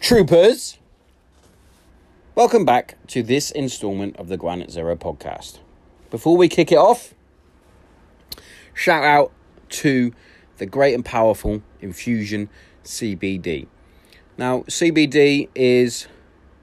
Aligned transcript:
Troopers, 0.00 0.78
welcome 2.34 2.64
back 2.64 2.96
to 3.08 3.22
this 3.22 3.50
installment 3.50 4.16
of 4.16 4.28
the 4.28 4.38
Granite 4.38 4.70
Zero 4.70 4.96
podcast. 4.96 5.58
Before 6.10 6.38
we 6.38 6.48
kick 6.48 6.72
it 6.72 6.78
off, 6.78 7.12
shout 8.72 9.04
out 9.04 9.30
to 9.68 10.12
the 10.56 10.64
great 10.64 10.94
and 10.94 11.04
powerful 11.04 11.62
Infusion 11.82 12.48
CBD. 12.82 13.66
Now, 14.38 14.60
CBD 14.60 15.50
is 15.54 16.08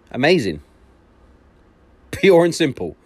amazing, 0.09 0.63
pure 2.09 2.43
and 2.43 2.55
simple. 2.55 2.97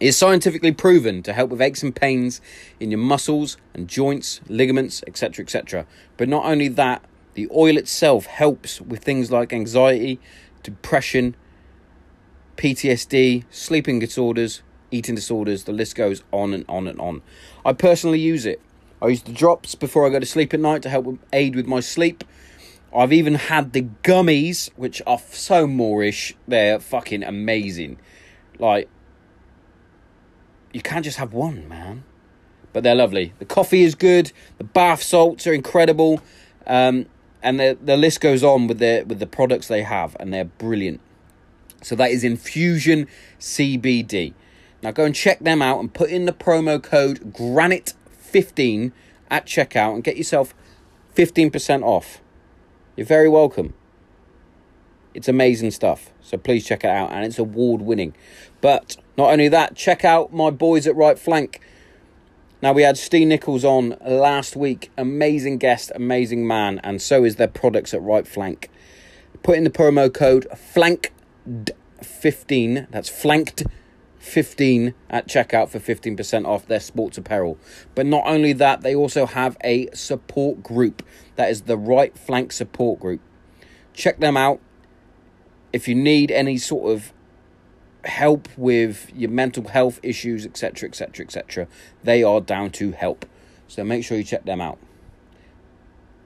It's 0.00 0.16
scientifically 0.16 0.72
proven 0.72 1.22
to 1.22 1.32
help 1.32 1.50
with 1.50 1.62
aches 1.62 1.84
and 1.84 1.94
pains 1.94 2.40
in 2.80 2.90
your 2.90 2.98
muscles 2.98 3.58
and 3.74 3.86
joints, 3.86 4.40
ligaments, 4.48 5.04
etc. 5.06 5.44
etc. 5.44 5.86
But 6.16 6.28
not 6.28 6.44
only 6.44 6.66
that, 6.66 7.04
the 7.34 7.48
oil 7.54 7.76
itself 7.76 8.26
helps 8.26 8.80
with 8.80 9.02
things 9.02 9.30
like 9.30 9.52
anxiety, 9.52 10.20
depression, 10.62 11.36
PTSD, 12.56 13.44
sleeping 13.50 13.98
disorders, 13.98 14.62
eating 14.90 15.14
disorders, 15.14 15.64
the 15.64 15.72
list 15.72 15.96
goes 15.96 16.22
on 16.32 16.54
and 16.54 16.64
on 16.68 16.86
and 16.86 17.00
on. 17.00 17.22
I 17.64 17.72
personally 17.72 18.20
use 18.20 18.46
it. 18.46 18.60
I 19.02 19.08
use 19.08 19.22
the 19.22 19.32
drops 19.32 19.74
before 19.74 20.06
I 20.06 20.10
go 20.10 20.20
to 20.20 20.26
sleep 20.26 20.54
at 20.54 20.60
night 20.60 20.82
to 20.82 20.88
help 20.88 21.18
aid 21.32 21.56
with 21.56 21.66
my 21.66 21.80
sleep. 21.80 22.24
I've 22.94 23.12
even 23.12 23.34
had 23.34 23.72
the 23.72 23.82
gummies, 24.02 24.70
which 24.76 25.02
are 25.06 25.18
so 25.30 25.66
Moorish. 25.66 26.34
They're 26.46 26.78
fucking 26.78 27.24
amazing. 27.24 27.98
Like, 28.58 28.88
you 30.72 30.80
can't 30.80 31.04
just 31.04 31.18
have 31.18 31.32
one, 31.32 31.68
man. 31.68 32.04
But 32.72 32.84
they're 32.84 32.94
lovely. 32.94 33.32
The 33.40 33.44
coffee 33.44 33.82
is 33.82 33.94
good. 33.94 34.32
The 34.58 34.64
bath 34.64 35.02
salts 35.02 35.46
are 35.46 35.52
incredible, 35.52 36.20
um, 36.66 37.06
and 37.44 37.60
the 37.60 37.78
the 37.80 37.96
list 37.96 38.20
goes 38.20 38.42
on 38.42 38.66
with 38.66 38.78
the 38.78 39.04
with 39.06 39.20
the 39.20 39.26
products 39.26 39.68
they 39.68 39.82
have, 39.82 40.16
and 40.18 40.32
they're 40.32 40.44
brilliant. 40.44 41.00
So 41.82 41.94
that 41.94 42.10
is 42.10 42.24
Infusion 42.24 43.06
CBD. 43.38 44.32
Now 44.82 44.90
go 44.90 45.04
and 45.04 45.14
check 45.14 45.38
them 45.40 45.62
out 45.62 45.80
and 45.80 45.92
put 45.92 46.10
in 46.10 46.24
the 46.24 46.32
promo 46.32 46.82
code 46.82 47.32
Granite15 47.32 48.92
at 49.30 49.46
checkout 49.46 49.94
and 49.94 50.02
get 50.02 50.16
yourself 50.16 50.54
15% 51.14 51.82
off. 51.82 52.20
You're 52.96 53.06
very 53.06 53.28
welcome. 53.28 53.74
It's 55.14 55.28
amazing 55.28 55.70
stuff. 55.70 56.10
So 56.20 56.36
please 56.36 56.66
check 56.66 56.84
it 56.84 56.90
out. 56.90 57.12
And 57.12 57.24
it's 57.24 57.38
award 57.38 57.82
winning. 57.82 58.14
But 58.60 58.96
not 59.16 59.30
only 59.30 59.48
that, 59.48 59.76
check 59.76 60.04
out 60.04 60.32
my 60.32 60.50
boys 60.50 60.86
at 60.86 60.96
Right 60.96 61.18
Flank. 61.18 61.60
Now, 62.64 62.72
we 62.72 62.80
had 62.80 62.96
Steve 62.96 63.28
Nichols 63.28 63.62
on 63.62 63.94
last 64.00 64.56
week. 64.56 64.90
Amazing 64.96 65.58
guest, 65.58 65.92
amazing 65.94 66.46
man. 66.46 66.80
And 66.82 67.02
so 67.02 67.22
is 67.22 67.36
their 67.36 67.46
products 67.46 67.92
at 67.92 68.00
Right 68.00 68.26
Flank. 68.26 68.70
Put 69.42 69.58
in 69.58 69.64
the 69.64 69.70
promo 69.70 70.10
code 70.10 70.46
FLANKED15. 70.50 72.90
That's 72.90 73.10
flanked 73.10 73.64
15 74.18 74.94
at 75.10 75.28
checkout 75.28 75.68
for 75.68 75.78
15% 75.78 76.46
off 76.46 76.66
their 76.66 76.80
sports 76.80 77.18
apparel. 77.18 77.58
But 77.94 78.06
not 78.06 78.22
only 78.24 78.54
that, 78.54 78.80
they 78.80 78.94
also 78.94 79.26
have 79.26 79.58
a 79.62 79.90
support 79.92 80.62
group. 80.62 81.02
That 81.36 81.50
is 81.50 81.64
the 81.64 81.76
Right 81.76 82.16
Flank 82.16 82.50
Support 82.50 82.98
Group. 82.98 83.20
Check 83.92 84.20
them 84.20 84.38
out. 84.38 84.58
If 85.74 85.86
you 85.86 85.94
need 85.94 86.30
any 86.30 86.56
sort 86.56 86.90
of 86.90 87.12
help 88.04 88.48
with 88.56 89.10
your 89.14 89.30
mental 89.30 89.68
health 89.68 90.00
issues, 90.02 90.44
etc., 90.46 90.88
etc., 90.88 91.24
etc., 91.24 91.68
they 92.02 92.22
are 92.22 92.40
down 92.40 92.70
to 92.70 92.92
help. 92.92 93.26
So 93.68 93.84
make 93.84 94.04
sure 94.04 94.18
you 94.18 94.24
check 94.24 94.44
them 94.44 94.60
out. 94.60 94.78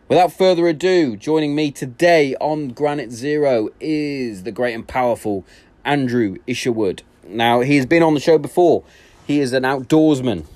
Without 0.09 0.33
further 0.33 0.67
ado, 0.67 1.17
joining 1.17 1.55
me 1.55 1.71
today 1.71 2.35
on 2.41 2.69
Granite 2.69 3.13
Zero 3.13 3.69
is 3.79 4.45
the 4.45 4.53
great 4.53 4.75
and 4.75 4.89
powerful 4.89 5.45
Andrew 5.85 6.37
Isherwood. 6.47 7.03
Now, 7.27 7.61
he's 7.61 7.85
been 7.85 8.03
on 8.03 8.15
the 8.15 8.21
show 8.21 8.39
before. 8.39 8.85
He 9.27 9.41
is 9.41 9.53
an 9.53 9.65
outdoorsman. 9.65 10.47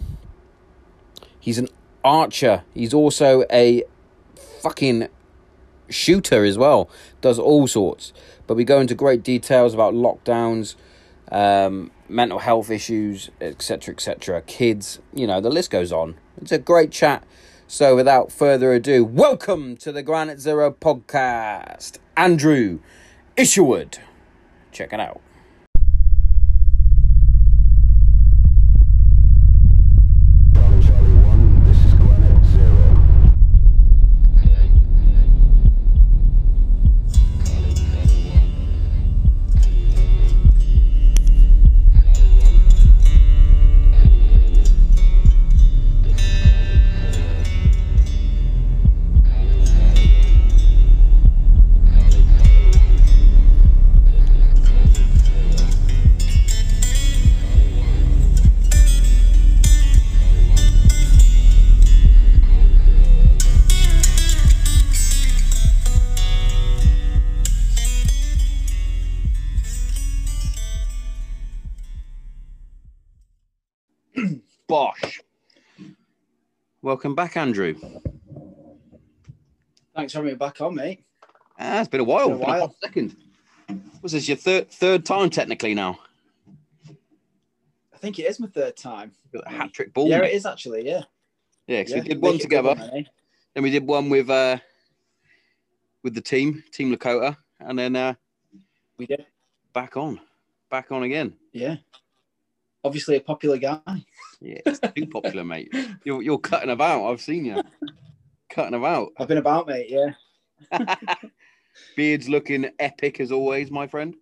He's 1.38 1.58
an 1.58 1.68
archer. 2.02 2.64
He's 2.72 2.94
also 2.94 3.44
a 3.52 3.84
fucking 4.62 5.08
shooter 5.90 6.44
as 6.44 6.56
well. 6.56 6.88
Does 7.20 7.38
all 7.38 7.66
sorts. 7.66 8.14
But 8.46 8.54
we 8.54 8.64
go 8.64 8.80
into 8.80 8.94
great 8.94 9.22
details 9.22 9.74
about 9.74 9.92
lockdowns, 9.92 10.76
um, 11.32 11.90
mental 12.08 12.38
health 12.38 12.70
issues, 12.70 13.30
etc., 13.40 13.94
etc. 13.94 14.42
Kids, 14.42 15.00
you 15.12 15.26
know, 15.26 15.40
the 15.40 15.50
list 15.50 15.70
goes 15.70 15.90
on. 15.90 16.14
It's 16.40 16.52
a 16.52 16.58
great 16.58 16.92
chat. 16.92 17.24
So, 17.66 17.96
without 17.96 18.30
further 18.30 18.72
ado, 18.74 19.02
welcome 19.02 19.76
to 19.78 19.90
the 19.90 20.02
Granite 20.02 20.40
Zero 20.40 20.70
podcast, 20.70 21.98
Andrew 22.16 22.80
Isherwood. 23.36 23.98
Check 24.72 24.92
it 24.92 25.00
out. 25.00 25.22
Welcome 76.92 77.14
back, 77.14 77.38
Andrew. 77.38 77.74
Thanks 79.96 80.12
for 80.12 80.18
having 80.18 80.32
me 80.32 80.36
back 80.36 80.60
on, 80.60 80.74
mate. 80.74 81.02
Ah, 81.58 81.80
it's 81.80 81.88
been 81.88 82.02
a 82.02 82.04
while. 82.04 82.28
Been 82.28 82.36
a 82.36 82.38
Been 82.40 82.46
while. 82.48 82.60
hot 82.66 82.74
second. 82.84 83.16
Was 84.02 84.12
this 84.12 84.28
your 84.28 84.36
third 84.36 84.70
third 84.70 85.06
time 85.06 85.30
technically 85.30 85.72
now? 85.72 85.98
I 87.94 87.96
think 87.96 88.18
it 88.18 88.24
is 88.24 88.38
my 88.38 88.46
third 88.48 88.76
time. 88.76 89.12
A 89.34 89.48
hat 89.50 89.72
trick 89.72 89.94
ball. 89.94 90.06
yeah, 90.06 90.18
mate. 90.20 90.32
it 90.32 90.36
is 90.36 90.44
actually. 90.44 90.86
Yeah. 90.86 91.04
Yeah, 91.66 91.82
'cause 91.82 91.92
yeah. 91.92 92.02
we 92.02 92.08
did 92.08 92.20
one 92.20 92.34
a 92.34 92.38
together. 92.38 92.74
one? 92.74 93.08
Then 93.54 93.62
we 93.64 93.70
did 93.70 93.86
one 93.86 94.10
with 94.10 94.28
uh 94.28 94.58
with 96.02 96.14
the 96.14 96.20
team, 96.20 96.62
Team 96.72 96.94
Lakota, 96.94 97.38
and 97.58 97.78
then 97.78 97.96
uh 97.96 98.12
We 98.98 99.06
did. 99.06 99.24
back 99.72 99.96
on. 99.96 100.20
Back 100.70 100.92
on 100.92 101.04
again. 101.04 101.38
Yeah. 101.54 101.76
Obviously 102.84 103.16
a 103.16 103.20
popular 103.20 103.58
guy. 103.58 103.80
Yeah, 104.40 104.58
it's 104.66 104.80
too 104.80 105.06
popular, 105.06 105.44
mate. 105.44 105.72
You're 106.04 106.22
you're 106.22 106.38
cutting 106.38 106.70
about. 106.70 107.10
I've 107.10 107.20
seen 107.20 107.44
you. 107.44 107.62
cutting 108.50 108.74
about. 108.74 109.10
I've 109.18 109.28
been 109.28 109.38
about, 109.38 109.68
mate. 109.68 109.88
Yeah. 109.88 110.14
Beard's 111.96 112.28
looking 112.28 112.70
epic 112.78 113.20
as 113.20 113.32
always, 113.32 113.70
my 113.70 113.86
friend. 113.86 114.16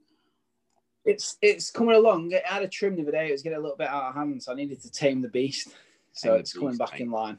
It's 1.04 1.38
it's 1.41 1.70
coming 1.70 1.97
along. 1.97 2.32
I 2.34 2.54
had 2.54 2.62
a 2.62 2.69
trim 2.69 2.97
the 2.97 3.03
other 3.03 3.12
day. 3.12 3.28
It 3.28 3.32
was 3.32 3.43
getting 3.43 3.59
a 3.59 3.60
little 3.60 3.76
bit 3.76 3.88
out 3.88 4.04
of 4.04 4.15
hand, 4.15 4.43
so 4.43 4.53
I 4.53 4.54
needed 4.54 4.82
to 4.82 4.91
tame 4.91 5.22
the 5.22 5.28
beast. 5.28 5.69
So 6.12 6.32
Tame 6.32 6.41
it's 6.41 6.53
coming 6.53 6.76
back 6.76 6.93
mate. 6.93 7.00
in 7.03 7.10
line. 7.10 7.38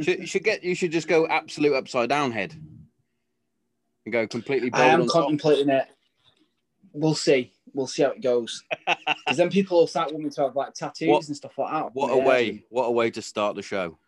Should, 0.00 0.20
you 0.20 0.26
should 0.26 0.44
get 0.44 0.64
you 0.64 0.74
should 0.74 0.92
just 0.92 1.08
go 1.08 1.26
absolute 1.26 1.74
upside 1.74 2.08
down 2.08 2.32
head. 2.32 2.54
And 4.06 4.12
go 4.12 4.26
completely 4.26 4.70
I 4.72 4.86
am 4.86 5.02
on 5.02 5.06
top. 5.06 5.24
contemplating 5.24 5.68
it. 5.68 5.86
We'll 6.94 7.14
see. 7.14 7.52
We'll 7.78 7.86
see 7.86 8.02
how 8.02 8.10
it 8.10 8.20
goes. 8.20 8.64
Because 9.24 9.36
then 9.36 9.50
people 9.50 9.78
will 9.78 9.86
start 9.86 10.12
wanting 10.12 10.30
to 10.30 10.42
have 10.42 10.56
like 10.56 10.74
tattoos 10.74 11.08
What- 11.08 11.26
and 11.28 11.36
stuff 11.36 11.56
like 11.58 11.72
that. 11.72 11.94
What 11.94 12.10
a 12.10 12.16
way! 12.18 12.64
What 12.70 12.86
a 12.86 12.90
way 12.90 13.10
to 13.12 13.22
start 13.22 13.54
the 13.54 13.62
show. 13.62 13.98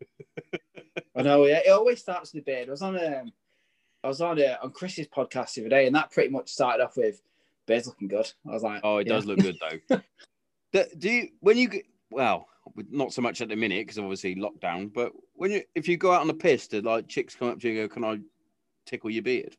I 1.14 1.22
know, 1.22 1.44
yeah. 1.46 1.60
It 1.66 1.70
always 1.70 2.00
starts 2.00 2.32
with 2.32 2.44
the 2.44 2.50
beard. 2.52 2.68
I 2.68 2.70
was 2.70 2.80
on 2.82 2.96
um, 2.96 3.32
I 4.02 4.08
was 4.08 4.20
on 4.22 4.40
uh, 4.40 4.56
on 4.62 4.70
Chris's 4.70 5.08
podcast 5.08 5.54
the 5.54 5.62
other 5.62 5.68
day, 5.68 5.86
and 5.86 5.94
that 5.94 6.10
pretty 6.10 6.30
much 6.30 6.48
started 6.48 6.82
off 6.82 6.96
with 6.96 7.20
beard's 7.66 7.86
looking 7.86 8.08
good. 8.08 8.32
I 8.48 8.52
was 8.52 8.62
like, 8.62 8.80
Oh, 8.82 8.96
it 8.98 9.06
yeah. 9.06 9.12
does 9.12 9.26
look 9.26 9.40
good 9.40 9.56
though. 9.60 10.00
do, 10.72 10.84
do 10.98 11.10
you 11.10 11.28
when 11.40 11.58
you 11.58 11.68
get 11.68 11.84
well, 12.10 12.48
not 12.90 13.12
so 13.12 13.20
much 13.20 13.40
at 13.42 13.48
the 13.50 13.56
minute 13.56 13.86
because 13.86 13.98
obviously 13.98 14.36
lockdown, 14.36 14.90
but 14.92 15.12
when 15.34 15.50
you 15.50 15.62
if 15.74 15.86
you 15.86 15.96
go 15.98 16.12
out 16.12 16.22
on 16.22 16.28
the 16.28 16.34
piss, 16.34 16.66
do 16.68 16.80
like 16.80 17.08
chicks 17.08 17.34
come 17.34 17.48
up 17.50 17.60
to 17.60 17.68
you 17.68 17.80
and 17.82 17.90
go, 17.90 17.94
"Can 17.94 18.04
I 18.04 18.20
tickle 18.86 19.10
your 19.10 19.22
beard?" 19.22 19.56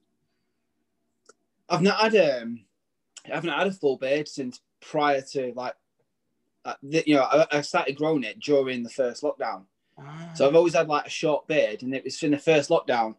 I've 1.70 1.82
not 1.84 2.00
had 2.12 2.42
um, 2.42 2.62
I 3.30 3.36
haven't 3.36 3.50
had 3.52 3.68
a 3.68 3.72
full 3.72 3.98
beard 3.98 4.28
since 4.28 4.60
prior 4.82 5.22
to 5.34 5.54
like, 5.56 5.76
uh, 6.66 6.76
the, 6.84 7.04
you 7.06 7.16
know, 7.16 7.24
I, 7.24 7.48
I 7.52 7.62
started 7.62 7.96
growing 7.98 8.24
it 8.24 8.40
during 8.40 8.84
the 8.84 8.90
first 8.90 9.24
lockdown. 9.24 9.64
So 10.34 10.48
I've 10.48 10.56
always 10.56 10.74
had 10.74 10.88
like 10.88 11.06
a 11.06 11.10
short 11.10 11.48
beard, 11.48 11.84
and 11.84 11.94
it 11.94 12.04
was 12.04 12.22
in 12.24 12.32
the 12.32 12.38
first 12.38 12.70
lockdown 12.70 13.16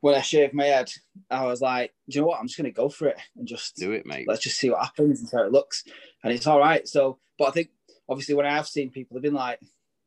when 0.00 0.14
I 0.16 0.20
shaved 0.20 0.52
my 0.52 0.64
head, 0.64 0.92
I 1.30 1.44
was 1.46 1.60
like, 1.60 1.92
do 2.08 2.16
you 2.16 2.20
know 2.22 2.26
what? 2.28 2.40
I'm 2.40 2.46
just 2.48 2.56
gonna 2.56 2.72
go 2.72 2.88
for 2.88 3.06
it 3.08 3.18
and 3.36 3.46
just 3.46 3.76
Do 3.76 3.92
it, 3.92 4.04
mate. 4.04 4.26
let's 4.28 4.42
just 4.42 4.58
see 4.58 4.68
what 4.70 4.82
happens 4.82 5.20
and 5.20 5.30
how 5.32 5.46
it 5.46 5.52
looks. 5.52 5.84
And 6.24 6.32
it's 6.32 6.46
all 6.46 6.58
right. 6.58 6.86
So, 6.88 7.18
but 7.38 7.48
I 7.48 7.50
think 7.52 7.70
obviously 8.08 8.34
when 8.34 8.44
I 8.46 8.50
have 8.54 8.66
seen 8.66 8.90
people, 8.90 9.14
they've 9.14 9.22
been 9.22 9.34
like, 9.34 9.60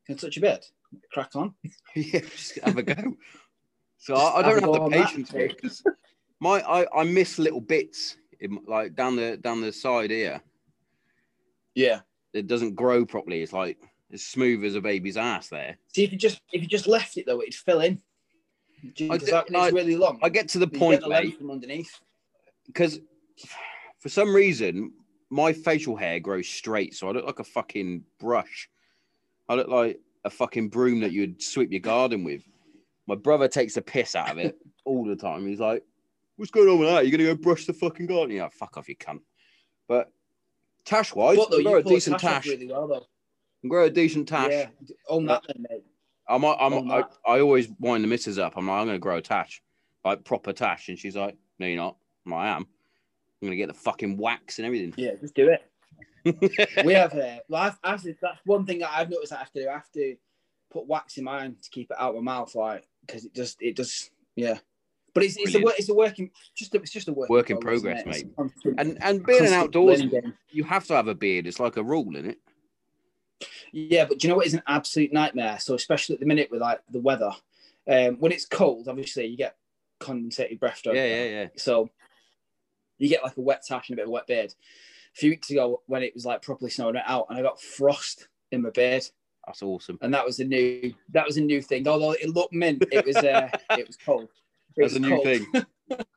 "Can 0.05 0.15
I 0.15 0.17
touch 0.17 0.35
your 0.35 0.41
bed?" 0.41 0.65
Crack 1.13 1.35
on. 1.35 1.53
yeah, 1.95 2.19
just 2.19 2.59
have 2.59 2.77
a 2.77 2.83
go. 2.83 3.15
So 3.97 4.15
I, 4.15 4.39
I 4.39 4.41
don't 4.43 4.61
have 4.61 4.71
the 4.73 4.89
patience 4.89 5.29
for 5.31 5.37
mate. 5.37 5.51
it 5.51 5.61
'cause 5.61 5.83
my 6.41 6.59
I, 6.61 7.01
I 7.01 7.03
miss 7.05 7.39
little 7.39 7.61
bits 7.61 8.17
in, 8.39 8.59
like 8.67 8.95
down 8.95 9.15
the 9.15 9.37
down 9.37 9.61
the 9.61 9.71
side 9.71 10.11
here. 10.11 10.41
Yeah. 11.73 12.01
It 12.33 12.47
doesn't 12.47 12.75
grow 12.75 13.05
properly. 13.05 13.41
It's 13.41 13.53
like 13.53 13.77
as 14.11 14.23
smooth 14.23 14.63
as 14.65 14.75
a 14.75 14.81
baby's 14.81 15.17
ass 15.17 15.47
there. 15.49 15.77
See 15.93 16.03
if 16.03 16.11
you 16.11 16.17
just 16.17 16.41
if 16.51 16.61
you 16.61 16.67
just 16.67 16.87
left 16.87 17.17
it 17.17 17.25
though, 17.25 17.41
it'd 17.41 17.53
fill 17.53 17.81
in. 17.81 18.01
I 19.09 19.17
did- 19.17 19.29
that 19.29 19.45
I- 19.55 19.69
really 19.69 19.95
long. 19.95 20.19
I 20.21 20.29
get 20.29 20.47
to 20.49 20.59
the 20.59 20.69
you 20.71 20.79
point, 20.79 21.01
the 21.01 21.09
mate, 21.09 21.37
from 21.37 21.51
underneath. 21.51 21.99
because 22.67 22.99
for 23.99 24.09
some 24.09 24.33
reason 24.33 24.93
my 25.31 25.51
facial 25.53 25.95
hair 25.95 26.19
grows 26.19 26.47
straight, 26.47 26.93
so 26.93 27.07
I 27.09 27.11
look 27.11 27.25
like 27.25 27.39
a 27.39 27.43
fucking 27.43 28.03
brush. 28.19 28.69
I 29.49 29.55
look 29.55 29.67
like 29.67 29.99
a 30.23 30.29
fucking 30.29 30.69
broom 30.69 30.99
that 31.01 31.11
you'd 31.11 31.41
sweep 31.41 31.71
your 31.71 31.79
garden 31.81 32.23
with. 32.23 32.43
My 33.07 33.15
brother 33.15 33.47
takes 33.47 33.77
a 33.77 33.81
piss 33.81 34.15
out 34.15 34.31
of 34.31 34.37
it 34.37 34.57
all 34.85 35.03
the 35.05 35.15
time. 35.15 35.47
He's 35.47 35.59
like, 35.59 35.83
"What's 36.37 36.51
going 36.51 36.69
on 36.69 36.79
with 36.79 36.89
that? 36.89 37.07
You're 37.07 37.17
gonna 37.17 37.35
go 37.35 37.41
brush 37.41 37.65
the 37.65 37.73
fucking 37.73 38.07
garden?" 38.07 38.35
Yeah, 38.35 38.49
fuck 38.49 38.77
off, 38.77 38.89
you 38.89 38.95
cunt. 38.95 39.21
But 39.87 40.11
tash 40.85 41.13
wise, 41.13 41.37
though, 41.49 41.61
grow 41.61 41.77
a 41.77 41.83
decent 41.83 42.19
tash 42.19 42.45
tash. 42.45 42.47
really 42.47 42.67
well 42.67 42.87
though. 42.87 43.05
Grow 43.67 43.85
a 43.85 43.89
decent 43.89 44.27
tash. 44.27 44.51
Yeah, 44.51 44.67
own 45.07 45.25
that 45.25 45.43
then, 45.47 45.65
mate. 45.69 45.83
I'm, 46.27 46.43
I'm, 46.43 46.73
On 46.73 46.91
I, 46.91 46.97
that. 47.01 47.11
I 47.25 47.39
always 47.39 47.69
wind 47.79 48.03
the 48.03 48.07
missus 48.07 48.39
up. 48.39 48.53
I'm 48.57 48.67
like, 48.67 48.79
I'm 48.79 48.87
going 48.87 48.95
to 48.95 48.99
grow 48.99 49.17
a 49.17 49.21
tash, 49.21 49.61
like 50.03 50.23
proper 50.23 50.53
tash. 50.53 50.89
And 50.89 50.97
she's 50.97 51.15
like, 51.15 51.37
No, 51.59 51.67
you're 51.67 51.77
not. 51.77 51.97
I'm 52.25 52.31
like, 52.31 52.41
I 52.41 52.47
am. 52.49 52.61
I'm 52.61 53.47
going 53.47 53.51
to 53.51 53.57
get 53.57 53.67
the 53.67 53.73
fucking 53.73 54.17
wax 54.17 54.57
and 54.57 54.65
everything. 54.65 54.93
Yeah, 54.97 55.11
just 55.19 55.35
do 55.35 55.49
it. 55.49 55.63
we 56.85 56.93
have 56.93 57.13
uh, 57.13 57.37
well, 57.47 57.61
I've, 57.61 57.77
I've, 57.83 58.03
that's 58.03 58.39
one 58.45 58.65
thing 58.65 58.79
that 58.79 58.89
I've 58.91 59.11
noticed 59.11 59.31
I 59.31 59.37
have 59.37 59.51
to 59.51 59.63
do. 59.63 59.69
I 59.69 59.73
have 59.73 59.91
to 59.91 60.15
put 60.71 60.87
wax 60.87 61.17
in 61.17 61.23
mine 61.23 61.55
to 61.61 61.69
keep 61.69 61.91
it 61.91 61.97
out 61.99 62.15
of 62.15 62.23
my 62.23 62.33
mouth, 62.33 62.55
like 62.55 62.87
because 63.05 63.25
it 63.25 63.35
just 63.35 63.61
it 63.61 63.75
does 63.75 64.09
yeah. 64.35 64.57
But 65.15 65.23
it's 65.23 65.37
it's 65.37 65.39
a 65.39 65.43
Brilliant. 65.59 65.65
work 65.65 65.75
it's 65.79 65.89
a 65.89 65.93
working 65.95 66.31
just 66.55 66.75
a, 66.75 66.77
it's 66.77 66.91
just 66.91 67.07
a 67.07 67.13
work, 67.13 67.29
Work 67.29 67.49
in 67.49 67.55
isn't 67.57 67.65
progress, 67.65 68.05
mate. 68.05 68.35
constant- 68.35 68.79
and 68.79 68.97
and 69.01 69.25
being 69.25 69.39
an 69.39 69.45
constant 69.47 69.63
outdoors, 69.63 70.03
you 70.51 70.63
have 70.65 70.85
to 70.87 70.93
have 70.93 71.07
a 71.07 71.15
beard. 71.15 71.47
It's 71.47 71.59
like 71.59 71.77
a 71.77 71.83
rule, 71.83 72.13
isn't 72.15 72.29
it? 72.31 72.39
Yeah, 73.71 74.05
but 74.05 74.19
do 74.19 74.27
you 74.27 74.29
know 74.29 74.37
what 74.37 74.45
is 74.45 74.53
an 74.53 74.61
absolute 74.67 75.11
nightmare? 75.13 75.57
So 75.59 75.73
especially 75.73 76.15
at 76.15 76.19
the 76.19 76.25
minute 76.25 76.49
with 76.51 76.61
like 76.61 76.81
the 76.91 76.99
weather, 76.99 77.31
um, 77.89 78.15
when 78.19 78.31
it's 78.31 78.45
cold, 78.45 78.87
obviously 78.87 79.25
you 79.25 79.37
get 79.37 79.55
condensated 79.99 80.59
breath. 80.59 80.81
Yeah, 80.85 80.93
yeah, 80.93 81.23
yeah. 81.25 81.47
So 81.55 81.89
you 82.97 83.09
get 83.09 83.23
like 83.23 83.37
a 83.37 83.41
wet 83.41 83.63
tash 83.65 83.89
and 83.89 83.95
a 83.95 83.97
bit 83.97 84.03
of 84.03 84.09
a 84.09 84.11
wet 84.11 84.27
beard. 84.27 84.51
A 84.51 85.17
few 85.17 85.29
weeks 85.29 85.49
ago, 85.49 85.81
when 85.87 86.03
it 86.03 86.13
was 86.13 86.25
like 86.25 86.41
properly 86.41 86.69
snowing 86.71 86.97
out, 87.05 87.27
and 87.29 87.37
I 87.39 87.41
got 87.41 87.61
frost 87.61 88.27
in 88.51 88.61
my 88.61 88.69
beard, 88.69 89.03
That's 89.45 89.61
awesome. 89.63 89.97
and 90.01 90.13
that 90.13 90.25
was 90.25 90.39
a 90.41 90.45
new 90.45 90.93
that 91.13 91.25
was 91.25 91.37
a 91.37 91.41
new 91.41 91.61
thing. 91.61 91.87
Although 91.87 92.11
it 92.11 92.29
looked 92.29 92.53
mint, 92.53 92.83
it 92.91 93.05
was 93.05 93.15
uh, 93.17 93.49
it 93.77 93.87
was 93.87 93.97
cold. 93.97 94.29
That's 94.77 94.95
a 94.95 94.99
new 94.99 95.09
cold. 95.09 95.23
thing. 95.23 95.45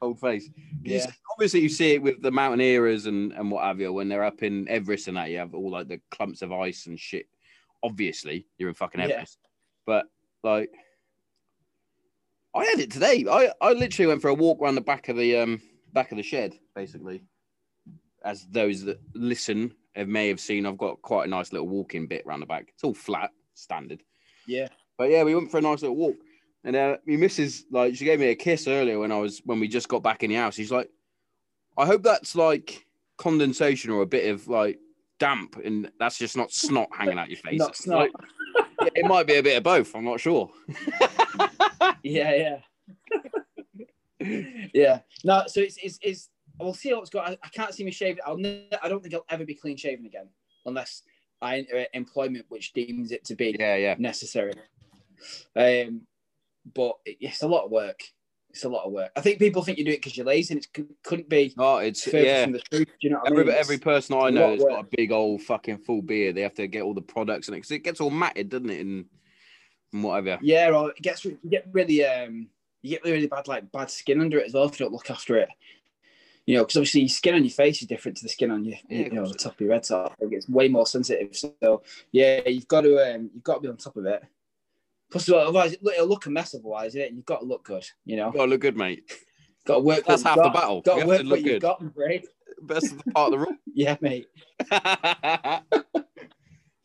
Cold 0.00 0.19
face. 0.19 0.49
Yeah. 0.82 1.05
Obviously, 1.31 1.60
you 1.60 1.69
see 1.69 1.93
it 1.93 2.02
with 2.02 2.22
the 2.22 2.31
mountaineers 2.31 3.05
and, 3.05 3.32
and 3.32 3.50
what 3.50 3.64
have 3.64 3.78
you 3.81 3.93
when 3.93 4.08
they're 4.08 4.25
up 4.25 4.43
in 4.43 4.66
Everest 4.66 5.08
and 5.08 5.16
that. 5.19 5.28
You 5.31 5.38
have 5.38 5.55
all 5.55 5.70
like 5.70 5.88
the 5.88 6.00
clumps 6.10 6.40
of 6.40 6.52
ice 6.52 6.87
and 6.87 6.99
shit. 6.99 7.26
Obviously, 7.82 8.46
you're 8.56 8.70
in 8.70 8.75
fucking 8.75 8.99
Yeah. 9.00 9.08
Everest. 9.08 9.38
But 9.84 10.06
like, 10.43 10.70
I 12.55 12.64
had 12.64 12.81
it 12.81 12.90
today. 12.90 13.26
I, 13.31 13.52
I 13.60 13.72
literally 13.75 14.06
went 14.06 14.22
for 14.22 14.28
a 14.28 14.34
walk 14.34 14.61
around 14.61 14.76
the 14.76 14.81
back 14.81 15.08
of 15.11 15.16
the 15.16 15.37
um 15.37 15.61
back 15.93 16.11
of 16.12 16.16
the 16.16 16.22
shed, 16.22 16.58
basically. 16.75 17.22
As 18.25 18.46
those 18.46 18.84
that 18.84 18.99
listen 19.14 19.75
have 19.94 20.08
may 20.08 20.28
have 20.28 20.40
seen, 20.40 20.64
I've 20.64 20.78
got 20.78 21.02
quite 21.02 21.26
a 21.26 21.31
nice 21.31 21.52
little 21.52 21.69
walking 21.69 22.06
bit 22.06 22.25
around 22.26 22.40
the 22.40 22.46
back. 22.46 22.69
It's 22.75 22.84
all 22.84 22.94
flat, 22.94 23.31
standard. 23.54 24.02
Yeah, 24.46 24.69
But 24.96 25.11
yeah, 25.11 25.25
we 25.25 25.34
went 25.34 25.50
for 25.50 25.58
a 25.58 25.62
nice 25.62 25.82
little 25.82 25.96
walk. 25.96 26.16
And 26.69 26.76
uh, 26.76 26.99
my 27.06 27.17
missus, 27.17 27.65
like, 27.70 27.97
she 27.97 28.05
gave 28.05 28.20
me 28.20 28.26
a 28.26 28.35
kiss 28.35 28.69
earlier 28.69 28.99
when 28.99 29.11
I 29.11 29.17
was 29.17 29.41
when 29.47 29.59
we 29.59 29.69
just 29.69 29.88
got 29.88 30.03
back 30.03 30.23
in 30.23 30.29
the 30.29 30.37
house. 30.37 30.55
She's 30.55 30.70
like, 30.70 30.91
I 31.79 31.87
hope 31.87 32.03
that's 32.03 32.37
like 32.37 32.85
condensation 33.17 33.91
or 33.91 34.03
a 34.03 34.06
bit 34.06 34.29
of 34.31 34.49
like 34.49 34.79
damp, 35.19 35.56
and 35.65 35.91
that's 35.99 36.19
just 36.19 36.37
not 36.37 36.53
snot 36.53 36.91
hanging 36.93 37.19
out 37.19 37.31
your 37.31 37.38
face. 37.38 37.59
not 37.59 37.75
snot. 37.75 38.00
Like, 38.00 38.12
yeah, 38.82 38.88
it 38.97 39.06
might 39.06 39.26
be 39.26 39.37
a 39.37 39.43
bit 39.43 39.56
of 39.56 39.62
both. 39.62 39.97
I'm 39.97 40.05
not 40.05 40.20
sure. 40.20 40.50
yeah, 42.03 42.61
yeah, 44.21 44.29
yeah. 44.75 45.00
No, 45.25 45.44
so 45.47 45.61
it's 45.61 45.79
it's, 45.82 45.99
it's 46.03 46.29
we'll 46.61 46.75
see 46.75 46.91
how 46.91 47.00
it's 47.00 47.09
got. 47.09 47.31
I, 47.31 47.38
I 47.43 47.49
can't 47.49 47.73
see 47.73 47.82
me 47.82 47.93
shaving. 47.93 48.19
I'll 48.26 48.37
ne- 48.37 48.69
I 48.82 48.91
don't 48.91 49.03
think 49.03 49.14
I'll 49.14 49.25
ever 49.31 49.47
be 49.47 49.55
clean 49.55 49.79
shaven 49.79 50.05
again 50.05 50.29
unless 50.67 51.03
I 51.41 51.61
enter 51.61 51.87
employment 51.94 52.44
which 52.50 52.75
deems 52.75 53.11
it 53.11 53.25
to 53.25 53.35
be 53.35 53.56
Yeah, 53.59 53.76
yeah. 53.76 53.94
necessary. 53.99 54.53
Um, 55.56 56.03
but 56.75 56.97
it's 57.05 57.43
a 57.43 57.49
lot 57.49 57.65
of 57.65 57.70
work. 57.70 58.03
It's 58.50 58.65
a 58.65 58.69
lot 58.69 58.85
of 58.85 58.93
work. 58.93 59.11
I 59.15 59.20
think 59.20 59.38
people 59.38 59.62
think 59.62 59.79
you 59.79 59.85
do 59.85 59.91
it 59.91 59.97
because 59.97 60.17
you're 60.17 60.26
lazy, 60.26 60.55
and 60.55 60.65
it 60.65 60.87
couldn't 61.03 61.29
be 61.29 61.55
Oh, 61.59 61.79
it's 61.79 62.06
yeah. 62.06 62.44
from 62.44 62.53
the 62.53 62.61
truth. 62.61 62.87
Do 62.87 62.94
you 63.00 63.11
know 63.11 63.19
what 63.19 63.29
I 63.29 63.32
Every, 63.32 63.44
mean? 63.44 63.55
Every 63.55 63.79
person 63.79 64.17
I 64.19 64.31
know 64.31 64.55
of 64.55 64.61
got 64.61 64.85
a 64.85 64.88
big 64.97 65.12
old 65.12 65.43
fucking 65.43 65.79
full 65.79 66.03
beard, 66.03 66.35
they 66.37 66.41
have 66.43 66.55
to 66.55 66.67
get 66.67 66.82
all 66.82 66.94
the 66.94 67.03
products 67.03 67.49
in 67.49 67.55
it 67.55 67.59
because 67.59 67.73
it 67.73 67.81
gets 67.81 68.00
all 68.00 68.11
matted, 68.11 68.49
doesn't 68.49 68.70
it? 68.70 68.81
And, 68.81 69.05
and 69.93 70.03
whatever. 70.03 70.38
Yeah, 70.43 70.70
or 70.70 70.91
it 70.91 71.03
gets 71.03 71.25
you 71.25 71.38
get 71.49 71.69
really 71.73 72.05
um 72.05 72.49
you 72.82 72.91
get 72.91 73.05
really 73.05 73.26
bad 73.26 73.49
like 73.49 73.71
bad 73.71 73.91
skin 73.91 74.21
under 74.21 74.38
it 74.38 74.47
as 74.47 74.55
well 74.55 74.64
if 74.64 74.79
you 74.79 74.87
don't 74.87 74.93
look 74.93 75.11
after 75.11 75.37
it. 75.37 75.49
You 76.47 76.56
know, 76.56 76.62
because 76.64 76.79
obviously 76.79 77.03
your 77.03 77.11
skin 77.11 77.35
on 77.35 77.44
your 77.44 77.50
face 77.50 77.82
is 77.82 77.88
different 77.88 78.17
to 78.17 78.23
the 78.23 78.31
skin 78.31 78.50
on 78.50 78.64
your 78.64 78.79
Yeah, 78.88 79.05
you 79.05 79.11
know 79.11 79.29
the 79.29 79.35
top 79.35 79.53
of 79.53 79.61
your 79.61 79.75
head. 79.75 79.85
So 79.85 80.05
I 80.05 80.14
think 80.19 80.32
it's 80.32 80.49
way 80.49 80.69
more 80.69 80.87
sensitive. 80.87 81.37
So 81.37 81.82
yeah, 82.12 82.49
you've 82.49 82.69
got 82.69 82.81
to 82.82 83.14
um 83.14 83.31
you've 83.35 83.44
got 83.44 83.56
to 83.56 83.61
be 83.61 83.69
on 83.69 83.76
top 83.76 83.97
of 83.97 84.06
it. 84.06 84.23
Plus, 85.10 85.28
otherwise 85.31 85.72
it- 85.72 85.81
it'll 85.82 86.06
look 86.06 86.26
a 86.26 86.31
mess. 86.31 86.55
Otherwise, 86.55 86.94
yeah, 86.94 87.06
you've 87.06 87.25
got 87.25 87.40
to 87.40 87.46
look 87.46 87.64
good. 87.64 87.84
You 88.05 88.16
know, 88.16 88.31
Gotta 88.31 88.50
look 88.50 88.60
good, 88.60 88.76
mate. 88.76 89.10
got 89.64 89.76
to 89.76 89.81
work. 89.81 90.05
That's 90.06 90.22
half 90.22 90.37
you've 90.37 90.44
the 90.44 90.50
battle. 90.50 90.82
Got 90.82 91.00
to 91.00 91.06
work 91.06 91.19
to 91.20 91.25
what 91.25 91.31
look 91.31 91.38
you've 91.40 91.60
good. 91.60 91.62
got. 91.62 91.82
Best 92.62 92.93
of 92.93 93.02
the 93.05 93.10
part 93.12 93.32
of 93.32 93.38
the 93.40 93.46
rule. 93.46 93.56
Yeah, 93.75 93.96
mate. 94.00 94.26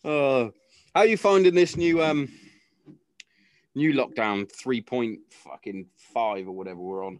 oh, 0.03 0.51
how 0.93 1.01
are 1.01 1.05
you 1.05 1.17
finding 1.17 1.55
this 1.55 1.75
new 1.75 2.03
um 2.03 2.29
new 3.75 3.93
lockdown 3.93 4.49
three 4.51 4.81
point 4.81 5.19
fucking 5.31 5.87
five 6.13 6.47
or 6.47 6.51
whatever 6.51 6.79
we're 6.79 7.05
on? 7.05 7.19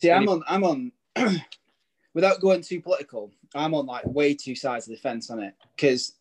See, 0.00 0.10
I'm 0.10 0.28
on. 0.28 0.42
I'm 0.46 0.64
on. 0.64 0.92
without 2.14 2.40
going 2.40 2.62
too 2.62 2.80
political, 2.80 3.32
I'm 3.54 3.74
on 3.74 3.86
like 3.86 4.06
way 4.06 4.34
two 4.34 4.54
sides 4.54 4.86
of 4.86 4.92
the 4.94 5.00
fence 5.00 5.30
on 5.30 5.40
it 5.42 5.54
because 5.76 6.14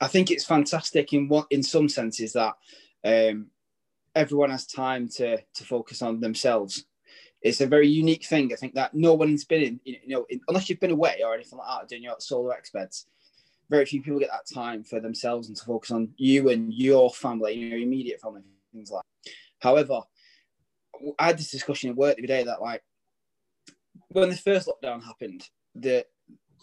I 0.00 0.08
think 0.08 0.30
it's 0.30 0.44
fantastic 0.44 1.12
in 1.12 1.28
what 1.28 1.46
in 1.50 1.62
some 1.62 1.88
senses 1.88 2.32
that 2.32 2.54
um, 3.04 3.48
everyone 4.14 4.50
has 4.50 4.66
time 4.66 5.08
to 5.16 5.38
to 5.38 5.64
focus 5.64 6.02
on 6.02 6.20
themselves. 6.20 6.84
It's 7.42 7.60
a 7.60 7.66
very 7.66 7.88
unique 7.88 8.26
thing. 8.26 8.52
I 8.52 8.56
think 8.56 8.74
that 8.74 8.94
no 8.94 9.14
one's 9.14 9.44
been 9.44 9.62
in, 9.62 9.80
you 9.84 9.96
know, 10.08 10.26
in, 10.28 10.40
unless 10.48 10.68
you've 10.68 10.80
been 10.80 10.90
away 10.90 11.20
or 11.24 11.34
anything 11.34 11.58
like 11.58 11.68
that, 11.68 11.88
doing 11.88 12.02
your 12.02 12.16
solo 12.18 12.52
expeds. 12.52 13.06
Very 13.70 13.86
few 13.86 14.02
people 14.02 14.18
get 14.18 14.30
that 14.30 14.52
time 14.52 14.84
for 14.84 15.00
themselves 15.00 15.48
and 15.48 15.56
to 15.56 15.64
focus 15.64 15.90
on 15.90 16.10
you 16.16 16.50
and 16.50 16.72
your 16.72 17.10
family, 17.10 17.54
your 17.54 17.78
immediate 17.78 18.20
family, 18.20 18.42
things 18.72 18.90
like. 18.90 19.02
That. 19.24 19.32
However, 19.60 20.00
I 21.18 21.26
had 21.28 21.38
this 21.38 21.50
discussion 21.50 21.90
at 21.90 21.96
work 21.96 22.16
the 22.16 22.22
other 22.22 22.26
day 22.26 22.44
that 22.44 22.60
like 22.60 22.82
when 24.08 24.28
the 24.28 24.36
first 24.36 24.68
lockdown 24.68 25.02
happened, 25.02 25.48
the 25.74 26.04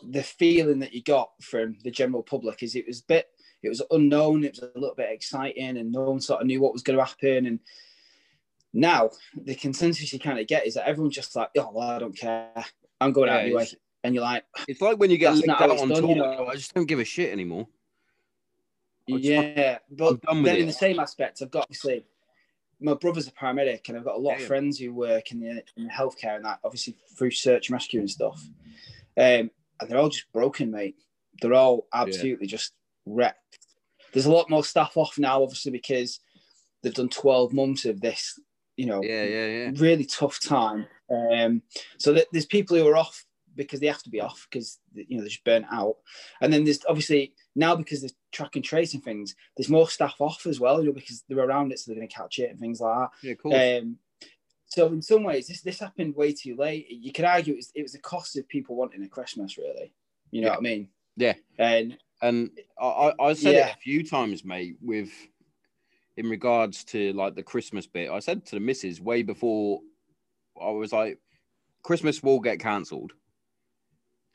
the 0.03 0.23
feeling 0.23 0.79
that 0.79 0.93
you 0.93 1.01
got 1.03 1.31
from 1.41 1.77
the 1.83 1.91
general 1.91 2.23
public 2.23 2.63
is 2.63 2.75
it 2.75 2.87
was 2.87 3.01
a 3.01 3.05
bit 3.05 3.27
it 3.63 3.69
was 3.69 3.81
unknown, 3.91 4.43
it 4.43 4.51
was 4.51 4.69
a 4.75 4.79
little 4.79 4.95
bit 4.95 5.09
exciting, 5.11 5.77
and 5.77 5.91
no 5.91 6.01
one 6.01 6.21
sort 6.21 6.41
of 6.41 6.47
knew 6.47 6.61
what 6.61 6.73
was 6.73 6.83
going 6.83 6.97
to 6.97 7.03
happen. 7.03 7.47
And 7.47 7.59
now 8.71 9.09
the 9.35 9.55
consensus 9.55 10.13
you 10.13 10.19
kind 10.19 10.39
of 10.39 10.45
get 10.47 10.67
is 10.67 10.75
that 10.75 10.87
everyone's 10.87 11.15
just 11.15 11.35
like, 11.35 11.49
oh 11.57 11.71
well, 11.73 11.89
I 11.89 11.99
don't 11.99 12.15
care, 12.15 12.51
I'm 13.01 13.11
going 13.13 13.29
out 13.29 13.39
anyway. 13.41 13.65
And 14.03 14.13
you're 14.13 14.23
like, 14.23 14.43
It's 14.67 14.79
like 14.79 14.99
when 14.99 15.09
you 15.09 15.17
get 15.17 15.29
That's 15.31 15.37
licked 15.37 15.47
not 15.47 15.57
how 15.59 15.71
out 15.71 15.79
on 15.79 15.89
done, 15.89 16.01
tour. 16.01 16.09
you 16.11 16.15
know. 16.17 16.45
I 16.47 16.53
just 16.55 16.73
don't 16.75 16.85
give 16.85 16.99
a 16.99 17.03
shit 17.03 17.31
anymore. 17.31 17.67
Yeah, 19.07 19.79
but 19.89 20.19
then 20.21 20.45
in 20.45 20.63
it. 20.63 20.65
the 20.67 20.71
same 20.73 20.99
aspect, 20.99 21.41
I've 21.41 21.49
got 21.51 21.67
to 21.69 21.75
say 21.77 22.05
my 22.79 22.93
brother's 22.93 23.27
a 23.27 23.31
paramedic, 23.31 23.89
and 23.89 23.97
I've 23.97 24.03
got 24.05 24.15
a 24.15 24.19
lot 24.19 24.35
Yeah. 24.37 24.41
of 24.41 24.47
friends 24.47 24.77
who 24.77 24.93
work 24.93 25.31
in 25.31 25.39
the, 25.39 25.63
in 25.77 25.85
the 25.85 25.89
healthcare 25.89 26.35
and 26.35 26.45
that, 26.45 26.59
obviously 26.63 26.95
through 27.17 27.31
search 27.31 27.69
and 27.69 27.73
rescue 27.73 28.01
and 28.01 28.09
stuff. 28.09 28.47
Um, 29.17 29.49
and 29.79 29.89
they're 29.89 29.97
all 29.97 30.09
just 30.09 30.31
broken, 30.33 30.71
mate. 30.71 30.95
They're 31.41 31.53
all 31.53 31.87
absolutely 31.93 32.47
just 32.47 32.73
wrecked. 33.05 33.59
There's 34.13 34.25
a 34.25 34.31
lot 34.31 34.49
more 34.49 34.63
staff 34.63 34.97
off 34.97 35.17
now, 35.19 35.43
obviously, 35.43 35.71
because 35.71 36.19
they've 36.81 36.93
done 36.93 37.09
12 37.09 37.53
months 37.53 37.85
of 37.85 38.01
this, 38.01 38.39
you 38.75 38.85
know, 38.85 39.03
Yeah, 39.03 39.23
yeah, 39.23 39.45
yeah. 39.45 39.71
really 39.75 40.05
tough 40.05 40.39
time. 40.39 40.87
Um, 41.09 41.61
so 41.97 42.13
that 42.13 42.27
there's 42.31 42.45
people 42.45 42.77
who 42.77 42.87
are 42.87 42.97
off 42.97 43.23
because 43.55 43.79
they 43.79 43.87
have 43.87 44.03
to 44.03 44.09
be 44.09 44.21
off 44.21 44.45
because 44.49 44.79
you 44.93 45.17
know 45.17 45.21
they're 45.21 45.29
just 45.29 45.43
burnt 45.43 45.65
out, 45.71 45.95
and 46.41 46.53
then 46.53 46.63
there's 46.63 46.85
obviously 46.87 47.33
now 47.55 47.75
because 47.75 48.01
there's 48.01 48.13
track 48.31 48.55
and 48.55 48.63
trace 48.63 48.93
and 48.93 49.03
things, 49.03 49.35
there's 49.55 49.69
more 49.69 49.89
staff 49.89 50.15
off 50.19 50.45
as 50.45 50.59
well, 50.59 50.79
you 50.79 50.87
know, 50.87 50.93
because 50.93 51.23
they're 51.27 51.39
around 51.39 51.71
it, 51.71 51.79
so 51.79 51.89
they're 51.89 51.97
going 51.99 52.07
to 52.07 52.13
catch 52.15 52.37
it 52.39 52.51
and 52.51 52.59
things 52.59 52.79
like 52.79 52.95
that. 52.95 53.09
Yeah, 53.27 53.33
cool. 53.35 53.55
Um, 53.55 53.97
So 54.67 54.87
in 54.87 55.01
some 55.01 55.23
ways, 55.23 55.47
this 55.47 55.61
this 55.61 55.79
happened 55.79 56.15
way 56.15 56.33
too 56.33 56.55
late. 56.57 56.87
You 56.89 57.11
could 57.13 57.25
argue 57.25 57.53
it 57.53 57.57
was, 57.57 57.71
it 57.73 57.81
was 57.81 57.93
the 57.93 57.99
cost 57.99 58.37
of 58.37 58.47
people 58.47 58.75
wanting 58.75 59.03
a 59.03 59.07
Christmas, 59.07 59.57
really. 59.57 59.93
You 60.31 60.41
know 60.41 60.47
Yeah. 60.47 60.51
what 60.51 60.59
I 60.59 60.61
mean? 60.61 60.89
Yeah. 61.15 61.33
And 61.57 61.97
And 62.21 62.51
I, 62.79 63.13
I, 63.19 63.33
said 63.33 63.55
Yeah. 63.55 63.67
it 63.69 63.75
a 63.75 63.79
few 63.79 64.03
times, 64.03 64.43
mate, 64.43 64.75
with 64.81 65.09
in 66.17 66.29
regards 66.29 66.83
to 66.85 67.13
like 67.13 67.35
the 67.35 67.43
Christmas 67.43 67.87
bit. 67.87 68.09
I 68.09 68.19
said 68.19 68.45
to 68.47 68.55
the 68.55 68.59
missus 68.59 68.99
way 68.99 69.21
before 69.23 69.79
I 70.61 70.71
was 70.71 70.91
like, 70.91 71.19
Christmas 71.83 72.21
will 72.21 72.39
get 72.39 72.59
cancelled. 72.59 73.13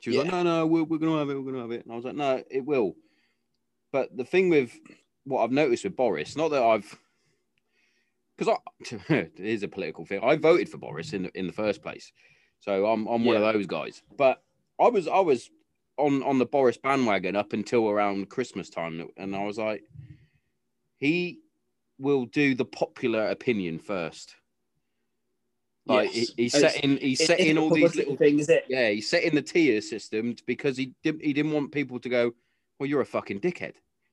She 0.00 0.10
was 0.10 0.18
like, 0.18 0.32
no, 0.32 0.42
no, 0.42 0.66
we're, 0.66 0.84
we're 0.84 0.98
going 0.98 1.12
to 1.12 1.18
have 1.18 1.28
it. 1.30 1.34
We're 1.34 1.42
going 1.42 1.54
to 1.56 1.60
have 1.60 1.70
it. 1.72 1.84
And 1.84 1.92
I 1.92 1.96
was 1.96 2.04
like, 2.04 2.14
no, 2.16 2.42
it 2.50 2.64
will. 2.64 2.94
But 3.92 4.16
the 4.16 4.24
thing 4.24 4.48
with 4.48 4.72
what 5.24 5.42
I've 5.44 5.52
noticed 5.52 5.84
with 5.84 5.94
Boris, 5.96 6.36
not 6.36 6.50
that 6.52 6.62
I've, 6.62 6.98
because 8.44 8.58
I, 9.10 9.14
it 9.14 9.32
is 9.38 9.62
a 9.62 9.68
political 9.68 10.04
thing. 10.04 10.20
I 10.22 10.36
voted 10.36 10.68
for 10.68 10.78
Boris 10.78 11.12
in 11.12 11.24
the, 11.24 11.38
in 11.38 11.46
the 11.46 11.52
first 11.52 11.82
place. 11.82 12.12
So 12.60 12.86
I'm, 12.86 13.06
I'm 13.06 13.24
one 13.24 13.40
Yeah. 13.40 13.46
of 13.48 13.54
those 13.54 13.66
guys. 13.66 14.02
But 14.16 14.42
I 14.80 14.88
was, 14.88 15.08
I 15.08 15.20
was 15.20 15.50
on 15.98 16.22
on 16.22 16.38
the 16.38 16.46
Boris 16.46 16.76
bandwagon 16.78 17.36
up 17.36 17.52
until 17.52 17.88
around 17.88 18.28
Christmas 18.30 18.70
time, 18.70 19.06
and 19.16 19.36
I 19.36 19.44
was 19.44 19.58
like, 19.58 19.82
he 20.98 21.40
will 21.98 22.24
do 22.26 22.54
the 22.54 22.64
popular 22.64 23.28
opinion 23.28 23.78
first. 23.78 24.34
Like 25.86 26.14
Yes. 26.14 26.28
he, 26.36 26.42
he's 26.44 26.52
setting 26.52 26.96
he's 26.98 27.24
setting 27.26 27.48
it's 27.50 27.58
all 27.58 27.70
these 27.70 27.96
little 27.96 28.16
things. 28.16 28.48
yeah 28.68 28.90
he's 28.90 29.10
setting 29.10 29.34
the 29.34 29.42
tier 29.42 29.80
system 29.80 30.36
because 30.46 30.76
he 30.76 30.92
didn't 31.02 31.24
he 31.24 31.32
didn't 31.32 31.50
want 31.52 31.72
people 31.72 31.98
to 31.98 32.08
go 32.08 32.32
well 32.78 32.88
you're 32.88 33.00
a 33.00 33.04
fucking 33.06 33.40
dickhead 33.40 33.72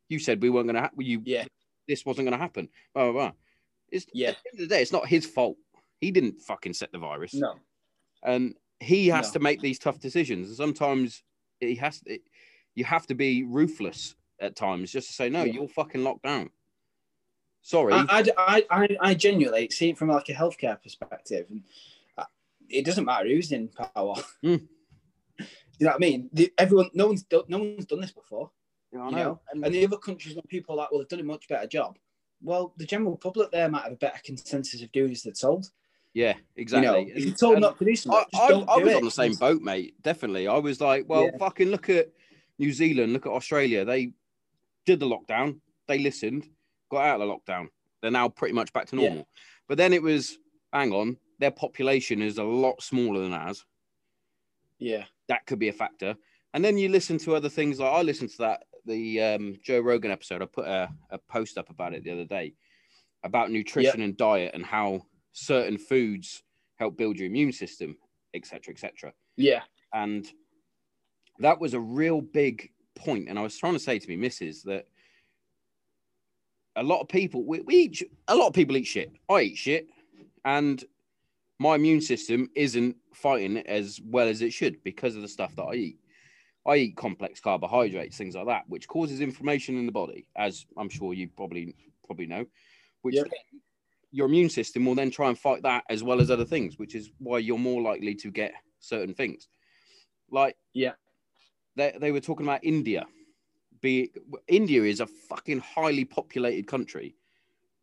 you 0.10 0.18
said 0.18 0.42
we 0.42 0.50
weren't 0.50 0.66
gonna 0.66 0.82
ha- 0.82 0.90
you 0.98 1.22
Yeah. 1.24 1.46
this 1.88 2.08
wasn't 2.08 2.26
gonna 2.26 2.40
happen 2.42 2.70
blah 2.96 3.04
blah 3.04 3.12
blah 3.14 3.32
it's 3.92 4.06
Yeah. 4.14 4.30
at 4.30 4.38
the 4.44 4.50
end 4.52 4.60
of 4.64 4.70
the 4.70 4.76
day 4.76 4.82
it's 4.82 4.92
not 4.92 5.08
his 5.08 5.26
fault 5.26 5.58
he 6.02 6.12
didn't 6.12 6.40
fucking 6.42 6.74
set 6.74 6.92
the 6.92 6.98
virus 7.00 7.34
No. 7.34 7.56
and 8.24 8.56
he 8.80 9.08
has 9.10 9.28
No. 9.28 9.34
to 9.34 9.40
make 9.40 9.60
these 9.62 9.78
tough 9.78 10.00
decisions. 10.00 10.48
And 10.48 10.56
sometimes 10.56 11.22
he 11.60 11.76
has 11.76 12.00
to, 12.02 12.18
you 12.76 12.86
have 12.86 13.06
to 13.08 13.16
be 13.16 13.44
ruthless 13.44 14.16
at 14.40 14.56
times 14.56 14.90
just 14.94 15.08
to 15.08 15.14
say, 15.14 15.28
no, 15.30 15.44
Yeah. 15.44 15.52
you're 15.52 15.68
fucking 15.68 16.02
locked 16.02 16.24
down. 16.24 16.50
Sorry. 17.62 17.94
I, 17.94 18.24
I, 18.38 18.64
I, 18.70 18.98
I, 19.02 19.14
genuinely 19.14 19.70
see 19.70 19.90
it 19.90 19.98
from 19.98 20.08
like 20.08 20.30
a 20.30 20.34
healthcare 20.34 20.82
perspective, 20.82 21.48
and 21.50 21.64
uh, 22.18 22.24
it 22.70 22.86
doesn't 22.86 23.04
matter 23.04 23.28
who's 23.28 23.52
in 23.52 23.68
power. 23.68 24.16
Mm. 24.44 24.66
you 25.38 25.86
know 25.86 25.88
what 25.88 25.96
I 25.96 26.00
mean? 26.00 26.30
The, 26.32 26.52
everyone, 26.58 26.90
no 26.94 27.08
one's 27.08 27.24
done, 27.24 27.44
no 27.50 27.58
one's 27.60 27.86
done 27.86 28.00
this 28.02 28.12
before. 28.14 28.50
I 28.94 28.96
you 28.96 29.12
know. 29.12 29.18
know, 29.18 29.40
And- 29.52 29.66
and 29.66 29.76
the 29.76 29.86
other 29.86 29.98
countries 29.98 30.36
when 30.36 30.44
people 30.48 30.76
like, 30.78 30.90
well, 30.92 31.00
they've 31.02 31.08
done 31.10 31.20
a 31.20 31.24
much 31.24 31.48
better 31.50 31.68
job. 31.68 31.98
Well, 32.42 32.74
the 32.78 32.86
general 32.86 33.18
public 33.18 33.52
there 33.52 33.70
might 33.70 33.84
have 33.84 33.94
a 33.94 33.98
better 33.98 34.20
consensus 34.24 34.82
of 34.82 34.92
doing 34.92 35.12
as 35.12 35.24
they're 35.24 35.34
told. 35.34 35.68
yeah, 36.14 36.34
exactly. 36.56 36.88
You 37.02 37.06
know, 37.08 37.12
if 37.16 37.26
you're 37.26 37.36
told 37.36 37.54
and 37.56 37.62
not 37.62 37.78
to 37.80 37.86
do 37.86 37.96
something, 37.96 38.24
I, 38.34 38.38
I, 38.40 38.48
I 38.52 38.78
was 38.78 38.92
it. 38.94 38.96
on 38.98 39.06
the 39.06 39.12
same 39.12 39.34
boat, 39.36 39.62
mate. 39.62 39.96
Definitely. 40.02 40.48
I 40.48 40.58
was 40.58 40.80
like, 40.82 41.06
well, 41.08 41.26
Yeah. 41.26 41.38
fucking 41.38 41.70
look 41.70 41.90
at 41.90 42.10
New 42.58 42.72
Zealand, 42.72 43.14
look 43.14 43.26
at 43.26 43.32
Australia. 43.32 43.84
They 43.86 44.14
did 44.86 45.00
the 45.00 45.06
lockdown, 45.08 45.60
they 45.88 46.00
listened, 46.00 46.48
got 46.90 47.06
out 47.06 47.22
of 47.22 47.28
the 47.28 47.34
lockdown. 47.54 47.68
They're 48.02 48.12
now 48.12 48.30
pretty 48.30 48.54
much 48.54 48.72
back 48.74 48.88
to 48.88 48.96
Yeah. 48.96 49.10
normal. 49.10 49.28
But 49.68 49.78
then 49.78 49.94
it 49.94 50.02
was, 50.02 50.38
hang 50.74 50.94
on, 50.94 51.18
their 51.40 51.52
population 51.52 52.22
is 52.22 52.38
a 52.38 52.44
lot 52.44 52.82
smaller 52.82 53.20
than 53.22 53.34
ours. 53.34 53.66
Yeah, 54.80 55.04
that 55.28 55.46
could 55.46 55.60
be 55.60 55.68
a 55.70 55.74
factor. 55.74 56.16
And 56.54 56.64
then 56.66 56.78
you 56.78 56.90
listen 56.90 57.18
to 57.20 57.36
other 57.36 57.50
things 57.50 57.80
like 57.80 57.92
I 57.92 58.02
listened 58.02 58.32
to 58.32 58.38
that 58.40 58.64
the 58.86 59.22
um, 59.22 59.56
Joe 59.64 59.80
Rogan 59.80 60.12
episode. 60.12 60.42
I 60.42 60.46
put 60.46 60.68
a, 60.68 60.90
a 61.10 61.18
post 61.18 61.58
up 61.58 61.70
about 61.70 61.94
it 61.94 62.04
the 62.04 62.12
other 62.12 62.26
day 62.26 62.54
about 63.24 63.52
nutrition 63.52 64.02
and 64.02 64.16
diet 64.16 64.52
and 64.54 64.66
how 64.66 65.02
certain 65.34 65.78
foods 65.78 66.44
help 66.76 66.98
build 66.98 67.18
your 67.18 67.28
immune 67.28 67.52
system, 67.52 67.98
etc., 68.34 68.74
etc. 68.74 69.14
yeah, 69.36 69.62
And 69.94 70.26
that 71.40 71.60
was 71.60 71.74
a 71.74 71.80
real 71.80 72.22
big 72.22 72.72
point. 72.96 73.28
And 73.30 73.38
I 73.38 73.42
was 73.42 73.58
trying 73.58 73.74
to 73.74 73.80
say 73.80 74.00
to 74.00 74.08
me, 74.08 74.16
missus, 74.16 74.64
that 74.64 74.88
a 76.76 76.84
lot 76.84 77.02
of 77.02 77.10
people 77.10 77.44
we, 77.44 77.62
we 77.62 77.76
eat 77.76 78.04
a 78.28 78.36
lot 78.36 78.48
of 78.48 78.54
people 78.54 78.78
eat 78.78 78.86
shit. 78.86 79.12
I 79.30 79.42
eat 79.42 79.58
shit, 79.58 79.88
and 80.46 80.84
my 81.60 81.76
immune 81.76 82.02
system 82.02 82.50
isn't 82.56 82.96
fighting 83.14 83.58
as 83.58 84.00
well 84.06 84.28
as 84.28 84.42
it 84.42 84.54
should 84.54 84.82
because 84.84 85.16
of 85.16 85.22
the 85.22 85.28
stuff 85.28 85.56
that 85.56 85.64
I 85.64 85.74
eat. 85.74 86.00
I 86.70 86.76
eat 86.78 86.96
complex 86.96 87.40
carbohydrates, 87.40 88.18
things 88.18 88.36
like 88.36 88.46
that, 88.46 88.70
which 88.70 88.88
causes 88.88 89.22
inflammation 89.22 89.78
in 89.78 89.88
the 89.88 89.92
body, 89.92 90.28
as 90.36 90.66
I'm 90.78 90.90
sure 90.90 91.14
you 91.14 91.28
probably 91.28 91.76
probably 92.06 92.28
know. 92.28 92.46
Which 93.02 93.16
Yep. 93.16 93.28
your 94.12 94.28
immune 94.28 94.50
system 94.50 94.86
will 94.86 94.96
then 94.96 95.10
try 95.10 95.30
and 95.30 95.38
fight 95.38 95.64
that 95.64 95.84
as 95.90 96.04
well 96.04 96.22
as 96.22 96.30
other 96.30 96.46
things, 96.46 96.78
which 96.78 96.94
is 96.94 97.12
why 97.18 97.40
you're 97.40 97.58
more 97.58 97.82
likely 97.82 98.14
to 98.16 98.30
get 98.30 98.54
certain 98.80 99.16
things. 99.16 99.48
Like 100.30 100.58
Yeah. 100.74 100.94
they 101.76 101.98
they 102.00 102.12
were 102.12 102.22
talking 102.22 102.46
about 102.46 102.64
India. 102.64 103.08
Be 103.82 104.12
India 104.48 104.84
is 104.84 105.00
a 105.00 105.08
fucking 105.08 105.60
highly 105.60 106.06
populated 106.06 106.68
country, 106.68 107.16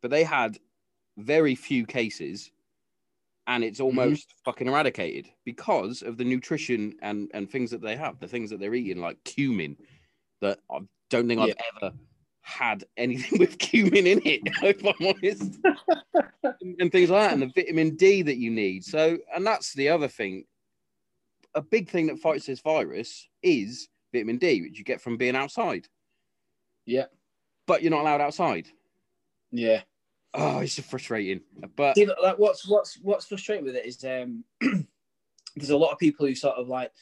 but 0.00 0.11
they 0.11 0.23
had 0.23 0.59
very 1.16 1.55
few 1.55 1.87
cases 1.87 2.52
and 3.47 3.65
it's 3.65 3.79
mm-hmm. 3.79 3.99
almost 3.99 4.35
fucking 4.45 4.69
eradicated 4.69 5.29
because 5.45 6.03
of 6.03 6.17
the 6.17 6.25
nutrition 6.25 6.95
and 7.03 7.31
and 7.35 7.50
things 7.50 7.71
that 7.71 7.83
they 7.83 7.97
have, 7.97 8.19
the 8.19 8.29
things 8.29 8.50
that 8.50 8.61
they're 8.61 8.75
eating, 8.75 9.00
like 9.00 9.23
cumin, 9.25 9.76
that 10.41 10.59
I 10.71 10.81
don't 11.11 11.29
think 11.29 11.41
I've 11.41 11.55
ever 11.83 11.93
had 12.43 12.85
anything 12.97 13.38
with 13.38 13.59
cumin 13.59 14.07
in 14.07 14.23
it, 14.25 14.43
if 14.62 14.85
I'm 14.85 15.07
honest, 15.07 15.59
and, 16.61 16.76
and 16.81 16.93
things 16.93 17.11
like 17.11 17.23
that, 17.23 17.33
and 17.33 17.43
the 17.43 17.53
vitamin 17.55 17.97
D 17.97 18.23
that 18.23 18.37
you 18.37 18.50
need. 18.50 18.85
So, 18.85 19.19
and 19.35 19.47
that's 19.47 19.75
the 19.75 19.88
other 19.88 20.09
thing. 20.09 20.45
A 21.55 21.62
big 21.62 21.88
thing 21.88 22.07
that 22.09 22.19
fights 22.19 22.47
this 22.47 22.61
virus 22.61 23.29
is 23.43 23.88
vitamin 24.12 24.37
D, 24.37 24.62
which 24.62 24.79
you 24.79 24.85
get 24.85 25.00
from 25.00 25.17
being 25.17 25.35
outside. 25.35 25.88
Yeah. 26.85 27.07
But 27.67 27.83
you're 27.83 27.91
not 27.91 28.03
allowed 28.03 28.21
outside. 28.21 28.69
yeah. 29.50 29.83
Oh, 30.37 30.59
it's 30.59 30.75
so 30.75 30.83
frustrating. 30.83 31.40
But 31.76 31.97
See, 31.97 32.07
like, 32.07 32.38
what's 32.38 32.69
what's 32.69 32.99
what's 33.02 33.26
frustrating 33.26 33.64
with 33.64 33.75
it 33.76 33.87
is 33.87 34.05
um, 34.05 34.45
there's 35.57 35.71
a 35.71 35.76
lot 35.76 35.93
of 35.93 35.99
people 35.99 36.26
who 36.26 36.35
sort 36.35 36.57
of 36.57 36.69
like 36.69 36.93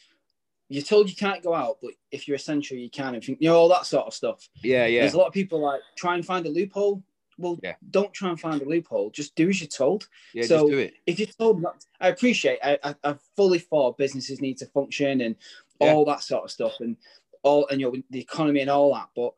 you're 0.69 0.83
told 0.83 1.11
you 1.11 1.17
can't 1.17 1.43
go 1.43 1.53
out, 1.55 1.79
but 1.83 1.93
if 2.11 2.27
you're 2.27 2.37
essential, 2.37 2.77
you 2.77 2.89
can. 2.91 3.15
And 3.15 3.23
think, 3.23 3.39
you 3.41 3.49
know 3.49 3.57
all 3.57 3.69
that 3.69 3.87
sort 3.87 4.07
of 4.07 4.15
stuff. 4.15 4.49
yeah, 4.63 4.87
yeah. 4.87 5.01
There's 5.01 5.15
a 5.15 5.19
lot 5.19 5.27
of 5.27 5.33
people 5.35 5.61
like 5.61 5.81
try 5.97 6.15
and 6.15 6.25
find 6.25 6.47
a 6.47 6.51
loophole. 6.51 7.03
Well, 7.37 7.59
Yeah. 7.65 7.75
don't 7.91 8.13
try 8.15 8.31
and 8.31 8.41
find 8.41 8.63
a 8.63 8.65
loophole. 8.65 9.11
Just 9.11 9.35
do 9.35 9.49
as 9.49 9.61
you're 9.61 9.67
told. 9.69 10.07
Yeah, 10.33 10.45
so- 10.45 10.61
just 10.61 10.71
do 10.71 10.79
it. 10.79 10.95
If 11.07 11.19
you're 11.19 11.29
told 11.29 11.61
not, 11.61 11.85
I 12.01 12.09
appreciate. 12.09 12.61
I, 12.63 12.79
I, 12.85 12.95
I 13.03 13.17
fully 13.37 13.59
for 13.59 13.93
businesses 13.99 14.41
need 14.41 14.57
to 14.59 14.67
function 14.67 15.21
and 15.21 15.35
Yeah. 15.81 15.93
all 15.93 16.05
that 16.07 16.23
sort 16.23 16.45
of 16.45 16.51
stuff, 16.53 16.75
and 16.81 16.97
all 17.43 17.67
and 17.69 17.81
you 17.81 17.91
know 17.93 18.03
the 18.11 18.21
economy 18.21 18.61
and 18.61 18.71
all 18.71 18.95
that. 18.95 19.09
But 19.17 19.35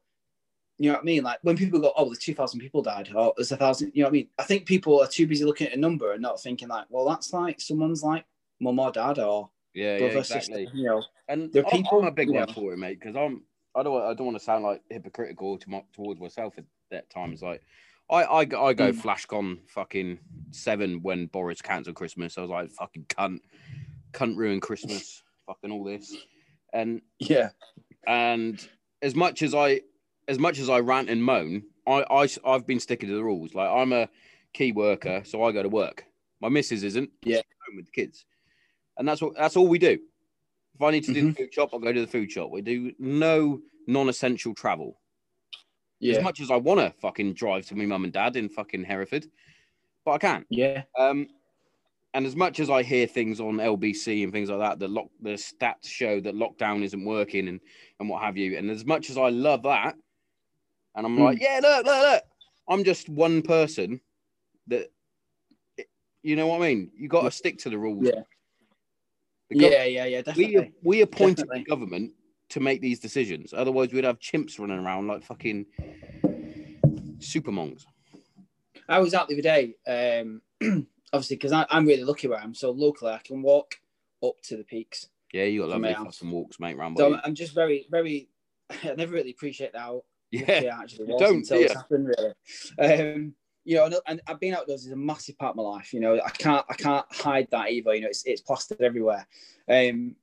you 0.79 0.91
know 0.91 0.95
what 0.95 1.03
I 1.03 1.05
mean? 1.05 1.23
Like 1.23 1.39
when 1.43 1.57
people 1.57 1.81
go, 1.81 1.93
"Oh, 1.97 2.05
there's 2.07 2.19
two 2.19 2.35
thousand 2.35 2.61
people 2.61 2.83
died," 2.83 3.11
or 3.15 3.33
"There's 3.37 3.53
a 3.53 3.57
thousand, 3.57 3.93
You 3.95 4.03
know 4.03 4.09
what 4.09 4.11
I 4.11 4.19
mean? 4.19 4.29
I 4.39 4.43
think 4.45 4.67
people 4.67 5.01
are 5.01 5.07
too 5.09 5.27
busy 5.27 5.45
looking 5.45 5.69
at 5.69 5.75
a 5.75 5.81
number 5.81 6.13
and 6.13 6.23
not 6.23 6.41
thinking 6.41 6.69
like, 6.69 6.87
"Well, 6.91 7.09
that's 7.09 7.33
like 7.33 7.61
someone's 7.61 8.03
like 8.03 8.25
mum 8.61 8.79
or 8.79 8.91
dad 8.93 9.19
or 9.19 9.51
Yeah, 9.75 9.93
yeah, 9.95 9.99
brother, 9.99 10.19
exactly. 10.19 10.65
sister." 10.65 10.77
You 10.77 10.85
know? 10.85 11.03
And 11.29 11.53
There 11.53 11.65
are 11.67 11.71
people- 11.71 12.01
I'm 12.01 12.07
a 12.07 12.11
big 12.13 12.29
yeah. 12.31 12.45
one 12.45 12.53
for 12.55 12.73
it, 12.73 12.77
mate, 12.79 13.01
because 13.01 13.17
I'm 13.17 13.43
I 13.75 13.83
don't 13.83 14.03
I 14.03 14.15
don't 14.15 14.27
want 14.27 14.39
to 14.39 14.45
sound 14.45 14.65
like 14.65 14.83
hypocritical 14.91 15.59
to 15.59 15.71
my, 15.71 15.83
towards 15.93 16.21
myself 16.21 16.55
at 16.59 16.65
that 16.91 17.09
times. 17.11 17.43
Like 17.43 17.63
I 18.11 18.25
I, 18.25 18.45
go- 18.45 18.65
I 18.65 18.73
go 18.75 18.93
Mm. 18.93 19.01
flashcon 19.03 19.59
fucking 19.69 20.19
seven 20.51 21.03
when 21.03 21.27
Boris 21.27 21.61
cancelled 21.63 21.97
Christmas. 21.97 22.39
I 22.39 22.43
was 22.43 22.51
like 22.51 22.71
fucking 22.71 23.07
cunt, 23.09 23.41
cunt 24.13 24.37
ruin 24.37 24.61
Christmas, 24.61 25.23
fucking 25.47 25.71
all 25.73 25.85
this, 25.85 26.15
and 26.73 27.01
Yeah, 27.19 27.51
and 28.07 28.67
as 29.03 29.15
much 29.15 29.43
as 29.43 29.55
I 29.55 29.81
as 30.29 30.39
much 30.39 30.59
as 30.59 30.69
I 30.69 30.81
rant 30.81 31.09
and 31.11 31.23
moan, 31.23 31.63
I, 31.87 32.05
I 32.11 32.29
I've 32.45 32.67
been 32.67 32.81
sticking 32.81 33.09
to 33.09 33.15
the 33.15 33.25
rules. 33.25 33.55
Like 33.55 33.71
I'm 33.71 33.93
a 33.93 34.09
key 34.53 34.73
worker, 34.73 35.23
so 35.25 35.43
I 35.45 35.53
go 35.53 35.63
to 35.63 35.69
work. 35.69 36.05
My 36.41 36.49
missus 36.49 36.83
isn't. 36.83 37.11
Yeah. 37.23 37.41
Home 37.69 37.77
with 37.77 37.87
the 37.87 37.93
kids, 37.93 38.25
and 38.99 39.07
that's 39.09 39.21
what 39.23 39.35
that's 39.37 39.57
all 39.57 39.69
we 39.69 39.79
do. 39.79 39.99
If 40.75 40.83
I 40.83 40.91
need 40.91 41.05
to 41.05 41.13
do 41.15 41.25
Mhm. 41.25 41.29
the 41.37 41.43
food 41.45 41.55
shop, 41.55 41.71
I'll 41.73 41.79
go 41.81 41.93
to 41.93 42.01
the 42.01 42.07
food 42.07 42.31
shop. 42.31 42.51
We 42.51 42.61
do 42.61 42.93
no 42.99 43.61
non-essential 43.87 44.55
travel. 44.55 45.01
Yeah. 46.01 46.17
As 46.19 46.23
much 46.23 46.41
as 46.41 46.51
I 46.51 46.57
want 46.57 46.81
to 46.81 46.91
fucking 47.01 47.33
drive 47.35 47.67
to 47.67 47.75
my 47.77 47.87
mum 47.87 48.05
and 48.05 48.13
dad 48.13 48.37
in 48.37 48.49
fucking 48.51 48.85
Hereford, 48.85 49.27
but 50.05 50.13
I 50.13 50.19
can't. 50.19 50.47
yeah, 50.51 50.83
Um, 50.99 51.29
and 52.13 52.27
as 52.27 52.37
much 52.37 52.61
as 52.61 52.69
I 52.69 52.83
hear 52.83 53.07
things 53.07 53.41
on 53.41 53.57
LBC 53.59 54.23
and 54.23 54.31
things 54.33 54.51
like 54.51 54.59
that, 54.61 54.79
that 54.81 54.91
lock 54.91 55.09
the 55.21 55.31
stats 55.31 55.87
show 55.89 56.21
that 56.21 56.35
lockdown 56.35 56.83
isn't 56.83 57.05
working 57.05 57.49
and 57.49 57.61
and 57.99 58.09
what 58.11 58.23
have 58.23 58.37
you, 58.37 58.59
and 58.59 58.71
as 58.71 58.85
much 58.85 59.09
as 59.09 59.17
I 59.17 59.31
love 59.31 59.63
that, 59.63 59.97
and 60.97 61.07
I'm 61.07 61.17
Hmm. 61.17 61.23
like, 61.23 61.41
yeah, 61.41 61.61
look, 61.63 61.87
look, 61.87 62.03
look, 62.03 62.23
I'm 62.69 62.83
just 62.83 63.09
one 63.09 63.43
person 63.43 64.01
that, 64.67 64.91
you 66.23 66.35
know 66.35 66.49
what 66.49 66.61
I 66.63 66.69
mean? 66.69 66.91
You 66.97 67.09
got 67.09 67.23
to 67.23 67.31
stick 67.31 67.59
to 67.59 67.71
the 67.71 67.79
rules. 67.79 68.07
Yeah. 68.07 68.23
The 69.51 69.59
yeah, 69.59 69.85
yeah, 69.85 70.05
yeah. 70.07 70.23
we 70.37 70.47
Definitely. 70.55 70.73
we 70.83 71.01
appointed 71.03 71.37
Definitely. 71.37 71.59
the 71.61 71.65
government 71.67 72.13
to 72.49 72.59
make 72.61 72.81
these 72.81 72.99
decisions. 72.99 73.53
Otherwise, 73.53 73.93
we'd 73.93 74.03
have 74.03 74.19
chimps 74.19 74.59
running 74.59 74.79
around 74.79 75.07
like 75.07 75.23
fucking 75.23 75.67
supermongs. 77.19 77.85
I 78.89 78.99
was 78.99 79.15
out 79.15 79.29
the 79.29 79.35
other 79.35 79.43
day. 79.43 79.75
Um, 79.87 80.43
obviously 81.13 81.37
because 81.37 81.53
I'm 81.53 81.87
really 81.87 82.03
lucky 82.03 82.27
where 82.27 82.39
I 82.41 82.43
am. 82.43 82.55
So 82.55 82.71
locally, 82.73 83.13
I 83.13 83.19
can 83.19 83.41
walk 83.43 83.77
up 84.25 84.41
to 84.45 84.57
the 84.57 84.65
peaks. 84.65 85.09
Yeah, 85.33 85.45
you 85.45 85.61
got 85.61 85.69
lovely 85.71 85.95
fucking 85.95 86.31
walks, 86.31 86.59
mate, 86.59 86.77
round 86.77 86.99
So. 86.99 87.13
I'm- 87.13 87.21
I'm 87.25 87.35
just 87.35 87.55
very, 87.55 87.87
very. 87.91 88.29
I 88.83 88.95
never 88.97 89.13
really 89.13 89.31
appreciate 89.31 89.77
how 89.77 90.03
Yeah, 90.39 90.55
lucky 90.55 90.69
I 90.71 90.83
actually 90.83 91.05
was 91.13 91.21
don't, 91.21 91.37
until 91.37 91.61
it's 91.61 91.73
you? 91.73 91.79
happened. 91.79 92.15
Really, 92.79 93.11
um, 93.15 93.35
you 93.65 93.77
know, 93.77 94.01
and, 94.07 94.21
I've 94.29 94.39
been 94.41 94.55
outdoors 94.55 94.87
is 94.87 94.93
a 94.93 94.97
massive 94.97 95.37
part 95.39 95.51
of 95.51 95.57
my 95.57 95.63
life. 95.63 95.93
You 95.93 96.01
know, 96.01 96.21
I 96.25 96.31
can't, 96.31 96.65
I 96.69 96.75
can't 96.75 97.05
hide 97.11 97.49
that 97.51 97.71
either. 97.71 97.95
You 97.95 98.03
know, 98.03 98.09
it's 98.09 98.25
it's 98.25 98.41
plastered 98.41 98.81
everywhere. 98.81 99.27
Um, 99.69 100.15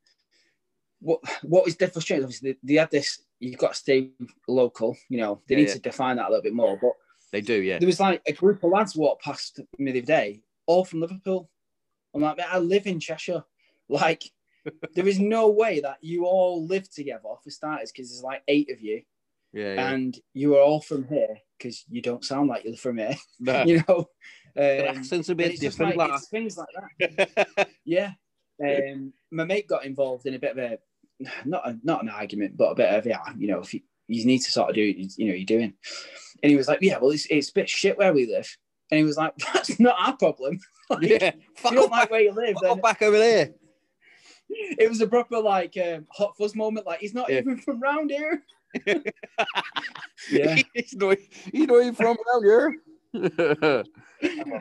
what 0.99 1.19
what 1.43 1.67
is 1.67 1.75
dead 1.75 1.91
frustrating? 1.91 2.23
Obviously, 2.23 2.53
they, 2.53 2.57
they 2.63 2.79
had 2.79 2.89
this. 2.91 3.21
You've 3.39 3.57
got 3.59 3.73
to 3.73 3.77
stay 3.77 4.11
local. 4.47 4.95
You 5.09 5.17
know, 5.19 5.41
they 5.47 5.55
Yeah, 5.55 5.61
need 5.61 5.67
yeah. 5.67 5.73
to 5.73 5.79
define 5.79 6.15
that 6.17 6.27
a 6.27 6.29
little 6.29 6.43
bit 6.43 6.53
more. 6.53 6.77
But 6.81 6.93
They 7.33 7.41
do, 7.41 7.61
yeah. 7.61 7.77
there 7.79 7.87
was 7.87 7.99
like 7.99 8.21
a 8.25 8.31
group 8.31 8.63
of 8.63 8.71
lads 8.71 8.95
walked 8.95 9.23
past 9.23 9.59
me 9.77 9.91
the 9.91 9.99
other 9.99 10.05
day, 10.05 10.41
all 10.65 10.85
from 10.85 11.01
Liverpool. 11.01 11.49
I'm 12.15 12.21
like, 12.21 12.39
I 12.39 12.59
live 12.59 12.87
in 12.87 13.01
Cheshire. 13.01 13.43
Like, 13.89 14.23
there 14.95 15.07
is 15.07 15.19
no 15.19 15.49
way 15.49 15.81
that 15.81 15.97
you 16.01 16.25
all 16.25 16.65
live 16.65 16.89
together 16.89 17.27
for 17.43 17.49
starters, 17.49 17.91
because 17.91 18.09
there's 18.09 18.23
like 18.23 18.43
eight 18.47 18.71
of 18.71 18.79
you, 18.79 19.01
Yeah, 19.53 19.73
yeah. 19.75 19.89
and 19.91 20.17
you 20.33 20.55
are 20.55 20.61
all 20.61 20.81
from 20.81 21.07
here 21.07 21.37
because 21.57 21.83
you 21.89 22.01
don't 22.01 22.25
sound 22.25 22.49
like 22.49 22.65
you're 22.65 22.75
from 22.75 22.97
here. 22.97 23.15
Nah, 23.39 23.63
you 23.65 23.83
know, 23.87 24.09
um, 24.57 24.97
accent's 24.97 25.29
a 25.29 25.35
bit 25.35 25.59
different, 25.59 25.95
like 25.95 26.19
things 26.21 26.57
like 26.57 26.67
that. 26.99 27.69
Yeah. 27.85 28.11
Um, 28.63 29.13
my 29.31 29.45
mate 29.45 29.67
got 29.67 29.85
involved 29.85 30.25
in 30.25 30.35
a 30.35 30.39
bit 30.39 30.51
of 30.51 30.57
a 30.57 30.77
not 31.45 31.67
a, 31.67 31.77
not 31.83 32.03
an 32.03 32.09
argument, 32.09 32.57
but 32.57 32.71
a 32.71 32.75
bit 32.75 32.93
of 32.93 33.05
yeah, 33.05 33.19
you 33.37 33.47
know, 33.47 33.59
if 33.59 33.73
you, 33.73 33.81
you 34.07 34.25
need 34.25 34.39
to 34.39 34.51
sort 34.51 34.69
of 34.69 34.75
do 34.75 34.81
it, 34.83 35.13
you 35.17 35.27
know, 35.27 35.33
you're 35.33 35.45
doing. 35.45 35.73
And 36.41 36.49
he 36.49 36.55
was 36.55 36.67
like, 36.67 36.79
yeah, 36.81 36.97
well, 36.97 37.11
it's, 37.11 37.25
it's 37.29 37.49
a 37.49 37.53
bit 37.53 37.69
shit 37.69 37.97
where 37.97 38.13
we 38.13 38.25
live. 38.27 38.55
And 38.91 38.97
he 38.97 39.03
was 39.03 39.17
like, 39.17 39.35
that's 39.53 39.79
not 39.79 39.95
our 39.99 40.15
problem. 40.17 40.59
Like, 40.89 41.03
yeah. 41.03 41.31
Fuck 41.55 41.71
you 41.71 41.77
don't 41.77 41.85
off 41.85 41.91
like 41.91 42.01
back, 42.01 42.11
where 42.11 42.21
you 42.21 42.33
live, 42.33 42.55
then 42.61 42.79
back 42.79 43.01
over 43.01 43.17
there. 43.17 43.51
it 44.49 44.89
was 44.89 45.01
a 45.01 45.07
proper 45.07 45.39
like 45.39 45.75
um, 45.77 46.05
hot 46.11 46.35
fuzz 46.37 46.55
moment. 46.55 46.85
Like 46.85 46.99
he's 46.99 47.13
not 47.13 47.29
Yeah. 47.31 47.39
even 47.39 47.57
from 47.57 47.81
round 47.81 48.11
here. 48.11 48.43
Yeah, 50.31 50.55
he's 50.73 50.95
not, 50.95 51.17
he's 51.51 51.67
not 51.67 51.81
even 51.81 51.93
from 51.95 52.17
around 52.17 52.43
here. 52.43 52.75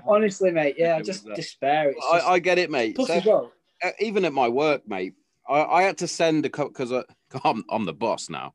honestly, 0.07 0.50
mate. 0.50 0.75
Yeah, 0.78 0.99
It 0.99 1.04
just 1.04 1.28
uh, 1.28 1.35
despair. 1.35 1.90
It's 1.90 1.99
just, 2.12 2.26
I, 2.26 2.33
I 2.35 2.38
get 2.38 2.59
it, 2.59 2.71
mate. 2.71 2.97
plus 2.97 3.09
So- 3.09 3.14
as 3.14 3.25
well. 3.25 3.52
uh, 3.83 3.90
even 4.00 4.25
at 4.25 4.33
my 4.33 4.49
work, 4.49 4.87
mate, 4.87 5.14
I, 5.49 5.62
I 5.64 5.83
had 5.83 5.99
to 5.99 6.09
send 6.09 6.45
a 6.47 6.50
couple 6.50 6.71
because 6.71 6.92
I'm, 7.45 7.64
I'm 7.71 7.85
the 7.85 7.92
boss 7.95 8.28
now. 8.28 8.54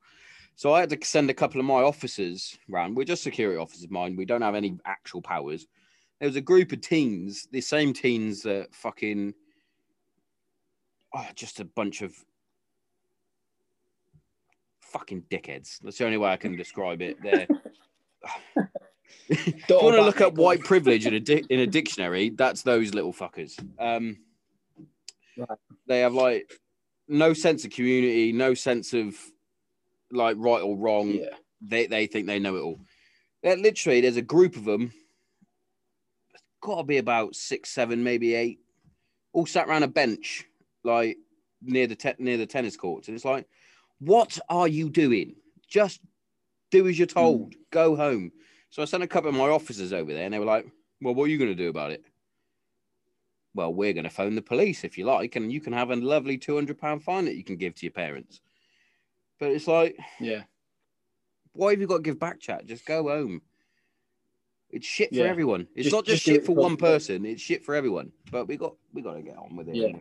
So 0.56 0.74
I 0.74 0.80
had 0.80 0.90
to 0.90 0.98
send 1.04 1.30
a 1.30 1.34
couple 1.36 1.60
of 1.60 1.66
my 1.68 1.82
officers 1.84 2.58
round. 2.68 2.96
We're 2.98 3.04
just 3.04 3.22
security 3.24 3.58
officers 3.60 3.84
of 3.84 3.92
mine. 3.92 4.16
We 4.16 4.26
don't 4.26 4.42
have 4.42 4.56
any 4.56 4.78
actual 4.86 5.22
powers. 5.22 5.68
There 6.20 6.28
was 6.28 6.36
a 6.36 6.42
group 6.42 6.72
of 6.72 6.82
teens, 6.82 7.48
the 7.52 7.62
same 7.62 7.94
teens 7.94 8.42
that 8.42 8.74
fucking, 8.74 9.36
oh, 11.16 11.28
just 11.36 11.60
a 11.60 11.66
bunch 11.66 12.02
of 12.02 12.16
fucking 14.98 15.24
dickheads. 15.30 15.80
That's 15.80 15.98
the 15.98 16.06
only 16.06 16.18
way 16.18 16.30
I 16.30 16.38
can 16.38 16.56
describe 16.56 17.02
it. 17.02 17.22
They're, 17.22 17.48
if 19.30 19.48
you 19.48 19.54
Don't 19.68 19.84
want 19.84 19.96
to 19.96 20.02
look 20.02 20.20
me, 20.20 20.26
up 20.26 20.34
white 20.36 20.62
privilege 20.62 21.06
in 21.06 21.14
a 21.14 21.20
di- 21.20 21.46
in 21.50 21.60
a 21.60 21.68
dictionary, 21.68 22.30
that's 22.30 22.64
those 22.64 22.94
little 22.94 23.14
fuckers. 23.14 23.58
Um, 23.80 24.18
Right. 25.40 25.60
They 25.86 26.00
have 26.00 26.16
like 26.16 26.52
no 27.08 27.34
sense 27.34 27.64
of 27.64 27.70
community, 27.70 28.32
no 28.32 28.56
sense 28.56 28.92
of 28.96 29.16
like 30.12 30.36
right 30.40 30.64
or 30.64 30.76
wrong. 30.76 31.12
Yeah, 31.12 31.30
They 31.62 31.86
they 31.86 32.08
think 32.08 32.26
they 32.26 32.40
know 32.40 32.56
it 32.56 32.62
all. 32.62 32.80
They're 33.44 33.56
literally, 33.56 34.02
there's 34.02 34.18
a 34.18 34.24
group 34.24 34.56
of 34.56 34.66
them. 34.66 34.92
Got 36.60 36.78
to 36.78 36.84
be 36.84 36.98
about 36.98 37.36
six, 37.36 37.70
seven, 37.70 38.04
maybe 38.04 38.34
eight, 38.34 38.62
all 39.32 39.46
sat 39.46 39.68
around 39.68 39.84
a 39.84 39.88
bench, 39.88 40.46
like 40.84 41.18
near 41.62 41.86
the 41.86 41.96
te- 41.96 42.16
near 42.18 42.38
the 42.38 42.48
tennis 42.48 42.76
courts, 42.76 43.08
and 43.08 43.14
it's 43.14 43.24
like, 43.26 43.48
what 44.00 44.38
are 44.50 44.68
you 44.68 44.90
doing? 44.90 45.36
Just 45.68 46.02
do 46.72 46.88
as 46.88 46.98
you're 46.98 47.08
hmm. 47.08 47.14
told. 47.14 47.56
Go 47.72 47.96
home. 47.96 48.32
So 48.70 48.82
I 48.82 48.86
sent 48.86 49.04
a 49.04 49.08
couple 49.08 49.30
of 49.30 49.36
my 49.36 49.48
officers 49.48 49.94
over 49.94 50.14
there, 50.14 50.26
and 50.26 50.34
they 50.34 50.40
were 50.40 50.46
like, 50.46 50.68
"Well, 51.02 51.16
what 51.16 51.26
are 51.26 51.28
you 51.28 51.38
going 51.38 51.56
to 51.56 51.56
do 51.56 51.70
about 51.70 51.92
it?" 51.92 52.04
Well, 53.54 53.74
we're 53.74 53.94
going 53.94 54.04
to 54.04 54.10
phone 54.10 54.36
the 54.36 54.42
police 54.42 54.84
if 54.84 54.98
you 54.98 55.06
like, 55.06 55.36
and 55.36 55.52
you 55.52 55.62
can 55.62 55.74
have 55.74 55.90
a 55.90 55.96
lovely 55.96 56.38
two 56.38 56.56
hundred 56.56 56.78
pound 56.78 57.04
fine 57.04 57.26
that 57.26 57.36
you 57.36 57.44
can 57.44 57.58
give 57.58 57.76
to 57.76 57.86
your 57.86 57.94
parents. 57.94 58.42
But 59.40 59.52
it's 59.52 59.68
like, 59.68 59.98
yeah, 60.20 60.44
why 61.54 61.72
have 61.72 61.82
you 61.82 61.88
got 61.88 61.98
to 61.98 62.04
give 62.04 62.20
back 62.20 62.40
chat? 62.40 62.66
Just 62.66 62.86
go 62.86 63.08
home. 63.08 63.42
It's 64.70 64.86
shit 64.86 65.10
for 65.10 65.16
Yeah. 65.16 65.26
everyone. 65.26 65.68
It's 65.76 65.86
Just- 65.86 65.96
not 65.96 66.06
just, 66.06 66.24
just 66.24 66.26
shit 66.26 66.42
for 66.42 66.54
for- 66.54 66.62
one 66.62 66.78
person. 66.78 67.26
It's 67.26 67.42
shit 67.42 67.64
for 67.64 67.74
everyone. 67.74 68.12
But 68.32 68.48
we 68.48 68.58
got 68.58 68.76
we 68.94 69.02
got 69.02 69.14
to 69.14 69.22
get 69.22 69.38
on 69.38 69.56
with 69.56 69.70
it. 69.70 69.76
Yeah. 69.76 69.98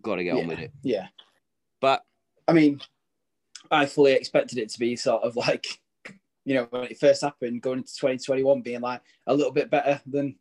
Got 0.00 0.16
to 0.16 0.24
get 0.24 0.36
on 0.36 0.46
with 0.46 0.58
it. 0.58 0.72
yeah. 0.82 1.08
But 1.80 2.04
I 2.48 2.52
mean, 2.52 2.80
I 3.70 3.86
fully 3.86 4.12
expected 4.12 4.58
it 4.58 4.68
to 4.70 4.78
be 4.78 4.96
sort 4.96 5.22
of 5.22 5.36
like, 5.36 5.66
you 6.44 6.54
know, 6.54 6.66
when 6.70 6.84
it 6.84 6.98
first 6.98 7.22
happened, 7.22 7.62
going 7.62 7.78
into 7.78 7.94
2021, 7.94 8.62
being 8.62 8.80
like 8.80 9.00
a 9.26 9.34
little 9.34 9.52
bit 9.52 9.70
better 9.70 10.00
than 10.06 10.36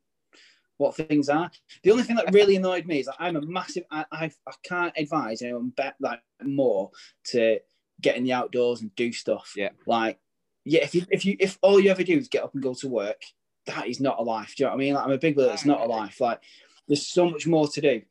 what 0.77 0.95
things 0.95 1.29
are. 1.29 1.51
The 1.83 1.91
only 1.91 2.03
thing 2.03 2.15
that 2.15 2.33
really 2.33 2.55
annoyed 2.55 2.85
me 2.85 2.99
is 2.99 3.05
that 3.05 3.15
I'm 3.19 3.35
a 3.35 3.41
massive, 3.41 3.83
I, 3.91 4.05
I, 4.11 4.31
I 4.47 4.51
can't 4.63 4.93
advise 4.97 5.41
anyone 5.41 5.69
bet 5.69 5.95
like 5.99 6.19
more 6.43 6.91
to 7.25 7.59
get 8.01 8.17
in 8.17 8.23
the 8.23 8.33
outdoors 8.33 8.81
and 8.81 8.93
do 8.95 9.13
stuff. 9.13 9.53
Yeah. 9.55 9.69
Like, 9.85 10.19
yeah, 10.65 10.83
if 10.83 10.95
you, 10.95 11.05
if 11.09 11.23
you, 11.23 11.37
if 11.39 11.57
all 11.61 11.79
you 11.79 11.91
ever 11.91 12.03
do 12.03 12.17
is 12.17 12.27
get 12.27 12.43
up 12.43 12.53
and 12.53 12.63
go 12.63 12.73
to 12.73 12.87
work, 12.87 13.21
that 13.67 13.87
is 13.87 13.99
not 13.99 14.19
a 14.19 14.23
life. 14.23 14.55
Do 14.55 14.63
you 14.63 14.65
know 14.65 14.71
what 14.71 14.75
I 14.75 14.79
mean? 14.79 14.93
Like, 14.95 15.05
I'm 15.05 15.11
a 15.11 15.17
big 15.17 15.35
believer, 15.35 15.53
it's 15.53 15.65
not 15.65 15.81
a 15.81 15.85
life. 15.85 16.19
Like, 16.19 16.41
there's 16.87 17.07
so 17.07 17.29
much 17.29 17.45
more 17.45 17.67
to 17.67 17.81
do. 17.81 18.01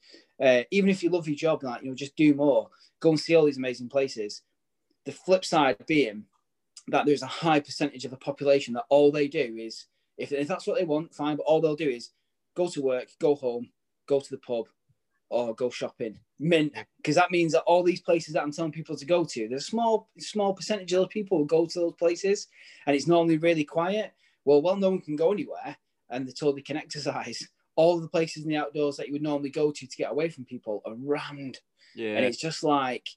Uh, 0.41 0.63
even 0.71 0.89
if 0.89 1.03
you 1.03 1.11
love 1.11 1.29
your 1.29 1.37
job, 1.37 1.63
like, 1.65 1.83
you 1.83 1.89
know, 1.89 1.95
just 1.95 2.17
do 2.17 2.35
more 2.35 2.71
go 3.01 3.11
and 3.11 3.21
see 3.21 3.35
all 3.35 3.47
these 3.47 3.59
amazing 3.59 3.89
places. 3.89 4.43
The 5.07 5.13
flip 5.13 5.45
side 5.45 5.77
being 5.87 6.25
that 6.89 7.07
there's 7.07 7.23
a 7.23 7.27
high 7.27 7.61
percentage 7.61 8.05
of 8.05 8.11
the 8.11 8.17
population 8.17 8.75
that 8.75 8.85
all 8.89 9.11
they 9.11 9.29
do 9.29 9.57
is, 9.59 9.87
if, 10.19 10.33
if 10.33 10.49
that's 10.49 10.67
what 10.67 10.79
they 10.79 10.85
want, 10.85 11.15
fine, 11.15 11.37
but 11.37 11.47
all 11.47 11.61
they'll 11.61 11.77
do 11.77 11.89
is 11.89 12.11
go 12.57 12.69
to 12.69 12.83
work, 12.83 13.09
go 13.21 13.35
home, 13.35 13.71
go 14.07 14.21
to 14.21 14.31
the 14.31 14.39
pub, 14.39 14.67
or 15.31 15.55
go 15.55 15.71
shopping. 15.71 16.19
Mint, 16.39 16.75
because 16.97 17.15
that 17.15 17.31
means 17.31 17.53
that 17.53 17.63
all 17.63 17.83
these 17.83 18.01
places 18.01 18.35
that 18.35 18.43
I'm 18.43 18.53
telling 18.53 18.73
people 18.73 18.97
to 18.97 19.07
go 19.07 19.25
to, 19.25 19.49
there's 19.49 19.63
a 19.63 19.67
small, 19.67 20.09
small 20.19 20.53
percentage 20.53 20.93
of 20.93 21.09
people 21.09 21.39
who 21.39 21.47
go 21.47 21.67
to 21.67 21.79
those 21.79 21.95
places, 21.95 22.49
and 22.87 22.97
it's 22.97 23.07
normally 23.07 23.39
really 23.39 23.65
quiet. 23.65 24.13
Well, 24.45 24.63
well, 24.63 24.77
no 24.77 24.91
one 24.91 25.01
can 25.01 25.17
go 25.17 25.33
anywhere, 25.33 25.77
and 26.11 26.27
they're 26.27 26.33
told 26.33 26.57
they 26.57 26.63
can 26.63 26.77
exercise. 26.77 27.47
All 27.77 28.01
the 28.01 28.09
places 28.09 28.43
in 28.43 28.51
the 28.51 28.57
outdoors 28.57 28.97
that 28.97 29.07
you 29.07 29.13
would 29.13 29.23
normally 29.23 29.51
go 29.51 29.71
to 29.71 29.87
to 29.87 29.97
get 29.97 30.11
away 30.11 30.29
from 30.29 30.45
people 30.45 30.83
are 30.85 30.95
rammed 30.95 31.61
yeah, 31.95 32.17
and 32.17 32.25
it's 32.25 32.37
just 32.41 32.63
like 32.63 33.09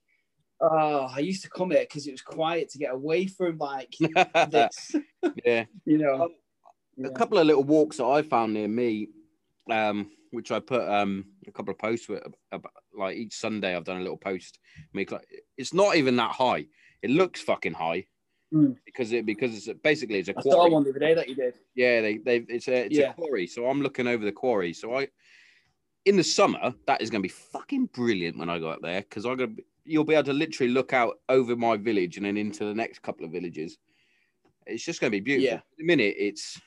oh 0.61 1.07
i 1.13 1.19
used 1.19 1.43
to 1.43 1.49
come 1.49 1.71
here 1.71 1.81
because 1.81 2.07
it 2.07 2.11
was 2.11 2.21
quiet 2.21 2.69
to 2.69 2.77
get 2.77 2.93
away 2.93 3.27
from 3.27 3.57
like 3.57 3.93
this 4.49 4.95
yeah. 5.45 5.65
you 5.85 5.97
know 5.97 6.23
Um, 6.23 6.29
a 7.05 7.09
couple 7.09 7.37
of 7.39 7.47
little 7.47 7.63
walks 7.63 7.97
that 7.97 8.05
I 8.05 8.21
found 8.21 8.53
near 8.53 8.67
me, 8.67 9.07
um, 9.71 10.11
which 10.29 10.51
I 10.51 10.59
put 10.59 10.87
um, 10.87 11.25
a 11.47 11.51
couple 11.51 11.71
of 11.71 11.79
posts 11.79 12.07
with. 12.07 12.21
About, 12.51 12.71
like 12.95 13.17
each 13.17 13.33
Sunday, 13.33 13.75
I've 13.75 13.83
done 13.83 13.97
a 13.97 14.01
little 14.03 14.15
post. 14.17 14.59
Make 14.93 15.11
like 15.11 15.25
it's 15.57 15.73
not 15.73 15.95
even 15.95 16.15
that 16.17 16.31
high. 16.31 16.67
It 17.01 17.09
looks 17.09 17.41
fucking 17.41 17.73
high 17.73 18.05
Mm. 18.53 18.75
because 18.85 19.11
it 19.11 19.25
because 19.25 19.67
it's 19.67 19.79
basically 19.81 20.19
it's 20.19 20.29
a 20.29 20.37
i 20.37 20.41
saw 20.43 20.51
quarry. 20.51 20.69
one 20.69 20.83
the 20.83 20.91
other 20.91 20.99
day 20.99 21.15
that 21.15 21.27
you 21.27 21.33
did 21.33 21.55
Yeah, 21.73 22.01
they 22.01 22.19
they 22.19 22.37
it's 22.47 22.67
a 22.67 22.85
it's 22.85 22.95
Yeah. 22.95 23.09
a 23.09 23.13
quarry. 23.15 23.47
So 23.47 23.67
I'm 23.67 23.81
looking 23.81 24.05
over 24.05 24.23
the 24.23 24.31
quarry. 24.31 24.73
So 24.73 24.95
I 24.95 25.07
in 26.05 26.17
the 26.17 26.23
summer 26.23 26.73
that 26.85 27.01
is 27.01 27.09
going 27.09 27.21
to 27.21 27.27
be 27.27 27.33
fucking 27.33 27.87
brilliant 27.87 28.37
when 28.37 28.49
I 28.49 28.59
go 28.59 28.69
up 28.69 28.81
there 28.81 29.01
because 29.01 29.25
I'm 29.25 29.37
gonna 29.37 29.47
be- 29.47 29.65
you'll 29.85 30.03
be 30.03 30.13
able 30.13 30.23
to 30.23 30.33
literally 30.33 30.71
look 30.71 30.93
out 30.93 31.19
over 31.29 31.55
my 31.55 31.77
village 31.77 32.17
and 32.17 32.25
then 32.25 32.37
into 32.37 32.65
the 32.65 32.73
next 32.73 33.01
couple 33.01 33.25
of 33.25 33.31
villages. 33.31 33.77
It's 34.65 34.83
just 34.83 35.01
going 35.01 35.11
to 35.11 35.17
be 35.17 35.19
beautiful. 35.19 35.45
Yeah. 35.45 35.55
At 35.55 35.77
the 35.77 35.83
minute, 35.83 36.15
it's 36.17 36.59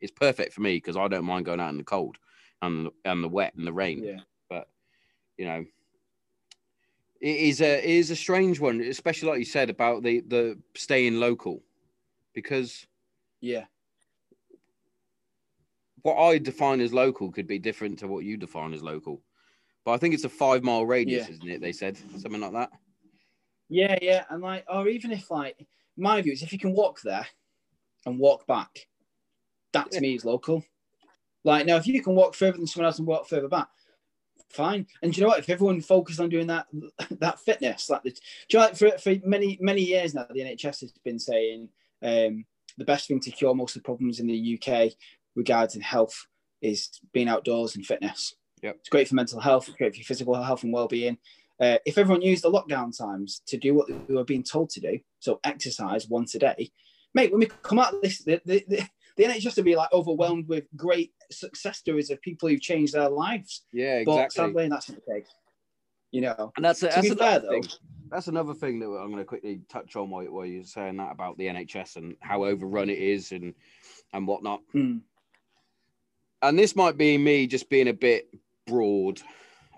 it's 0.00 0.12
perfect 0.12 0.52
for 0.52 0.60
me 0.60 0.76
because 0.76 0.96
I 0.96 1.08
don't 1.08 1.24
mind 1.24 1.46
going 1.46 1.60
out 1.60 1.70
in 1.70 1.78
the 1.78 1.84
cold 1.84 2.18
and 2.60 2.90
and 3.04 3.24
the 3.24 3.28
wet 3.28 3.54
and 3.54 3.66
the 3.66 3.72
rain. 3.72 4.04
yeah 4.04 4.20
But 4.50 4.68
You 5.38 5.46
know, 5.46 5.64
it 7.20 7.36
is 7.36 7.60
a 7.62 7.78
it 7.78 7.90
is 7.90 8.10
a 8.10 8.16
strange 8.16 8.60
one, 8.60 8.80
especially 8.82 9.30
like 9.30 9.38
you 9.38 9.44
said 9.44 9.70
about 9.70 10.02
the 10.02 10.20
the 10.20 10.58
staying 10.74 11.18
local, 11.18 11.62
because 12.34 12.86
yeah 13.40 13.64
what 16.02 16.16
I 16.16 16.38
define 16.38 16.80
as 16.80 16.92
local 16.92 17.30
could 17.32 17.46
be 17.46 17.58
different 17.58 17.98
to 18.00 18.08
what 18.08 18.24
you 18.24 18.36
define 18.36 18.72
as 18.74 18.82
local. 18.82 19.22
But 19.84 19.92
I 19.92 19.96
think 19.98 20.14
it's 20.14 20.24
a 20.24 20.28
five 20.28 20.62
mile 20.62 20.84
radius, 20.86 21.28
Yeah. 21.28 21.34
isn't 21.34 21.48
it? 21.48 21.60
They 21.60 21.72
said 21.72 21.96
something 22.18 22.40
like 22.40 22.52
that. 22.52 22.70
yeah 23.70 23.98
yeah 24.00 24.24
and 24.30 24.42
like 24.42 24.64
or 24.68 24.88
even 24.88 25.12
if 25.12 25.30
like 25.30 25.56
my 25.96 26.22
view 26.22 26.32
is 26.32 26.42
if 26.42 26.52
you 26.52 26.58
can 26.58 26.72
walk 26.72 27.00
there 27.02 27.26
and 28.06 28.18
walk 28.18 28.46
back 28.46 28.86
that 29.72 29.90
to 29.90 29.96
Yeah. 29.96 30.00
me 30.00 30.14
is 30.14 30.24
local 30.24 30.64
like 31.44 31.66
now 31.66 31.76
if 31.76 31.86
you 31.86 32.02
can 32.02 32.14
walk 32.14 32.34
further 32.34 32.56
than 32.56 32.66
someone 32.66 32.86
else 32.86 32.98
and 32.98 33.06
walk 33.06 33.28
further 33.28 33.48
back 33.48 33.68
fine 34.50 34.86
and 35.02 35.12
do 35.12 35.16
you 35.20 35.22
know 35.22 35.28
what 35.28 35.40
if 35.40 35.50
everyone 35.50 35.80
focused 35.82 36.20
on 36.20 36.30
doing 36.30 36.46
that 36.46 36.66
that 37.20 37.38
fitness 37.40 37.90
like 37.90 38.02
the, 38.04 38.10
do 38.10 38.16
you 38.52 38.58
know 38.58 38.64
like 38.66 38.76
for, 38.76 38.90
for 38.98 39.14
many 39.26 39.58
many 39.60 39.82
years 39.82 40.14
now 40.14 40.26
the 40.32 40.40
nhs 40.40 40.80
has 40.80 40.92
been 41.04 41.18
saying 41.18 41.68
um, 42.02 42.44
the 42.78 42.84
best 42.86 43.06
thing 43.08 43.20
to 43.20 43.30
cure 43.30 43.54
most 43.54 43.76
of 43.76 43.82
the 43.82 43.86
problems 43.86 44.18
in 44.20 44.26
the 44.26 44.54
uk 44.58 44.92
regarding 45.38 45.80
health 45.80 46.26
is 46.60 46.90
being 47.14 47.28
outdoors 47.28 47.76
and 47.76 47.86
fitness. 47.86 48.34
Yep. 48.62 48.76
It's 48.80 48.88
great 48.88 49.08
for 49.08 49.14
mental 49.14 49.40
health, 49.40 49.70
great 49.78 49.92
for 49.92 49.98
your 49.98 50.04
physical 50.04 50.34
health 50.34 50.64
and 50.64 50.72
well-being. 50.72 51.16
Uh, 51.60 51.78
if 51.86 51.96
everyone 51.96 52.22
used 52.22 52.44
the 52.44 52.50
lockdown 52.50 52.96
times 52.96 53.40
to 53.46 53.56
do 53.56 53.72
what 53.74 53.88
they 53.88 54.14
were 54.14 54.24
being 54.24 54.42
told 54.42 54.68
to 54.70 54.80
do, 54.80 54.98
so 55.20 55.40
exercise 55.44 56.08
once 56.08 56.34
a 56.34 56.38
day, 56.38 56.70
mate, 57.14 57.30
when 57.30 57.40
we 57.40 57.46
come 57.62 57.78
out 57.78 57.94
of 57.94 58.02
this, 58.02 58.22
the, 58.24 58.40
the, 58.44 58.64
the, 58.68 58.82
the 59.16 59.24
NHS 59.24 59.56
will 59.56 59.64
be 59.64 59.76
like 59.76 59.92
overwhelmed 59.92 60.48
with 60.48 60.64
great 60.76 61.12
success 61.30 61.78
stories 61.78 62.10
of 62.10 62.20
people 62.20 62.48
who've 62.48 62.60
changed 62.60 62.94
their 62.94 63.08
lives. 63.08 63.64
Yeah, 63.72 64.02
But 64.04 64.24
exactly. 64.24 64.44
sadly, 64.44 64.68
that's 64.68 64.88
not 64.88 64.98
the 65.04 65.12
case. 65.14 65.28
You 66.10 66.22
know, 66.22 66.52
and 66.56 66.64
that's 66.64 66.80
to 66.80 66.86
that's 66.86 67.02
be 67.02 67.14
fair 67.14 67.28
another 67.28 67.46
though, 67.46 67.50
thing. 67.50 67.64
That's 68.10 68.28
another 68.28 68.54
thing 68.54 68.78
that 68.80 68.86
I'm 68.86 69.10
going 69.10 69.18
to 69.18 69.24
quickly 69.26 69.60
touch 69.68 69.94
on 69.94 70.08
while, 70.08 70.24
while 70.24 70.46
you're 70.46 70.64
saying 70.64 70.96
that 70.96 71.12
about 71.12 71.36
the 71.36 71.46
NHS 71.48 71.96
and 71.96 72.16
how 72.20 72.44
overrun 72.44 72.88
it 72.88 72.98
is 72.98 73.32
and 73.32 73.52
and 74.14 74.26
whatnot. 74.26 74.60
mm, 74.74 75.00
and 76.42 76.58
this 76.58 76.76
might 76.76 76.96
be 76.96 77.18
me 77.18 77.46
just 77.46 77.68
being 77.70 77.88
a 77.88 77.92
bit 77.92 78.28
broad 78.66 79.20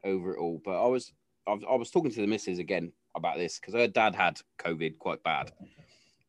over 0.04 0.34
it 0.34 0.38
all, 0.38 0.60
but 0.64 0.82
I 0.82 0.86
was 0.86 1.12
I 1.46 1.52
was, 1.54 1.62
I 1.70 1.74
was 1.74 1.90
talking 1.90 2.10
to 2.10 2.20
the 2.20 2.26
missus 2.26 2.58
again 2.58 2.92
about 3.14 3.36
this 3.38 3.58
because 3.58 3.74
her 3.74 3.88
dad 3.88 4.14
had 4.14 4.40
COVID 4.58 4.98
quite 4.98 5.22
bad, 5.22 5.52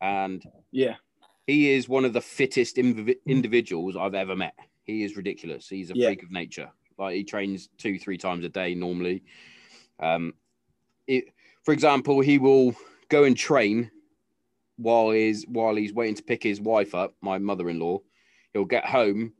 and 0.01 0.43
yeah, 0.71 0.95
he 1.47 1.71
is 1.71 1.87
one 1.89 2.05
of 2.05 2.13
the 2.13 2.21
fittest 2.21 2.77
inv- 2.77 3.17
individuals 3.27 3.95
I've 3.95 4.15
ever 4.15 4.35
met. 4.35 4.55
He 4.83 5.03
is 5.03 5.15
ridiculous. 5.15 5.67
He's 5.67 5.91
a 5.91 5.95
Yeah. 5.95 6.07
freak 6.07 6.23
of 6.23 6.31
nature. 6.31 6.71
Like 6.97 7.15
he 7.15 7.23
trains 7.23 7.69
two, 7.77 7.97
three 7.99 8.17
times 8.17 8.45
a 8.45 8.49
day 8.49 8.75
normally. 8.75 9.23
Um, 9.99 10.33
it, 11.07 11.25
for 11.63 11.73
example, 11.73 12.21
he 12.21 12.37
will 12.37 12.75
go 13.09 13.23
and 13.23 13.35
train 13.37 13.91
while 14.77 15.11
he's 15.11 15.45
while 15.47 15.75
he's 15.75 15.93
waiting 15.93 16.15
to 16.15 16.23
pick 16.23 16.41
his 16.43 16.59
wife 16.59 16.95
up, 16.95 17.15
my 17.21 17.37
mother-in-law. 17.37 17.99
He'll 18.53 18.65
get 18.65 18.85
home, 18.85 19.33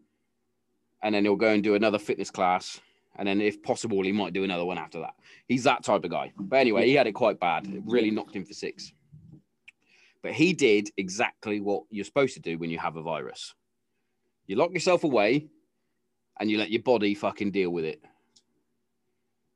and 1.03 1.13
then 1.13 1.23
he'll 1.23 1.35
go 1.35 1.49
and 1.49 1.63
do 1.63 1.75
another 1.75 1.99
fitness 1.99 2.31
class, 2.31 2.79
and 3.17 3.27
then 3.27 3.41
if 3.41 3.61
possible, 3.61 4.01
he 4.03 4.11
might 4.11 4.33
do 4.33 4.43
another 4.43 4.65
one 4.65 4.77
after 4.77 4.99
that. 4.99 5.15
He's 5.47 5.63
that 5.65 5.83
type 5.83 6.03
of 6.03 6.11
guy. 6.11 6.31
But 6.37 6.57
anyway, 6.57 6.87
he 6.87 6.93
had 6.93 7.07
it 7.07 7.13
quite 7.13 7.39
bad. 7.39 7.67
It 7.67 7.83
really 7.85 8.11
knocked 8.11 8.35
him 8.35 8.45
for 8.45 8.53
six. 8.53 8.93
But 10.21 10.33
he 10.33 10.53
did 10.53 10.89
exactly 10.97 11.59
what 11.59 11.83
you're 11.89 12.05
supposed 12.05 12.35
to 12.35 12.39
do 12.39 12.57
when 12.57 12.69
you 12.69 12.79
have 12.79 12.95
a 12.95 13.01
virus. 13.01 13.53
You 14.47 14.55
lock 14.55 14.71
yourself 14.71 15.03
away 15.03 15.47
and 16.39 16.49
you 16.49 16.57
let 16.57 16.71
your 16.71 16.81
body 16.81 17.15
fucking 17.15 17.51
deal 17.51 17.71
with 17.71 17.85
it. 17.85 18.01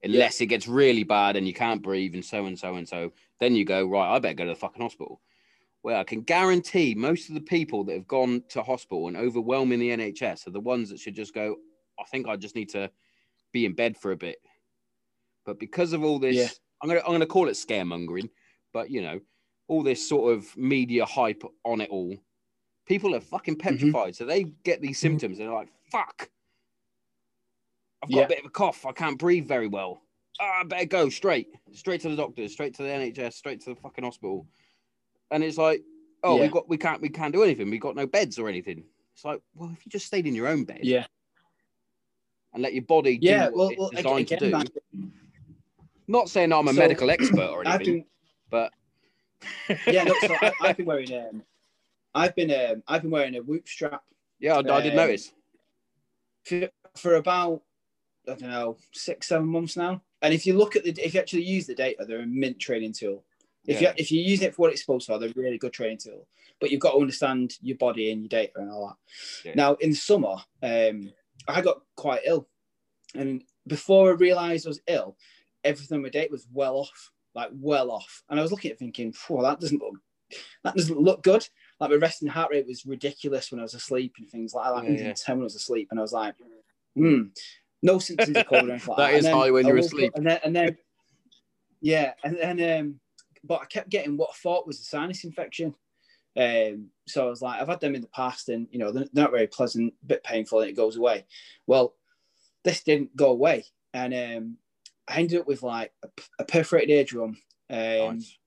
Unless 0.04 0.42
it 0.42 0.48
gets 0.48 0.68
really 0.68 1.04
bad 1.04 1.36
and 1.36 1.48
you 1.48 1.54
can't 1.54 1.82
breathe 1.82 2.14
and 2.14 2.24
so 2.24 2.46
and 2.46 2.58
so 2.58 2.76
and 2.76 2.88
so, 2.88 3.12
then 3.40 3.56
you 3.56 3.66
go, 3.66 3.88
right, 3.88 4.16
I 4.16 4.20
better 4.20 4.36
go 4.36 4.46
to 4.46 4.52
the 4.52 4.56
fucking 4.56 4.82
hospital. 4.82 5.22
Well, 5.86 6.00
I 6.00 6.04
can 6.04 6.22
guarantee 6.22 6.96
most 6.96 7.30
of 7.30 7.36
the 7.36 7.42
people 7.42 7.84
that 7.84 7.94
have 7.94 8.08
gone 8.08 8.42
to 8.50 8.64
hospital 8.64 9.08
and 9.08 9.16
overwhelming 9.16 9.78
the 9.78 9.92
NHS 9.92 10.48
are 10.48 10.50
the 10.50 10.60
ones 10.60 10.90
that 10.90 11.00
should 11.00 11.14
just 11.14 11.32
go, 11.32 11.58
I 12.00 12.04
think 12.06 12.28
I 12.28 12.38
just 12.38 12.56
need 12.56 12.70
to 12.70 12.90
be 13.54 13.68
in 13.68 13.74
bed 13.74 13.96
for 13.96 14.12
a 14.12 14.18
bit. 14.18 14.38
But 15.46 15.60
because 15.60 15.94
of 15.94 16.04
all 16.04 16.18
this, 16.18 16.36
Yeah. 16.36 16.48
I'm 16.82 16.90
gonna 16.90 17.02
I'm 17.02 17.12
gonna 17.12 17.28
call 17.28 17.50
it 17.50 17.52
scaremongering, 17.52 18.32
but 18.74 18.90
you 18.90 19.04
know, 19.04 19.20
all 19.68 19.84
this 19.84 20.10
sort 20.10 20.34
of 20.36 20.58
media 20.58 21.06
hype 21.06 21.44
on 21.64 21.82
it 21.82 21.92
all, 21.92 22.18
people 22.88 23.14
are 23.14 23.22
fucking 23.22 23.58
petrified. 23.58 24.16
So 24.16 24.26
they 24.26 24.46
get 24.64 24.82
these 24.82 24.98
symptoms 24.98 25.38
and 25.38 25.48
they're 25.48 25.56
like, 25.56 25.70
fuck. 25.92 26.32
I've 28.02 28.10
got 28.10 28.18
Yeah. 28.18 28.24
a 28.24 28.28
bit 28.28 28.40
of 28.40 28.46
a 28.46 28.50
cough. 28.50 28.88
I 28.88 28.92
can't 28.92 29.20
breathe 29.20 29.48
very 29.48 29.68
well. 29.68 30.02
Ah, 30.40 30.62
I 30.62 30.64
better 30.64 30.86
go 30.86 31.10
straight, 31.10 31.50
straight 31.74 32.02
to 32.02 32.10
the 32.10 32.16
doctors, 32.16 32.54
straight 32.54 32.74
to 32.74 32.82
the 32.82 32.90
NHS, 32.90 33.36
straight 33.36 33.62
to 33.62 33.76
the 33.76 33.80
fucking 33.80 34.04
hospital. 34.04 34.48
And 35.32 35.44
it's 35.44 35.58
like, 35.58 35.84
oh, 36.24 36.36
Yeah. 36.38 36.42
we 36.44 36.48
got 36.50 36.70
we 36.70 36.78
can't 36.78 37.02
we 37.02 37.10
can't 37.10 37.34
do 37.34 37.44
anything. 37.44 37.70
We 37.70 37.80
got 37.80 37.96
no 37.96 38.08
beds 38.08 38.38
or 38.40 38.48
anything. 38.50 38.84
It's 39.14 39.26
like, 39.26 39.42
well, 39.56 39.72
if 39.74 39.86
you 39.86 39.90
just 39.90 40.06
stayed 40.06 40.28
in 40.28 40.36
your 40.36 40.48
own 40.48 40.66
bed 40.66 40.80
yeah, 40.84 41.06
and 42.54 42.62
let 42.62 42.74
your 42.74 42.84
body 42.84 43.18
do 43.18 43.28
yeah. 43.28 43.46
what 43.46 43.56
Well, 43.56 43.72
well 43.78 43.90
designed 43.90 44.32
again, 44.32 44.40
to 44.40 44.70
do. 44.94 45.12
Not 46.08 46.30
saying 46.30 46.52
I'm 46.54 46.68
a 46.68 46.74
So, 46.74 46.80
medical 46.80 47.10
expert 47.10 47.50
or 47.50 47.66
anything, 47.68 47.94
been 47.94 48.06
but 48.50 48.72
yeah, 49.88 50.04
no. 50.04 50.14
So 50.22 50.36
I, 50.42 50.52
I've 50.62 50.78
been 50.78 50.86
wearing 50.92 51.14
um, 51.14 51.44
I've 52.14 52.36
been 52.36 52.52
um, 52.52 52.84
I've 52.88 53.02
been 53.04 53.12
wearing 53.12 53.36
a 53.36 53.42
whoop 53.42 53.68
strap 53.68 54.04
yeah, 54.40 54.56
I, 54.56 54.60
I 54.60 54.82
did 54.82 54.92
Um, 54.92 54.98
notice. 54.98 55.32
for, 56.44 56.70
for 56.96 57.16
about 57.16 57.62
I 58.28 58.34
don't 58.36 58.50
know 58.50 58.78
six 58.92 59.28
seven 59.28 59.48
months 59.48 59.78
now. 59.78 60.02
And 60.22 60.34
if 60.34 60.46
you 60.46 60.58
look 60.58 60.76
at 60.76 60.84
the 60.84 60.92
if 61.02 61.14
you 61.14 61.20
actually 61.20 61.44
use 61.44 61.68
the 61.68 61.76
data, 61.76 62.06
they're 62.06 62.22
a 62.22 62.26
mint 62.28 62.60
training 62.60 62.94
tool. 62.94 63.24
If 63.68 63.82
Yeah. 63.82 63.90
you 63.90 63.94
if 63.98 64.12
you 64.12 64.22
use 64.22 64.42
it 64.42 64.54
for 64.54 64.64
what 64.64 64.72
it's 64.72 64.82
supposed 64.82 65.08
to, 65.08 65.18
they're 65.18 65.30
a 65.30 65.34
really 65.36 65.58
good 65.58 65.74
training 65.74 65.98
tool. 65.98 66.28
But 66.60 66.72
you've 66.72 66.80
got 66.82 66.92
to 66.94 67.00
understand 67.00 67.54
your 67.62 67.78
body 67.78 68.12
and 68.12 68.22
your 68.22 68.30
data 68.30 68.54
and 68.58 68.72
all 68.72 68.88
that. 68.88 68.98
Yeah. 69.50 69.56
Now 69.56 69.74
in 69.76 69.90
the 69.92 69.96
summer, 69.96 70.36
um, 70.64 71.12
I 71.48 71.62
got 71.62 71.82
quite 71.96 72.22
ill, 72.26 72.48
and 73.16 73.44
before 73.68 74.10
I 74.10 74.14
realised 74.14 74.66
I 74.66 74.70
was 74.70 74.82
ill, 74.88 75.18
everything 75.64 76.02
my 76.02 76.10
date 76.10 76.32
was 76.32 76.48
well 76.54 76.76
off, 76.78 77.12
like 77.34 77.50
well 77.54 77.92
off. 77.92 78.24
And 78.30 78.40
I 78.40 78.44
was 78.44 78.52
looking 78.52 78.72
at 78.72 78.76
it 78.76 78.80
thinking, 78.80 79.14
"Whoa, 79.28 79.42
that 79.44 79.60
doesn't 79.60 79.82
look 79.82 79.96
that 80.64 80.76
doesn't 80.76 81.00
look 81.00 81.24
good." 81.24 81.48
Like 81.80 81.90
my 81.90 81.98
resting 81.98 82.28
heart 82.30 82.52
rate 82.52 82.66
was 82.68 82.86
ridiculous 82.86 83.52
when 83.52 83.60
I 83.60 83.64
was 83.64 83.74
asleep 83.74 84.14
and 84.18 84.30
things 84.30 84.54
like 84.54 84.66
that. 84.66 84.72
Like 84.76 84.84
Yeah, 84.86 84.90
yeah. 84.92 84.96
110 85.14 85.36
when 85.38 85.44
I 85.44 85.46
was 85.46 85.56
asleep, 85.56 85.88
and 85.92 86.00
I 86.00 86.04
was 86.04 86.14
like, 86.14 86.36
"Hmm." 86.96 87.24
No 87.82 88.00
symptoms 88.00 88.38
of 88.38 88.46
like 88.52 88.68
That 88.68 88.96
that. 88.98 89.14
is 89.14 89.26
then 89.26 89.34
high 89.36 89.52
when 89.52 89.66
I 89.66 89.70
you're 89.70 89.78
up- 89.80 89.86
asleep. 89.86 90.14
And 90.16 90.26
then, 90.26 90.40
and 90.44 90.56
then, 90.56 90.78
yeah, 91.82 92.14
and 92.24 92.36
then, 92.38 92.80
um, 92.80 93.00
but 93.46 93.62
I 93.62 93.66
kept 93.66 93.90
getting 93.90 94.18
what 94.18 94.30
I 94.32 94.38
thought 94.38 94.68
was 94.68 94.80
a 94.80 94.84
sinus 94.84 95.24
infection. 95.24 95.76
Um, 96.38 96.88
so 97.08 97.26
I 97.26 97.30
was 97.30 97.42
like, 97.42 97.62
I've 97.62 97.68
had 97.68 97.80
them 97.80 97.96
in 97.96 98.02
the 98.02 98.08
past, 98.08 98.50
and 98.50 98.68
you 98.72 98.80
know, 98.80 98.92
they're 98.92 99.06
not 99.14 99.32
very 99.32 99.48
pleasant, 99.48 99.94
bit 100.06 100.24
painful, 100.24 100.60
and 100.60 100.70
it 100.70 100.76
goes 100.76 100.98
away. 100.98 101.26
Well, 101.66 101.96
this 102.64 102.84
didn't 102.84 103.16
go 103.16 103.30
away, 103.30 103.66
and 103.94 104.14
um, 104.14 104.58
I 105.08 105.20
ended 105.20 105.40
up 105.40 105.48
with 105.48 105.64
like 105.64 105.94
a, 106.04 106.10
a 106.40 106.44
perforated 106.44 106.90
eardrum, 106.90 107.38
um, 107.70 108.18
Nice. 108.18 108.38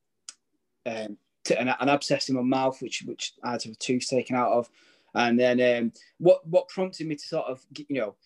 um, 0.86 1.16
an, 1.58 1.68
an 1.80 1.88
abscess 1.88 2.28
in 2.28 2.34
my 2.36 2.42
mouth, 2.42 2.82
which 2.82 3.04
which 3.06 3.32
I 3.42 3.52
had 3.52 3.60
to 3.60 3.68
have 3.68 3.76
a 3.76 3.78
tooth 3.78 4.06
taken 4.06 4.36
out 4.36 4.52
of, 4.52 4.68
and 5.14 5.38
then 5.38 5.60
um, 5.60 5.92
what 6.18 6.46
what 6.46 6.68
prompted 6.68 7.06
me 7.06 7.14
to 7.14 7.26
sort 7.26 7.46
of 7.46 7.64
you 7.74 8.00
know 8.00 8.16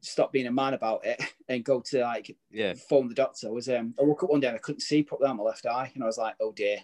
stop 0.00 0.32
being 0.32 0.46
a 0.46 0.52
man 0.52 0.74
about 0.74 1.04
it 1.04 1.20
and 1.48 1.64
go 1.64 1.80
to 1.80 2.00
like 2.02 2.36
Yeah. 2.50 2.74
phone 2.88 3.08
the 3.08 3.14
doctor 3.14 3.52
was 3.52 3.68
um 3.68 3.94
I 3.98 4.02
woke 4.02 4.22
up 4.22 4.30
one 4.30 4.40
day 4.40 4.48
and 4.48 4.56
I 4.56 4.60
couldn't 4.60 4.80
see 4.80 5.02
properly 5.02 5.30
on 5.30 5.36
my 5.36 5.42
left 5.44 5.66
eye 5.66 5.90
and 5.94 6.02
I 6.02 6.06
was 6.06 6.18
like 6.18 6.34
oh 6.40 6.52
dear 6.52 6.78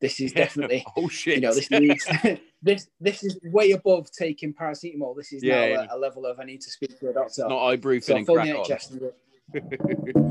this 0.00 0.20
is 0.20 0.32
definitely 0.44 0.84
oh 0.96 1.08
shit. 1.08 1.36
you 1.36 1.40
know 1.40 1.54
this 1.54 1.70
needs 1.70 2.06
this 2.62 2.88
this 3.00 3.22
is 3.24 3.38
way 3.44 3.70
above 3.72 4.10
taking 4.10 4.52
paracetamol 4.52 5.16
this 5.16 5.32
is 5.32 5.42
Yeah, 5.42 5.60
now 5.60 5.66
yeah. 5.66 5.86
A, 5.90 5.96
a 5.96 5.98
level 5.98 6.26
of 6.26 6.38
I 6.40 6.44
need 6.44 6.60
to 6.62 6.70
speak 6.70 6.98
to 7.00 7.08
a 7.10 7.12
doctor 7.14 7.46
not 7.48 7.60
ibuprofen 7.78 8.02
so 8.04 8.14
I 8.14 8.18
and 8.18 8.26
crack 8.26 8.48
on. 8.48 8.64
NHS 8.64 8.90
and 8.90 9.00
they 9.00 9.04
were- 9.06 9.14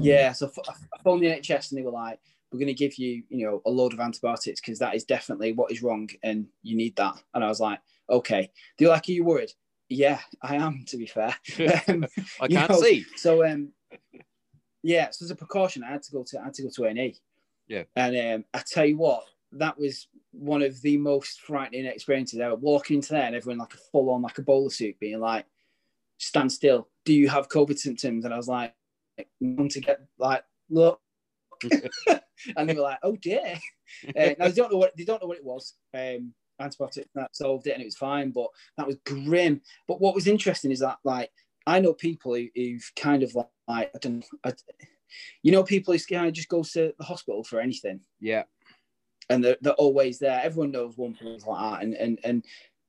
yeah 0.02 0.32
so 0.34 0.52
I 0.68 0.72
I 0.72 1.02
phoned 1.04 1.24
the 1.24 1.28
NHS 1.28 1.72
and 1.72 1.80
they 1.80 1.84
were 1.84 1.92
like 1.92 2.20
we're 2.52 2.60
going 2.60 2.68
to 2.68 2.74
give 2.74 2.96
you 2.98 3.24
you 3.30 3.46
know 3.46 3.62
a 3.66 3.70
load 3.70 3.94
of 3.94 4.00
antibiotics 4.00 4.62
because 4.62 4.80
that 4.80 4.96
is 4.96 5.04
definitely 5.04 5.54
what 5.54 5.72
is 5.72 5.82
wrong 5.82 6.10
and 6.24 6.46
you 6.64 6.76
need 6.76 6.96
that 6.98 7.16
and 7.34 7.44
I 7.44 7.48
was 7.48 7.60
like 7.60 7.80
okay 8.10 8.52
they're 8.78 8.90
like 8.90 9.08
are 9.10 9.12
you 9.12 9.24
worried 9.24 9.52
yeah 9.90 10.20
I 10.42 10.56
am 10.56 10.84
to 10.88 10.98
be 10.98 11.06
fair 11.06 11.36
Um, 11.88 12.06
I 12.42 12.48
can't 12.48 12.70
know, 12.70 12.82
see. 12.82 13.06
so 13.16 13.46
um, 13.46 13.72
yeah. 14.86 15.10
So 15.10 15.26
as 15.26 15.32
a 15.32 15.36
precaution, 15.36 15.84
I 15.84 15.92
had 15.92 16.04
to 16.04 16.12
go 16.12 16.24
to 16.28 16.40
I 16.40 16.44
had 16.46 16.54
to 16.54 16.62
go 16.62 16.70
to 16.70 16.84
A 16.86 16.90
and 16.90 17.00
E. 17.00 17.16
Yeah. 17.68 17.84
And 17.96 18.16
um, 18.36 18.46
I 18.54 18.62
tell 18.72 18.86
you 18.86 18.98
what, 19.00 19.24
that 19.54 19.80
was 19.80 20.08
one 20.32 20.62
of 20.62 20.80
the 20.84 20.98
most 20.98 21.42
frightening 21.42 21.88
experiences 21.88 22.40
ever. 22.40 22.56
Walking 22.56 22.98
into 22.98 23.14
there 23.14 23.24
and 23.24 23.36
everyone 23.36 23.58
like 23.58 23.74
a 23.74 23.78
full 23.92 24.12
on 24.12 24.22
like 24.22 24.38
a 24.38 24.44
bowler 24.44 24.70
suit, 24.70 25.00
being 25.00 25.20
like, 25.20 25.46
"Stand 26.20 26.52
still. 26.52 26.88
Do 27.04 27.14
you 27.16 27.28
have 27.30 27.50
COVID 27.50 27.80
symptoms?" 27.80 28.26
And 28.26 28.34
I 28.34 28.38
was 28.38 28.48
like, 28.48 28.76
"Want 29.42 29.72
to 29.72 29.82
get 29.82 30.02
like 30.20 30.44
look." 30.70 31.02
and 32.56 32.70
they 32.70 32.76
were 32.76 32.82
like, 32.82 33.00
"Oh 33.02 33.16
dear." 33.16 33.60
Uh, 34.08 34.36
now 34.38 34.48
they 34.48 34.52
don't 34.52 34.72
know 34.72 34.78
what 34.78 34.96
they 34.96 35.04
don't 35.04 35.20
know 35.20 35.28
what 35.28 35.38
it 35.38 35.44
was. 35.44 35.74
Um, 35.96 36.36
antibiotics 36.60 37.10
that 37.16 37.36
solved 37.36 37.68
it 37.68 37.72
and 37.74 37.82
it 37.82 37.86
was 37.86 37.98
fine, 37.98 38.32
but 38.32 38.48
that 38.78 38.88
was 38.88 38.98
grim. 39.06 39.62
But 39.88 40.02
what 40.02 40.16
was 40.16 40.28
interesting 40.28 40.72
is 40.72 40.80
that 40.80 40.98
like 41.04 41.32
I 41.68 41.80
know 41.80 41.94
people 41.94 42.36
who, 42.36 42.48
who've 42.56 42.92
kind 42.96 43.24
of 43.24 43.34
like 43.36 43.48
I 43.68 43.90
don't 44.00 44.26
I, 44.44 44.54
you 45.44 45.52
know 45.52 45.64
people 45.64 45.94
who 45.94 46.00
kind 46.00 46.28
of 46.28 46.34
just 46.34 46.50
go 46.50 46.64
to 46.64 46.94
the 46.98 47.04
hospital 47.06 47.44
for 47.44 47.60
anything 47.60 48.02
Yeah. 48.20 48.44
and 49.30 49.44
they're, 49.44 49.58
they're 49.62 49.74
always 49.74 50.20
there. 50.20 50.42
Everyone 50.44 50.72
knows 50.72 50.98
one 50.98 51.14
person 51.16 51.40
like 51.48 51.72
that. 51.72 51.84
And 51.84 51.94
and 51.96 52.20
and 52.24 52.46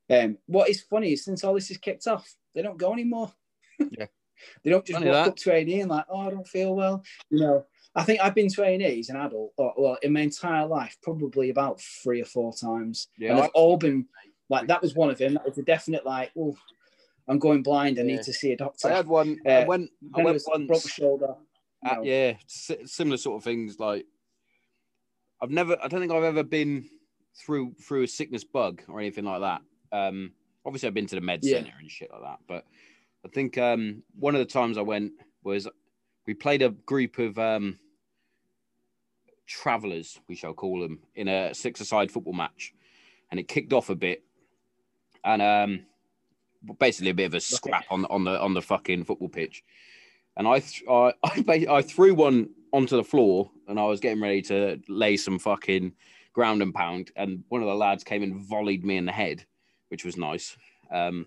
um, 0.09 0.39
what 0.47 0.69
is 0.69 0.83
funny 0.83 1.13
is 1.13 1.25
since 1.25 1.43
all 1.45 1.55
this 1.55 1.71
is 1.71 1.79
kicked 1.79 2.07
off, 2.07 2.33
they 2.55 2.63
don't 2.63 2.79
go 2.79 2.93
anymore. 2.93 3.33
Yeah. 3.79 4.07
they 4.63 4.71
don't 4.71 4.85
just 4.85 4.99
Funny 4.99 5.11
walk 5.11 5.25
that. 5.25 5.31
up 5.31 5.37
to 5.37 5.53
A 5.53 5.81
and 5.81 5.91
like, 5.91 6.05
oh, 6.09 6.21
I 6.21 6.31
don't 6.31 6.47
feel 6.47 6.75
well. 6.77 7.03
You 7.31 7.41
know, 7.41 7.67
I 7.97 8.05
think 8.05 8.21
I've 8.21 8.35
been 8.35 8.49
to 8.51 8.63
A 8.63 8.75
and 8.75 8.83
E 8.83 9.01
as 9.01 9.09
an 9.09 9.17
adult, 9.17 9.53
or, 9.57 9.73
well, 9.77 9.99
in 10.03 10.13
my 10.13 10.21
entire 10.21 10.67
life, 10.67 10.97
probably 11.03 11.51
about 11.51 11.81
three 11.81 12.21
or 12.21 12.27
four 12.27 12.53
times. 12.53 13.09
Yeah, 13.19 13.31
and 13.31 13.39
I- 13.39 13.43
they've 13.43 13.51
all 13.55 13.77
been 13.79 14.07
like 14.49 14.69
that 14.69 14.83
was 14.83 14.95
one 14.95 15.11
of 15.11 15.19
them. 15.19 15.35
That 15.35 15.45
was 15.47 15.59
a 15.59 15.63
definite 15.63 16.05
like, 16.07 16.31
oh, 16.39 16.57
I'm 17.27 17.39
going 17.41 17.63
blind. 17.63 17.99
I 17.99 18.03
Yeah. 18.03 18.09
need 18.17 18.23
to 18.23 18.33
see 18.33 18.53
a 18.53 18.57
doctor. 18.57 18.89
I 18.89 18.97
had 18.97 19.09
one. 19.09 19.39
I 19.47 19.63
Uh, 19.63 19.67
went. 19.67 19.91
I 20.15 20.23
went 20.23 20.35
was 20.35 20.45
broke 20.69 20.83
shoulder. 20.89 21.35
you 21.85 21.91
Uh, 21.91 22.01
yeah, 22.03 22.37
si- 22.47 22.87
similar 22.87 23.17
sort 23.17 23.39
of 23.39 23.45
things. 23.45 23.81
Like 23.81 24.07
I've 25.41 25.51
never. 25.51 25.77
I 25.83 25.89
don't 25.89 26.01
think 26.01 26.13
I've 26.13 26.23
ever 26.23 26.43
been 26.45 26.89
through 27.35 27.75
through 27.81 28.03
a 28.05 28.09
sickness 28.09 28.45
bug 28.45 28.83
or 28.89 29.01
anything 29.01 29.25
like 29.25 29.41
that. 29.41 29.63
Um, 29.93 30.33
obviously 30.65 30.87
I've 30.89 30.95
been 30.95 31.07
to 31.07 31.15
the 31.15 31.21
med 31.21 31.41
Yeah. 31.43 31.59
center 31.59 31.73
and 31.79 31.91
shit 31.91 32.11
like 32.11 32.23
that, 32.23 32.39
but 32.47 32.67
I 33.25 33.29
think 33.29 33.57
um, 33.59 34.03
one 34.19 34.35
of 34.35 34.39
the 34.41 34.45
times 34.47 34.77
I 34.79 34.83
went 34.83 35.13
was 35.43 35.67
we 36.27 36.35
played 36.35 36.63
a 36.63 36.71
group 36.71 37.19
of 37.19 37.39
um, 37.39 37.79
travelers, 39.47 40.21
we 40.29 40.35
shall 40.35 40.55
call 40.55 40.81
them, 40.81 41.01
in 41.15 41.29
a 41.29 41.55
six-a-side 41.55 42.11
football 42.11 42.33
match, 42.33 42.75
and 43.31 43.41
it 43.41 43.49
kicked 43.49 43.73
off 43.73 43.91
a 43.91 43.95
bit, 43.95 44.23
and 45.25 45.43
um, 45.43 45.81
basically 46.79 47.11
a 47.11 47.15
bit 47.15 47.27
of 47.27 47.35
a 47.35 47.41
scrap 47.41 47.85
on 47.91 48.05
on 48.07 48.25
the 48.25 48.41
on 48.41 48.55
the 48.55 48.63
fucking 48.63 49.05
football 49.05 49.29
pitch, 49.29 49.65
and 50.37 50.47
I 50.47 50.61
th- 50.61 50.85
I 50.89 51.13
I, 51.25 51.67
I 51.71 51.83
threw 51.83 52.15
one 52.15 52.51
onto 52.73 52.97
the 52.97 53.05
floor, 53.05 53.51
and 53.69 53.79
I 53.79 53.85
was 53.85 54.01
getting 54.01 54.23
ready 54.23 54.43
to 54.43 54.81
lay 54.89 55.17
some 55.17 55.39
fucking 55.39 55.93
ground 56.33 56.63
and 56.63 56.75
pound, 56.75 57.11
and 57.17 57.45
one 57.49 57.63
of 57.63 57.69
the 57.69 57.75
lads 57.75 58.05
came 58.05 58.23
and 58.23 58.45
volleyed 58.45 58.85
me 58.85 58.97
in 58.97 59.07
the 59.07 59.13
head, 59.13 59.45
which 59.89 60.05
was 60.05 60.17
nice. 60.17 60.57
Um, 60.91 61.27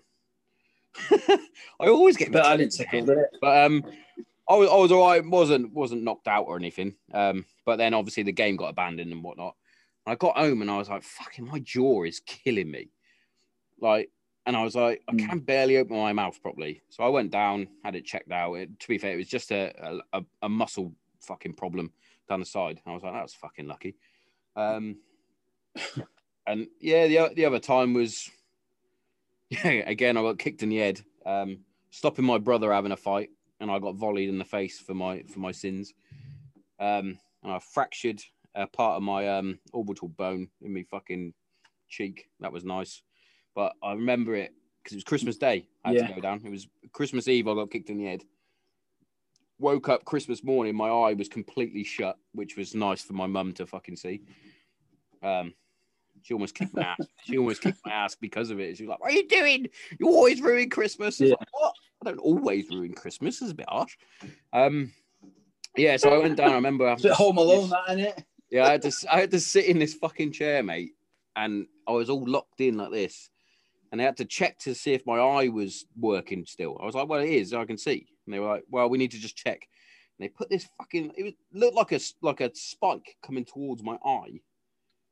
I 1.10 1.86
always 1.86 2.16
get, 2.16 2.32
But 2.32 2.46
I 2.46 2.56
didn't 2.56 2.72
tickle, 2.72 3.10
it? 3.10 3.36
But 3.40 3.64
um, 3.66 3.84
I 4.50 4.56
was 4.56 4.68
I 4.68 4.74
was 4.76 4.92
all 4.92 5.06
right. 5.06 5.24
wasn't 5.24 5.72
wasn't 5.72 6.02
knocked 6.02 6.26
out 6.28 6.46
or 6.46 6.56
anything. 6.56 6.96
Um, 7.14 7.46
but 7.64 7.76
then 7.76 7.94
obviously 7.94 8.24
the 8.24 8.32
game 8.32 8.56
got 8.56 8.70
abandoned 8.70 9.12
and 9.12 9.22
whatnot. 9.22 9.54
I 10.06 10.16
got 10.16 10.36
home 10.36 10.60
and 10.60 10.70
I 10.70 10.76
was 10.76 10.88
like, 10.88 11.04
"Fucking, 11.04 11.46
my 11.46 11.60
jaw 11.60 12.02
is 12.04 12.20
killing 12.20 12.70
me." 12.70 12.90
Like, 13.80 14.10
and 14.46 14.56
I 14.56 14.64
was 14.64 14.74
like, 14.74 15.02
I 15.08 15.12
Mm. 15.12 15.28
can 15.28 15.38
barely 15.40 15.76
open 15.76 15.96
my 15.96 16.12
mouth 16.12 16.40
properly. 16.42 16.82
So 16.88 17.04
I 17.04 17.08
went 17.08 17.30
down, 17.30 17.68
had 17.84 17.94
it 17.94 18.04
checked 18.04 18.32
out. 18.32 18.54
It, 18.54 18.80
to 18.80 18.88
be 18.88 18.98
fair, 18.98 19.12
it 19.12 19.18
was 19.18 19.28
just 19.28 19.52
a, 19.52 20.00
a 20.12 20.22
a 20.42 20.48
muscle 20.48 20.94
fucking 21.20 21.54
problem 21.54 21.92
down 22.28 22.40
the 22.40 22.46
side. 22.46 22.80
I 22.84 22.92
was 22.92 23.02
like, 23.04 23.12
"That 23.12 23.22
was 23.22 23.34
fucking 23.34 23.68
lucky." 23.68 23.94
Um, 24.56 24.96
and 26.46 26.66
yeah, 26.80 27.06
the 27.06 27.34
the 27.34 27.44
other 27.44 27.60
time 27.60 27.94
was, 27.94 28.28
yeah, 29.50 29.70
again 29.70 30.16
I 30.16 30.22
got 30.22 30.38
kicked 30.38 30.62
in 30.64 30.70
the 30.70 30.78
head, 30.78 31.00
um, 31.24 31.58
stopping 31.90 32.24
my 32.24 32.38
brother 32.38 32.72
having 32.72 32.92
a 32.92 32.96
fight, 32.96 33.30
and 33.60 33.70
I 33.70 33.78
got 33.78 33.96
volleyed 33.96 34.28
in 34.28 34.38
the 34.38 34.44
face 34.44 34.78
for 34.78 34.94
my 34.94 35.22
for 35.22 35.40
my 35.40 35.52
sins. 35.52 35.92
Um, 36.78 37.18
and 37.42 37.52
I 37.52 37.58
fractured 37.58 38.22
a 38.54 38.66
part 38.66 38.96
of 38.96 39.02
my 39.02 39.28
um 39.28 39.58
orbital 39.72 40.08
bone 40.08 40.48
in 40.62 40.74
my 40.74 40.84
fucking 40.90 41.34
cheek. 41.88 42.28
That 42.40 42.52
was 42.52 42.64
nice, 42.64 43.02
but 43.54 43.74
I 43.82 43.92
remember 43.92 44.34
it 44.34 44.52
because 44.82 44.94
it 44.94 44.96
was 44.96 45.04
Christmas 45.04 45.36
Day. 45.36 45.66
I 45.84 45.88
had 45.88 45.96
Yeah. 45.96 46.06
to 46.08 46.14
go 46.14 46.20
down. 46.20 46.40
It 46.44 46.50
was 46.50 46.68
Christmas 46.92 47.28
Eve. 47.28 47.48
I 47.48 47.54
got 47.54 47.70
kicked 47.70 47.90
in 47.90 47.98
the 47.98 48.06
head. 48.06 48.24
Woke 49.58 49.90
up 49.90 50.06
Christmas 50.06 50.42
morning, 50.42 50.74
my 50.74 50.88
eye 50.88 51.12
was 51.12 51.28
completely 51.28 51.84
shut, 51.84 52.16
which 52.32 52.56
was 52.56 52.74
nice 52.74 53.02
for 53.02 53.12
my 53.12 53.26
mum 53.26 53.52
to 53.52 53.66
fucking 53.66 53.96
see. 53.96 54.22
Um, 55.22 55.52
she 56.22 56.32
almost 56.32 56.54
kicked 56.54 56.72
my 56.74 56.82
ass. 56.82 57.06
She 57.24 57.36
almost 57.36 57.60
kicked 57.60 57.80
my 57.84 57.92
ass 57.92 58.14
because 58.14 58.50
of 58.50 58.58
it. 58.58 58.78
She 58.78 58.84
was 58.84 58.88
like, 58.90 59.00
"What 59.00 59.12
are 59.12 59.16
you 59.16 59.28
doing? 59.28 59.66
You 59.98 60.08
always 60.08 60.40
ruin 60.40 60.70
Christmas." 60.70 61.20
Yeah. 61.20 61.34
like, 61.38 61.48
what? 61.52 61.69
I 62.02 62.10
don't 62.10 62.18
always 62.18 62.68
ruin 62.70 62.94
Christmas. 62.94 63.42
It's 63.42 63.50
a 63.50 63.54
bit 63.54 63.68
harsh. 63.68 63.96
Um, 64.52 64.92
yeah. 65.76 65.96
So 65.96 66.10
I 66.12 66.18
went 66.18 66.36
down. 66.36 66.52
I 66.52 66.54
remember 66.54 66.88
It's 66.92 67.04
a 67.04 67.08
bit 67.08 67.16
having 67.16 67.26
Home 67.26 67.38
Alone, 67.38 67.70
that, 67.70 67.84
isn't 67.90 68.00
it? 68.00 68.24
yeah, 68.50 68.64
I 68.66 68.70
had 68.72 68.82
to 68.82 68.92
I 69.10 69.20
had 69.20 69.30
to 69.32 69.40
sit 69.40 69.66
in 69.66 69.78
this 69.78 69.94
fucking 69.94 70.32
chair, 70.32 70.62
mate, 70.62 70.92
and 71.36 71.66
I 71.86 71.92
was 71.92 72.10
all 72.10 72.24
locked 72.26 72.60
in 72.60 72.76
like 72.78 72.90
this, 72.90 73.30
and 73.92 74.00
they 74.00 74.04
had 74.04 74.16
to 74.18 74.24
check 74.24 74.58
to 74.60 74.74
see 74.74 74.92
if 74.94 75.06
my 75.06 75.18
eye 75.18 75.48
was 75.48 75.84
working 75.98 76.44
still. 76.46 76.78
I 76.80 76.86
was 76.86 76.94
like, 76.94 77.08
"Well, 77.08 77.20
it 77.20 77.30
is. 77.30 77.52
I 77.52 77.64
can 77.64 77.78
see." 77.78 78.06
And 78.26 78.34
they 78.34 78.38
were 78.38 78.48
like, 78.48 78.64
"Well, 78.70 78.88
we 78.88 78.98
need 78.98 79.10
to 79.12 79.18
just 79.20 79.36
check." 79.36 79.68
And 80.18 80.24
they 80.24 80.28
put 80.28 80.48
this 80.50 80.68
fucking 80.78 81.12
it 81.16 81.22
was, 81.22 81.32
looked 81.52 81.76
like 81.76 81.92
a 81.92 82.00
like 82.22 82.40
a 82.40 82.50
spike 82.54 83.16
coming 83.22 83.44
towards 83.44 83.82
my 83.82 83.96
eye, 84.04 84.40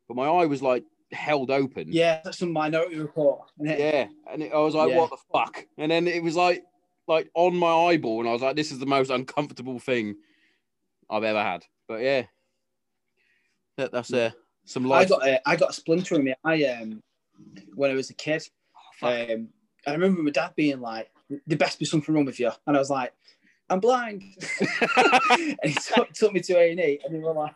but 0.09 0.17
my 0.17 0.27
eye 0.27 0.47
was 0.47 0.63
like 0.63 0.85
held 1.13 1.51
open. 1.51 1.89
Yeah, 1.91 2.21
that's 2.25 2.39
some 2.39 2.53
Minority 2.53 2.99
Report. 2.99 3.41
Yeah, 3.61 4.09
and 4.33 4.43
it, 4.43 4.53
I 4.53 4.59
was 4.59 4.75
like, 4.75 4.91
Yeah. 4.91 4.97
"What 4.99 5.11
the 5.11 5.17
fuck?" 5.33 5.67
And 5.77 5.91
then 5.93 6.09
it 6.09 6.23
was 6.23 6.35
like 6.35 6.65
like 7.09 7.31
on 7.35 7.57
my 7.57 7.73
eyeball, 7.73 8.21
and 8.21 8.29
I 8.29 8.33
was 8.33 8.43
like, 8.43 8.57
"This 8.57 8.71
is 8.71 8.79
the 8.79 8.87
most 8.87 9.11
uncomfortable 9.11 9.79
thing 9.79 10.17
I've 11.11 11.25
ever 11.25 11.43
had." 11.43 11.65
But 11.89 12.03
yeah, 12.03 12.25
that, 13.77 13.93
that's 13.93 14.13
uh, 14.13 14.31
some 14.65 14.87
I 14.87 14.89
life. 14.89 15.09
got 15.09 15.27
a, 15.27 15.49
I 15.49 15.57
got 15.57 15.71
a 15.71 15.75
splinter 15.75 16.17
in 16.17 16.25
my 16.25 16.35
eye 16.45 16.65
um, 16.65 17.03
when 17.75 17.91
I 17.91 17.95
was 17.95 18.11
a 18.11 18.15
kid. 18.15 18.47
Fuck. 19.01 19.31
Um, 19.31 19.49
I 19.87 19.93
remember 19.93 20.23
my 20.23 20.31
dad 20.31 20.53
being 20.55 20.81
like, 20.81 21.11
"There 21.47 21.59
best 21.59 21.79
be 21.79 21.87
something 21.87 22.15
wrong 22.15 22.27
with 22.27 22.39
you," 22.39 22.51
and 22.67 22.77
I 22.77 22.79
was 22.79 22.91
like, 22.91 23.13
"I'm 23.71 23.81
blind." 23.81 24.23
and 25.41 25.59
he 25.65 25.75
took, 25.75 26.13
took 26.13 26.33
me 26.33 26.41
to 26.41 26.59
A 26.59 26.71
and 26.71 26.81
E, 26.81 27.01
and 27.05 27.15
they 27.15 27.19
were 27.19 27.33
like, 27.33 27.55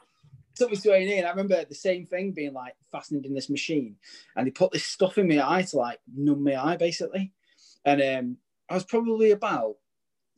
took 0.55 0.71
me 0.71 0.77
to 0.77 0.93
A 0.93 0.97
and 0.97 1.11
E, 1.11 1.19
and 1.19 1.27
I 1.27 1.31
remember 1.31 1.65
the 1.65 1.75
same 1.75 2.07
thing 2.07 2.33
being 2.33 2.55
like 2.55 2.75
fastened 2.91 3.27
in 3.27 3.35
this 3.35 3.51
machine, 3.51 3.97
and 4.37 4.47
they 4.47 4.51
put 4.51 4.73
this 4.73 4.85
stuff 4.85 5.19
in 5.19 5.29
my 5.29 5.47
eye 5.47 5.62
to 5.62 5.77
like 5.77 6.01
numb 6.15 6.45
my 6.45 6.57
eye 6.57 6.77
basically, 6.77 7.33
and 7.85 8.03
um, 8.03 8.37
I 8.73 8.75
was 8.75 8.85
probably 8.85 9.33
about 9.33 9.75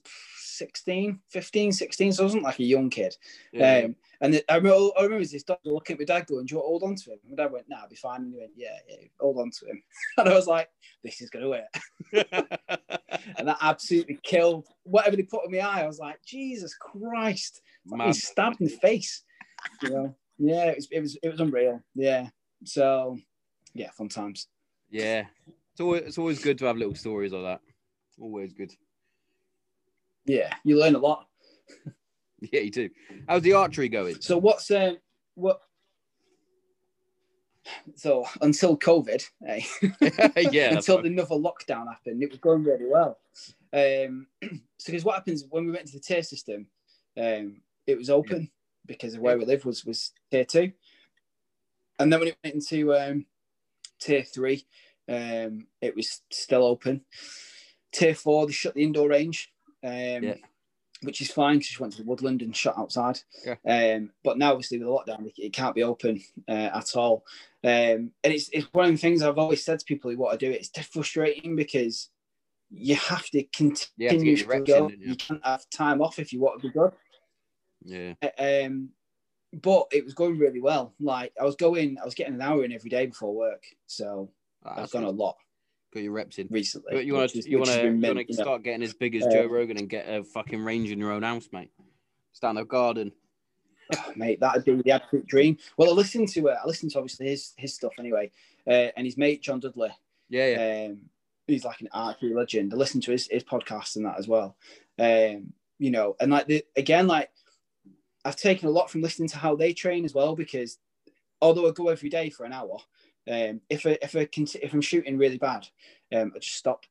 16, 0.04 1.20
15, 1.30 1.72
16, 1.72 2.12
so 2.12 2.22
I 2.22 2.26
wasn't 2.26 2.42
like 2.42 2.58
a 2.58 2.64
young 2.64 2.90
kid. 2.90 3.14
Yeah. 3.52 3.82
Um, 3.84 3.96
and 4.20 4.42
I 4.48 4.56
remember, 4.56 4.88
I 4.98 5.02
remember 5.02 5.24
this 5.24 5.44
doctor 5.44 5.70
looking 5.70 5.94
at 5.94 6.00
my 6.00 6.04
dad 6.04 6.26
going, 6.26 6.46
Do 6.46 6.54
you 6.54 6.58
want 6.58 6.64
to 6.64 6.68
hold 6.68 6.82
on 6.82 6.96
to 6.96 7.12
him? 7.12 7.18
My 7.30 7.36
dad 7.36 7.52
went, 7.52 7.68
Nah, 7.68 7.82
I'll 7.82 7.88
be 7.88 7.94
fine. 7.94 8.22
And 8.22 8.32
he 8.32 8.38
went, 8.40 8.50
Yeah, 8.56 8.76
yeah, 8.88 8.96
hold 9.20 9.38
on 9.38 9.52
to 9.52 9.66
him. 9.66 9.82
And 10.18 10.28
I 10.28 10.34
was 10.34 10.48
like, 10.48 10.68
This 11.04 11.20
is 11.20 11.30
going 11.30 11.44
to 11.44 11.48
work. 11.48 12.26
And 13.38 13.46
that 13.46 13.58
absolutely 13.60 14.18
killed 14.24 14.66
whatever 14.82 15.14
they 15.14 15.22
put 15.22 15.44
in 15.44 15.52
my 15.52 15.58
eye. 15.58 15.82
I 15.82 15.86
was 15.86 16.00
like, 16.00 16.18
Jesus 16.26 16.74
Christ. 16.74 17.62
He 17.88 17.96
Mad. 17.96 18.16
stabbed 18.16 18.60
in 18.60 18.66
the 18.66 18.76
face. 18.76 19.22
You 19.82 19.90
know? 19.90 20.16
Yeah, 20.38 20.70
it 20.70 20.76
was, 20.76 20.88
it 20.90 21.00
was, 21.00 21.18
it 21.22 21.28
was 21.28 21.40
unreal. 21.40 21.80
Yeah. 21.94 22.28
So, 22.64 23.16
yeah, 23.74 23.90
fun 23.92 24.08
times. 24.08 24.48
Yeah. 24.90 25.26
It's 25.72 25.80
always, 25.80 26.02
it's 26.02 26.18
always 26.18 26.42
good 26.42 26.58
to 26.58 26.66
have 26.66 26.76
little 26.76 26.94
stories 26.94 27.32
like 27.32 27.44
that. 27.44 27.60
Always 28.20 28.52
good. 28.52 28.72
Yeah, 30.26 30.52
you 30.64 30.78
learn 30.78 30.94
a 30.94 30.98
lot. 30.98 31.26
Yeah, 32.52 32.60
you 32.60 32.70
do. 32.70 32.90
How's 33.26 33.40
the 33.40 33.54
archery 33.54 33.88
going? 33.88 34.20
So, 34.20 34.36
what's, 34.36 34.70
um, 34.70 34.98
what, 35.34 35.60
so 37.96 38.26
until 38.40 38.76
COVID, 38.76 39.24
eh? 39.46 39.60
yeah. 40.50 40.74
until 40.76 40.98
fine. 40.98 41.06
another 41.06 41.36
lockdown 41.36 41.88
happened. 41.88 42.22
It 42.22 42.30
was 42.30 42.40
going 42.40 42.64
really 42.64 42.86
well. 42.86 43.18
Um, 43.72 44.26
so, 44.78 44.86
because 44.86 45.04
what 45.04 45.16
happens 45.16 45.44
when 45.48 45.66
we 45.66 45.72
went 45.72 45.86
to 45.86 45.94
the 45.94 46.00
tier 46.00 46.22
system, 46.22 46.66
um, 47.16 47.62
it 47.86 47.96
was 47.96 48.10
open 48.10 48.50
because 48.86 49.14
of 49.14 49.20
where 49.20 49.38
we 49.38 49.44
live 49.44 49.64
was 49.64 49.84
was 49.84 50.12
tier 50.30 50.44
two, 50.44 50.72
and 51.98 52.12
then 52.12 52.20
when 52.20 52.28
it 52.28 52.36
went 52.44 52.56
into 52.56 52.94
um, 52.94 53.26
tier 54.00 54.22
three, 54.22 54.66
um, 55.08 55.66
it 55.80 55.94
was 55.96 56.20
still 56.30 56.64
open. 56.64 57.02
Tier 57.94 58.14
four, 58.14 58.46
they 58.46 58.52
shut 58.52 58.74
the 58.74 58.82
indoor 58.82 59.08
range, 59.08 59.52
um, 59.82 59.90
Yeah. 60.22 60.34
which 61.02 61.20
is 61.20 61.30
fine 61.30 61.58
because 61.58 61.72
you 61.72 61.80
went 61.80 61.92
to 61.94 62.02
the 62.02 62.08
woodland 62.08 62.42
and 62.42 62.54
shut 62.54 62.76
outside. 62.76 63.20
Yeah. 63.46 63.56
Um, 63.96 64.10
but 64.22 64.36
now, 64.36 64.52
obviously, 64.52 64.78
with 64.78 64.88
the 64.88 64.92
lockdown, 64.92 65.26
it, 65.26 65.34
it 65.38 65.52
can't 65.52 65.74
be 65.74 65.82
open 65.84 66.20
uh, 66.48 66.70
at 66.74 66.96
all. 66.96 67.24
Um, 67.62 68.10
and 68.22 68.32
it's, 68.34 68.50
it's 68.52 68.66
one 68.72 68.86
of 68.86 68.90
the 68.92 68.98
things 68.98 69.22
I've 69.22 69.38
always 69.38 69.64
said 69.64 69.78
to 69.78 69.84
people 69.84 70.10
who 70.10 70.18
want 70.18 70.38
to 70.38 70.46
do 70.46 70.52
it. 70.52 70.68
It's 70.74 70.86
frustrating 70.88 71.56
because 71.56 72.10
you 72.70 72.96
have 72.96 73.26
to 73.30 73.38
You 73.38 73.44
have 73.44 74.18
to 74.18 74.18
continue 74.18 74.36
to 74.36 74.60
go. 74.60 74.88
you? 74.90 74.96
you 75.10 75.16
can't 75.16 75.44
have 75.46 75.68
time 75.70 76.02
off 76.02 76.18
if 76.18 76.32
you 76.32 76.40
want 76.40 76.60
to 76.60 76.68
be 76.68 76.72
good. 76.74 76.92
Yeah. 77.84 78.14
Um, 78.38 78.90
but 79.62 79.86
it 79.92 80.04
was 80.04 80.14
going 80.14 80.38
really 80.38 80.60
well. 80.60 80.94
Like 80.98 81.32
I 81.40 81.44
was 81.44 81.54
going, 81.54 81.96
I 82.00 82.04
was 82.04 82.14
getting 82.14 82.34
an 82.34 82.42
hour 82.42 82.64
in 82.64 82.72
every 82.72 82.90
day 82.90 83.06
before 83.06 83.34
work. 83.34 83.62
So 83.86 84.30
I've 84.64 84.76
That's 84.76 84.94
a 84.94 85.10
lot 85.10 85.36
Got 85.94 86.02
your 86.02 86.12
reps 86.12 86.38
in. 86.38 86.48
recently. 86.50 86.92
But 86.92 87.06
you 87.06 87.14
want 87.14 87.30
to 87.30 87.48
you 87.48 87.58
want 87.58 87.70
to 87.70 87.82
you 87.84 87.90
want 87.92 88.18
to 88.18 88.34
know. 88.36 88.42
start 88.42 88.62
getting 88.64 88.82
as 88.82 88.92
big 88.92 89.14
as 89.14 89.22
Uh, 89.22 89.30
Joe 89.30 89.46
Rogan 89.46 89.78
and 89.78 89.88
get 89.88 90.08
a 90.08 90.24
fucking 90.24 90.62
range 90.62 90.90
in 90.90 90.98
your 90.98 91.12
own 91.12 91.22
house, 91.22 91.48
mate. 91.52 91.70
Stand 92.32 92.58
up 92.58 92.66
garden. 92.66 93.12
Oh, 93.96 94.12
mate, 94.16 94.40
that'd 94.40 94.64
be 94.64 94.74
the 94.82 94.90
absolute 94.90 95.26
dream. 95.26 95.56
Well, 95.76 95.88
I 95.90 95.92
listened 95.92 96.28
to 96.30 96.48
it. 96.48 96.56
I 96.62 96.66
listened 96.66 96.90
to 96.92 96.98
obviously 96.98 97.28
his 97.28 97.52
his 97.56 97.74
stuff 97.74 97.92
anyway, 97.98 98.32
uh, 98.66 98.90
and 98.96 99.06
his 99.06 99.16
mate 99.16 99.40
John 99.40 99.60
Dudley. 99.60 99.90
Yeah, 100.28 100.46
yeah. 100.48 100.86
Um, 100.88 100.98
he's 101.46 101.64
like 101.64 101.80
an 101.80 101.88
archery 101.92 102.34
legend. 102.34 102.72
I 102.72 102.76
listened 102.76 103.04
to 103.04 103.12
his, 103.12 103.28
his 103.30 103.44
podcast 103.44 103.94
and 103.96 104.06
that 104.06 104.18
as 104.18 104.26
well. 104.26 104.56
Um, 104.98 105.52
you 105.78 105.90
know, 105.90 106.16
and 106.18 106.32
like 106.32 106.46
the, 106.46 106.64
again, 106.76 107.06
like 107.06 107.30
I've 108.24 108.36
taken 108.36 108.68
a 108.68 108.72
lot 108.72 108.90
from 108.90 109.02
listening 109.02 109.28
to 109.28 109.38
how 109.38 109.54
they 109.54 109.72
train 109.72 110.04
as 110.04 110.14
well 110.14 110.34
because 110.34 110.78
although 111.40 111.68
I 111.68 111.72
go 111.72 111.88
every 111.88 112.08
day 112.08 112.30
for 112.30 112.44
an 112.46 112.52
hour, 112.52 112.78
um, 113.30 113.60
if 113.70 113.86
I, 113.86 113.98
if 114.02 114.14
I 114.16 114.24
can, 114.26 114.46
if 114.62 114.72
I'm 114.72 114.80
shooting 114.80 115.18
really 115.18 115.38
bad, 115.38 115.66
um, 116.14 116.32
I 116.34 116.38
just 116.38 116.56
stop 116.56 116.84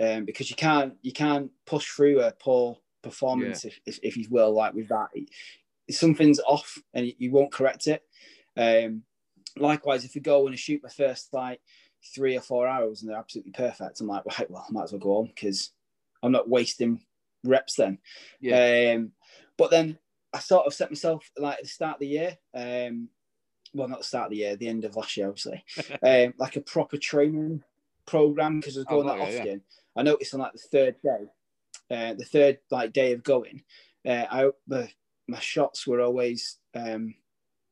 um, 0.00 0.24
because 0.24 0.50
you 0.50 0.56
can't 0.56 0.94
you 1.02 1.12
can't 1.12 1.50
push 1.66 1.86
through 1.86 2.20
a 2.20 2.32
poor 2.32 2.78
performance 3.02 3.64
if, 3.64 3.80
if, 3.86 3.98
if 4.02 4.16
you 4.16 4.26
will 4.30 4.52
like 4.52 4.74
with 4.74 4.88
that 4.88 5.08
something's 5.90 6.40
off 6.40 6.78
and 6.94 7.12
you- 7.18 7.30
won't 7.30 7.52
correct 7.52 7.86
it. 7.86 8.02
Um, 8.56 9.02
likewise, 9.56 10.04
if 10.04 10.14
you 10.14 10.20
go 10.20 10.46
and 10.46 10.54
I 10.54 10.56
shoot 10.56 10.82
my 10.82 10.88
first 10.88 11.32
like 11.32 11.60
three 12.14 12.36
or 12.36 12.40
four 12.40 12.66
hours 12.66 13.00
and 13.02 13.10
they're 13.10 13.18
absolutely 13.18 13.52
perfect, 13.52 14.00
I'm 14.00 14.06
like, 14.06 14.24
right, 14.38 14.50
well, 14.50 14.66
I 14.68 14.72
might 14.72 14.84
as 14.84 14.92
well 14.92 15.00
go 15.00 15.16
on 15.18 15.26
because 15.26 15.72
I'm 16.22 16.32
not 16.32 16.48
wasting 16.48 17.00
reps 17.44 17.74
then. 17.76 17.98
Yeah. 18.40 18.94
Um, 18.96 19.12
but 19.56 19.70
then 19.70 19.98
I 20.32 20.40
sort 20.40 20.66
of 20.66 20.74
set 20.74 20.90
myself 20.90 21.30
like 21.38 21.56
at 21.58 21.62
the 21.62 21.68
start 21.68 21.94
of 21.94 22.00
the 22.00 22.06
year, 22.08 22.38
um, 22.54 23.08
well, 23.74 23.88
not 23.88 23.98
the 23.98 24.04
start 24.04 24.26
of 24.26 24.30
the 24.30 24.38
year, 24.38 24.56
the 24.56 24.68
end 24.68 24.84
of 24.84 24.96
last 24.96 25.16
year, 25.16 25.28
obviously, 25.28 25.64
um, 26.02 26.34
like 26.38 26.56
a 26.56 26.60
proper 26.60 26.96
training 26.96 27.62
program 28.06 28.60
because 28.60 28.76
I 28.76 28.80
was 28.80 28.86
Oh, 28.88 29.02
going 29.02 29.06
that 29.08 29.32
yeah, 29.32 29.40
often. 29.40 29.62
I 29.96 30.02
noticed 30.02 30.34
on 30.34 30.40
like 30.40 30.52
the 30.52 30.58
third 30.58 30.96
day, 31.02 31.26
uh, 31.90 32.14
the 32.14 32.24
third 32.24 32.58
like 32.70 32.92
day 32.92 33.12
of 33.12 33.22
going, 33.22 33.62
uh, 34.06 34.24
I 34.30 34.50
the, 34.66 34.88
my 35.26 35.40
shots 35.40 35.86
were 35.86 36.00
always 36.00 36.58
um, 36.74 37.14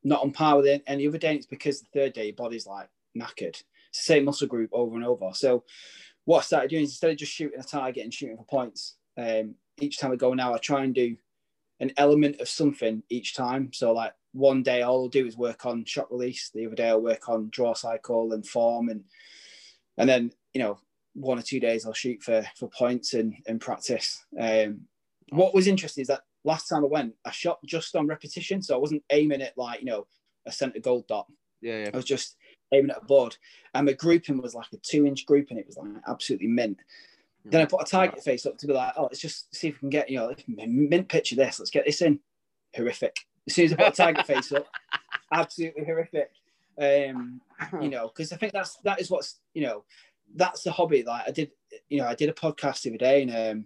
not 0.03 0.21
on 0.23 0.31
par 0.31 0.57
with 0.57 0.81
any 0.87 1.07
other 1.07 1.17
day. 1.17 1.29
And 1.29 1.37
it's 1.37 1.47
because 1.47 1.81
the 1.81 1.87
third 1.93 2.13
day 2.13 2.25
your 2.27 2.35
body's 2.35 2.67
like 2.67 2.89
knackered. 3.17 3.61
It's 3.89 4.05
the 4.05 4.13
same 4.13 4.25
muscle 4.25 4.47
group 4.47 4.69
over 4.73 4.95
and 4.95 5.05
over. 5.05 5.31
So 5.33 5.63
what 6.25 6.39
I 6.39 6.41
started 6.43 6.69
doing 6.69 6.83
is 6.83 6.91
instead 6.91 7.11
of 7.11 7.17
just 7.17 7.31
shooting 7.31 7.59
a 7.59 7.63
target 7.63 8.03
and 8.03 8.13
shooting 8.13 8.37
for 8.37 8.45
points, 8.45 8.95
um, 9.17 9.55
each 9.79 9.97
time 9.97 10.11
I 10.11 10.15
go 10.17 10.33
now, 10.33 10.53
I 10.53 10.57
try 10.59 10.83
and 10.83 10.93
do 10.93 11.15
an 11.79 11.91
element 11.97 12.39
of 12.41 12.49
something 12.49 13.03
each 13.09 13.35
time. 13.35 13.71
So 13.73 13.93
like 13.93 14.13
one 14.33 14.63
day 14.63 14.81
all 14.81 15.03
I'll 15.03 15.09
do 15.09 15.25
is 15.25 15.37
work 15.37 15.65
on 15.65 15.85
shot 15.85 16.11
release. 16.11 16.51
The 16.53 16.65
other 16.65 16.75
day 16.75 16.89
I'll 16.89 17.01
work 17.01 17.29
on 17.29 17.49
draw 17.51 17.73
cycle 17.73 18.33
and 18.33 18.45
form 18.45 18.89
and 18.89 19.03
and 19.97 20.09
then 20.09 20.31
you 20.53 20.61
know 20.61 20.79
one 21.13 21.39
or 21.39 21.41
two 21.41 21.59
days 21.59 21.85
I'll 21.85 21.93
shoot 21.93 22.21
for 22.21 22.45
for 22.57 22.69
points 22.69 23.13
and 23.13 23.33
and 23.47 23.59
practice. 23.59 24.25
Um, 24.39 24.81
what 25.29 25.53
was 25.53 25.67
interesting 25.67 26.03
is 26.03 26.07
that 26.07 26.21
last 26.43 26.67
time 26.67 26.83
I 26.83 26.87
went, 26.87 27.13
I 27.25 27.31
shot 27.31 27.59
just 27.65 27.95
on 27.95 28.07
repetition, 28.07 28.61
so 28.61 28.75
I 28.75 28.79
wasn't 28.79 29.03
aiming 29.11 29.41
at 29.41 29.57
like 29.57 29.79
you 29.79 29.85
know 29.85 30.07
a 30.45 30.51
center 30.51 30.79
gold 30.79 31.07
dot. 31.07 31.27
Yeah, 31.61 31.79
yeah. 31.79 31.89
I 31.93 31.97
was 31.97 32.05
just 32.05 32.37
aiming 32.71 32.91
at 32.91 33.01
a 33.01 33.05
board, 33.05 33.35
and 33.73 33.85
my 33.85 33.93
grouping 33.93 34.41
was 34.41 34.55
like 34.55 34.71
a 34.73 34.77
two 34.77 35.05
inch 35.05 35.25
grouping. 35.25 35.57
It 35.57 35.67
was 35.67 35.77
like 35.77 35.89
absolutely 36.07 36.47
mint. 36.47 36.79
Then 37.49 37.61
I 37.61 37.65
put 37.65 37.81
a 37.81 37.85
target 37.89 38.23
face 38.23 38.45
up 38.45 38.57
to 38.57 38.67
be 38.67 38.73
like, 38.73 38.93
oh, 38.97 39.03
let's 39.03 39.19
just 39.19 39.53
see 39.55 39.69
if 39.69 39.75
we 39.75 39.79
can 39.79 39.89
get 39.89 40.09
you 40.09 40.17
know 40.17 40.33
mint 40.47 41.09
picture 41.09 41.35
this. 41.35 41.59
Let's 41.59 41.71
get 41.71 41.85
this 41.85 42.01
in. 42.01 42.19
Horrific. 42.75 43.15
As 43.47 43.55
soon 43.55 43.65
as 43.65 43.73
I 43.73 43.75
put 43.77 43.87
a 43.87 43.91
target 43.91 44.27
face 44.27 44.51
up, 44.51 44.67
absolutely 45.33 45.85
horrific. 45.85 46.31
Um, 46.79 47.41
you 47.81 47.89
know, 47.89 48.07
because 48.07 48.31
I 48.31 48.37
think 48.37 48.53
that's 48.53 48.77
that 48.83 48.99
is 49.01 49.09
what's 49.09 49.39
you 49.53 49.63
know 49.63 49.83
that's 50.35 50.63
the 50.63 50.71
hobby. 50.71 51.03
Like 51.03 51.23
I 51.27 51.31
did, 51.31 51.51
you 51.89 51.99
know, 51.99 52.07
I 52.07 52.15
did 52.15 52.29
a 52.29 52.33
podcast 52.33 52.81
the 52.81 52.89
other 52.91 52.97
day 52.97 53.23
and 53.23 53.31
um, 53.59 53.65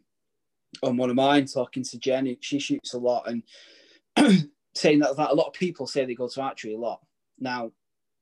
on 0.83 0.97
one 0.97 1.09
of 1.09 1.15
mine 1.15 1.45
talking 1.45 1.83
to 1.83 1.97
Jenny. 1.99 2.37
She 2.41 2.59
shoots 2.59 2.93
a 2.93 2.99
lot 2.99 3.27
and 3.27 3.43
saying 4.75 4.99
that, 4.99 5.17
that 5.17 5.31
a 5.31 5.33
lot 5.33 5.47
of 5.47 5.53
people 5.53 5.87
say 5.87 6.05
they 6.05 6.13
go 6.15 6.27
to 6.27 6.41
archery 6.41 6.73
a 6.75 6.77
lot. 6.77 7.01
Now, 7.39 7.71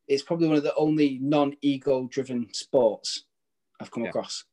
it's 0.08 0.24
probably 0.24 0.48
one 0.48 0.58
of 0.58 0.63
the 0.63 0.74
only 0.76 1.19
non-ego 1.22 2.08
driven 2.10 2.48
sports 2.54 3.26
I've 3.80 3.91
come 3.91 4.04
Yeah. 4.04 4.10
across. 4.10 4.45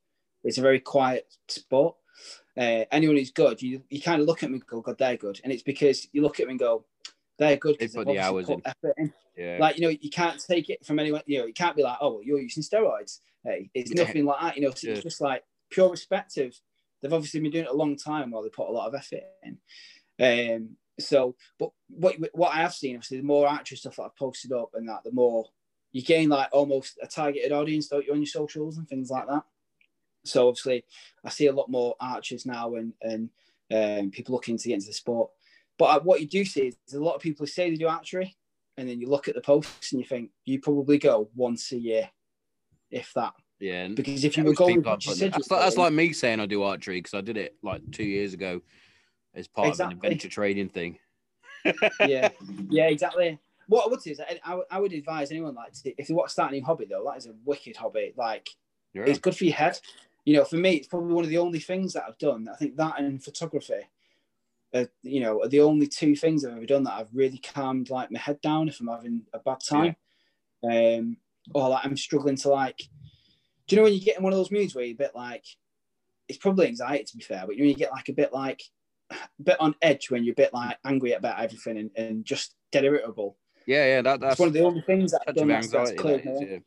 It's 0.46 0.58
a 0.58 0.62
very 0.62 0.80
quiet 0.80 1.26
sport. 1.48 1.96
Uh, 2.56 2.84
anyone 2.90 3.16
who's 3.16 3.30
good, 3.32 3.60
you, 3.60 3.82
you 3.90 4.00
kind 4.00 4.20
of 4.22 4.26
look 4.26 4.38
at 4.42 4.46
them 4.46 4.54
and 4.54 4.66
go, 4.66 4.80
God, 4.80 4.96
they're 4.98 5.16
good. 5.16 5.40
And 5.44 5.52
it's 5.52 5.62
because 5.62 6.08
you 6.12 6.22
look 6.22 6.40
at 6.40 6.44
them 6.44 6.50
and 6.50 6.58
go, 6.58 6.84
they're 7.38 7.56
good 7.56 7.76
because 7.78 7.92
they've 7.92 8.04
the 8.06 8.12
obviously 8.12 8.34
hours 8.34 8.46
put 8.46 8.60
effort 8.64 8.94
in 8.96 9.12
Yeah. 9.36 9.58
like 9.60 9.76
you 9.76 9.82
know 9.82 9.88
you 9.90 10.08
can't 10.10 10.42
take 10.42 10.70
it 10.70 10.86
from 10.86 10.98
anyone 10.98 11.20
you 11.26 11.38
know 11.38 11.44
you 11.44 11.52
can't 11.52 11.76
be 11.76 11.82
like 11.82 11.98
oh 12.00 12.14
well 12.14 12.22
you're 12.22 12.40
using 12.40 12.62
steroids 12.62 13.20
hey 13.44 13.68
it's 13.74 13.92
Yeah. 13.94 14.04
nothing 14.04 14.24
like 14.24 14.40
that 14.40 14.56
you 14.56 14.62
know 14.62 14.70
so 14.70 14.86
Yeah. 14.88 14.94
it's 14.94 15.02
just 15.02 15.20
like 15.20 15.44
pure 15.68 15.90
respect 15.90 16.38
of 16.38 16.54
they've 17.02 17.12
obviously 17.12 17.40
been 17.40 17.50
doing 17.50 17.66
it 17.66 17.70
a 17.70 17.74
long 17.74 17.94
time 17.96 18.30
while 18.30 18.42
they 18.42 18.48
put 18.48 18.68
a 18.68 18.72
lot 18.72 18.88
of 18.88 18.94
effort 18.94 19.20
in 19.42 19.58
um 20.56 20.76
so 20.98 21.36
but 21.58 21.70
what 21.88 22.16
what 22.32 22.54
i 22.54 22.62
have 22.62 22.72
seen 22.72 22.96
obviously 22.96 23.18
the 23.18 23.22
more 23.22 23.46
archery 23.46 23.76
stuff 23.76 23.96
that 23.96 24.04
i've 24.04 24.16
posted 24.16 24.52
up 24.52 24.70
and 24.72 24.88
that 24.88 25.04
the 25.04 25.12
more 25.12 25.44
you 25.92 26.00
gain 26.02 26.30
like 26.30 26.48
almost 26.52 26.98
a 27.02 27.06
targeted 27.06 27.52
audience 27.52 27.88
don't 27.88 28.06
you 28.06 28.12
on 28.12 28.18
your 28.18 28.26
socials 28.26 28.78
and 28.78 28.88
things 28.88 29.10
like 29.10 29.26
that 29.26 29.42
so 30.26 30.48
obviously 30.48 30.84
i 31.24 31.30
see 31.30 31.46
a 31.46 31.52
lot 31.52 31.70
more 31.70 31.94
archers 32.00 32.46
now 32.46 32.74
and 32.74 32.92
and 33.02 33.30
um, 33.72 34.10
people 34.10 34.32
looking 34.32 34.56
to 34.56 34.68
get 34.68 34.74
into 34.74 34.86
the 34.86 34.92
sport 34.92 35.30
but 35.78 35.84
uh, 35.84 36.00
what 36.00 36.20
you 36.20 36.26
do 36.26 36.44
see 36.44 36.72
is 36.86 36.94
a 36.94 36.98
lot 36.98 37.14
of 37.14 37.20
people 37.20 37.46
say 37.46 37.68
they 37.68 37.76
do 37.76 37.88
archery 37.88 38.36
and 38.76 38.88
then 38.88 39.00
you 39.00 39.08
look 39.08 39.28
at 39.28 39.34
the 39.34 39.40
posts 39.40 39.92
and 39.92 40.00
you 40.00 40.06
think 40.06 40.30
you 40.44 40.60
probably 40.60 40.98
go 40.98 41.30
once 41.34 41.72
a 41.72 41.78
year, 41.78 42.10
if 42.90 43.12
that. 43.14 43.32
yeah. 43.58 43.88
Because 43.88 44.24
if 44.24 44.36
you 44.36 44.44
were 44.44 44.54
going, 44.54 44.76
you 44.76 44.82
that's, 44.82 45.20
you 45.20 45.30
that's 45.48 45.76
like 45.76 45.92
me 45.92 46.12
saying 46.12 46.40
I 46.40 46.46
do 46.46 46.62
archery 46.62 46.98
because 46.98 47.14
I 47.14 47.20
did 47.20 47.36
it 47.36 47.56
like 47.62 47.82
two 47.90 48.04
years 48.04 48.34
ago 48.34 48.60
as 49.34 49.48
part 49.48 49.68
of 49.68 49.80
an 49.80 49.92
adventure 49.92 50.28
training 50.28 50.68
thing. 50.68 50.98
yeah, 52.00 52.28
yeah, 52.68 52.88
exactly. 52.88 53.38
What 53.68 53.86
I 53.86 53.88
would 53.88 54.00
say 54.00 54.12
is, 54.12 54.20
I, 54.20 54.60
I 54.70 54.78
would 54.78 54.92
advise 54.92 55.30
anyone 55.32 55.54
like 55.54 55.72
to, 55.72 55.94
if 55.98 56.06
they 56.06 56.14
want 56.14 56.28
to 56.28 56.32
start 56.32 56.52
a 56.52 56.54
new 56.54 56.64
hobby 56.64 56.86
though, 56.88 57.04
that 57.06 57.16
is 57.16 57.26
a 57.26 57.34
wicked 57.44 57.76
hobby. 57.76 58.14
Like 58.16 58.48
Yeah. 58.94 59.04
it's 59.06 59.18
good 59.18 59.36
for 59.36 59.44
your 59.44 59.54
head. 59.54 59.78
You 60.26 60.34
know, 60.34 60.44
for 60.44 60.56
me, 60.56 60.74
it's 60.74 60.88
probably 60.88 61.14
one 61.14 61.24
of 61.24 61.30
the 61.30 61.38
only 61.38 61.60
things 61.60 61.94
that 61.94 62.04
I've 62.06 62.18
done. 62.18 62.48
I 62.52 62.56
think 62.56 62.76
that 62.76 63.00
and 63.00 63.24
photography, 63.24 63.88
uh, 64.74 64.84
you 65.02 65.20
know, 65.20 65.40
are 65.42 65.48
the 65.48 65.60
only 65.60 65.86
two 65.86 66.14
things 66.14 66.44
I've 66.44 66.56
ever 66.56 66.66
done 66.66 66.84
that 66.84 66.94
I've 66.94 67.14
really 67.14 67.38
calmed 67.38 67.88
like 67.88 68.10
my 68.10 68.18
head 68.18 68.42
down 68.42 68.68
if 68.68 68.78
I'm 68.80 68.88
having 68.88 69.22
a 69.32 69.38
bad 69.38 69.60
time, 69.66 69.96
um, 70.62 71.16
or 71.54 71.70
like 71.70 71.86
I'm 71.86 71.96
struggling 71.96 72.36
to 72.36 72.50
like. 72.50 72.76
Do 73.66 73.74
you 73.74 73.76
know 73.76 73.84
when 73.84 73.94
you 73.94 74.00
get 74.00 74.18
in 74.18 74.22
one 74.22 74.32
of 74.32 74.38
those 74.38 74.50
moods 74.50 74.74
where 74.74 74.84
you're 74.84 74.94
a 74.94 74.98
bit 74.98 75.14
like, 75.14 75.44
it's 76.28 76.38
probably 76.38 76.66
anxiety 76.66 77.04
to 77.04 77.16
be 77.16 77.24
fair, 77.24 77.44
but 77.46 77.56
you 77.56 77.62
know 77.62 77.68
you 77.68 77.74
get 77.74 77.90
like 77.90 78.08
a 78.08 78.12
bit 78.12 78.32
like, 78.32 78.62
a 79.10 79.42
bit 79.42 79.60
on 79.60 79.74
edge 79.82 80.10
when 80.10 80.24
you're 80.24 80.32
a 80.32 80.36
bit 80.36 80.52
like 80.52 80.76
angry 80.84 81.12
about 81.12 81.40
everything 81.40 81.78
and, 81.78 81.90
and 81.96 82.24
just 82.24 82.54
dead 82.72 82.84
irritable. 82.84 83.36
Yeah, 83.66 83.86
yeah. 83.86 84.02
That, 84.02 84.20
that's 84.20 84.32
it's 84.32 84.40
one 84.40 84.48
of 84.48 84.52
the 84.54 84.64
only 84.64 84.82
things 84.82 85.12
that 85.12 85.22
I've 85.26 85.34
done 85.34 85.48
that's, 85.48 85.68
that's 85.68 85.90
anxiety. 85.90 85.96
cleared 85.96 86.24
that 86.24 86.42
is, 86.42 86.50
yeah. 86.50 86.58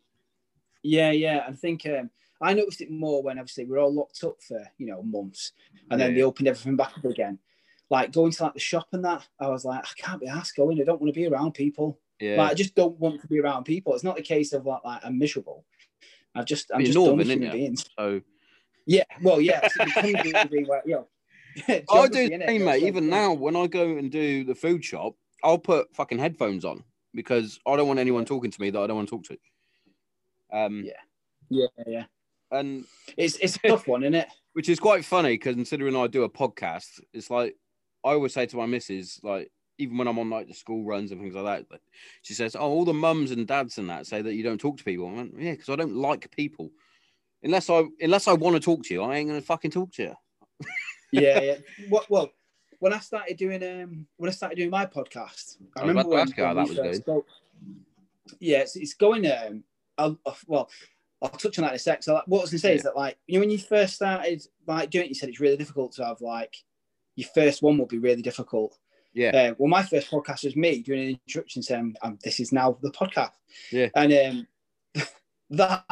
Yeah, 0.81 1.11
yeah. 1.11 1.45
I 1.47 1.51
think 1.53 1.85
um, 1.85 2.09
I 2.41 2.53
noticed 2.53 2.81
it 2.81 2.91
more 2.91 3.21
when 3.21 3.37
obviously 3.37 3.65
we 3.65 3.75
are 3.75 3.81
all 3.81 3.93
locked 3.93 4.23
up 4.23 4.41
for 4.41 4.63
you 4.77 4.87
know 4.87 5.03
months, 5.03 5.53
and 5.91 5.99
then 5.99 6.11
Yeah, 6.11 6.15
they 6.17 6.23
opened 6.23 6.47
everything 6.47 6.75
back 6.75 6.97
up 6.97 7.05
again. 7.05 7.39
Like 7.89 8.11
going 8.11 8.31
to 8.31 8.43
like 8.43 8.53
the 8.53 8.59
shop 8.59 8.87
and 8.91 9.03
that, 9.03 9.27
I 9.39 9.47
was 9.47 9.65
like, 9.65 9.83
I 9.83 9.89
can't 9.97 10.21
be 10.21 10.27
asked 10.27 10.55
going. 10.55 10.79
I 10.79 10.83
don't 10.83 11.01
want 11.01 11.13
to 11.13 11.19
be 11.19 11.27
around 11.27 11.53
people. 11.53 11.99
Yeah. 12.19 12.37
Like 12.37 12.51
I 12.51 12.53
just 12.53 12.75
don't 12.75 12.99
want 12.99 13.21
to 13.21 13.27
be 13.27 13.39
around 13.39 13.63
people. 13.63 13.95
It's 13.95 14.03
not 14.03 14.15
the 14.15 14.21
case 14.21 14.53
of 14.53 14.65
like, 14.65 14.83
like 14.85 15.01
I'm 15.03 15.17
miserable. 15.17 15.65
I've 16.35 16.45
just 16.45 16.71
I'm 16.71 16.81
You're 16.81 16.87
just 16.87 16.95
done 16.95 17.05
northern, 17.05 17.17
with 17.17 17.27
human 17.27 17.51
beings. 17.51 17.85
so 17.97 18.21
Yeah, 18.85 19.03
well, 19.23 19.41
yeah. 19.41 19.61
It's 19.63 19.73
to 19.73 19.83
a 19.83 20.43
degree 20.43 20.65
where, 20.65 20.83
you 20.85 20.93
know, 20.93 21.07
I 21.89 22.07
do 22.07 22.29
the 22.29 22.43
same, 22.45 22.65
mate. 22.65 22.83
Even 22.83 23.05
yeah. 23.05 23.09
now, 23.09 23.33
when 23.33 23.55
I 23.55 23.65
go 23.65 23.97
and 23.97 24.11
do 24.11 24.43
the 24.43 24.53
food 24.53 24.85
shop, 24.85 25.15
I'll 25.43 25.57
put 25.57 25.93
fucking 25.95 26.19
headphones 26.19 26.65
on 26.65 26.83
because 27.15 27.59
I 27.65 27.75
don't 27.75 27.87
want 27.87 27.99
anyone 27.99 28.25
talking 28.25 28.51
to 28.51 28.61
me 28.61 28.69
that 28.69 28.79
I 28.79 28.87
don't 28.87 28.97
want 28.97 29.09
to 29.09 29.15
talk 29.15 29.25
to. 29.25 29.37
Um, 30.53 30.83
Yeah. 30.85 30.93
Yeah, 31.49 31.67
yeah. 31.87 32.03
And 32.51 32.85
It's 33.17 33.35
it's 33.37 33.57
a 33.63 33.67
tough 33.67 33.87
one, 33.87 34.03
isn't 34.03 34.15
it? 34.15 34.27
which 34.53 34.69
is 34.69 34.79
quite 34.79 35.05
funny 35.05 35.33
because 35.35 35.55
considering 35.55 35.95
I 35.95 36.07
do 36.07 36.23
a 36.23 36.29
podcast, 36.29 36.99
it's 37.13 37.29
like 37.29 37.55
I 38.03 38.11
always 38.11 38.33
say 38.33 38.45
to 38.45 38.57
my 38.57 38.65
missus, 38.65 39.19
like 39.23 39.51
even 39.77 39.97
when 39.97 40.07
I'm 40.07 40.19
on 40.19 40.29
like 40.29 40.47
the 40.47 40.53
school 40.53 40.83
runs 40.83 41.11
and 41.11 41.21
things 41.21 41.35
like 41.35 41.67
that, 41.69 41.79
she 42.21 42.33
says, 42.33 42.55
"Oh, 42.55 42.61
all 42.61 42.85
the 42.85 42.93
mums 42.93 43.31
and 43.31 43.47
dads 43.47 43.77
and 43.77 43.89
that 43.89 44.07
say 44.07 44.21
that 44.21 44.33
you 44.33 44.43
don't 44.43 44.59
talk 44.59 44.77
to 44.77 44.83
people." 44.83 45.07
I 45.07 45.13
went, 45.13 45.35
"Yeah, 45.37 45.51
because 45.51 45.69
I 45.69 45.75
don't 45.75 45.95
like 45.95 46.29
people. 46.31 46.71
Unless 47.43 47.69
I 47.69 47.83
unless 48.01 48.27
I 48.27 48.33
want 48.33 48.55
to 48.55 48.59
talk 48.59 48.83
to 48.83 48.93
you, 48.93 49.01
I 49.03 49.17
ain't 49.17 49.29
gonna 49.29 49.41
fucking 49.41 49.71
talk 49.71 49.91
to 49.93 50.03
you." 50.03 50.15
yeah, 51.11 51.41
yeah. 51.41 51.55
What? 51.87 52.09
Well, 52.09 52.31
when 52.79 52.93
I 52.93 52.99
started 52.99 53.37
doing 53.37 53.63
um, 53.63 54.07
when 54.17 54.29
I 54.29 54.33
started 54.33 54.55
doing 54.55 54.69
my 54.69 54.85
podcast, 54.85 55.57
I, 55.77 55.81
I 55.81 55.85
remember 55.85 56.09
when, 56.09 56.19
ask 56.19 56.37
you 56.37 56.43
how 56.43 56.55
when 56.55 56.65
that 56.73 56.83
was 56.83 56.97
spoke. 56.97 57.27
Yeah, 58.39 58.59
it's, 58.59 58.75
it's 58.75 58.93
going. 58.93 59.25
Um, 59.97 60.19
well, 60.47 60.69
I'll 61.21 61.29
touch 61.29 61.57
on 61.59 61.63
that 61.63 61.71
in 61.71 61.75
a 61.75 61.79
sec. 61.79 62.03
So, 62.03 62.13
like, 62.13 62.23
what 62.27 62.39
I 62.39 62.41
was 62.41 62.51
gonna 62.51 62.59
say 62.59 62.75
is 62.75 62.83
that, 62.83 62.95
like, 62.95 63.17
you 63.27 63.35
know, 63.35 63.41
when 63.41 63.49
you 63.49 63.57
first 63.57 63.95
started 63.95 64.41
like 64.67 64.89
doing 64.89 65.05
it, 65.05 65.09
you 65.09 65.15
said 65.15 65.29
it's 65.29 65.39
really 65.39 65.57
difficult 65.57 65.91
to 65.93 66.05
have 66.05 66.21
like 66.21 66.55
your 67.15 67.27
first 67.35 67.61
one 67.61 67.77
will 67.77 67.85
be 67.85 67.97
really 67.99 68.21
difficult. 68.21 68.77
Yeah. 69.13 69.29
Uh, 69.51 69.53
well, 69.57 69.67
my 69.69 69.83
first 69.83 70.09
podcast 70.09 70.45
was 70.45 70.55
me 70.55 70.81
doing 70.81 70.99
an 71.01 71.19
introduction 71.25 71.61
saying, 71.61 71.95
um, 72.01 72.17
"This 72.23 72.39
is 72.39 72.51
now 72.53 72.77
the 72.81 72.91
podcast." 72.91 73.31
Yeah. 73.71 73.89
and 73.95 74.13
um, 74.13 74.47
that 75.49 75.83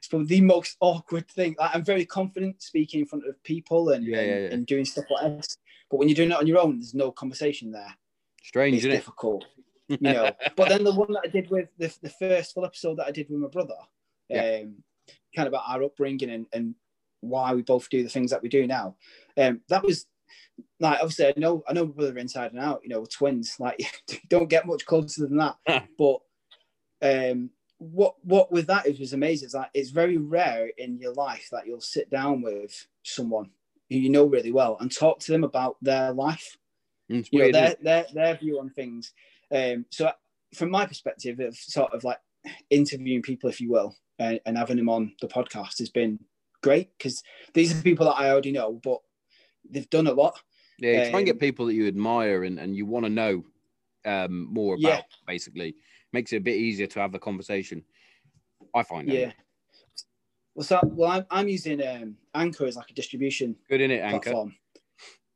is 0.00 0.08
probably 0.08 0.26
the 0.26 0.40
most 0.40 0.76
awkward 0.80 1.28
thing. 1.30 1.54
Like, 1.58 1.70
I'm 1.74 1.84
very 1.84 2.04
confident 2.06 2.62
speaking 2.62 3.00
in 3.00 3.06
front 3.06 3.26
of 3.26 3.40
people 3.44 3.90
and, 3.90 4.04
Yeah, 4.04 4.20
yeah, 4.22 4.38
yeah. 4.38 4.48
and 4.52 4.66
doing 4.66 4.84
stuff 4.84 5.04
like 5.10 5.36
this. 5.36 5.56
But 5.90 5.98
when 5.98 6.08
you're 6.08 6.16
doing 6.16 6.30
it 6.30 6.36
on 6.38 6.46
your 6.46 6.58
own, 6.58 6.78
there's 6.78 6.94
no 6.94 7.12
conversation 7.12 7.70
there. 7.70 7.94
Strange, 8.42 8.76
It's 8.76 8.82
isn't 8.84 8.92
it? 8.92 8.96
difficult, 8.96 9.44
you 9.88 9.98
know. 10.00 10.30
but 10.56 10.68
then 10.70 10.82
the 10.84 10.94
one 10.94 11.12
that 11.12 11.22
I 11.24 11.28
did 11.28 11.50
with 11.50 11.68
the, 11.78 11.94
the 12.02 12.10
first 12.10 12.54
full 12.54 12.64
episode 12.64 12.96
that 12.98 13.06
I 13.06 13.10
did 13.10 13.28
with 13.30 13.38
my 13.38 13.48
brother, 13.48 13.76
Yeah. 14.28 14.60
um, 14.62 14.76
kind 15.34 15.46
of 15.46 15.52
about 15.52 15.64
our 15.68 15.82
upbringing 15.82 16.30
and, 16.30 16.46
and 16.52 16.74
why 17.20 17.54
we 17.54 17.62
both 17.62 17.88
do 17.90 18.02
the 18.02 18.08
things 18.08 18.30
that 18.30 18.42
we 18.42 18.48
do 18.48 18.66
now. 18.66 18.96
Um, 19.36 19.60
that 19.68 19.82
was 19.82 20.06
like 20.80 20.98
obviously 21.00 21.26
I 21.26 21.34
know 21.36 21.64
I 21.68 21.72
know 21.72 21.86
my 21.86 21.92
brother 21.92 22.18
inside 22.18 22.52
and 22.52 22.60
out. 22.60 22.80
You 22.82 22.90
know, 22.90 23.00
we're 23.00 23.06
twins. 23.06 23.56
Like 23.60 23.80
don't 24.28 24.50
get 24.50 24.66
much 24.66 24.86
closer 24.86 25.26
than 25.26 25.36
that. 25.38 25.56
but 25.98 26.20
um, 27.02 27.50
what 27.78 28.14
what 28.22 28.52
with 28.52 28.66
that 28.68 28.86
is 28.86 29.00
was 29.00 29.12
amazing. 29.12 29.46
It's 29.46 29.54
like 29.54 29.70
it's 29.74 29.90
very 29.90 30.16
rare 30.16 30.70
in 30.78 30.98
your 30.98 31.14
life 31.14 31.48
that 31.52 31.66
you'll 31.66 31.80
sit 31.80 32.10
down 32.10 32.42
with 32.42 32.86
someone 33.02 33.50
who 33.90 33.96
you 33.96 34.10
know 34.10 34.24
really 34.24 34.52
well 34.52 34.76
and 34.80 34.90
talk 34.90 35.18
to 35.20 35.32
them 35.32 35.44
about 35.44 35.76
their 35.82 36.12
life 36.12 36.56
It's 37.08 37.28
you 37.30 37.40
know 37.40 37.52
their, 37.52 37.76
their 37.82 38.06
their 38.12 38.36
view 38.36 38.60
on 38.60 38.70
things. 38.70 39.12
Um, 39.54 39.86
so 39.90 40.10
from 40.54 40.70
my 40.70 40.86
perspective 40.86 41.40
of 41.40 41.56
sort 41.56 41.92
of 41.92 42.04
like 42.04 42.18
interviewing 42.70 43.22
people, 43.22 43.50
if 43.50 43.60
you 43.60 43.70
will, 43.70 43.94
and, 44.18 44.40
and 44.46 44.56
having 44.56 44.76
them 44.76 44.88
on 44.88 45.12
the 45.20 45.28
podcast 45.28 45.78
has 45.78 45.90
been 45.90 46.18
great 46.62 46.90
because 46.96 47.22
these 47.52 47.78
are 47.78 47.82
people 47.82 48.06
that 48.06 48.12
I 48.14 48.30
already 48.30 48.52
know, 48.52 48.80
but 48.82 49.00
they've 49.68 49.88
done 49.90 50.06
a 50.06 50.12
lot. 50.12 50.38
Yeah, 50.78 51.10
try 51.10 51.20
and 51.20 51.26
get 51.26 51.32
um, 51.36 51.38
people 51.38 51.66
that 51.66 51.74
you 51.74 51.86
admire 51.86 52.44
and, 52.44 52.58
and 52.58 52.74
you 52.74 52.86
want 52.86 53.04
to 53.06 53.10
know 53.10 53.44
um, 54.04 54.52
more 54.52 54.74
about, 54.74 54.82
Yeah. 54.88 55.00
basically. 55.26 55.76
Makes 56.12 56.32
it 56.32 56.38
a 56.38 56.40
bit 56.40 56.56
easier 56.56 56.86
to 56.88 57.00
have 57.00 57.12
the 57.12 57.18
conversation. 57.18 57.84
I 58.74 58.82
find. 58.82 59.08
anyway. 59.08 59.26
Yeah. 59.26 59.32
Well, 60.54 60.64
so, 60.64 60.80
well, 60.84 61.10
I'm, 61.10 61.26
I'm 61.30 61.48
using 61.48 61.84
um, 61.86 62.16
Anchor 62.34 62.66
as 62.66 62.76
like 62.76 62.90
a 62.90 62.94
distribution 62.94 63.56
Good 63.68 63.80
in 63.80 63.90
it, 63.90 63.98
Anchor. 63.98 64.30
platform. 64.30 64.54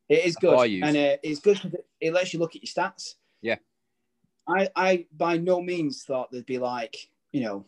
It 0.08 0.24
is 0.24 0.36
good, 0.36 0.58
and 0.58 0.96
uh, 0.96 1.16
it's 1.22 1.40
good 1.40 1.56
because 1.56 1.74
it, 1.74 1.86
it 2.00 2.12
lets 2.14 2.32
you 2.32 2.38
look 2.38 2.56
at 2.56 2.62
your 2.62 2.72
stats. 2.72 3.14
Yeah. 3.42 3.56
I 4.48 4.68
I 4.74 5.06
by 5.14 5.36
no 5.36 5.60
means 5.60 6.04
thought 6.04 6.30
there'd 6.32 6.46
be 6.46 6.58
like 6.58 6.96
you 7.32 7.42
know 7.42 7.66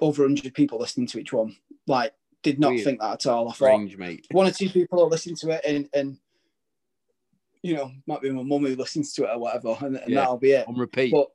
over 0.00 0.22
hundred 0.22 0.54
people 0.54 0.78
listening 0.78 1.06
to 1.08 1.18
each 1.18 1.32
one. 1.32 1.56
Like, 1.86 2.12
did 2.42 2.58
not 2.60 2.72
Weird. 2.72 2.84
think 2.84 3.00
that 3.00 3.12
at 3.14 3.26
all. 3.26 3.48
I 3.48 3.52
thought 3.52 3.66
Range, 3.66 3.96
mate. 3.96 4.26
one 4.30 4.46
or 4.46 4.50
two 4.50 4.68
people 4.68 5.02
are 5.02 5.08
listening 5.08 5.36
to 5.36 5.50
it, 5.50 5.62
and 5.64 5.88
and 5.94 6.18
you 7.62 7.74
know 7.74 7.90
might 8.06 8.20
be 8.22 8.30
my 8.30 8.42
mum 8.42 8.64
who 8.64 8.76
listens 8.76 9.12
to 9.14 9.24
it 9.24 9.30
or 9.30 9.38
whatever, 9.38 9.76
and, 9.80 9.96
and 9.96 10.10
Yeah. 10.10 10.20
that'll 10.20 10.38
be 10.38 10.52
it. 10.52 10.68
On 10.68 10.76
repeat. 10.76 11.12
But 11.12 11.28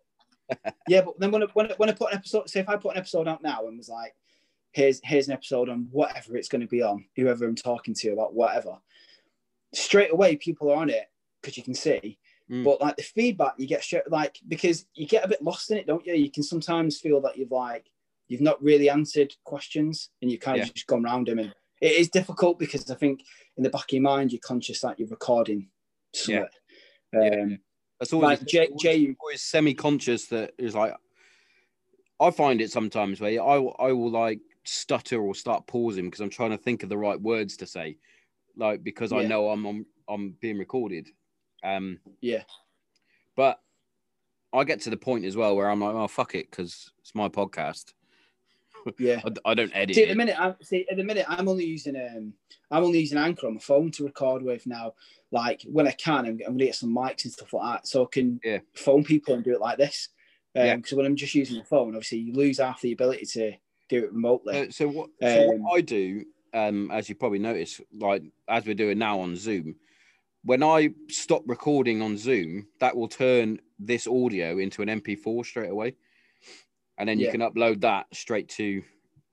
yeah, 0.87 1.01
but 1.01 1.19
then 1.19 1.31
when 1.31 1.43
I, 1.43 1.47
when 1.53 1.71
I, 1.71 1.73
when 1.77 1.89
I 1.89 1.93
put 1.93 2.11
an 2.11 2.17
episode, 2.17 2.49
say 2.49 2.59
if 2.61 2.69
I 2.69 2.75
put 2.77 2.93
an 2.93 2.99
episode 2.99 3.27
out 3.27 3.41
now 3.43 3.67
and 3.67 3.77
was 3.77 3.89
like, 3.89 4.13
here's 4.71 4.99
here's 5.03 5.27
an 5.27 5.33
episode 5.33 5.69
on 5.69 5.87
whatever 5.91 6.37
it's 6.37 6.49
going 6.49 6.61
to 6.61 6.67
be 6.67 6.81
on, 6.81 7.05
whoever 7.15 7.45
I'm 7.45 7.55
talking 7.55 7.93
to 7.95 8.09
about 8.11 8.33
whatever, 8.33 8.77
straight 9.73 10.11
away 10.11 10.35
people 10.35 10.71
are 10.71 10.77
on 10.77 10.89
it 10.89 11.09
because 11.41 11.57
you 11.57 11.63
can 11.63 11.73
see. 11.75 12.17
Mm. 12.51 12.63
But 12.63 12.81
like 12.81 12.97
the 12.97 13.03
feedback 13.03 13.53
you 13.57 13.67
get, 13.67 13.85
like 14.09 14.37
because 14.47 14.85
you 14.95 15.07
get 15.07 15.23
a 15.25 15.29
bit 15.29 15.41
lost 15.41 15.71
in 15.71 15.77
it, 15.77 15.87
don't 15.87 16.05
you? 16.05 16.13
You 16.13 16.29
can 16.31 16.43
sometimes 16.43 16.99
feel 16.99 17.21
that 17.21 17.37
you've 17.37 17.51
like 17.51 17.89
you've 18.27 18.41
not 18.41 18.61
really 18.61 18.89
answered 18.89 19.35
questions 19.43 20.09
and 20.21 20.31
you've 20.31 20.41
kind 20.41 20.61
of 20.61 20.73
just 20.73 20.87
gone 20.87 21.05
around 21.05 21.27
them, 21.27 21.39
and 21.39 21.53
it 21.81 21.91
is 21.91 22.09
difficult 22.09 22.59
because 22.59 22.89
I 22.89 22.95
think 22.95 23.21
in 23.57 23.63
the 23.63 23.69
back 23.69 23.85
of 23.85 23.93
your 23.93 24.01
mind 24.01 24.31
you're 24.31 24.39
conscious 24.43 24.81
that 24.81 24.99
you're 24.99 25.09
recording 25.09 25.69
something. 26.13 26.45
Yeah. 27.13 27.41
Um, 27.41 27.59
That's 27.99 28.13
always, 28.13 28.39
like 28.39 28.47
Jay- 28.47 28.71
Jay- 28.79 29.15
always 29.19 29.41
semi-conscious 29.41 30.27
that 30.27 30.53
is 30.57 30.75
like. 30.75 30.93
I 32.19 32.31
find 32.31 32.61
it 32.61 32.71
sometimes 32.71 33.19
where 33.19 33.41
I 33.41 33.57
will, 33.57 33.75
I 33.79 33.91
will 33.91 34.11
like 34.11 34.39
stutter 34.63 35.21
or 35.21 35.35
start 35.35 35.67
pausing 35.67 36.05
because 36.05 36.21
I'm 36.21 36.29
trying 36.29 36.51
to 36.51 36.57
think 36.57 36.83
of 36.83 36.89
the 36.89 36.97
right 36.97 37.19
words 37.19 37.57
to 37.57 37.67
say, 37.67 37.97
like 38.55 38.83
because 38.83 39.11
I 39.11 39.23
know 39.25 39.49
I'm 39.49 39.65
I'm, 39.65 39.85
I'm 40.07 40.35
being 40.39 40.57
recorded. 40.57 41.09
Um, 41.63 41.99
yeah. 42.21 42.43
but 43.35 43.59
I 44.53 44.63
get 44.63 44.81
to 44.81 44.89
the 44.89 44.97
point 44.97 45.25
as 45.25 45.35
well 45.35 45.55
where 45.55 45.69
I'm 45.69 45.81
like, 45.81 45.95
oh 45.95 46.07
fuck 46.07 46.35
it, 46.35 46.49
because 46.49 46.91
it's 46.99 47.15
my 47.15 47.27
podcast. 47.27 47.93
Yeah. 48.99 49.21
I, 49.25 49.51
I 49.51 49.53
don't 49.53 49.71
edit. 49.73 49.95
See, 49.95 50.03
at 50.03 50.09
the 50.09 50.15
minute, 50.15 50.39
I'm, 50.39 50.55
see, 50.61 50.85
at 50.89 50.97
the 50.97 51.03
minute, 51.03 51.25
I'm 51.27 51.47
only 51.47 51.65
using 51.65 51.95
um, 51.95 52.33
I'm 52.71 52.83
only 52.83 52.99
using 52.99 53.17
Anchor 53.17 53.47
on 53.47 53.55
my 53.55 53.59
phone 53.59 53.91
to 53.91 54.03
record 54.05 54.43
with 54.43 54.65
now. 54.67 54.93
Like 55.31 55.63
when 55.63 55.87
I 55.87 55.91
can, 55.91 56.25
I'm, 56.25 56.39
I'm 56.45 56.53
gonna 56.53 56.65
get 56.65 56.75
some 56.75 56.93
mics 56.95 57.23
and 57.23 57.33
stuff 57.33 57.53
like 57.53 57.75
that, 57.75 57.87
so 57.87 58.03
I 58.03 58.07
can 58.11 58.39
Yeah. 58.43 58.59
phone 58.75 59.03
people 59.03 59.33
and 59.33 59.43
do 59.43 59.53
it 59.53 59.61
like 59.61 59.77
this. 59.77 60.09
Um, 60.55 60.65
Yeah. 60.65 60.75
Because 60.75 60.93
when 60.93 61.05
I'm 61.05 61.15
just 61.15 61.35
using 61.35 61.57
the 61.57 61.63
phone, 61.63 61.89
obviously 61.95 62.19
you 62.19 62.33
lose 62.33 62.59
half 62.59 62.81
the 62.81 62.91
ability 62.91 63.25
to 63.25 63.53
do 63.89 64.03
it 64.05 64.13
remotely. 64.13 64.59
Uh, 64.59 64.65
so 64.69 64.87
what? 64.87 65.09
So 65.21 65.53
Um, 65.53 65.61
what 65.61 65.77
I 65.77 65.81
do, 65.81 66.25
um, 66.53 66.91
as 66.91 67.09
you 67.09 67.15
probably 67.15 67.39
noticed, 67.39 67.81
like 67.99 68.23
as 68.47 68.65
we're 68.65 68.75
doing 68.75 68.97
now 68.99 69.19
on 69.19 69.35
Zoom, 69.35 69.75
when 70.43 70.61
I 70.61 70.89
stop 71.09 71.43
recording 71.47 72.01
on 72.01 72.17
Zoom, 72.17 72.67
that 72.79 72.95
will 72.95 73.07
turn 73.07 73.59
this 73.79 74.07
audio 74.07 74.57
into 74.59 74.81
an 74.81 74.89
MP4 74.89 75.45
straight 75.45 75.69
away, 75.71 75.95
and 76.97 77.07
then 77.09 77.19
you 77.19 77.25
Yeah. 77.25 77.31
can 77.31 77.41
upload 77.41 77.81
that 77.81 78.07
straight 78.13 78.49
to 78.49 78.83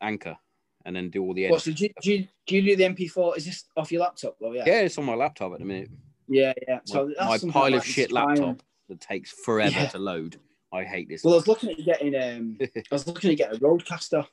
Anchor, 0.01 0.37
and 0.85 0.95
then 0.97 1.11
do 1.11 1.23
all 1.23 1.35
the 1.35 1.47
edits. 1.47 1.65
so 1.65 1.73
do, 1.73 1.85
you, 1.85 1.91
do, 2.03 2.13
you, 2.13 2.29
do 2.47 2.57
you 2.57 2.63
do 2.63 2.77
the 2.77 2.85
MP4? 2.85 3.37
Is 3.37 3.45
this 3.47 3.65
off 3.77 3.93
your 3.93 4.01
laptop 4.03 4.37
though? 4.41 4.53
Yeah. 4.53 4.65
Yeah, 4.67 4.81
it's 4.81 4.97
on 4.99 5.05
my 5.05 5.15
laptop 5.15 5.53
at 5.53 5.59
the 5.59 5.65
minute. 5.65 5.91
Yeah, 6.29 6.53
yeah. 6.67 6.79
So 6.85 7.09
my 7.19 7.27
that's 7.31 7.45
my 7.45 7.53
pile 7.53 7.75
of 7.75 7.85
shit 7.85 8.11
try 8.11 8.25
laptop 8.25 8.63
that 8.89 9.01
takes 9.01 9.31
forever 9.31 9.71
Yeah. 9.73 9.87
to 9.89 9.99
load. 9.99 10.37
I 10.73 10.85
hate 10.85 11.09
this. 11.09 11.25
Well, 11.25 11.35
I 11.35 11.37
was 11.39 11.49
looking 11.49 11.71
at 11.71 11.85
getting 11.85 12.15
um, 12.15 12.57
I 12.63 12.83
was 12.93 13.07
looking 13.07 13.31
at 13.33 13.37
getting 13.39 13.57
a 13.57 13.61
RodeCaster, 13.61 14.27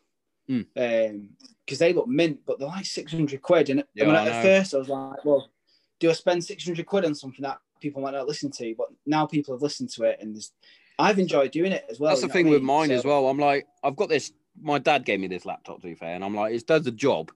Hmm. 0.47 0.61
um, 0.77 1.29
because 1.65 1.79
they 1.79 1.91
look 1.91 2.07
mint, 2.07 2.39
but 2.45 2.57
they're 2.59 2.67
like 2.67 2.85
six 2.85 3.11
hundred 3.11 3.41
quid. 3.41 3.69
And 3.69 3.83
Yeah, 3.95 4.05
I 4.05 4.07
I, 4.09 4.25
know. 4.25 4.31
at 4.31 4.41
first 4.43 4.73
I 4.73 4.77
was 4.77 4.87
like, 4.89 5.25
well, 5.25 5.49
do 5.99 6.09
I 6.09 6.13
spend 6.13 6.45
six 6.45 6.63
hundred 6.63 6.85
quid 6.85 7.03
on 7.05 7.15
something 7.15 7.41
that 7.43 7.57
people 7.81 8.01
might 8.01 8.11
not 8.13 8.27
listen 8.27 8.51
to? 8.51 8.75
But 8.77 8.87
now 9.05 9.25
people 9.25 9.53
have 9.55 9.61
listened 9.63 9.89
to 9.91 10.03
it, 10.03 10.19
and 10.21 10.33
there's, 10.35 10.51
I've 10.99 11.19
enjoyed 11.19 11.51
doing 11.51 11.71
it 11.71 11.85
as 11.89 11.99
well. 11.99 12.09
That's 12.09 12.21
the 12.21 12.29
thing 12.29 12.47
I 12.47 12.51
with 12.51 12.61
mine 12.63 12.89
So- 12.89 12.95
as 12.95 13.05
well. 13.05 13.27
I'm 13.27 13.37
like, 13.39 13.67
I've 13.83 13.95
got 13.95 14.09
this. 14.09 14.31
My 14.59 14.79
dad 14.79 15.05
gave 15.05 15.19
me 15.19 15.27
this 15.27 15.45
laptop 15.45 15.81
to 15.81 15.87
be 15.87 15.93
fair, 15.95 16.15
and 16.15 16.23
I'm 16.23 16.33
like, 16.35 16.53
it 16.53 16.65
does 16.65 16.83
the 16.83 16.91
job. 16.91 17.31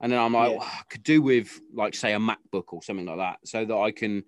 And 0.00 0.10
then 0.10 0.18
I'm 0.18 0.32
like, 0.32 0.50
Yeah. 0.52 0.58
"Well, 0.58 0.66
I 0.68 0.82
could 0.88 1.02
do 1.02 1.20
with 1.22 1.60
like 1.74 1.94
say 1.94 2.12
a 2.14 2.18
MacBook 2.18 2.72
or 2.72 2.82
something 2.82 3.06
like 3.06 3.18
that, 3.18 3.38
so 3.44 3.64
that 3.64 3.76
I 3.76 3.90
can 3.92 4.24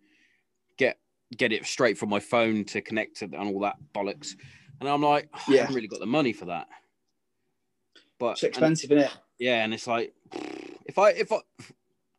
get 0.77 0.99
get 1.37 1.53
it 1.53 1.65
straight 1.67 1.97
from 1.99 2.11
my 2.11 2.21
phone 2.21 2.65
to 2.67 2.81
connect 2.83 3.17
to 3.19 3.25
and 3.25 3.35
all 3.37 3.61
that 3.61 3.77
bollocks. 3.95 4.37
And 4.81 4.89
I'm 4.89 5.03
like, 5.03 5.29
oh, 5.35 5.41
I 5.49 5.53
Yeah. 5.53 5.61
haven't 5.63 5.75
really 5.77 5.89
got 5.89 6.01
the 6.01 6.07
money 6.07 6.33
for 6.33 6.45
that. 6.47 6.69
But 8.19 8.33
It's 8.33 8.43
and- 8.43 8.49
expensive, 8.51 8.93
isn't 8.93 9.05
it? 9.05 9.17
yeah, 9.39 9.65
and 9.65 9.73
it's 9.75 9.87
like 9.87 10.15
if 10.87 10.99
I 10.99 11.11
if 11.11 11.33
I 11.33 11.39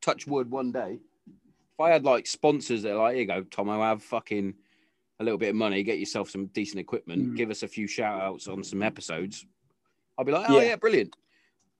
touch 0.01 0.27
wood 0.27 0.49
one 0.51 0.71
day, 0.71 0.99
if 1.27 1.79
I 1.79 1.91
had 1.91 2.03
like 2.03 2.27
sponsors 2.27 2.83
that 2.83 2.93
are 2.93 2.97
like, 2.97 3.13
here 3.13 3.21
you 3.21 3.27
go, 3.27 3.43
Tomo, 3.43 3.79
have 3.81 4.03
fucking 4.03 4.55
a 5.19 5.23
little 5.23 5.37
bit 5.37 5.49
of 5.49 5.55
money, 5.55 5.81
get 5.83 5.99
yourself 5.99 6.29
some 6.29 6.47
decent 6.47 6.79
equipment, 6.79 7.31
Mm. 7.33 7.35
give 7.37 7.49
us 7.49 7.63
a 7.63 7.67
few 7.67 7.87
shout 7.87 8.21
outs 8.21 8.47
on 8.47 8.63
some 8.63 8.81
episodes, 8.83 9.45
I'll 10.17 10.25
be 10.25 10.31
like, 10.31 10.49
oh 10.49 10.59
Yeah. 10.59 10.67
yeah, 10.69 10.75
brilliant. 10.75 11.15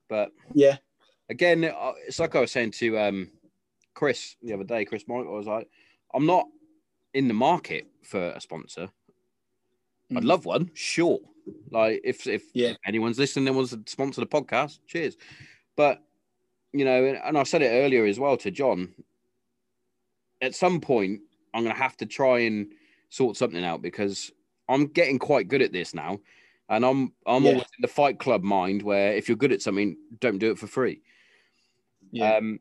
But 0.08 0.32
Yeah, 0.54 0.78
again, 1.30 1.64
uh, 1.66 1.94
it's 2.08 2.20
like 2.20 2.36
I 2.36 2.40
was 2.42 2.52
saying 2.52 2.72
to 2.72 2.98
um 3.00 3.32
Chris 3.94 4.36
the 4.42 4.54
other 4.54 4.64
day, 4.64 4.86
Chris 4.86 5.06
Mike, 5.08 5.26
I 5.26 5.30
was 5.30 5.48
like, 5.48 5.70
I'm 6.14 6.26
not 6.26 6.48
in 7.14 7.28
the 7.28 7.34
market 7.34 7.88
for 8.04 8.30
a 8.32 8.40
sponsor. 8.42 8.90
I'd 10.12 10.24
Mm. 10.24 10.28
love 10.28 10.46
one, 10.46 10.72
sure. 10.74 11.20
Like 11.72 12.02
if 12.04 12.28
if 12.28 12.44
Yeah. 12.54 12.74
anyone's 12.86 13.20
listening 13.20 13.48
and 13.48 13.56
wants 13.58 13.72
to 13.72 13.82
sponsor 13.88 14.22
the 14.22 14.28
podcast, 14.28 14.80
cheers. 14.88 15.18
But 15.76 16.02
you 16.74 16.84
know, 16.86 17.06
and, 17.06 17.18
and 17.18 17.38
I 17.38 17.44
said 17.44 17.62
it 17.62 17.70
earlier 17.70 18.06
as 18.06 18.20
well 18.20 18.38
to 18.38 18.52
John. 18.52 18.94
At 20.42 20.56
some 20.56 20.82
point, 20.82 21.22
I'm 21.54 21.64
going 21.64 21.74
to 21.76 21.82
have 21.82 21.96
to 21.98 22.06
try 22.06 22.40
and 22.40 22.74
sort 23.10 23.38
something 23.38 23.64
out 23.64 23.82
because 23.82 24.32
I'm 24.68 24.88
getting 24.88 25.20
quite 25.20 25.48
good 25.48 25.62
at 25.62 25.72
this 25.72 25.94
now, 25.94 26.20
and 26.70 26.86
I'm 26.86 27.14
I'm 27.26 27.44
Yeah. 27.44 27.52
always 27.52 27.64
in 27.78 27.82
the 27.82 27.88
Fight 27.88 28.20
Club 28.20 28.44
mind 28.44 28.82
where 28.82 29.14
if 29.14 29.28
you're 29.30 29.38
good 29.38 29.52
at 29.52 29.62
something, 29.62 29.96
don't 30.20 30.40
do 30.40 30.52
it 30.52 30.58
for 30.60 30.68
free. 30.68 31.02
yeah, 32.12 32.36
Um, 32.38 32.60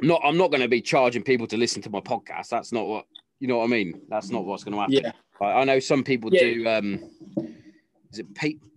not 0.00 0.20
I'm 0.24 0.36
not 0.38 0.50
going 0.50 0.62
to 0.62 0.68
be 0.68 0.80
charging 0.82 1.22
people 1.22 1.46
to 1.48 1.56
listen 1.56 1.82
to 1.82 1.90
my 1.90 2.00
podcast. 2.00 2.48
That's 2.48 2.72
not 2.72 2.86
what 2.86 3.06
you 3.40 3.48
know 3.48 3.58
what 3.58 3.64
I 3.64 3.68
mean. 3.68 4.00
That's 4.08 4.30
not 4.30 4.44
what's 4.44 4.64
going 4.64 4.74
to 4.74 4.80
happen. 4.80 4.94
yeah, 4.94 5.12
I, 5.40 5.60
I 5.60 5.64
know 5.64 5.78
some 5.80 6.02
people 6.04 6.32
Yeah. 6.32 6.40
do. 6.40 6.68
Um, 6.68 7.10
is 8.12 8.18
it 8.18 8.34
pa- 8.34 8.68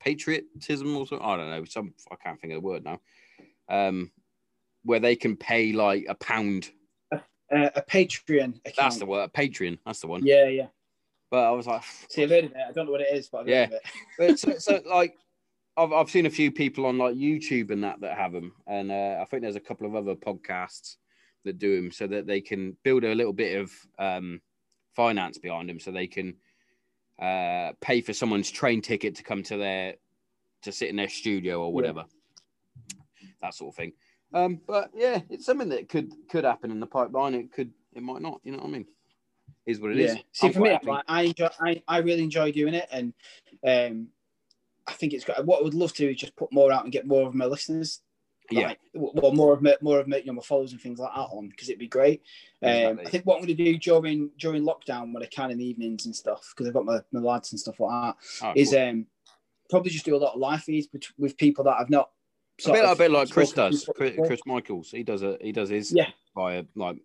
patriotism 0.00 0.96
or 0.96 1.06
something? 1.06 1.26
I 1.26 1.36
don't 1.36 1.50
know. 1.50 1.64
Some 1.64 1.94
I 2.10 2.16
can't 2.16 2.40
think 2.40 2.52
of 2.52 2.62
the 2.62 2.66
word 2.66 2.84
now. 2.84 3.00
Um, 3.68 4.10
where 4.84 5.00
they 5.00 5.16
can 5.16 5.36
pay 5.36 5.72
like 5.72 6.06
a 6.08 6.14
pound. 6.14 6.70
Uh, 7.52 7.70
a 7.74 7.82
Patreon 7.82 8.56
account. 8.58 8.76
That's 8.76 8.98
the 8.98 9.06
word. 9.06 9.32
Patreon. 9.32 9.78
That's 9.84 10.00
the 10.00 10.06
one. 10.06 10.24
Yeah, 10.24 10.46
yeah. 10.46 10.66
But 11.30 11.44
I 11.44 11.50
was 11.50 11.66
like, 11.66 11.82
See, 12.08 12.22
I've 12.22 12.30
heard 12.30 12.44
of 12.44 12.52
it. 12.52 12.56
I 12.68 12.72
don't 12.72 12.86
know 12.86 12.92
what 12.92 13.02
it 13.02 13.14
is, 13.14 13.28
but 13.28 13.42
I've 13.42 13.48
Yeah. 13.48 13.68
but 14.18 14.38
so, 14.38 14.58
so 14.58 14.80
like. 14.86 15.16
I've, 15.76 15.92
I've 15.92 16.10
seen 16.10 16.26
a 16.26 16.30
few 16.30 16.50
people 16.50 16.86
on 16.86 16.98
like 16.98 17.14
YouTube 17.14 17.70
and 17.70 17.84
that 17.84 18.00
that 18.00 18.18
have 18.18 18.32
them, 18.32 18.52
and 18.66 18.90
uh, 18.90 19.18
I 19.20 19.24
think 19.26 19.42
there's 19.44 19.54
a 19.54 19.60
couple 19.60 19.86
of 19.86 19.94
other 19.94 20.16
podcasts 20.16 20.96
that 21.44 21.60
do 21.60 21.76
them 21.76 21.92
so 21.92 22.08
that 22.08 22.26
they 22.26 22.40
can 22.40 22.76
build 22.82 23.04
a 23.04 23.14
little 23.14 23.32
bit 23.32 23.60
of 23.60 23.70
um, 23.96 24.40
finance 24.96 25.38
behind 25.38 25.68
them, 25.68 25.78
so 25.78 25.92
they 25.92 26.08
can 26.08 26.34
uh, 27.20 27.72
pay 27.80 28.00
for 28.00 28.12
someone's 28.12 28.50
train 28.50 28.82
ticket 28.82 29.14
to 29.16 29.22
come 29.22 29.44
to 29.44 29.56
their 29.56 29.94
to 30.62 30.72
sit 30.72 30.88
in 30.88 30.96
their 30.96 31.08
studio 31.08 31.62
or 31.62 31.72
whatever, 31.72 32.04
that 33.40 33.54
sort 33.54 33.72
of 33.72 33.76
thing. 33.76 33.92
Um, 34.32 34.60
but 34.66 34.90
yeah, 34.94 35.20
it's 35.30 35.46
something 35.46 35.68
that 35.70 35.88
could 35.88 36.12
could 36.28 36.44
happen 36.44 36.70
in 36.70 36.80
the 36.80 36.86
pipeline. 36.86 37.34
It 37.34 37.52
could, 37.52 37.72
it 37.94 38.02
might 38.02 38.20
not. 38.22 38.40
You 38.44 38.52
know 38.52 38.58
what 38.58 38.66
I 38.66 38.70
mean? 38.70 38.86
Is 39.66 39.80
what 39.80 39.92
it 39.92 39.98
is. 39.98 40.14
yeah. 40.14 40.20
See, 40.32 40.46
I'm 40.48 40.52
for 40.52 40.60
me, 40.60 40.78
like, 40.82 41.04
I 41.08 41.22
enjoy, 41.22 41.48
I, 41.60 41.82
I 41.88 41.98
really 41.98 42.22
enjoy 42.22 42.52
doing 42.52 42.74
it, 42.74 42.88
and 42.90 43.12
um, 43.66 44.08
I 44.86 44.92
think 44.92 45.12
it's 45.12 45.24
great. 45.24 45.44
What 45.44 45.60
I 45.60 45.64
would 45.64 45.74
love 45.74 45.92
to 45.94 46.10
is 46.10 46.16
just 46.16 46.36
put 46.36 46.52
more 46.52 46.72
out 46.72 46.84
and 46.84 46.92
get 46.92 47.06
more 47.06 47.26
of 47.26 47.34
my 47.34 47.44
listeners. 47.44 48.00
yeah, 48.50 48.68
Like, 48.68 48.78
well, 48.94 49.32
more 49.32 49.52
of 49.52 49.60
my, 49.60 49.76
more 49.82 49.98
of 50.00 50.08
my, 50.08 50.18
you 50.18 50.24
know, 50.26 50.32
my 50.34 50.42
followers 50.42 50.72
and 50.72 50.80
things 50.80 50.98
like 50.98 51.12
that 51.14 51.20
on 51.20 51.48
because 51.50 51.68
it'd 51.68 51.78
be 51.78 51.86
great. 51.88 52.22
Um, 52.62 52.70
Exactly. 52.70 53.06
I 53.06 53.10
think 53.10 53.26
what 53.26 53.34
I'm 53.34 53.44
going 53.44 53.56
to 53.56 53.64
do 53.64 53.76
during 53.78 54.30
during 54.38 54.62
lockdown 54.64 55.12
when 55.12 55.22
I 55.22 55.26
can 55.26 55.50
in 55.50 55.58
the 55.58 55.66
evenings 55.66 56.06
and 56.06 56.16
stuff 56.16 56.52
because 56.54 56.66
I've 56.66 56.74
got 56.74 56.86
my, 56.86 57.00
my 57.12 57.20
lads 57.20 57.52
and 57.52 57.60
stuff 57.60 57.78
like 57.80 57.90
that 58.02 58.16
Oh, 58.46 58.52
is 58.56 58.70
cool. 58.70 58.88
um 58.88 59.06
probably 59.68 59.90
just 59.90 60.06
do 60.06 60.16
a 60.16 60.18
lot 60.18 60.32
of 60.32 60.40
live 60.40 60.62
feeds 60.62 60.88
with 61.18 61.36
people 61.36 61.64
that 61.64 61.76
I've 61.78 61.90
not. 61.90 62.10
A 62.66 62.72
bit, 62.72 62.84
a 62.84 62.96
bit 62.96 63.10
like 63.10 63.30
Chris 63.30 63.52
does. 63.52 63.88
Chris. 63.96 64.14
Chris 64.26 64.40
Michaels, 64.46 64.90
he 64.90 65.02
does 65.02 65.22
a 65.22 65.38
he 65.40 65.52
does 65.52 65.68
his 65.68 65.92
Yeah. 65.92 66.10
via 66.34 66.64
like, 66.74 66.96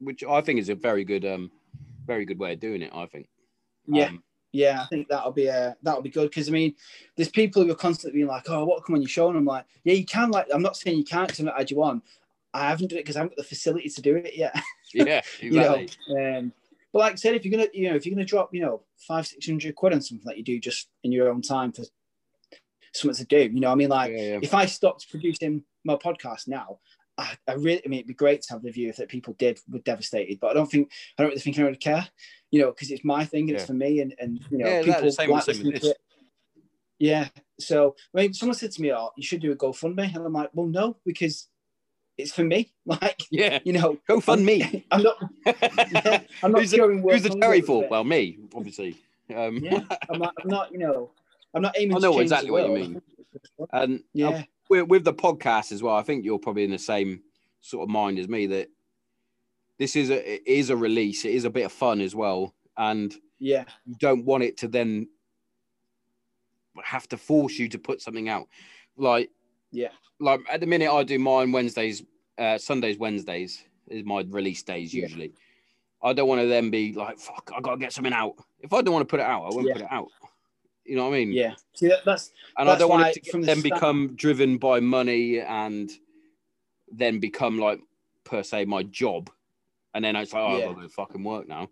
which 0.00 0.22
I 0.24 0.40
think 0.40 0.60
is 0.60 0.68
a 0.68 0.74
very 0.74 1.04
good 1.04 1.24
um 1.24 1.50
very 2.06 2.24
good 2.24 2.38
way 2.38 2.54
of 2.54 2.60
doing 2.60 2.82
it. 2.82 2.90
I 2.94 3.06
think. 3.06 3.28
Yeah. 3.86 4.06
Um, 4.08 4.22
Yeah, 4.52 4.82
I 4.82 4.86
think 4.86 5.08
that'll 5.08 5.32
be 5.32 5.46
a 5.46 5.76
that'll 5.82 6.02
be 6.02 6.10
good 6.10 6.30
because 6.30 6.48
I 6.48 6.52
mean, 6.52 6.74
there's 7.16 7.28
people 7.28 7.62
who 7.62 7.70
are 7.70 7.74
constantly 7.74 8.18
being 8.18 8.28
like, 8.28 8.48
"Oh, 8.48 8.64
what 8.64 8.84
come 8.84 8.94
on 8.94 9.02
your 9.02 9.08
show?" 9.08 9.28
And 9.28 9.36
I'm 9.36 9.44
like, 9.44 9.66
"Yeah, 9.84 9.94
you 9.94 10.06
can." 10.06 10.30
Like, 10.30 10.46
I'm 10.52 10.62
not 10.62 10.76
saying 10.76 10.96
you 10.96 11.04
can't 11.04 11.28
because 11.28 11.40
I'm 11.40 11.46
not 11.46 11.58
had 11.58 11.70
you 11.70 11.82
on. 11.82 12.02
I 12.54 12.68
haven't 12.70 12.88
done 12.88 12.98
it 12.98 13.02
because 13.02 13.16
I 13.16 13.20
haven't 13.20 13.36
got 13.36 13.42
the 13.42 13.48
facility 13.48 13.88
to 13.90 14.02
do 14.02 14.16
it 14.16 14.34
yet. 14.36 14.54
yeah, 14.94 15.20
you 15.40 15.50
know. 15.52 15.74
exactly. 15.74 16.36
Um, 16.36 16.52
but 16.92 17.00
like 17.00 17.12
I 17.12 17.16
said, 17.16 17.34
if 17.34 17.44
you're 17.44 17.56
gonna, 17.58 17.68
you 17.74 17.90
know, 17.90 17.96
if 17.96 18.06
you're 18.06 18.14
gonna 18.14 18.24
drop, 18.24 18.54
you 18.54 18.62
know, 18.62 18.82
five 18.96 19.26
six 19.26 19.46
hundred 19.46 19.74
quid 19.74 19.92
on 19.92 20.00
something 20.00 20.24
that 20.26 20.38
you 20.38 20.42
do 20.42 20.58
just 20.58 20.88
in 21.04 21.12
your 21.12 21.28
own 21.28 21.42
time 21.42 21.72
for 21.72 21.84
something 23.00 23.16
to 23.16 23.26
do. 23.26 23.52
You 23.52 23.60
know, 23.60 23.70
I 23.70 23.74
mean, 23.74 23.88
like 23.88 24.12
Yeah, 24.12 24.22
yeah. 24.22 24.38
if 24.42 24.54
I 24.54 24.66
stopped 24.66 25.10
producing 25.10 25.62
my 25.84 25.94
podcast 25.96 26.48
now, 26.48 26.78
I, 27.16 27.36
I 27.48 27.54
really, 27.54 27.82
I 27.84 27.88
mean, 27.88 27.98
it'd 28.00 28.06
be 28.08 28.14
great 28.14 28.42
to 28.42 28.52
have 28.52 28.62
the 28.62 28.70
view 28.70 28.92
that 28.92 29.08
people 29.08 29.34
did 29.38 29.58
were 29.68 29.80
devastated, 29.80 30.38
but 30.40 30.50
I 30.50 30.54
don't 30.54 30.70
think, 30.70 30.90
I 31.18 31.22
don't 31.22 31.30
really 31.30 31.40
think 31.40 31.56
anyone 31.56 31.72
would 31.72 31.80
care, 31.80 32.06
you 32.52 32.60
know, 32.60 32.70
because 32.70 32.90
it's 32.92 33.04
my 33.04 33.24
thing 33.24 33.42
and 33.42 33.50
Yeah. 33.50 33.56
it's 33.56 33.66
for 33.66 33.74
me, 33.74 34.00
and 34.00 34.14
and 34.20 34.40
you 34.50 34.58
know, 34.58 34.66
Yeah, 34.68 34.82
people 34.82 35.10
same- 35.10 35.30
like 35.30 35.42
same 35.44 35.66
it. 35.74 35.84
Yeah. 37.00 37.28
So, 37.60 37.94
I 38.14 38.20
mean, 38.22 38.34
someone 38.34 38.56
said 38.56 38.72
to 38.72 38.82
me, 38.82 38.92
"Oh, 38.92 39.10
you 39.16 39.22
should 39.22 39.40
do 39.40 39.52
a 39.52 39.56
GoFundMe," 39.56 40.14
and 40.14 40.24
I'm 40.24 40.32
like, 40.32 40.50
"Well, 40.52 40.66
no, 40.66 40.96
because 41.04 41.48
it's 42.16 42.32
for 42.32 42.42
me. 42.44 42.72
Like, 42.86 43.22
Yeah. 43.30 43.58
you 43.64 43.72
know, 43.74 43.98
Go 44.08 44.20
fund 44.20 44.40
I'm- 44.40 44.46
me. 44.46 44.84
I'm 44.90 45.02
not. 45.02 45.16
I'm 46.42 46.52
not 46.52 46.60
who's, 46.60 46.70
the, 46.72 46.76
going 46.78 47.02
who's 47.02 47.22
the 47.22 47.38
cherry 47.40 47.60
for? 47.60 47.86
Well, 47.88 48.02
me, 48.04 48.38
obviously. 48.54 48.96
Um, 49.34 49.58
Yeah, 49.58 49.80
I'm 50.10 50.22
I'm 50.22 50.32
not, 50.46 50.72
you 50.72 50.78
know, 50.78 51.10
I'm 51.54 51.62
not 51.62 51.74
aiming. 51.78 51.96
I 51.96 52.00
know 52.00 52.18
exactly 52.18 52.50
what 52.50 52.66
you 52.66 52.74
mean. 52.74 53.02
and 53.72 54.02
Yeah, 54.12 54.44
with, 54.68 54.88
with 54.88 55.04
the 55.04 55.14
podcast 55.14 55.72
as 55.72 55.82
well, 55.82 55.94
I 55.96 56.02
think 56.02 56.24
you're 56.24 56.38
probably 56.38 56.64
in 56.64 56.70
the 56.70 56.78
same 56.78 57.22
sort 57.60 57.82
of 57.82 57.88
mind 57.88 58.18
as 58.18 58.28
me 58.28 58.46
that 58.46 58.68
this 59.78 59.96
is 59.96 60.10
a 60.10 60.34
it 60.34 60.42
is 60.46 60.70
a 60.70 60.76
release. 60.76 61.24
It 61.24 61.34
is 61.34 61.44
a 61.44 61.50
bit 61.50 61.64
of 61.64 61.72
fun 61.72 62.00
as 62.00 62.14
well, 62.14 62.54
and 62.76 63.14
yeah, 63.38 63.64
you 63.86 63.94
don't 63.98 64.24
want 64.24 64.42
it 64.42 64.56
to 64.58 64.68
then 64.68 65.08
have 66.82 67.08
to 67.08 67.16
force 67.16 67.58
you 67.58 67.68
to 67.70 67.78
put 67.78 68.00
something 68.00 68.28
out. 68.28 68.46
Like 68.96 69.30
yeah, 69.70 69.88
like 70.20 70.40
at 70.50 70.60
the 70.60 70.66
minute, 70.66 70.90
I 70.92 71.02
do 71.04 71.18
mine 71.18 71.52
Wednesdays, 71.52 72.02
uh, 72.38 72.58
Sundays, 72.58 72.98
Wednesdays 72.98 73.64
is 73.88 74.04
my 74.04 74.24
release 74.28 74.62
days 74.62 74.92
Yeah. 74.94 75.02
usually. 75.02 75.32
I 76.02 76.12
don't 76.12 76.28
want 76.28 76.40
to 76.42 76.46
then 76.46 76.70
be 76.70 76.92
like, 76.92 77.18
fuck, 77.18 77.50
I 77.56 77.60
gotta 77.60 77.78
get 77.78 77.92
something 77.92 78.12
out. 78.12 78.34
If 78.60 78.72
I 78.72 78.82
don't 78.82 78.94
want 78.94 79.08
to 79.08 79.10
put 79.10 79.18
it 79.20 79.26
out, 79.26 79.44
I 79.44 79.54
won't 79.54 79.66
Yeah. 79.66 79.72
put 79.74 79.82
it 79.82 79.88
out. 79.92 80.08
You 80.88 80.96
know 80.96 81.04
what 81.04 81.14
I 81.16 81.18
mean? 81.18 81.32
yeah. 81.32 81.54
See, 81.74 81.88
that, 81.88 82.04
that's 82.04 82.32
and 82.56 82.68
I 82.68 82.76
don't 82.78 82.88
want 82.88 83.14
it 83.16 83.22
to 83.24 83.30
from 83.30 83.42
the 83.42 83.46
then 83.48 83.58
start- 83.60 83.74
become 83.74 84.14
driven 84.16 84.56
by 84.56 84.80
money 84.80 85.40
and 85.40 85.90
then 86.90 87.20
become 87.20 87.58
like 87.58 87.80
per 88.24 88.42
se 88.42 88.64
my 88.64 88.82
job, 88.84 89.30
and 89.94 90.02
then 90.04 90.16
it's 90.16 90.32
like 90.32 90.42
oh, 90.42 90.56
Yeah. 90.56 90.68
I've 90.68 90.74
got 90.74 90.80
to 90.80 90.86
go 90.86 90.88
fucking 90.88 91.24
work 91.24 91.46
now. 91.46 91.68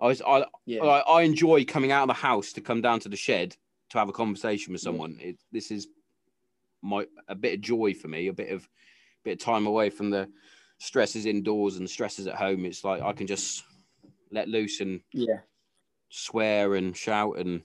I 0.00 0.06
was, 0.06 0.22
I 0.22 0.44
yeah, 0.66 0.82
like, 0.82 1.04
I 1.08 1.22
enjoy 1.22 1.64
coming 1.64 1.90
out 1.92 2.02
of 2.02 2.08
the 2.08 2.14
house 2.14 2.52
to 2.54 2.60
come 2.60 2.80
down 2.80 3.00
to 3.00 3.08
the 3.08 3.16
shed 3.16 3.56
to 3.90 3.98
have 3.98 4.08
a 4.08 4.12
conversation 4.12 4.72
with 4.72 4.82
Yeah. 4.82 4.84
someone. 4.86 5.18
It, 5.20 5.36
this 5.52 5.70
is 5.70 5.88
my 6.82 7.06
a 7.28 7.34
bit 7.34 7.54
of 7.54 7.60
joy 7.60 7.94
for 7.94 8.08
me, 8.08 8.26
a 8.28 8.32
bit 8.32 8.50
of 8.50 8.68
bit 9.24 9.32
of 9.32 9.38
time 9.38 9.66
away 9.66 9.90
from 9.90 10.10
the 10.10 10.28
stresses 10.78 11.26
indoors 11.26 11.76
and 11.76 11.88
stresses 11.88 12.26
at 12.26 12.34
home. 12.34 12.64
It's 12.64 12.82
like 12.84 13.00
I 13.02 13.12
can 13.12 13.26
just 13.28 13.64
let 14.30 14.48
loose 14.48 14.80
and 14.80 15.00
yeah, 15.12 15.38
swear 16.08 16.74
and 16.74 16.96
shout 16.96 17.38
and 17.38 17.62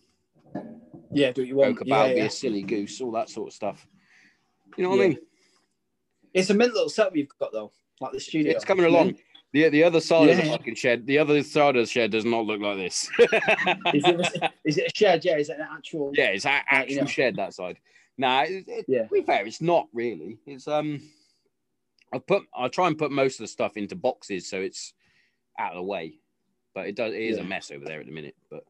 yeah. 1.12 1.32
Do 1.32 1.42
what 1.42 1.48
you 1.48 1.56
want. 1.56 1.82
about, 1.82 2.08
yeah, 2.10 2.14
be 2.14 2.20
yeah. 2.20 2.26
a 2.26 2.30
silly 2.30 2.62
goose, 2.64 3.02
all 3.02 3.12
that 3.12 3.30
sort 3.30 3.50
of 3.50 3.54
stuff. 3.54 3.88
You 4.78 4.84
know 4.84 4.90
what 4.92 5.02
I 5.02 5.08
mean? 5.10 5.18
It's 6.34 6.50
a 6.50 6.54
mint 6.54 6.74
little 6.74 6.90
setup 6.90 7.16
you've 7.16 7.28
got 7.40 7.52
though, 7.52 7.72
like 8.02 8.12
the 8.12 8.20
studio. 8.20 8.52
It's 8.52 8.66
coming 8.66 8.86
along. 8.86 9.16
The, 9.52 9.70
the 9.70 9.84
other 9.84 10.00
side 10.00 10.30
of 10.30 10.38
the 10.38 10.44
fucking 10.44 10.74
shed, 10.74 11.06
the 11.06 11.20
other 11.20 11.44
side 11.44 11.76
of 11.76 11.84
the 11.84 11.92
shed 11.92 12.10
does 12.10 12.26
not 12.26 12.46
look 12.46 12.60
like 12.60 12.78
this. 12.78 13.08
Is 13.20 14.04
it, 14.04 14.52
is 14.66 14.78
it 14.80 14.88
a 14.88 14.98
shed? 14.98 15.24
Yeah, 15.24 15.38
is 15.38 15.50
it 15.50 15.60
an 15.60 15.68
actual? 15.72 16.12
yeah, 16.16 16.30
it's 16.30 16.46
a- 16.46 16.50
you 16.50 16.62
actual 16.72 17.02
know. 17.02 17.06
shed 17.06 17.36
that 17.36 17.54
side. 17.54 17.78
Nah, 18.18 18.42
it, 18.44 18.64
it, 18.68 18.86
Yeah. 18.88 19.04
to 19.04 19.10
be 19.14 19.22
fair, 19.22 19.46
it's 19.46 19.62
not 19.62 19.88
really. 19.94 20.40
It's 20.48 20.68
um, 20.68 21.00
I 22.12 22.18
put 22.18 22.44
I 22.58 22.68
try 22.68 22.88
and 22.88 22.98
put 22.98 23.12
most 23.12 23.36
of 23.40 23.44
the 23.44 23.48
stuff 23.48 23.78
into 23.78 23.96
boxes 23.96 24.50
so 24.50 24.60
it's 24.60 24.94
out 25.60 25.74
of 25.74 25.78
the 25.78 25.84
way, 25.84 26.16
but 26.74 26.88
it 26.88 26.96
does 26.96 27.14
it 27.14 27.22
is 27.22 27.38
a 27.38 27.44
mess 27.44 27.70
over 27.70 27.86
there 27.86 28.00
at 28.00 28.08
the 28.08 28.12
minute. 28.12 28.36
But 28.50 28.64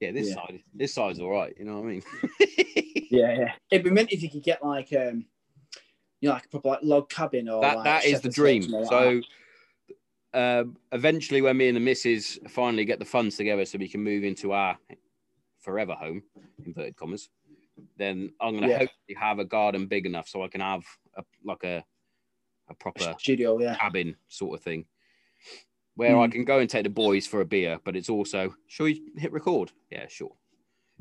yeah, 0.00 0.12
this 0.12 0.28
Yeah. 0.28 0.34
side 0.34 0.62
this 0.74 0.94
side's 0.94 1.20
all 1.20 1.30
right. 1.30 1.54
You 1.58 1.64
know 1.66 1.80
what 1.80 1.84
I 1.84 1.90
mean? 1.92 2.02
yeah, 3.10 3.34
yeah. 3.38 3.52
It'd 3.70 3.84
be 3.84 3.90
mint 3.90 4.12
if 4.12 4.22
you 4.22 4.30
could 4.30 4.42
get 4.42 4.64
like 4.64 4.92
um, 4.92 5.26
you 6.20 6.28
know, 6.28 6.34
like 6.34 6.46
a 6.46 6.48
proper 6.48 6.68
like 6.70 6.80
log 6.82 7.08
cabin 7.08 7.48
or 7.48 7.60
that 7.62 7.76
like 7.76 7.84
that 7.84 8.04
is 8.06 8.20
the 8.20 8.28
dream. 8.28 8.66
like 8.68 8.86
So 8.86 9.22
um, 10.32 10.76
eventually, 10.92 11.42
when 11.42 11.56
me 11.56 11.68
and 11.68 11.76
the 11.76 11.80
missus 11.80 12.38
finally 12.48 12.84
get 12.84 12.98
the 12.98 13.04
funds 13.04 13.36
together, 13.36 13.64
so 13.64 13.78
we 13.78 13.88
can 13.88 14.02
move 14.02 14.24
into 14.24 14.52
our 14.52 14.78
forever 15.60 15.92
home, 15.94 16.22
inverted 16.64 16.96
commas, 16.96 17.28
then 17.96 18.32
I'm 18.40 18.54
gonna 18.54 18.68
Yeah. 18.68 18.78
hopefully 18.78 19.16
have 19.18 19.38
a 19.38 19.44
garden 19.44 19.86
big 19.86 20.06
enough 20.06 20.28
so 20.28 20.42
I 20.42 20.48
can 20.48 20.60
have 20.60 20.84
a, 21.14 21.24
like 21.44 21.64
a 21.64 21.84
a 22.68 22.74
proper 22.74 23.16
studio. 23.18 23.58
Yeah, 23.60 23.76
cabin 23.76 24.16
sort 24.28 24.56
of 24.58 24.62
thing, 24.64 24.86
where 26.00 26.18
I 26.18 26.28
Mm. 26.28 26.32
can 26.32 26.44
go 26.46 26.58
and 26.60 26.70
take 26.70 26.84
the 26.84 26.88
boys 27.04 27.26
for 27.26 27.42
a 27.42 27.44
beer, 27.44 27.78
but 27.84 27.94
it's 27.94 28.08
also, 28.08 28.54
shall 28.68 28.84
we 28.84 29.02
hit 29.18 29.32
record? 29.32 29.70
Yeah, 29.92 30.06
sure. 30.08 30.32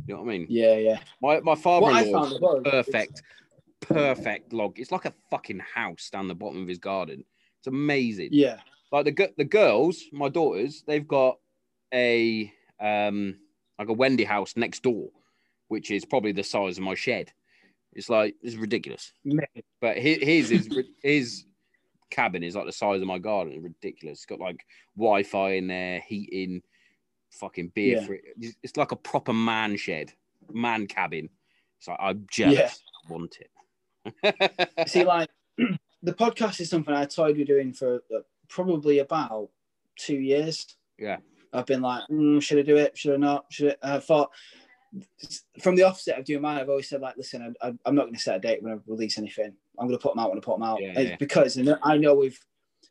You 0.05 0.15
know 0.15 0.23
what 0.23 0.29
I 0.29 0.37
mean? 0.37 0.47
yeah, 0.49 0.75
yeah. 0.75 0.99
My 1.21 1.39
my 1.39 1.55
father-in-law 1.55 2.11
found 2.11 2.33
as 2.33 2.63
perfect, 2.63 3.23
perfect 3.79 4.51
log. 4.51 4.77
It's 4.77 4.91
like 4.91 5.05
a 5.05 5.13
fucking 5.31 5.59
house 5.59 6.09
down 6.09 6.27
the 6.27 6.35
bottom 6.35 6.61
of 6.61 6.67
his 6.67 6.79
garden. 6.79 7.23
It's 7.59 7.67
amazing. 7.67 8.29
Yeah, 8.33 8.59
Like 8.91 9.05
the 9.05 9.33
the 9.37 9.45
girls, 9.45 10.03
my 10.11 10.27
daughters, 10.27 10.83
they've 10.85 11.07
got 11.07 11.39
a 11.93 12.51
um 12.81 13.37
like 13.79 13.87
a 13.87 13.93
Wendy 13.93 14.25
house 14.25 14.57
next 14.57 14.83
door, 14.83 15.09
which 15.69 15.91
is 15.91 16.03
probably 16.03 16.33
the 16.33 16.43
size 16.43 16.77
of 16.77 16.83
my 16.83 16.95
shed. 16.95 17.31
It's 17.93 18.09
like 18.09 18.35
it's 18.43 18.55
ridiculous. 18.57 19.13
But 19.79 19.95
hi- 19.95 20.23
his 20.31 20.51
is 20.51 20.69
his 21.01 21.45
cabin 22.10 22.43
is 22.43 22.55
like 22.55 22.66
the 22.66 22.72
size 22.72 23.01
of 23.01 23.07
my 23.07 23.20
garden. 23.20 23.53
It's 23.53 23.64
ridiculous. 23.64 24.20
It's 24.20 24.26
got 24.26 24.39
like 24.39 24.66
Wi-Fi 24.97 25.51
in 25.53 25.68
there, 25.68 26.01
heating, 26.07 26.62
fucking 27.32 27.72
beer 27.76 27.97
Yeah. 27.97 28.05
free. 28.05 28.22
It's, 28.39 28.55
it's 28.64 28.78
like 28.78 28.91
a 28.91 28.95
proper 28.97 29.34
man 29.34 29.76
shed, 29.78 30.14
man 30.51 30.88
cabin. 30.88 31.30
It's 31.78 31.88
like 31.88 31.99
I'm 31.99 32.26
jealous. 32.30 32.82
I 33.07 33.14
want 33.14 33.38
it. 33.39 34.88
See, 34.88 35.03
like 35.03 35.30
the 36.03 36.14
podcast 36.14 36.60
is 36.60 36.70
something 36.70 36.93
I 36.93 37.05
toyed 37.05 37.38
with 37.38 37.47
doing 37.47 37.74
for 37.74 38.03
uh, 38.16 38.20
probably 38.47 38.99
about 38.99 39.49
two 39.97 40.18
years. 40.18 40.66
Yeah. 40.97 41.18
I've 41.51 41.66
been 41.66 41.82
like, 41.82 42.03
mm, 42.12 42.41
should 42.41 42.60
I 42.60 42.62
do 42.62 42.78
it? 42.78 42.97
Should 42.97 43.14
I 43.16 43.18
not? 43.18 43.45
Should 43.49 43.76
I? 43.82 43.95
I 43.95 43.99
thought 43.99 44.30
from 45.62 45.76
the 45.76 45.84
offset 45.84 46.20
of 46.20 46.26
doing 46.26 46.41
mine, 46.41 46.57
I've 46.60 46.70
always 46.70 46.89
said 46.89 47.01
like, 47.01 47.18
listen, 47.18 47.55
I, 47.62 47.74
I'm 47.86 47.95
not 47.95 48.03
going 48.03 48.16
to 48.16 48.20
set 48.20 48.38
a 48.38 48.39
date 48.39 48.62
when 48.62 48.74
I 48.74 48.78
release 48.88 49.18
anything. 49.18 49.53
I'm 49.80 49.88
going 49.88 49.97
to 49.97 50.01
put 50.01 50.13
them 50.13 50.19
out 50.19 50.30
when 50.30 50.38
I 50.38 50.41
put 50.41 50.55
them 50.55 50.63
out 50.63 50.82
Yeah, 50.82 50.99
yeah. 50.99 51.15
because 51.17 51.57
and 51.57 51.77
I 51.84 51.97
know 51.97 52.15
we've. 52.15 52.39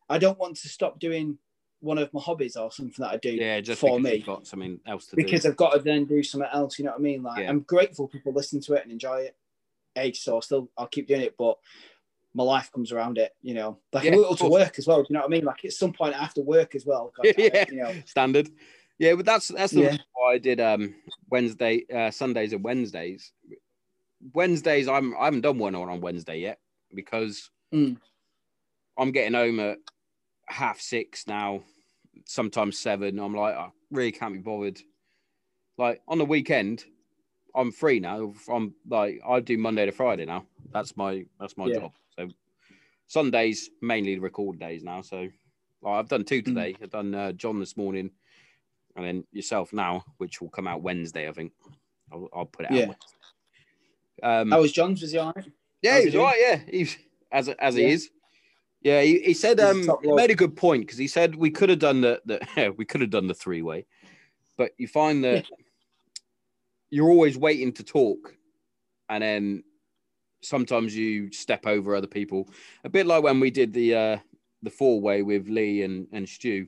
I 0.09 0.19
don't 0.19 0.39
want 0.39 0.57
to 0.57 0.69
stop 0.69 0.99
doing 0.99 1.39
one 1.81 1.99
of 1.99 2.13
my 2.13 2.21
hobbies 2.21 2.57
or 2.57 2.73
something 2.73 2.95
that 2.99 3.13
I 3.13 3.17
do 3.19 3.31
yeah, 3.31 3.61
just 3.61 3.81
for 3.81 3.99
because 3.99 4.13
me 4.13 4.19
got 4.21 4.47
something 4.47 4.81
else 4.87 5.07
to 5.07 5.17
because 5.17 5.43
do. 5.43 5.49
I've 5.51 5.57
got 5.57 5.75
to 5.75 5.79
then 5.81 6.07
do 6.07 6.23
something 6.23 6.49
else. 6.53 6.79
You 6.79 6.87
know 6.87 6.93
what 6.93 7.01
I 7.01 7.03
mean? 7.03 7.23
Like 7.23 7.43
Yeah. 7.43 7.51
I'm 7.51 7.61
grateful 7.61 8.09
people 8.09 8.33
listen 8.33 8.61
to 8.63 8.75
it 8.75 8.83
and 8.83 8.93
enjoy 8.93 9.21
it. 9.21 9.37
Age 9.97 10.21
so 10.21 10.37
I'll 10.37 10.43
still 10.43 10.71
I'll 10.77 10.87
keep 10.87 11.09
doing 11.09 11.23
it, 11.23 11.37
but 11.39 11.59
my 12.35 12.45
life 12.45 12.71
comes 12.73 12.93
around 12.93 13.19
it. 13.19 13.35
You 13.43 13.55
know, 13.55 13.79
like 13.93 14.05
Yeah, 14.05 14.15
a 14.15 14.17
little 14.17 14.37
to 14.37 14.49
work 14.49 14.79
as 14.79 14.87
well. 14.87 15.03
Do 15.03 15.07
you 15.11 15.15
know 15.15 15.21
what 15.21 15.27
I 15.27 15.31
mean? 15.31 15.45
Like 15.45 15.65
at 15.65 15.73
some 15.73 15.93
point 15.93 16.15
I 16.15 16.19
have 16.19 16.35
to 16.35 16.43
work 16.43 16.75
as 16.75 16.85
well. 16.85 17.13
Yeah. 17.37 17.65
You 17.69 17.77
know, 17.77 17.95
Standard. 18.05 18.51
Yeah, 18.99 19.15
but 19.15 19.27
that's 19.27 19.49
that's 19.49 19.73
the 19.73 19.83
Yeah. 19.83 19.97
why 20.15 20.35
I 20.35 20.39
did 20.39 20.61
um 20.61 20.95
Wednesday, 21.31 21.85
uh, 21.93 22.11
Sundays 22.11 22.53
and 22.53 22.65
Wednesdays. 22.65 23.33
Wednesdays, 24.35 24.89
I'm 24.89 25.17
I 25.17 25.27
haven't 25.27 25.43
done 25.43 25.59
one 25.59 25.77
on 25.77 25.89
on 25.89 26.01
Wednesday 26.01 26.39
yet 26.41 26.59
because 26.95 27.51
Mm. 27.73 27.99
I'm 28.97 29.13
getting 29.13 29.35
home 29.35 29.61
at 29.61 29.79
half 30.49 30.81
six 30.81 31.27
now, 31.27 31.63
sometimes 32.25 32.79
seven. 32.79 33.19
I'm 33.19 33.35
like, 33.35 33.55
I 33.55 33.71
really 33.91 34.13
can't 34.13 34.33
be 34.35 34.41
bothered. 34.41 34.81
Like 35.77 36.01
on 36.09 36.19
the 36.19 36.25
weekend, 36.25 36.85
I'm 37.55 37.71
free 37.71 38.01
now. 38.01 38.33
I'm 38.51 38.75
like, 38.89 39.21
I 39.27 39.41
do 39.41 39.59
Monday 39.59 39.87
to 39.87 39.93
Friday 39.93 40.25
now. 40.25 40.47
That's 40.73 40.97
my 40.97 41.25
that's 41.39 41.57
my 41.57 41.67
Yeah. 41.67 41.77
job. 41.81 41.93
So 42.19 42.29
Sundays 43.07 43.71
mainly 43.81 44.15
the 44.17 44.21
record 44.21 44.59
days 44.59 44.83
now. 44.83 45.03
So 45.03 45.29
like, 45.83 45.95
I've 45.95 46.09
done 46.09 46.23
Mm. 46.25 46.27
two 46.27 46.43
today. 46.43 46.77
I've 46.83 46.91
done 46.91 47.15
uh, 47.15 47.33
John 47.33 47.61
this 47.61 47.77
morning, 47.77 48.11
and 48.97 49.05
then 49.05 49.25
yourself 49.33 49.73
now, 49.73 50.05
which 50.17 50.41
will 50.41 50.51
come 50.51 50.67
out 50.67 50.83
Wednesday. 50.83 51.29
I 51.29 51.33
think 51.33 51.53
I'll, 52.13 52.29
I'll 52.33 52.47
put 52.47 52.67
it 52.67 52.73
Yeah. 52.73 52.89
out. 52.89 52.97
Um, 54.41 54.51
how 54.51 54.61
was 54.61 54.73
John's? 54.73 55.01
Was 55.01 55.13
he 55.13 55.19
all 55.19 55.33
right? 55.37 55.47
Yeah, 55.83 55.99
he 55.99 56.05
was 56.07 56.15
he. 56.15 56.21
Yeah, 56.21 56.61
he's 56.69 56.99
as 57.31 57.49
as 57.49 57.75
he 57.75 57.91
is. 57.91 58.11
Yeah, 58.83 59.03
he, 59.03 59.19
he 59.21 59.35
said 59.35 59.59
um 59.61 59.91
he 60.03 60.13
made 60.13 60.31
a 60.31 60.37
good 60.37 60.57
point 60.57 60.87
because 60.87 60.99
he 60.99 61.09
said 61.09 61.35
we 61.35 61.51
could 61.51 61.69
have 61.69 61.79
done 61.81 62.01
the 62.01 62.21
the 62.25 62.75
we 62.79 62.85
could 62.85 63.01
have 63.01 63.11
done 63.11 63.27
the 63.27 63.35
three 63.35 63.63
way, 63.63 63.87
but 64.57 64.73
you 64.79 64.87
find 64.89 65.25
that 65.25 65.47
you're 66.91 67.11
always 67.11 67.37
waiting 67.37 67.73
to 67.73 67.83
talk, 67.83 68.35
and 69.09 69.23
then 69.23 69.65
sometimes 70.43 70.97
you 70.97 71.33
step 71.33 71.67
over 71.67 71.95
other 71.95 72.07
people. 72.07 72.49
A 72.85 72.89
bit 72.89 73.07
like 73.07 73.23
when 73.23 73.41
we 73.41 73.51
did 73.51 73.73
the 73.73 73.95
uh 73.95 74.19
the 74.63 74.71
four 74.71 75.01
way 75.01 75.23
with 75.23 75.49
Lee 75.49 75.83
and 75.83 76.07
and 76.13 76.29
Stu, 76.29 76.67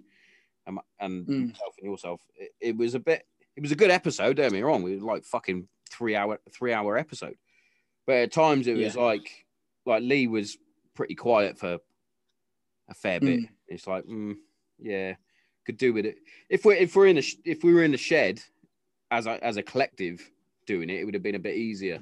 and 0.66 0.78
and 0.98 1.26
Mm. 1.26 1.48
yourself 1.48 1.74
and 1.78 1.90
yourself. 1.90 2.22
It, 2.36 2.50
it 2.60 2.76
was 2.76 2.94
a 2.94 3.00
bit. 3.00 3.24
It 3.56 3.62
was 3.62 3.72
a 3.72 3.76
good 3.76 3.90
episode. 3.90 4.36
Don't 4.36 4.46
get 4.46 4.52
me 4.52 4.62
wrong. 4.62 4.82
It 4.88 4.94
was 4.94 5.02
like 5.02 5.24
fucking 5.24 5.68
three 5.90 6.16
hour 6.16 6.40
three 6.52 6.72
hour 6.72 6.96
episode, 6.96 7.36
but 8.06 8.16
at 8.16 8.32
times 8.32 8.66
it 8.66 8.76
was 8.76 8.94
Yeah. 8.96 9.02
like 9.02 9.46
like 9.86 10.02
Lee 10.02 10.26
was 10.26 10.56
pretty 10.94 11.14
quiet 11.14 11.58
for 11.58 11.78
a 12.88 12.94
fair 12.94 13.20
bit. 13.20 13.40
Mm. 13.40 13.48
It's 13.68 13.86
like, 13.86 14.04
mm, 14.04 14.36
yeah, 14.78 15.14
could 15.64 15.76
do 15.78 15.92
with 15.92 16.04
it. 16.06 16.16
If 16.48 16.64
we're 16.64 16.74
if 16.74 16.94
we're 16.96 17.06
in 17.06 17.18
a 17.18 17.22
if 17.44 17.62
we 17.64 17.72
were 17.72 17.84
in 17.84 17.92
the 17.92 17.96
shed 17.98 18.40
as 19.10 19.26
a 19.26 19.42
as 19.44 19.56
a 19.56 19.62
collective 19.62 20.28
doing 20.66 20.90
it, 20.90 21.00
it 21.00 21.04
would 21.04 21.14
have 21.14 21.22
been 21.22 21.34
a 21.34 21.38
bit 21.40 21.56
easier. 21.56 22.00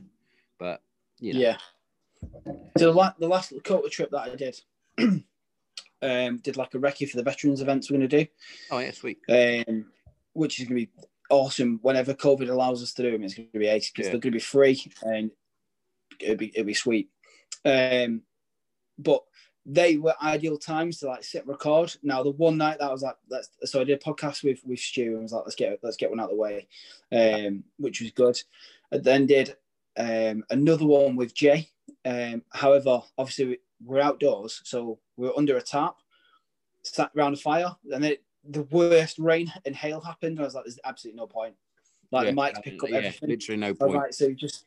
But 0.58 0.82
you 1.20 1.34
know, 1.34 1.40
Yeah. 1.40 1.56
So 2.76 2.86
the, 2.86 2.92
la- 2.92 3.12
the 3.18 3.28
last 3.28 3.50
Dakota 3.50 3.88
trip 3.88 4.10
that 4.10 4.18
I 4.20 4.34
did, 4.34 4.60
um, 6.02 6.38
did 6.38 6.56
like 6.56 6.74
a 6.74 6.78
recce 6.78 7.08
for 7.08 7.16
the 7.16 7.22
veterans 7.22 7.60
events 7.60 7.90
we're 7.90 7.98
going 7.98 8.08
to 8.08 8.24
do, 8.24 8.30
oh 8.70 8.78
yeah, 8.78 8.90
sweet. 8.90 9.18
um, 9.28 9.86
which 10.32 10.58
is 10.60 10.68
going 10.68 10.80
to 10.80 10.86
be 10.86 10.92
awesome 11.30 11.78
whenever 11.82 12.14
COVID 12.14 12.48
allows 12.48 12.82
us 12.82 12.92
to 12.94 13.02
do 13.02 13.10
them. 13.12 13.22
It's 13.22 13.34
going 13.34 13.48
to 13.52 13.58
be 13.58 13.66
ace 13.66 13.90
because 13.90 14.06
Yeah. 14.06 14.12
they're 14.12 14.20
going 14.20 14.32
to 14.32 14.36
be 14.36 14.40
free 14.40 14.82
and 15.02 15.30
it'll 16.20 16.36
be 16.36 16.48
it'll 16.54 16.66
be 16.66 16.74
sweet. 16.74 17.10
Um, 17.64 18.22
but 18.98 19.22
they 19.70 19.96
were 19.96 20.14
ideal 20.22 20.56
times 20.56 20.98
to 20.98 21.06
like 21.06 21.22
sit 21.22 21.42
and 21.42 21.48
record. 21.50 21.94
Now 22.02 22.22
the 22.22 22.30
one 22.30 22.56
night 22.56 22.78
that 22.78 22.88
I 22.88 22.92
was 22.92 23.02
like, 23.02 23.16
let's 23.30 23.50
so 23.64 23.80
I 23.80 23.84
did 23.84 24.00
a 24.00 24.04
podcast 24.04 24.42
with 24.42 24.60
with 24.64 24.78
Stu 24.78 25.14
and 25.14 25.22
was 25.22 25.32
like, 25.32 25.44
let's 25.44 25.56
get 25.56 25.78
let's 25.82 25.96
get 25.96 26.10
one 26.10 26.20
out 26.20 26.30
of 26.30 26.36
the 26.36 26.36
way, 26.36 26.66
um, 27.12 27.64
which 27.76 28.00
was 28.00 28.10
good. 28.12 28.40
I 28.92 28.98
then 28.98 29.26
did 29.26 29.56
um, 29.96 30.44
another 30.50 30.86
one 30.86 31.16
with 31.16 31.34
Jay. 31.34 31.68
Um, 32.04 32.42
however, 32.50 33.02
obviously 33.18 33.44
we- 33.44 33.58
we're 33.84 34.00
outdoors, 34.00 34.60
so 34.64 34.98
we're 35.16 35.36
under 35.36 35.56
a 35.56 35.62
tarp, 35.62 35.96
sat 36.82 37.10
around 37.16 37.34
a 37.34 37.36
fire, 37.36 37.76
and 37.92 38.02
then 38.02 38.16
the 38.44 38.62
worst 38.64 39.18
rain 39.18 39.52
and 39.64 39.76
hail 39.76 40.00
happened. 40.00 40.40
I 40.40 40.44
was 40.44 40.54
like, 40.54 40.64
there's 40.64 40.80
absolutely 40.84 41.18
no 41.18 41.26
point. 41.26 41.54
Like 42.10 42.24
yeah, 42.24 42.30
the 42.30 42.36
mics 42.36 42.62
pick 42.62 42.82
up 42.82 42.88
yeah, 42.88 42.96
everything. 42.96 43.28
literally 43.28 43.60
no 43.60 43.74
point. 43.74 43.94
like, 43.94 44.12
so 44.12 44.32
just 44.32 44.66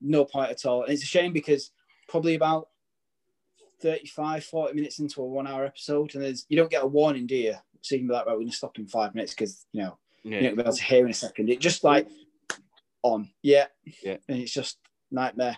no 0.00 0.24
point 0.24 0.50
at 0.50 0.64
all. 0.66 0.84
And 0.84 0.92
it's 0.92 1.02
a 1.02 1.06
shame 1.06 1.32
because 1.32 1.70
probably 2.08 2.34
about 2.34 2.68
35, 3.80 4.44
40 4.44 4.74
minutes 4.74 4.98
into 4.98 5.22
a 5.22 5.26
one 5.26 5.46
hour 5.46 5.64
episode, 5.64 6.14
and 6.14 6.24
there's 6.24 6.46
you 6.48 6.56
don't 6.56 6.70
get 6.70 6.82
a 6.82 6.86
warning, 6.86 7.26
do 7.26 7.36
you? 7.36 7.54
So 7.80 7.94
you 7.94 8.00
can 8.00 8.08
be 8.08 8.14
like, 8.14 8.26
right, 8.26 8.36
we're 8.36 8.44
to 8.44 8.52
stop 8.52 8.78
in 8.78 8.86
five 8.86 9.14
minutes 9.14 9.32
because, 9.32 9.66
you 9.72 9.82
know, 9.82 9.98
Yeah, 10.22 10.40
you're 10.40 10.50
not 10.50 10.56
be 10.56 10.62
able 10.62 10.72
to 10.74 10.82
hear 10.84 11.04
in 11.04 11.10
a 11.10 11.14
second. 11.14 11.48
It 11.48 11.60
just 11.60 11.82
like 11.82 12.06
on, 13.02 13.30
yeah. 13.42 13.66
Yeah. 14.02 14.18
And 14.28 14.38
it's 14.38 14.52
just 14.52 14.78
nightmare. 15.10 15.56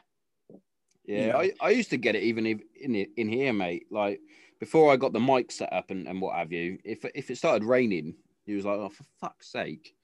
Yeah, 1.04 1.32
know. 1.32 1.38
I, 1.38 1.50
I 1.60 1.70
used 1.70 1.90
to 1.90 1.96
get 1.96 2.14
it 2.14 2.22
even 2.22 2.46
if- 2.46 2.60
in 2.80 2.94
in 2.94 3.28
here, 3.28 3.52
mate. 3.52 3.86
Like 3.90 4.20
before 4.60 4.92
I 4.92 4.96
got 4.96 5.12
the 5.12 5.18
mic 5.20 5.50
set 5.50 5.72
up 5.72 5.90
and, 5.90 6.06
and 6.06 6.20
what 6.22 6.36
have 6.36 6.52
you. 6.52 6.78
If 6.84 7.04
if 7.14 7.30
it 7.30 7.38
started 7.38 7.64
raining, 7.64 8.14
he 8.46 8.54
was 8.54 8.64
like, 8.64 8.78
"Oh, 8.78 8.88
for 8.88 9.04
fuck's 9.20 9.50
sake!" 9.50 9.96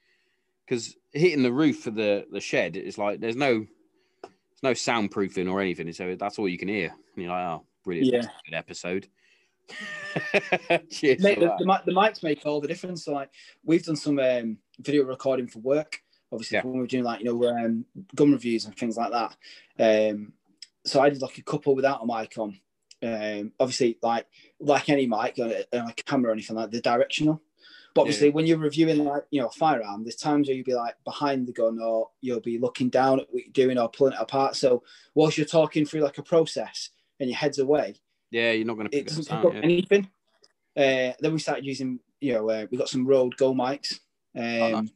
Because 0.66 0.96
hitting 1.12 1.44
the 1.44 1.52
roof 1.52 1.86
of 1.86 1.94
the 1.94 2.26
the 2.32 2.40
shed 2.40 2.76
is 2.76 2.98
like 2.98 3.20
there's 3.20 3.36
no 3.36 3.64
no 4.62 4.72
soundproofing 4.72 5.50
or 5.50 5.60
anything, 5.60 5.92
so 5.92 6.14
that's 6.14 6.38
all 6.38 6.48
you 6.48 6.58
can 6.58 6.68
hear. 6.68 6.88
And 6.88 7.22
you're 7.22 7.32
like, 7.32 7.46
"Oh, 7.46 7.64
brilliant, 7.84 8.12
Yeah. 8.12 8.30
good 8.44 8.54
episode." 8.54 9.08
Cheers. 10.90 11.22
The, 11.22 11.34
the, 11.34 11.80
the 11.86 11.92
mics 11.92 12.22
make 12.22 12.44
all 12.46 12.60
the 12.60 12.68
difference. 12.68 13.04
So 13.04 13.12
like 13.12 13.30
we've 13.64 13.84
done 13.84 13.96
some 13.96 14.18
um, 14.18 14.58
video 14.80 15.04
recording 15.04 15.46
for 15.46 15.58
work, 15.60 16.00
obviously 16.32 16.56
Yeah. 16.56 16.62
when 16.64 16.74
we 16.74 16.80
we're 16.80 16.86
doing 16.86 17.04
like 17.04 17.20
you 17.20 17.26
know 17.26 17.48
um, 17.48 17.84
gun 18.14 18.32
reviews 18.32 18.64
and 18.64 18.76
things 18.76 18.96
like 18.96 19.12
that. 19.12 20.12
Um, 20.12 20.32
so 20.84 21.00
I 21.00 21.10
did 21.10 21.22
like 21.22 21.38
a 21.38 21.42
couple 21.42 21.74
without 21.74 22.02
a 22.02 22.06
mic 22.06 22.38
on. 22.38 22.58
Um, 23.02 23.52
obviously, 23.60 23.98
like 24.02 24.26
like 24.58 24.88
any 24.88 25.06
mic 25.06 25.38
on 25.38 25.52
a, 25.52 25.78
on 25.78 25.90
a 25.90 25.92
camera 25.92 26.30
or 26.30 26.32
anything 26.32 26.56
like 26.56 26.70
they're 26.70 26.80
directional. 26.80 27.40
But 27.94 28.02
obviously, 28.02 28.30
when 28.30 28.46
you're 28.46 28.58
reviewing 28.58 29.04
like 29.04 29.24
you 29.30 29.40
know 29.40 29.48
a 29.48 29.52
firearm, 29.52 30.04
there's 30.04 30.16
times 30.16 30.46
where 30.48 30.56
you'll 30.56 30.64
be 30.64 30.74
like 30.74 30.94
behind 31.04 31.46
the 31.46 31.52
gun 31.52 31.80
or 31.80 32.10
you'll 32.20 32.40
be 32.40 32.58
looking 32.58 32.90
down 32.90 33.20
at 33.20 33.26
what 33.32 33.42
you're 33.44 33.52
doing 33.52 33.78
or 33.78 33.88
pulling 33.88 34.12
it 34.12 34.20
apart. 34.20 34.56
So 34.56 34.82
whilst 35.14 35.36
you're 35.38 35.46
talking 35.46 35.84
through 35.84 36.00
like 36.02 36.18
a 36.18 36.22
process 36.22 36.90
and 37.18 37.28
your 37.28 37.38
head's 37.38 37.58
away, 37.58 37.96
yeah, 38.30 38.52
you're 38.52 38.66
not 38.66 38.74
going 38.74 38.86
to 38.86 38.90
pick 38.90 39.02
up 39.02 39.08
doesn't 39.08 39.24
pick 39.28 39.44
up 39.44 39.54
Yeah. 39.54 39.60
anything. 39.62 40.08
Uh, 40.76 41.12
then 41.20 41.32
we 41.32 41.38
started 41.40 41.64
using, 41.64 41.98
you 42.20 42.34
know, 42.34 42.48
uh, 42.50 42.66
we 42.70 42.78
got 42.78 42.88
some 42.88 43.04
Rode 43.06 43.36
Go 43.36 43.52
mics, 43.52 43.94
um, 44.36 44.42
Oh, 44.44 44.70
nice. 44.80 44.90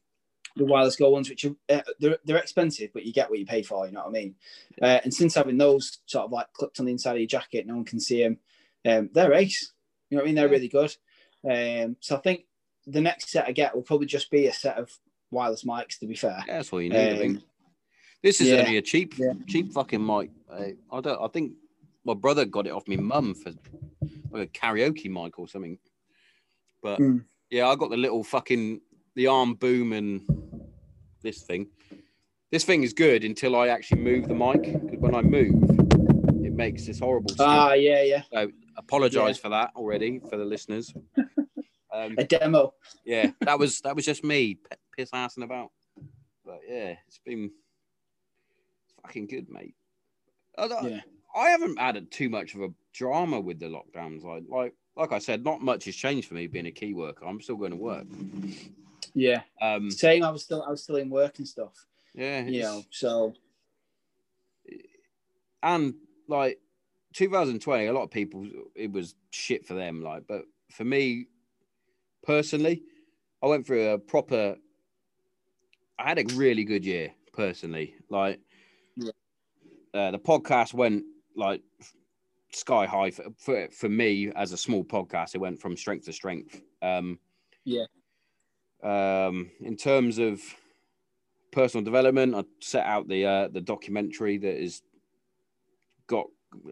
the 0.55 0.65
wireless 0.65 0.95
Go 0.95 1.11
ones, 1.11 1.29
which 1.29 1.45
are 1.45 1.57
uh, 1.69 1.81
they're, 1.99 2.19
they're 2.25 2.37
expensive, 2.37 2.91
but 2.95 3.05
you 3.05 3.13
get 3.13 3.29
what 3.31 3.41
you 3.41 3.47
pay 3.47 3.63
for. 3.63 3.87
You 3.87 3.93
know 3.93 4.01
what 4.01 4.11
I 4.11 4.13
mean? 4.13 4.35
Uh, 4.81 5.01
and 5.03 5.13
since 5.13 5.35
having 5.35 5.59
those 5.59 5.99
sort 6.07 6.27
of 6.27 6.31
like 6.31 6.53
clipped 6.53 6.79
on 6.79 6.87
the 6.87 6.93
inside 6.93 7.15
of 7.15 7.19
your 7.19 7.27
jacket, 7.27 7.67
no 7.67 7.75
one 7.75 7.85
can 7.85 7.99
see 7.99 8.23
them. 8.23 8.39
Um, 8.85 9.11
they're 9.13 9.33
ace. 9.33 9.73
You 10.11 10.17
know 10.17 10.23
what 10.23 10.25
I 10.25 10.27
mean? 10.27 10.35
They're 10.37 10.47
Yeah. 10.47 10.53
really 10.53 10.69
good. 10.69 10.97
Um, 11.45 11.97
so 12.01 12.17
I 12.17 12.21
think 12.21 12.45
the 12.87 13.01
next 13.01 13.31
set 13.31 13.47
I 13.47 13.53
get 13.53 13.75
will 13.75 13.83
probably 13.83 14.07
just 14.07 14.31
be 14.31 14.47
a 14.47 14.53
set 14.53 14.77
of 14.79 14.91
wireless 15.31 15.65
mics. 15.65 15.99
To 16.01 16.07
be 16.07 16.15
fair, 16.15 16.43
Yeah, 16.47 16.57
that's 16.59 16.73
all 16.73 16.83
you 16.83 16.91
need. 16.91 17.13
I 17.13 17.17
think. 17.17 17.37
Um, 17.39 17.43
This 18.23 18.41
is 18.41 18.49
yeah. 18.51 18.59
only 18.59 18.77
a 18.77 18.83
cheap, 18.83 19.15
Yeah. 19.19 19.33
cheap 19.49 19.73
fucking 19.73 20.05
mic. 20.05 20.31
I, 20.51 20.75
I 20.93 21.01
don't. 21.01 21.21
I 21.23 21.29
think 21.29 21.53
my 22.05 22.15
brother 22.15 22.45
got 22.45 22.67
it 22.67 22.71
off 22.73 22.87
me 22.89 22.97
mum 22.97 23.35
for 23.35 23.53
like 24.31 24.49
a 24.49 24.59
karaoke 24.59 25.09
mic 25.11 25.39
or 25.39 25.49
something. 25.49 25.79
But 26.83 26.99
Mm. 27.01 27.25
yeah, 27.51 27.69
I 27.69 27.77
got 27.77 27.91
the 27.91 27.97
little 27.97 28.25
fucking 28.25 28.81
the 29.15 29.27
arm 29.27 29.55
boom 29.55 29.93
and 29.93 30.23
this 31.23 31.43
thing. 31.43 31.69
This 32.51 32.65
thing 32.65 32.83
is 32.83 32.93
good 32.93 33.25
until 33.25 33.57
I 33.57 33.69
actually 33.69 34.01
move 34.03 34.29
the 34.29 34.35
mic. 34.35 34.63
Because 34.63 34.99
when 35.01 35.15
I 35.15 35.23
move, 35.23 35.63
it 36.45 36.53
makes 36.53 36.87
this 36.87 36.99
horrible. 36.99 37.31
sound. 37.35 37.51
ah, 37.51 37.73
yeah, 37.73 38.03
yeah, 38.03 38.23
So 38.33 38.51
apologize 38.77 39.39
for 39.39 39.49
that 39.51 39.71
already 39.77 40.21
for 40.31 40.37
the 40.37 40.45
listeners. 40.45 40.93
Um, 41.93 42.15
a 42.19 42.25
demo. 42.25 42.75
yeah, 43.05 43.31
that 43.41 43.59
was 43.59 43.81
that 43.83 43.95
was 43.97 44.05
just 44.05 44.25
me 44.25 44.55
p- 44.55 44.77
piss 44.97 45.11
assing 45.11 45.45
about. 45.45 45.71
But 46.45 46.61
yeah, 46.69 46.97
it's 47.07 47.21
been 47.25 47.51
fucking 49.03 49.27
good, 49.27 49.49
mate. 49.51 49.75
I, 50.59 50.67
Yeah. 50.67 51.01
I 51.35 51.49
haven't 51.51 51.79
added 51.79 52.11
too 52.11 52.29
much 52.29 52.55
of 52.55 52.63
a 52.63 52.69
drama 52.93 53.41
with 53.41 53.59
the 53.61 53.67
lockdowns. 53.67 54.23
Like 54.25 54.45
like 54.49 54.75
like 54.97 55.13
I 55.13 55.19
said, 55.19 55.45
not 55.45 55.61
much 55.63 55.85
has 55.87 55.97
changed 55.97 56.29
for 56.29 56.35
me 56.35 56.47
being 56.47 56.67
a 56.67 56.71
key 56.73 56.93
worker. 56.95 57.25
I'm 57.27 57.41
still 57.41 57.57
going 57.57 57.71
to 57.71 57.77
work. 57.77 58.05
Yeah, 59.15 59.43
Um, 59.61 59.91
same. 59.91 60.23
I 60.23 60.31
was 60.31 60.43
still, 60.43 60.63
I 60.63 60.71
was 60.71 60.83
still 60.83 60.97
in 60.97 61.11
work 61.11 61.39
and 61.39 61.47
stuff. 61.49 61.73
yeah, 62.15 62.43
You 62.45 62.63
know, 62.63 62.83
so 62.91 63.35
and 65.63 65.95
like 66.29 66.59
2020 67.15 67.87
a 67.87 67.93
lot 67.93 68.03
of 68.05 68.11
people 68.11 68.47
it 68.75 68.91
was 68.91 69.15
shit 69.31 69.67
for 69.67 69.75
them 69.75 70.03
like 70.03 70.25
but 70.27 70.45
for 70.71 70.85
me 70.85 71.27
personally 72.23 72.83
i 73.43 73.47
went 73.47 73.67
through 73.67 73.89
a 73.91 73.99
proper 73.99 74.57
i 75.99 76.09
had 76.09 76.19
a 76.19 76.35
really 76.35 76.65
good 76.65 76.85
year 76.85 77.13
personally 77.33 77.95
like 78.09 78.41
Yeah. 78.97 79.13
uh, 79.95 80.11
the 80.11 80.19
podcast 80.19 80.75
went 80.75 81.05
like 81.37 81.63
sky 82.53 82.85
high 82.87 83.11
for, 83.11 83.25
for 83.39 83.69
for 83.71 83.89
me 83.89 84.31
as 84.37 84.53
a 84.53 84.57
small 84.57 84.85
podcast 84.85 85.35
it 85.35 85.39
went 85.39 85.61
from 85.61 85.77
strength 85.77 86.05
to 86.05 86.13
strength 86.13 86.61
um 86.83 87.19
Yeah. 87.65 87.87
um 88.83 89.51
in 89.61 89.77
terms 89.77 90.19
of 90.19 90.41
personal 91.51 91.85
development 91.85 92.35
i 92.35 92.45
set 92.61 92.85
out 92.87 93.09
the 93.09 93.25
uh 93.25 93.49
the 93.49 93.61
documentary 93.61 94.37
that 94.39 94.63
is 94.63 94.83
got 96.07 96.27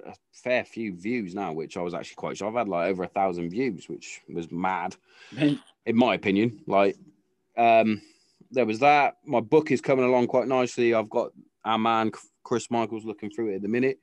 a 0.06 0.14
fair 0.32 0.64
few 0.64 0.94
views 0.94 1.34
now, 1.34 1.52
which 1.52 1.76
I 1.76 1.82
was 1.82 1.94
actually 1.94 2.16
quite 2.16 2.36
sure. 2.36 2.48
I've 2.48 2.54
had 2.54 2.68
like 2.68 2.88
over 2.90 3.02
a 3.04 3.08
thousand 3.08 3.50
views, 3.50 3.88
which 3.88 4.20
was 4.32 4.50
mad, 4.50 4.96
in 5.38 5.58
my 5.96 6.14
opinion. 6.14 6.60
Like, 6.66 6.96
um, 7.56 8.00
there 8.50 8.66
was 8.66 8.78
that. 8.80 9.16
My 9.24 9.40
book 9.40 9.70
is 9.70 9.80
coming 9.80 10.04
along 10.04 10.26
quite 10.28 10.48
nicely. 10.48 10.94
I've 10.94 11.10
got 11.10 11.32
our 11.64 11.78
man 11.78 12.10
Chris 12.42 12.70
Michaels 12.70 13.04
looking 13.04 13.30
through 13.30 13.50
it 13.52 13.56
at 13.56 13.62
the 13.62 13.68
minute 13.68 13.98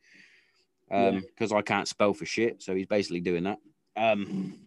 Yeah. 0.89 1.19
because 1.19 1.51
I 1.51 1.61
can't 1.61 1.87
spell 1.87 2.13
for 2.13 2.25
shit, 2.25 2.61
so 2.61 2.75
he's 2.75 2.85
basically 2.85 3.19
doing 3.21 3.43
that. 3.43 3.59
Um, 3.95 4.59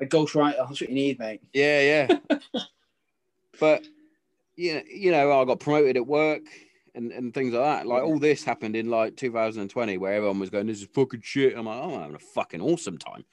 a 0.00 0.04
ghostwriter. 0.06 0.56
That's 0.58 0.80
what 0.80 0.88
you 0.88 0.94
need, 0.94 1.18
mate. 1.18 1.40
yeah, 1.52 2.08
yeah. 2.10 2.38
but 3.60 3.84
yeah, 4.56 4.80
you 4.92 5.10
know, 5.12 5.40
I 5.40 5.44
got 5.44 5.60
promoted 5.60 5.96
at 5.96 6.06
work 6.06 6.42
and, 6.98 7.12
and 7.12 7.32
things 7.32 7.54
like 7.54 7.62
that. 7.62 7.86
Like 7.86 8.02
all 8.02 8.18
this 8.18 8.44
happened 8.44 8.76
in 8.76 8.90
like 8.90 9.16
2020, 9.16 9.96
where 9.96 10.12
everyone 10.12 10.40
was 10.40 10.50
going, 10.50 10.66
"This 10.66 10.82
is 10.82 10.88
fucking 10.92 11.22
shit." 11.22 11.56
I'm 11.56 11.66
like, 11.66 11.80
"Oh, 11.80 11.94
I'm 11.94 12.00
having 12.00 12.16
a 12.16 12.18
fucking 12.18 12.60
awesome 12.60 12.98
time." 12.98 13.24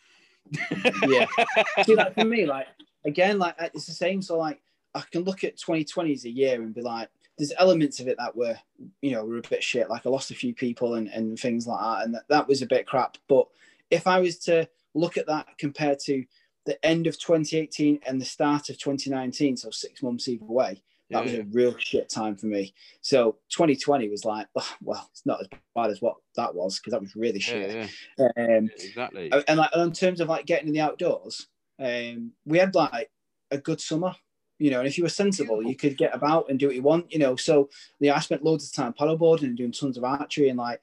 Yeah. 1.08 1.26
See, 1.84 1.96
like 1.96 2.14
for 2.14 2.26
me, 2.26 2.46
like 2.46 2.68
again, 3.06 3.40
like 3.40 3.56
uh, 3.60 3.70
it's 3.74 3.88
the 3.88 3.92
same. 3.92 4.22
So 4.22 4.38
like 4.38 4.62
I 4.94 5.02
can 5.12 5.24
look 5.24 5.44
at 5.44 5.58
2020 5.58 6.14
as 6.14 6.26
a 6.26 6.30
year 6.30 6.62
and 6.62 6.74
be 6.74 6.82
like, 6.82 7.10
there's 7.38 7.54
elements 7.58 8.00
of 8.00 8.08
it 8.08 8.18
that 8.20 8.36
were, 8.36 8.56
you 9.02 9.12
know, 9.12 9.26
were 9.26 9.40
a 9.40 9.50
bit 9.50 9.64
shit. 9.64 9.90
Like 9.90 10.06
I 10.06 10.10
lost 10.10 10.32
a 10.32 10.36
few 10.36 10.54
people 10.54 10.94
and, 10.94 11.08
and 11.10 11.38
things 11.38 11.68
like 11.68 11.82
that, 11.82 12.06
and 12.06 12.14
that, 12.14 12.24
that 12.30 12.48
was 12.48 12.62
a 12.62 12.68
bit 12.68 12.86
crap. 12.86 13.18
But 13.28 13.48
if 13.90 14.06
I 14.06 14.20
was 14.20 14.38
to 14.40 14.70
look 14.94 15.18
at 15.18 15.28
that 15.28 15.48
compared 15.58 16.00
to 16.02 16.24
the 16.66 16.84
end 16.86 17.08
of 17.08 17.20
2018 17.20 18.00
and 18.06 18.22
the 18.22 18.26
start 18.26 18.70
of 18.70 18.78
2019, 18.78 19.58
so 19.58 19.72
six 19.72 20.04
months 20.04 20.28
either 20.28 20.46
way, 20.46 20.82
that 21.12 21.24
was 21.24 21.34
Yeah. 21.34 21.40
a 21.40 21.44
real 21.52 21.78
shit 21.78 22.10
time 22.10 22.36
for 22.36 22.48
me. 22.48 22.74
So 23.02 23.38
2020 23.50 24.10
was 24.10 24.26
like, 24.26 24.48
oh, 24.56 24.76
well, 24.82 25.08
it's 25.12 25.26
not 25.26 25.42
as 25.42 25.48
bad 25.76 25.92
as 25.92 26.02
what 26.02 26.16
that 26.36 26.54
was 26.56 26.80
because 26.80 26.92
that 26.92 27.02
was 27.02 27.16
really 27.16 27.40
shit. 27.40 27.90
yeah, 28.18 28.28
Um, 28.38 28.70
exactly. 28.76 29.32
and 29.48 29.58
like 29.60 29.76
in 29.76 29.92
terms 29.92 30.20
of 30.20 30.30
like 30.30 30.46
getting 30.46 30.68
in 30.68 30.74
the 30.74 30.82
outdoors, 30.82 31.48
um, 31.80 32.32
we 32.46 32.58
had 32.58 32.74
like 32.74 33.10
a 33.52 33.58
good 33.58 33.80
summer, 33.82 34.16
you 34.60 34.72
know. 34.72 34.80
And 34.80 34.88
if 34.88 34.98
you 34.98 35.04
were 35.04 35.10
sensible, 35.10 35.62
you 35.62 35.76
could 35.76 35.98
get 35.98 36.16
about 36.16 36.50
and 36.50 36.58
do 36.58 36.68
what 36.68 36.76
you 36.76 36.82
want, 36.82 37.12
you 37.12 37.20
know. 37.20 37.36
So 37.36 37.70
yeah, 38.00 38.16
I 38.16 38.20
spent 38.20 38.44
loads 38.44 38.66
of 38.66 38.74
time 38.74 38.94
paddleboarding 38.94 39.44
and 39.44 39.58
doing 39.58 39.72
tons 39.72 39.98
of 39.98 40.04
archery, 40.04 40.50
and 40.50 40.58
like 40.58 40.82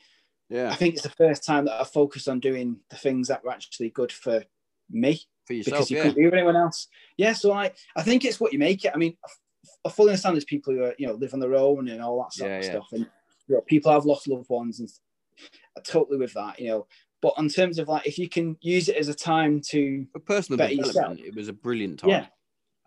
Yeah. 0.48 0.70
I 0.70 0.74
think 0.76 0.94
it's 0.94 1.02
the 1.02 1.08
first 1.10 1.44
time 1.44 1.64
that 1.64 1.80
I 1.80 1.84
focused 1.84 2.28
on 2.28 2.38
doing 2.40 2.78
the 2.90 2.96
things 2.96 3.26
that 3.28 3.42
were 3.42 3.50
actually 3.50 3.90
good 3.90 4.12
for 4.12 4.44
me 4.90 5.20
for 5.46 5.54
yourself. 5.54 5.74
because 5.78 5.90
you 5.90 5.96
Yeah, 5.96 6.02
couldn't 6.04 6.18
do 6.18 6.24
with 6.26 6.34
anyone 6.34 6.56
else. 6.56 6.88
Yeah, 7.16 7.32
so 7.32 7.48
like 7.48 7.74
I 7.96 8.02
think 8.02 8.24
it's 8.24 8.38
what 8.38 8.52
you 8.52 8.58
make 8.58 8.84
it. 8.84 8.92
I 8.94 8.98
mean, 8.98 9.16
I 9.84 9.90
fully 9.90 10.10
understand 10.10 10.34
there's 10.36 10.44
people 10.44 10.72
who 10.74 10.82
are, 10.84 10.94
you 10.98 11.06
know 11.06 11.14
live 11.14 11.34
on 11.34 11.40
their 11.40 11.54
own 11.54 11.88
and 11.88 12.00
all 12.02 12.22
that 12.22 12.32
sort 12.32 12.50
Yeah, 12.50 12.56
of 12.58 12.64
yeah. 12.64 12.70
stuff, 12.70 12.88
and 12.92 13.06
you 13.48 13.54
know, 13.56 13.60
people 13.62 13.92
have 13.92 14.04
lost 14.04 14.28
loved 14.28 14.48
ones 14.48 14.80
and 14.80 14.88
totally 15.84 16.18
with 16.18 16.32
that, 16.34 16.58
you 16.60 16.68
know. 16.68 16.86
But 17.20 17.34
in 17.38 17.48
terms 17.48 17.78
of 17.78 17.88
like, 17.88 18.06
if 18.06 18.18
you 18.18 18.28
can 18.28 18.56
use 18.60 18.88
it 18.88 18.96
as 18.96 19.08
a 19.08 19.14
time 19.14 19.60
to 19.70 20.06
For 20.12 20.18
personal 20.18 20.58
Better 20.58 20.74
development, 20.74 21.18
yourself. 21.20 21.28
it 21.28 21.36
was 21.36 21.48
a 21.48 21.52
brilliant 21.52 22.00
time. 22.00 22.10
Yeah. 22.10 22.26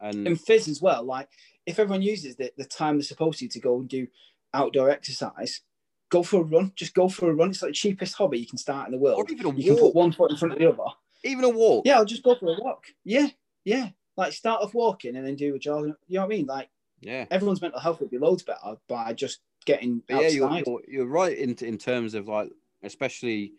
And 0.02 0.40
fizz 0.40 0.68
as 0.68 0.82
well, 0.82 1.04
like 1.04 1.30
if 1.66 1.80
everyone 1.80 2.02
uses 2.02 2.36
the, 2.36 2.52
the 2.58 2.66
time 2.66 2.98
they're 2.98 3.04
supposed 3.04 3.40
to 3.40 3.48
to 3.48 3.60
go 3.60 3.80
and 3.80 3.88
do 3.90 4.08
outdoor 4.54 4.90
exercise, 4.90 5.62
go 6.10 6.22
for 6.22 6.42
a 6.42 6.44
run. 6.44 6.74
Just 6.76 6.94
go 6.94 7.08
for 7.08 7.30
a 7.30 7.34
run. 7.34 7.50
It's 7.50 7.62
like 7.62 7.70
the 7.70 7.76
cheapest 7.76 8.16
hobby 8.16 8.40
you 8.40 8.46
can 8.46 8.58
start 8.58 8.88
in 8.88 8.92
the 8.92 9.00
world. 9.00 9.18
or 9.18 9.26
even 9.32 9.46
a 9.48 9.56
You 9.56 9.72
can 9.72 9.78
put 9.80 9.96
one 9.96 10.12
foot 10.12 10.32
in 10.32 10.38
front 10.38 10.54
of 10.54 10.60
the 10.60 10.70
other. 10.70 10.84
Even 11.24 11.46
a 11.46 11.50
walk. 11.50 11.86
Yeah, 11.86 11.96
I'll 11.98 12.06
just 12.06 12.24
go 12.24 12.36
for 12.36 12.54
a 12.54 12.60
walk. 12.62 12.84
Yeah, 13.04 13.28
yeah. 13.64 13.90
Like 14.18 14.34
start 14.34 14.62
off 14.62 14.74
walking 14.74 15.16
and 15.16 15.26
then 15.26 15.36
do 15.36 15.56
a 15.56 15.60
jog. 15.60 15.86
You 16.08 16.16
know 16.16 16.22
what 16.22 16.26
I 16.26 16.30
mean? 16.30 16.46
Like 16.46 16.70
Yeah. 17.02 17.26
everyone's 17.32 17.62
mental 17.62 17.80
health 17.80 18.00
would 18.00 18.10
be 18.12 18.18
loads 18.18 18.44
better 18.44 18.78
by 18.88 19.14
just 19.14 19.40
getting 19.66 20.02
yeah, 20.10 20.28
you're, 20.28 20.52
you're, 20.66 20.82
you're 20.88 21.06
right 21.08 21.38
in, 21.38 21.56
in 21.56 21.78
terms 21.78 22.14
of 22.14 22.28
like, 22.28 22.50
especially 22.84 23.54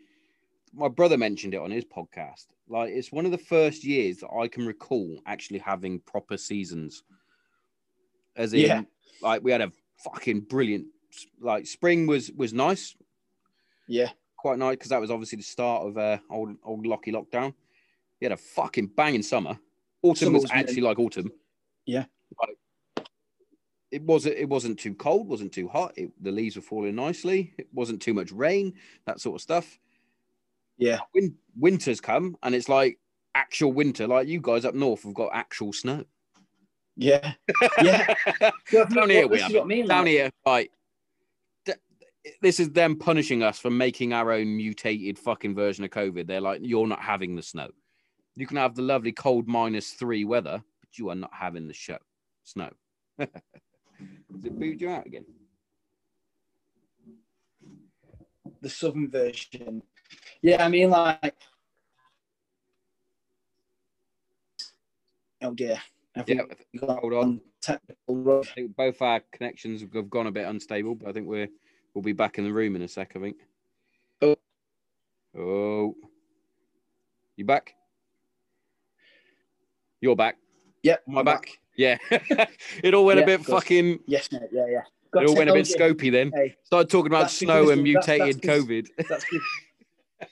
my 0.73 0.89
brother 0.89 1.17
mentioned 1.17 1.55
it 1.55 1.61
on 1.61 1.71
his 1.71 1.85
podcast. 1.85 2.47
Like, 2.69 2.91
it's 2.91 3.13
one 3.13 3.25
of 3.25 3.31
the 3.33 3.39
first 3.39 3.85
years 3.85 4.19
that 4.19 4.29
I 4.31 4.49
can 4.49 4.67
recall 4.67 5.21
actually 5.27 5.59
having 5.61 6.01
proper 6.01 6.37
seasons. 6.37 7.03
As 8.37 8.53
in, 8.53 8.61
Yeah. 8.61 8.83
like, 9.23 9.43
we 9.43 9.53
had 9.53 9.63
a 9.63 9.73
fucking 10.05 10.41
brilliant, 10.41 10.87
like, 11.41 11.67
spring 11.67 12.07
was 12.07 12.31
was 12.33 12.53
nice, 12.53 12.95
yeah, 13.89 14.11
quite 14.37 14.59
nice, 14.59 14.73
because 14.77 14.91
that 14.91 15.01
was 15.01 15.11
obviously 15.11 15.37
the 15.37 15.45
start 15.45 15.87
of 15.87 15.97
uh, 15.97 16.19
old 16.29 16.57
old 16.63 16.87
Locky 16.87 17.13
lockdown. 17.13 17.55
You 18.21 18.27
had 18.29 18.33
a 18.33 18.37
fucking 18.37 18.89
banging 18.89 19.23
summer. 19.23 19.59
Autumn 20.11 20.33
was 20.33 20.51
actually 20.51 20.83
like 20.83 20.99
autumn. 20.99 21.31
Yeah. 21.87 22.05
Like, 22.41 22.57
it 23.91 24.03
wasn't 24.03 24.37
it 24.37 24.49
wasn't 24.49 24.79
too 24.79 24.95
cold, 24.95 25.29
wasn't 25.29 25.53
too 25.53 25.69
hot. 25.69 25.93
It, 25.97 26.11
the 26.23 26.33
leaves 26.33 26.57
were 26.57 26.63
falling 26.63 26.95
nicely. 26.97 27.55
It 27.59 27.69
wasn't 27.73 28.03
too 28.03 28.15
much 28.15 28.33
rain, 28.33 28.75
that 29.07 29.21
sort 29.21 29.37
of 29.37 29.41
stuff. 29.43 29.79
yeah, 30.77 30.99
Win- 31.15 31.37
winter's 31.57 32.01
come 32.01 32.37
and 32.43 32.55
it's 32.55 32.69
like 32.69 32.99
actual 33.35 33.73
winter. 33.73 34.07
Like 34.07 34.27
you 34.29 34.41
guys 34.41 34.65
up 34.65 34.75
north 34.75 35.05
have 35.05 35.15
got 35.15 35.31
actual 35.33 35.73
snow. 35.73 36.05
yeah, 36.97 37.35
yeah. 37.83 38.15
Down 38.73 39.09
here 39.11 39.29
we 39.29 39.39
have 39.41 39.67
mean, 39.67 39.87
Down 39.87 40.01
like- 40.05 40.09
here, 40.09 40.31
like 40.45 40.73
this 42.43 42.59
is 42.59 42.71
them 42.73 42.97
punishing 42.97 43.45
us 43.45 43.59
for 43.61 43.71
making 43.71 44.13
our 44.13 44.33
own 44.33 44.57
mutated 44.57 45.17
fucking 45.17 45.55
version 45.55 45.85
of 45.85 45.91
COVID. 45.91 46.27
They're 46.27 46.41
like, 46.41 46.61
you're 46.61 46.89
not 46.89 47.01
having 47.01 47.37
the 47.37 47.43
snow. 47.43 47.69
You 48.37 48.47
can 48.47 48.59
have 48.59 48.75
the 48.75 48.83
lovely 48.83 49.13
cold 49.13 49.49
minus 49.49 49.93
three 49.93 50.25
weather, 50.25 50.63
but 50.81 50.99
you 50.99 51.09
are 51.11 51.15
not 51.15 51.31
having 51.33 51.67
the 51.69 51.75
show 51.75 51.99
snow. 52.45 52.71
Has 53.19 53.29
it 54.45 54.59
booed 54.59 54.81
you 54.81 54.91
out 54.91 55.07
again? 55.07 55.25
the 58.61 58.71
southern 58.71 59.11
version. 59.11 59.83
Yeah, 60.43 60.65
I 60.65 60.69
mean, 60.69 60.91
like, 60.91 61.35
oh 65.43 65.55
dear, 65.55 65.81
Yeah, 66.27 66.43
hold 66.81 67.13
on. 67.15 67.41
technical? 67.61 68.41
I 68.41 68.45
think 68.55 68.77
both 68.77 69.03
our 69.03 69.21
connections 69.33 69.83
have 69.95 70.11
gone 70.11 70.27
a 70.27 70.33
bit 70.33 70.47
unstable, 70.47 70.95
but 70.97 71.09
I 71.09 71.13
think 71.13 71.27
we're 71.27 71.49
we'll 71.95 72.03
be 72.03 72.13
back 72.13 72.39
in 72.39 72.45
the 72.45 72.53
room 72.53 72.77
in 72.77 72.83
a 72.83 72.89
sec. 72.89 73.13
I 73.17 73.21
think. 73.21 73.37
Oh. 74.23 74.37
Oh. 75.39 75.95
You 77.37 77.45
back? 77.45 77.75
You're 80.01 80.17
back. 80.17 80.37
Yep, 80.83 81.03
My 81.07 81.17
I 81.17 81.19
I'm 81.21 81.25
back? 81.25 81.49
Yeah. 81.77 81.99
it 82.83 82.95
all 82.95 83.05
went 83.05 83.21
a 83.21 83.27
bit 83.27 83.45
fucking. 83.45 84.01
Yes, 84.07 84.31
mate. 84.33 84.43
Yeah, 84.53 84.67
yeah. 84.69 84.83
It 85.21 85.29
all 85.29 85.37
went 85.37 85.49
a 85.51 85.55
bit 85.55 85.67
scopy 85.67 86.13
then. 86.13 86.31
Hey, 86.35 86.57
Started 86.65 86.91
talking 86.91 87.11
about 87.13 87.31
snow 87.31 87.71
and 87.71 87.87
that's- 87.87 88.19
that's 88.19 88.37
COVID. 88.39 88.87
that's 89.09 89.25
good. 89.25 89.41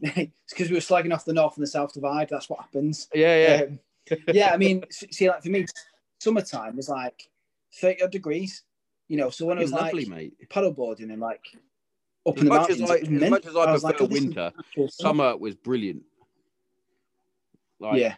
it's 0.16 0.32
because 0.50 0.68
we 0.70 0.74
were 0.76 0.80
slagging 0.80 1.12
off 1.12 1.24
the 1.24 1.32
north 1.32 1.56
and 1.56 1.62
the 1.62 1.70
south 1.70 1.92
divide. 1.92 2.28
That's 2.30 2.48
what 2.48 2.60
happens. 2.60 3.08
Yeah, 3.12 3.36
yeah. 3.36 3.64
Um, 3.64 3.78
yeah, 4.32 4.50
I 4.52 4.56
mean, 4.56 4.84
see, 4.90 5.28
like 5.28 5.42
for 5.42 5.50
me, 5.50 5.66
summertime 6.20 6.76
was 6.76 6.88
like 6.88 7.28
30 7.74 8.04
odd 8.04 8.10
degrees. 8.10 8.62
You 9.08 9.16
know, 9.18 9.30
so 9.30 9.44
when 9.44 9.58
I 9.58 9.62
was 9.62 9.72
lovely, 9.72 10.04
like 10.04 10.08
mate. 10.08 10.48
paddleboarding 10.48 11.12
and 11.12 11.20
like 11.20 11.44
up 12.26 12.36
As 12.36 12.42
in 12.42 12.48
the 12.48 12.54
much 12.54 12.70
as 12.70 12.78
mountains, 12.78 12.90
I, 12.90 12.94
it 13.16 13.22
as 13.22 13.30
much 13.30 13.46
as 13.46 13.56
I 13.56 13.72
was 13.72 13.82
prefer 13.82 14.04
like, 14.04 14.10
winter, 14.10 14.52
summer 14.88 15.36
was 15.36 15.54
brilliant. 15.56 16.02
Like, 17.80 18.00
yeah, 18.00 18.14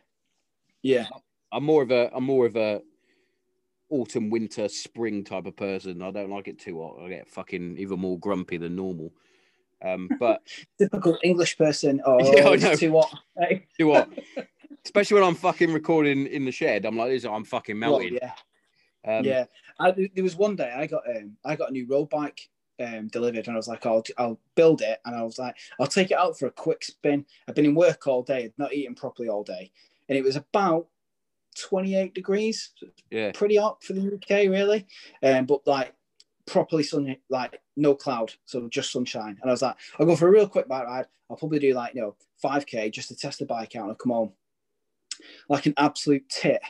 yeah, 0.83 1.07
I'm 1.53 1.65
more 1.65 1.83
of 1.83 1.91
a 1.91 2.11
I'm 2.15 2.25
more 2.25 2.47
of 2.47 2.57
a 2.57 2.83
autumn, 3.91 4.31
winter, 4.31 4.69
spring 4.69 5.23
type 5.23 5.47
of 5.47 5.57
person. 5.57 6.03
I 6.03 6.11
don't 6.11 6.31
like 6.31 6.49
it 6.49 6.59
too 6.59 6.81
hot. 6.81 7.05
I 7.05 7.09
get 7.09 7.29
fucking 7.29 7.77
even 7.79 8.01
more 8.01 8.19
grumpy 8.19 8.57
than 8.57 8.75
normal. 8.75 9.13
Um, 9.85 10.09
but 10.19 10.43
typical 10.79 11.19
English 11.23 11.59
person. 11.59 12.01
Oh, 12.07 12.55
Yeah, 12.55 12.75
too 12.75 12.93
hot. 12.93 13.19
Hey, 13.39 13.67
you 13.79 13.93
know? 13.93 14.07
Especially 14.85 15.15
when 15.17 15.25
I'm 15.25 15.35
fucking 15.35 15.73
recording 15.73 16.27
in 16.27 16.45
the 16.45 16.51
shed, 16.51 16.85
I'm 16.85 16.97
like, 16.97 17.11
this. 17.11 17.25
I'm 17.25 17.45
fucking 17.45 17.79
well, 17.79 18.01
melting. 18.01 18.19
yeah, 18.21 18.33
Um, 19.19 19.25
yeah. 19.25 19.45
I, 19.79 19.93
there 19.93 20.25
was 20.25 20.37
one 20.37 20.57
day 20.57 20.73
I 20.75 20.87
got 20.87 21.03
um, 21.09 21.37
I 21.45 21.55
got 21.55 21.71
a 21.71 21.73
new 21.73 21.87
road 21.87 22.11
bike 22.11 22.49
um, 22.83 23.09
delivered, 23.09 23.47
and 23.47 23.55
I 23.55 23.57
was 23.57 23.69
like, 23.69 23.87
I'll 23.87 24.05
I'll 24.19 24.39
build 24.55 24.83
it, 24.83 25.01
and 25.05 25.15
I 25.15 25.23
was 25.23 25.39
like, 25.39 25.57
I'll 25.81 25.87
take 25.87 26.11
it 26.11 26.19
out 26.19 26.39
for 26.39 26.47
a 26.47 26.51
quick 26.51 26.85
spin. 26.85 27.25
I've 27.49 27.55
been 27.55 27.65
in 27.65 27.75
work 27.75 28.07
all 28.07 28.23
day, 28.23 28.53
not 28.59 28.75
eating 28.75 28.95
properly 28.95 29.29
all 29.29 29.45
day, 29.45 29.71
and 30.09 30.19
it 30.19 30.25
was 30.25 30.37
about 30.37 30.87
28 31.59 32.15
degrees, 32.15 32.71
yeah. 33.11 33.33
pretty 33.33 33.57
hot 33.57 33.83
for 33.83 33.93
the 33.93 34.15
UK, 34.15 34.51
really. 34.51 34.87
Um, 35.23 35.47
but 35.47 35.67
like 35.67 35.95
properly 36.47 36.83
sunny, 36.83 37.21
like 37.29 37.61
no 37.77 37.95
cloud, 37.95 38.33
so 38.45 38.69
just 38.69 38.93
sunshine. 38.93 39.39
And 39.41 39.51
I 39.51 39.53
was 39.53 39.63
like, 39.63 39.77
I'll 39.99 40.07
go 40.07 40.17
for 40.17 40.29
a 40.29 40.31
real 40.31 40.49
quick 40.49 40.69
bike 40.69 40.87
ride. 40.87 41.07
I'll 41.31 41.37
probably 41.37 41.59
do 41.59 41.75
like 41.75 41.95
you 41.95 42.03
know 42.03 42.17
5k 42.45 42.93
just 42.93 43.09
to 43.09 43.17
test 43.17 43.39
the 43.39 43.47
bike 43.47 43.77
out, 43.77 43.83
and 43.83 43.91
I'll 43.91 43.97
come 43.97 44.13
home 44.13 44.33
like 45.49 45.67
an 45.67 45.75
absolute 45.77 46.29
tit. 46.29 46.63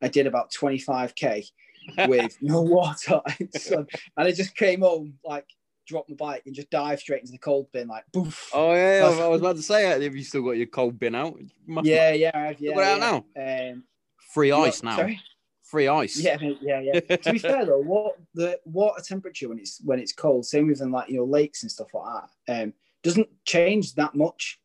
I 0.00 0.08
did 0.08 0.26
about 0.26 0.52
25k 0.52 1.50
with 2.08 2.36
no 2.40 2.62
water 2.62 3.20
and 3.38 3.52
sun, 3.54 3.86
and 4.16 4.28
I 4.28 4.32
just 4.32 4.56
came 4.56 4.80
home 4.80 5.14
like 5.24 5.46
dropped 5.88 6.10
my 6.10 6.16
bike 6.16 6.42
and 6.46 6.54
just 6.54 6.70
dive 6.70 7.00
straight 7.00 7.20
into 7.20 7.32
the 7.32 7.38
cold 7.38 7.66
bin, 7.72 7.88
like 7.88 8.04
boof. 8.12 8.50
Oh 8.52 8.74
yeah, 8.74 9.00
I 9.04 9.26
was 9.26 9.40
about 9.40 9.56
to 9.56 9.62
say, 9.62 9.84
have 9.84 10.14
you 10.14 10.22
still 10.22 10.42
got 10.42 10.52
your 10.52 10.66
cold 10.66 10.98
bin 10.98 11.14
out? 11.14 11.36
Yeah, 11.82 12.12
yeah, 12.12 12.30
I 12.34 12.38
have, 12.48 12.60
yeah. 12.60 12.74
got 12.74 12.98
it 12.98 13.02
out 13.02 13.24
yeah. 13.34 13.70
Um, 13.72 13.84
Free 14.32 14.52
ice 14.52 14.82
now. 14.82 14.96
Sorry. 14.96 15.20
Free 15.64 15.88
ice. 15.88 16.18
Yeah, 16.18 16.38
yeah, 16.60 16.80
yeah. 16.80 17.16
to 17.16 17.32
be 17.32 17.38
fair 17.38 17.66
though, 17.66 17.80
what 17.80 18.16
the 18.34 18.60
water 18.64 19.02
temperature 19.02 19.48
when 19.48 19.58
it's 19.58 19.80
when 19.84 19.98
it's 19.98 20.12
cold, 20.12 20.46
same 20.46 20.68
with 20.68 20.80
in 20.80 20.92
like 20.92 21.08
you 21.08 21.16
know 21.16 21.24
lakes 21.24 21.62
and 21.62 21.72
stuff 21.72 21.92
like 21.92 22.22
that, 22.46 22.62
um, 22.62 22.72
doesn't 23.02 23.28
change 23.44 23.94
that 23.94 24.14
much. 24.14 24.60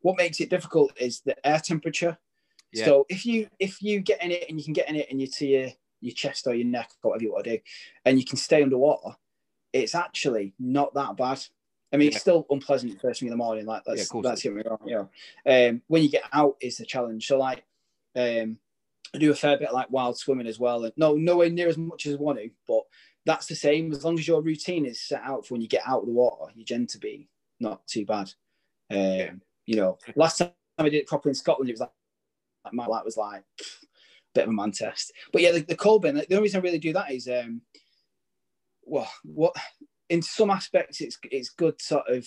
What 0.00 0.16
makes 0.16 0.40
it 0.40 0.50
difficult 0.50 0.92
is 0.96 1.20
the 1.20 1.36
air 1.46 1.60
temperature. 1.60 2.18
Yeah. 2.72 2.86
So 2.86 3.06
if 3.08 3.26
you 3.26 3.48
if 3.58 3.82
you 3.82 4.00
get 4.00 4.22
in 4.22 4.30
it 4.30 4.46
and 4.48 4.58
you 4.58 4.64
can 4.64 4.72
get 4.72 4.88
in 4.88 4.96
it 4.96 5.08
and 5.10 5.20
you 5.20 5.26
to 5.26 5.46
your 5.46 5.68
your 6.00 6.14
chest 6.14 6.46
or 6.46 6.54
your 6.54 6.66
neck 6.66 6.90
or 7.02 7.10
whatever 7.10 7.24
you 7.24 7.32
want 7.32 7.44
to 7.44 7.56
do, 7.58 7.62
and 8.04 8.18
you 8.18 8.24
can 8.24 8.36
stay 8.36 8.62
underwater, 8.62 9.16
it's 9.72 9.94
actually 9.94 10.54
not 10.58 10.94
that 10.94 11.16
bad. 11.16 11.40
I 11.92 11.96
mean, 11.98 12.06
Yeah. 12.06 12.12
it's 12.14 12.20
still 12.20 12.46
unpleasant 12.50 13.00
first 13.00 13.20
thing 13.20 13.28
in 13.28 13.32
the 13.32 13.36
morning. 13.36 13.66
Like 13.66 13.82
Yeah, 13.86 13.94
let's 13.94 14.08
course 14.08 14.24
let's 14.24 14.42
get 14.42 14.54
me 14.54 14.62
wrong. 14.64 14.78
You 14.86 15.08
know, 15.46 15.68
um, 15.68 15.82
when 15.88 16.02
you 16.02 16.08
get 16.08 16.24
out 16.32 16.56
is 16.60 16.78
the 16.78 16.86
challenge. 16.86 17.26
So 17.26 17.38
like, 17.38 17.64
um, 18.16 18.58
I 19.14 19.18
do 19.18 19.30
a 19.30 19.34
fair 19.34 19.58
bit 19.58 19.68
of, 19.68 19.74
like 19.74 19.90
wild 19.90 20.16
swimming 20.18 20.46
as 20.46 20.58
well. 20.58 20.84
And 20.84 20.92
no, 20.96 21.14
nowhere 21.14 21.50
near 21.50 21.68
as 21.68 21.76
much 21.76 22.06
as 22.06 22.14
I 22.14 22.18
want 22.18 22.38
to, 22.38 22.50
but 22.66 22.82
that's 23.26 23.46
the 23.46 23.54
same. 23.54 23.92
As 23.92 24.04
long 24.04 24.18
as 24.18 24.26
your 24.26 24.40
routine 24.40 24.86
is 24.86 25.00
set 25.00 25.22
out 25.22 25.46
for 25.46 25.54
when 25.54 25.60
you 25.60 25.68
get 25.68 25.82
out 25.86 26.00
of 26.00 26.06
the 26.06 26.12
water, 26.12 26.50
you 26.56 26.64
tend 26.64 26.88
to 26.90 26.98
be 26.98 27.28
not 27.60 27.86
too 27.86 28.06
bad. 28.06 28.32
Um, 28.90 28.98
Yeah. 28.98 29.32
You 29.66 29.76
know, 29.76 29.98
last 30.16 30.38
time 30.38 30.50
I 30.78 30.84
did 30.84 30.94
it 30.94 31.06
properly 31.06 31.30
in 31.30 31.34
Scotland, 31.36 31.70
it 31.70 31.74
was 31.74 31.80
like, 31.80 31.90
like 32.64 32.74
my 32.74 32.86
light 32.86 33.04
was 33.04 33.16
like 33.16 33.44
a 33.60 33.64
bit 34.34 34.44
of 34.44 34.50
a 34.50 34.52
man 34.52 34.72
test. 34.72 35.12
But 35.32 35.42
yeah, 35.42 35.52
the, 35.52 35.60
the 35.60 35.76
cold 35.76 36.02
bin. 36.02 36.16
The 36.16 36.26
only 36.32 36.42
reason 36.42 36.58
I 36.60 36.64
really 36.64 36.78
do 36.78 36.92
that 36.94 37.12
is, 37.12 37.28
um, 37.28 37.60
well, 38.84 39.10
what 39.24 39.54
in 40.08 40.22
some 40.22 40.50
aspects 40.50 41.00
it's 41.00 41.18
it's 41.30 41.48
good 41.50 41.80
sort 41.80 42.08
of 42.08 42.26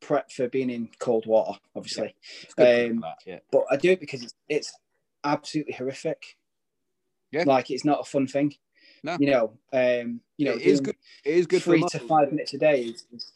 prep 0.00 0.30
for 0.30 0.48
being 0.48 0.70
in 0.70 0.88
cold 0.98 1.26
water, 1.26 1.58
obviously. 1.74 2.14
For 2.56 2.62
Um, 2.62 3.00
that, 3.00 3.18
yeah. 3.26 3.38
But 3.50 3.64
I 3.70 3.76
do 3.76 3.90
it 3.90 4.00
because 4.00 4.22
it's, 4.22 4.34
it's 4.48 4.72
absolutely 5.24 5.72
horrific. 5.74 6.36
Yeah. 7.32 7.44
Like 7.46 7.70
it's 7.70 7.84
not 7.84 8.00
a 8.00 8.04
fun 8.04 8.26
thing. 8.26 8.54
No. 9.02 9.16
You 9.20 9.30
know, 9.30 9.52
um, 9.72 10.20
you 10.36 10.46
know, 10.46 10.52
it 10.54 10.62
is 10.62 10.80
good. 10.80 10.96
It 11.24 11.34
is 11.34 11.46
good 11.46 11.62
for 11.62 11.70
three 11.72 11.82
to 11.90 11.98
five 12.00 12.30
minutes 12.30 12.54
a 12.54 12.58
day. 12.58 12.82
Is, 12.82 13.04
is- 13.12 13.32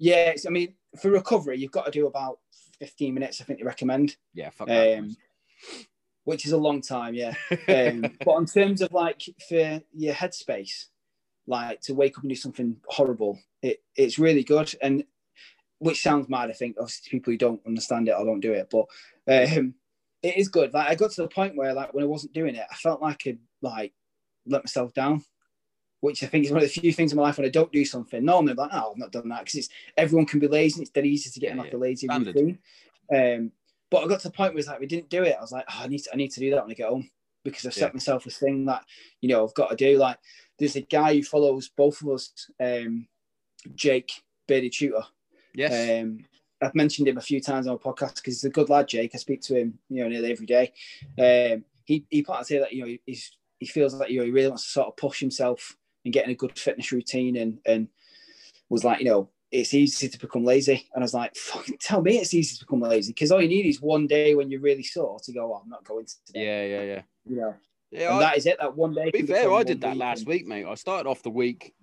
yeah, 0.00 0.30
it's, 0.30 0.46
I 0.46 0.50
mean, 0.50 0.74
for 1.00 1.10
recovery, 1.10 1.58
you've 1.58 1.72
got 1.72 1.84
to 1.86 1.90
do 1.90 2.06
about 2.06 2.38
15 2.78 3.12
minutes, 3.14 3.40
I 3.40 3.44
think 3.44 3.58
they 3.58 3.64
recommend, 3.64 4.16
Yeah, 4.32 4.50
fuck 4.50 4.68
that. 4.68 4.98
um, 4.98 5.16
which 6.22 6.46
is 6.46 6.52
a 6.52 6.56
long 6.56 6.80
time, 6.82 7.14
yeah. 7.14 7.34
Um, 7.68 8.04
but 8.24 8.36
in 8.36 8.46
terms 8.46 8.80
of 8.80 8.92
like 8.92 9.22
for 9.48 9.80
your 9.92 10.14
headspace, 10.14 10.86
like 11.48 11.80
to 11.82 11.94
wake 11.94 12.16
up 12.18 12.22
and 12.24 12.30
do 12.30 12.36
something 12.36 12.76
horrible, 12.86 13.38
it, 13.62 13.82
it's 13.96 14.18
really 14.18 14.44
good. 14.44 14.72
And 14.82 15.04
which 15.80 16.02
sounds 16.02 16.28
mad, 16.28 16.50
I 16.50 16.52
think, 16.54 16.76
obviously 16.78 17.04
to 17.04 17.10
people 17.10 17.32
who 17.32 17.38
don't 17.38 17.60
understand 17.66 18.08
it 18.08 18.14
or 18.18 18.24
don't 18.24 18.40
do 18.40 18.52
it, 18.52 18.68
but 18.70 18.86
um, 19.58 19.74
it 20.22 20.36
is 20.36 20.48
good. 20.48 20.74
Like 20.74 20.88
I 20.88 20.94
got 20.94 21.10
to 21.12 21.22
the 21.22 21.28
point 21.28 21.56
where 21.56 21.72
like 21.72 21.94
when 21.94 22.04
I 22.04 22.08
wasn't 22.08 22.32
doing 22.34 22.54
it, 22.54 22.66
I 22.70 22.74
felt 22.74 23.00
like 23.02 23.22
I'd 23.26 23.38
like 23.62 23.92
let 24.46 24.64
myself 24.64 24.92
down. 24.94 25.24
which 26.00 26.22
I 26.22 26.26
think 26.26 26.44
is 26.44 26.52
one 26.52 26.62
of 26.62 26.72
the 26.72 26.80
few 26.80 26.92
things 26.92 27.12
in 27.12 27.16
my 27.16 27.24
life 27.24 27.38
when 27.38 27.46
I 27.46 27.50
don't 27.50 27.72
do 27.72 27.84
something. 27.84 28.24
Normally, 28.24 28.52
I'm 28.52 28.56
like, 28.58 28.70
oh, 28.72 28.92
I've 28.92 28.98
not 28.98 29.10
done 29.12 29.28
that 29.30 29.40
because 29.40 29.56
it's 29.56 29.68
everyone 29.96 30.26
can 30.26 30.38
be 30.40 30.46
lazy. 30.46 30.76
And 30.76 30.82
it's 30.82 30.90
dead 30.90 31.06
easy 31.06 31.30
to 31.30 31.40
get 31.40 31.50
in 31.50 31.56
Yeah, 31.56 31.62
like 31.64 31.72
yeah. 31.72 31.78
a 31.78 31.80
lazy 31.80 32.06
Standard. 32.06 32.34
routine. 32.36 32.58
Um, 33.12 33.52
but 33.90 34.04
I 34.04 34.06
got 34.08 34.20
to 34.20 34.28
the 34.28 34.34
point 34.34 34.52
where 34.52 34.60
it's 34.60 34.68
like 34.68 34.80
we 34.80 34.86
didn't 34.86 35.08
do 35.10 35.22
it. 35.24 35.34
I 35.36 35.40
was 35.40 35.50
like, 35.52 35.64
oh, 35.68 35.80
I 35.82 35.88
need 35.88 36.00
to, 36.00 36.10
I 36.12 36.16
need 36.16 36.30
to 36.32 36.40
do 36.40 36.50
that 36.50 36.62
when 36.62 36.70
I 36.70 36.74
get 36.74 36.88
home 36.88 37.10
because 37.50 37.66
I've 37.66 37.74
set 37.74 37.90
Yeah. 37.90 37.94
myself 37.94 38.24
this 38.24 38.38
thing 38.38 38.64
that 38.66 38.84
you 39.20 39.28
know 39.28 39.44
I've 39.44 39.54
got 39.54 39.70
to 39.70 39.76
do. 39.76 39.98
Like, 39.98 40.18
there's 40.58 40.76
a 40.76 40.80
guy 40.82 41.14
who 41.14 41.22
follows 41.22 41.68
both 41.68 42.00
of 42.02 42.08
us, 42.08 42.50
um, 42.60 43.08
Jake 43.74 44.10
Bearded 44.46 44.72
Tutor. 44.72 45.04
Yes. 45.54 46.02
Um, 46.02 46.24
I've 46.60 46.74
mentioned 46.74 47.06
him 47.06 47.18
a 47.18 47.22
few 47.22 47.40
times 47.40 47.66
on 47.66 47.74
my 47.84 47.92
podcast 47.92 48.16
because 48.16 48.34
he's 48.34 48.44
a 48.44 48.50
good 48.50 48.68
lad, 48.68 48.88
Jake. 48.88 49.12
I 49.14 49.18
speak 49.18 49.42
to 49.42 49.54
him, 49.56 49.78
you 49.88 50.02
know, 50.02 50.08
nearly 50.08 50.32
every 50.32 50.46
day. 50.46 50.72
Um, 51.18 51.64
he 51.84 52.04
he 52.10 52.22
part 52.22 52.46
say 52.46 52.58
that 52.58 52.72
you 52.72 52.84
know 52.84 52.96
he's 53.06 53.36
he 53.60 53.66
feels 53.66 53.94
like 53.94 54.10
you 54.10 54.18
know 54.18 54.24
he 54.24 54.30
really 54.30 54.48
wants 54.48 54.64
to 54.64 54.70
sort 54.70 54.88
of 54.88 54.96
push 54.96 55.20
himself 55.20 55.76
and 56.04 56.12
get 56.12 56.24
in 56.24 56.30
a 56.30 56.34
good 56.34 56.58
fitness 56.58 56.92
routine 56.92 57.36
and 57.36 57.58
and 57.64 57.88
was 58.68 58.84
like 58.84 58.98
you 59.00 59.06
know 59.06 59.28
it's 59.50 59.72
easy 59.72 60.08
to 60.08 60.18
become 60.18 60.44
lazy 60.44 60.88
and 60.94 61.02
I 61.02 61.04
was 61.04 61.14
like 61.14 61.34
fucking 61.36 61.78
tell 61.80 62.02
me 62.02 62.18
it's 62.18 62.34
easy 62.34 62.56
to 62.56 62.64
become 62.64 62.80
lazy 62.80 63.12
because 63.12 63.32
all 63.32 63.40
you 63.40 63.48
need 63.48 63.66
is 63.66 63.80
one 63.80 64.06
day 64.06 64.34
when 64.34 64.50
you're 64.50 64.60
really 64.60 64.82
sore 64.82 65.18
to 65.20 65.32
go 65.32 65.54
oh, 65.54 65.62
I'm 65.62 65.68
not 65.68 65.84
going 65.84 66.06
today 66.26 66.44
yeah, 66.44 66.64
yeah, 66.64 66.82
yeah. 66.94 67.02
you 67.26 67.36
know 67.36 67.54
Yeah, 67.90 68.16
I, 68.16 68.18
that 68.20 68.36
is 68.36 68.46
it 68.46 68.58
that 68.60 68.76
one 68.76 68.94
day 68.94 69.06
to 69.06 69.12
be 69.12 69.26
fair, 69.26 69.52
I 69.52 69.62
did 69.62 69.80
that 69.80 69.96
last 69.96 70.26
week, 70.26 70.46
mate. 70.46 70.66
I 70.66 70.74
started 70.74 71.08
off 71.08 71.22
the 71.22 71.30
week 71.30 71.74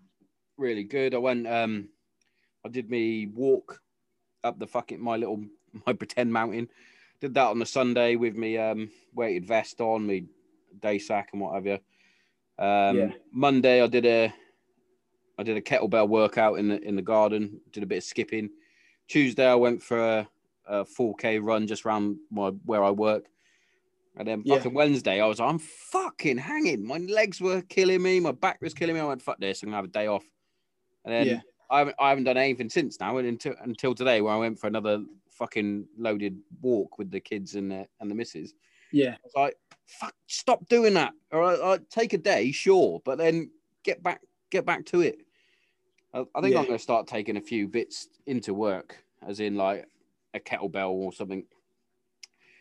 really 0.58 0.84
good. 0.84 1.16
I 1.16 1.18
went, 1.18 1.48
um, 1.48 1.90
I 2.66 2.70
did 2.70 2.90
me 2.90 3.28
walk 3.28 3.82
up 4.44 4.60
the 4.60 4.68
fucking 4.68 5.02
my 5.02 5.18
little 5.18 5.44
my 5.88 5.94
pretend 5.94 6.32
mountain. 6.32 6.70
Did 7.22 7.34
that 7.36 7.48
on 7.48 7.60
the 7.60 7.66
Sunday 7.66 8.16
with 8.16 8.36
me 8.36 8.58
um 8.58 8.92
weighted 9.14 9.46
vest 9.46 9.82
on, 9.82 10.06
me 10.06 10.26
day 10.80 11.00
sack 11.00 11.30
and 11.32 11.42
what 11.42 11.56
have 11.56 11.66
you. 11.66 11.80
Um, 12.58 12.98
Yeah. 12.98 13.12
Monday 13.32 13.82
I 13.82 13.88
did 13.88 14.06
a 14.06 14.34
I 15.38 15.44
did 15.44 15.58
a 15.58 15.62
kettlebell 15.62 16.08
workout 16.08 16.60
in 16.60 16.70
the 16.70 16.82
in 16.82 16.96
the 16.96 17.02
garden. 17.02 17.60
Did 17.72 17.84
a 17.84 17.88
bit 17.88 17.98
of 18.00 18.04
skipping. 18.04 18.50
Tuesday 19.08 19.46
I 19.46 19.56
went 19.56 19.82
for 19.84 19.98
a, 20.00 20.28
a 20.68 20.86
4k 20.86 21.40
run 21.44 21.68
just 21.68 21.86
around 21.86 22.18
my 22.32 22.50
where 22.66 22.84
I 22.84 22.92
work. 22.92 23.26
And 24.18 24.28
then 24.28 24.44
Yeah. 24.46 24.56
fucking 24.58 24.74
Wednesday, 24.74 25.20
I 25.22 25.26
was 25.28 25.40
I'm 25.40 25.60
fucking 25.60 26.38
hanging. 26.38 26.86
My 26.86 26.98
legs 26.98 27.42
were 27.42 27.62
killing 27.64 28.02
me. 28.02 28.20
My 28.20 28.32
back 28.32 28.62
was 28.62 28.74
killing 28.74 28.96
me. 28.96 29.02
I 29.02 29.06
went 29.06 29.22
fuck 29.22 29.40
this. 29.40 29.62
I'm 29.62 29.68
gonna 29.68 29.78
have 29.78 29.86
a 29.86 29.90
day 29.90 30.08
off. 30.08 30.24
And 31.04 31.14
then 31.14 31.28
Yeah. 31.28 31.42
I 31.70 31.80
haven't 31.80 31.96
I 32.00 32.10
haven't 32.10 32.24
done 32.24 32.38
anything 32.38 32.70
since 32.70 33.00
now. 33.00 33.18
Until 33.18 33.56
until 33.62 33.94
today, 33.94 34.22
where 34.22 34.34
I 34.34 34.38
went 34.38 34.60
for 34.60 34.68
another 34.68 35.04
fucking 35.32 35.86
loaded 35.98 36.40
walk 36.62 36.98
with 36.98 37.12
the 37.12 37.20
kids 37.20 37.56
and 37.56 37.70
the 37.72 37.86
and 38.00 38.10
the 38.10 38.16
missus. 38.16 38.54
yeah 38.94 39.16
I 39.16 39.18
was 39.24 39.34
like, 39.36 39.56
fuck, 39.86 40.16
stop 40.28 40.66
doing 40.70 40.94
that. 40.94 41.14
Right, 41.34 41.60
I 41.62 41.80
take 41.90 42.14
a 42.14 42.18
day, 42.18 42.52
sure, 42.54 43.02
but 43.04 43.18
then 43.18 43.52
get 43.84 44.02
back 44.02 44.22
get 44.50 44.66
back 44.66 44.86
to 44.86 45.02
it. 45.02 45.25
I, 46.16 46.26
I 46.34 46.42
think 46.42 46.54
Yeah. 46.54 46.62
I'm 46.62 46.66
gonna 46.66 46.80
start 46.80 47.08
taking 47.08 47.38
a 47.38 47.42
few 47.42 47.68
bits 47.68 48.08
into 48.26 48.54
work, 48.54 49.04
as 49.26 49.40
in 49.40 49.56
like 49.56 49.88
a 50.34 50.40
kettlebell 50.40 50.90
or 50.90 51.14
something 51.14 51.46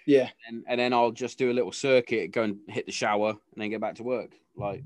yeah 0.07 0.29
and, 0.47 0.65
and 0.69 0.79
then 0.79 0.93
I'll 0.93 1.11
just 1.11 1.39
do 1.39 1.51
a 1.51 1.55
little 1.55 1.73
circuit, 1.73 2.31
go 2.31 2.43
and 2.43 2.59
hit 2.69 2.87
the 2.87 2.93
shower, 2.93 3.31
and 3.31 3.39
then 3.57 3.71
get 3.71 3.81
back 3.81 3.95
to 3.97 4.03
work. 4.03 4.33
Like, 4.57 4.85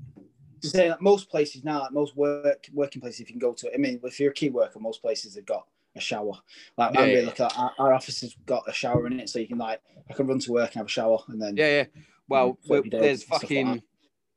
to 0.61 0.69
say 0.69 0.87
that 0.87 1.01
most 1.01 1.29
places 1.29 1.63
now, 1.63 1.81
like 1.81 1.91
most 1.91 2.15
work 2.15 2.67
working 2.73 3.01
places, 3.01 3.21
if 3.21 3.29
you 3.29 3.33
can 3.33 3.39
go 3.39 3.53
to, 3.53 3.73
I 3.73 3.77
mean, 3.77 3.99
if 4.03 4.19
you're 4.19 4.31
a 4.31 4.33
key 4.33 4.49
worker, 4.49 4.79
most 4.79 5.01
places 5.01 5.35
have 5.35 5.45
got 5.45 5.67
a 5.95 5.99
shower. 5.99 6.33
Like 6.77 6.93
Yeah, 6.93 7.05
yeah, 7.05 7.13
really 7.13 7.25
looking 7.25 7.45
at 7.45 7.57
our, 7.57 7.73
our 7.79 7.93
office 7.93 8.21
has 8.21 8.35
got 8.45 8.63
a 8.67 8.73
shower 8.73 9.07
in 9.07 9.19
it, 9.19 9.29
so 9.29 9.39
you 9.39 9.47
can 9.47 9.57
like 9.57 9.81
I 10.09 10.13
can 10.13 10.27
run 10.27 10.39
to 10.39 10.51
work 10.51 10.71
and 10.71 10.75
have 10.75 10.87
a 10.87 10.89
shower, 10.89 11.19
and 11.27 11.41
then 11.41 11.55
yeah, 11.57 11.67
yeah. 11.67 12.01
Well, 12.27 12.57
there's 12.67 13.23
stuff 13.23 13.31
like 13.31 13.41
fucking 13.41 13.83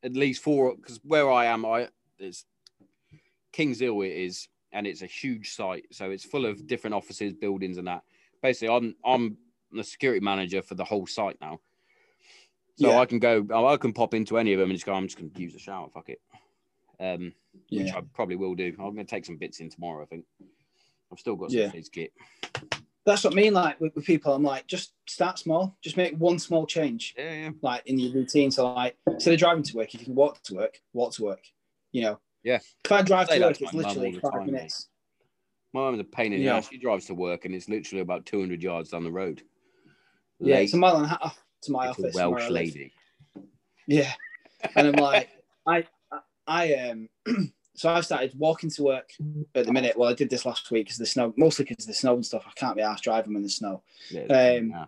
at 0.03 0.13
least 0.13 0.41
four 0.41 0.75
because 0.75 0.99
where 1.03 1.31
I 1.31 1.45
am, 1.45 1.65
I 1.65 1.89
there's 2.19 2.45
Kings 3.53 3.79
Hill. 3.79 4.01
It 4.01 4.09
is, 4.09 4.49
and 4.73 4.85
it's 4.85 5.01
a 5.01 5.05
huge 5.07 5.51
site, 5.51 5.85
so 5.91 6.11
it's 6.11 6.25
full 6.25 6.45
of 6.45 6.67
different 6.67 6.95
offices, 6.95 7.33
buildings, 7.33 7.77
and 7.77 7.87
that. 7.87 8.01
Basically, 8.41 8.75
I'm 8.75 8.95
I'm 9.05 9.37
the 9.71 9.83
security 9.83 10.19
manager 10.19 10.61
for 10.61 10.75
the 10.75 10.83
whole 10.83 11.07
site 11.07 11.37
now. 11.39 11.59
So 12.75 12.89
Yeah. 12.89 12.99
I 12.99 13.05
can 13.05 13.19
go, 13.19 13.45
I 13.71 13.77
can 13.77 13.93
pop 13.93 14.13
into 14.13 14.37
any 14.37 14.51
of 14.53 14.59
them 14.59 14.69
and 14.69 14.75
just 14.75 14.85
go. 14.85 14.93
I'm 14.93 15.05
just 15.07 15.17
going 15.17 15.29
to 15.31 15.41
use 15.41 15.53
the 15.53 15.59
shower. 15.59 15.87
Fuck 15.93 16.09
it. 16.09 16.21
Um, 16.99 17.33
which. 17.69 17.93
I 17.93 18.01
probably 18.13 18.35
will 18.35 18.55
do. 18.55 18.69
I'm 18.79 18.93
going 18.95 18.97
to 18.97 19.03
take 19.05 19.25
some 19.25 19.37
bits 19.37 19.59
in 19.59 19.69
tomorrow. 19.69 20.01
I 20.01 20.05
think 20.05 20.25
I've 21.11 21.19
still 21.19 21.35
got 21.35 21.51
some 21.51 21.59
Yeah. 21.59 21.69
fizz 21.69 21.89
kit. 21.89 22.13
That's 23.05 23.23
what 23.23 23.33
I 23.33 23.35
mean. 23.35 23.53
Like 23.53 23.79
with, 23.79 23.95
with 23.95 24.05
people, 24.05 24.33
I'm 24.33 24.43
like, 24.43 24.65
just 24.65 24.93
start 25.07 25.37
small, 25.37 25.77
just 25.83 25.97
make 25.97 26.15
one 26.17 26.39
small 26.39 26.65
change, 26.65 27.13
Yeah, 27.17 27.33
yeah. 27.33 27.49
like 27.61 27.83
in 27.85 27.99
your 27.99 28.13
routine. 28.13 28.49
So 28.49 28.71
like 28.73 28.97
instead 29.07 29.33
of 29.33 29.39
driving 29.39 29.63
to 29.63 29.77
work, 29.77 29.93
if 29.93 29.99
you 30.01 30.05
can 30.05 30.15
walk 30.15 30.41
to 30.43 30.55
work, 30.55 30.79
walk 30.93 31.13
to 31.13 31.23
work. 31.23 31.41
You 31.91 32.01
know. 32.03 32.19
Yeah. 32.43 32.59
If 32.85 32.91
I 32.91 33.01
drive 33.01 33.27
Say 33.27 33.39
to 33.39 33.45
work, 33.45 33.57
to 33.57 33.63
it's 33.63 33.73
my 33.73 33.81
mum 33.81 33.89
literally 33.97 34.19
all 34.21 34.31
five 34.31 34.39
time, 34.41 34.51
minutes. 34.51 34.87
My 35.73 35.81
mum's 35.81 35.99
a 35.99 36.03
pain 36.03 36.33
in 36.33 36.39
the 36.39 36.45
Yeah. 36.45 36.57
ass. 36.57 36.69
She 36.69 36.77
drives 36.77 37.05
to 37.07 37.13
work 37.15 37.45
and 37.45 37.55
it's 37.55 37.69
literally 37.69 38.01
about 38.01 38.25
200 38.25 38.61
yards 38.61 38.89
down 38.91 39.03
the 39.03 39.11
road. 39.11 39.41
Yeah, 40.39 40.55
Late, 40.55 40.63
it's 40.65 40.73
a 40.73 40.77
mile 40.77 40.97
and 40.97 41.05
a 41.05 41.09
half 41.09 41.41
to 41.63 41.71
my 41.71 41.87
little 41.87 42.05
office. 42.05 42.19
from 42.19 42.31
Welsh 42.31 42.49
lady. 42.49 42.91
Yeah. 43.87 44.11
And 44.75 44.87
I'm 44.87 44.93
like, 44.95 45.29
I, 45.67 45.85
I, 46.11 46.19
I 46.45 46.73
um, 46.75 47.09
so 47.75 47.89
I've 47.89 48.05
started 48.05 48.33
walking 48.37 48.69
to 48.71 48.83
work 48.83 49.09
at 49.55 49.65
the 49.65 49.71
minute. 49.71 49.97
Well, 49.97 50.09
I 50.09 50.13
did 50.13 50.29
this 50.29 50.45
last 50.45 50.69
week 50.69 50.87
because 50.87 50.97
the 50.97 51.05
snow, 51.05 51.33
mostly 51.37 51.65
because 51.65 51.85
the 51.85 51.93
snow 51.93 52.15
and 52.15 52.25
stuff. 52.25 52.43
I 52.45 52.51
can't 52.55 52.75
be 52.75 52.81
asked 52.81 53.05
driving 53.05 53.35
in 53.35 53.41
the 53.41 53.49
snow. 53.49 53.83
Yeah, 54.11 54.21
it's 54.21 54.29
a 54.31 54.33
pain 54.33 54.57
in 54.65 54.73
Um. 54.73 54.87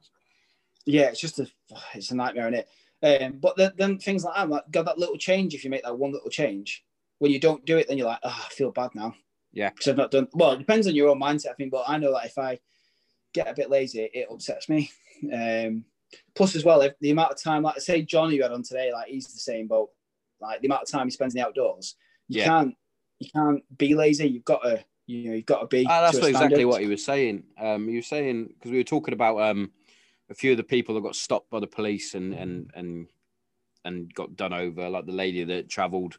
Yeah, 0.88 1.06
it's 1.06 1.20
just 1.20 1.40
a, 1.40 1.48
it's 1.96 2.12
a 2.12 2.16
nightmare 2.16 2.48
in 2.48 2.54
it. 2.54 2.70
Um, 3.02 3.40
but 3.42 3.58
then, 3.58 3.72
then 3.76 3.98
things 3.98 4.24
like 4.24 4.36
that, 4.36 4.42
I'm 4.42 4.52
like, 4.52 4.64
God, 4.70 4.86
that 4.86 5.00
little 5.00 5.18
change. 5.18 5.56
If 5.56 5.64
you 5.64 5.70
make 5.72 5.84
that 5.84 5.98
one 5.98 6.12
little 6.12 6.30
change, 6.30 6.85
when 7.20 7.32
you 7.32 7.40
don't 7.40 7.66
do 7.66 7.78
it, 7.78 7.88
then 7.88 7.98
you're 7.98 8.08
like, 8.08 8.20
oh, 8.24 8.44
I 8.46 8.50
feel 8.54 8.72
bad 8.72 8.92
now. 8.96 9.16
Yeah. 9.54 9.70
because 9.70 9.88
I've 9.88 9.98
not 9.98 10.12
done. 10.12 10.28
Well, 10.34 10.52
it 10.52 10.60
depends 10.60 10.86
on 10.88 10.96
your 10.96 11.10
own 11.10 11.20
mindset, 11.20 11.52
I 11.52 11.54
think. 11.54 11.72
But 11.72 11.86
I 11.88 11.98
know 11.98 12.12
that 12.14 12.26
if 12.26 12.38
I 12.38 12.60
get 13.34 13.48
a 13.48 13.54
bit 13.54 13.70
lazy, 13.70 14.10
it 14.14 14.28
upsets 14.32 14.70
me. 14.70 14.92
Um, 15.32 15.86
plus, 16.36 16.56
as 16.56 16.66
well, 16.66 16.82
if 16.82 16.94
the 17.00 17.12
amount 17.12 17.32
of 17.32 17.42
time, 17.42 17.64
like 17.64 17.80
say 17.80 18.02
John, 18.02 18.32
you 18.34 18.44
had 18.44 18.52
on 18.52 18.64
today, 18.64 18.92
like 18.92 19.08
he's 19.08 19.28
the 19.28 19.40
same 19.40 19.68
boat. 19.68 19.92
Like 20.42 20.60
the 20.60 20.68
amount 20.68 20.84
of 20.84 20.90
time 20.92 21.08
he 21.08 21.12
spends 21.12 21.34
in 21.34 21.40
the 21.40 21.48
outdoors, 21.48 21.96
you 22.28 22.42
Yeah. 22.42 22.48
can't, 22.48 22.76
you 23.20 23.30
can't 23.34 23.78
be 23.78 23.96
lazy. 23.96 24.28
You've 24.28 24.44
got 24.44 24.62
to, 24.64 24.84
you 25.08 25.30
know, 25.30 25.36
you've 25.36 25.46
got 25.46 25.62
to 25.62 25.68
be. 25.68 25.86
Ah, 25.90 26.02
that's 26.02 26.20
to 26.20 26.28
exactly 26.28 26.66
what 26.66 26.82
he 26.82 26.88
was 26.88 27.04
saying. 27.04 27.44
Um, 27.58 27.88
he 27.88 27.96
was 27.96 28.08
saying 28.08 28.48
because 28.48 28.72
we 28.72 28.78
were 28.78 28.84
talking 28.84 29.14
about 29.14 29.40
um, 29.40 29.72
a 30.30 30.36
few 30.36 30.52
of 30.52 30.58
the 30.58 30.64
people 30.64 30.96
that 30.96 31.02
got 31.02 31.16
stopped 31.16 31.50
by 31.50 31.62
the 31.62 31.68
police 31.68 32.14
and 32.14 32.34
and 32.34 32.72
and 32.76 33.08
and 33.86 34.14
got 34.14 34.36
done 34.36 34.52
over, 34.52 34.90
like 34.90 35.06
the 35.06 35.14
lady 35.14 35.46
that 35.46 35.70
travelled 35.70 36.18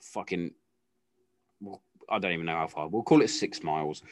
fucking. 0.00 0.52
Well, 1.60 1.82
I 2.08 2.18
don't 2.18 2.32
even 2.32 2.46
know 2.46 2.56
how 2.56 2.66
far. 2.68 2.88
We'll 2.88 3.02
call 3.02 3.22
it 3.22 3.28
six 3.28 3.62
miles 3.62 4.02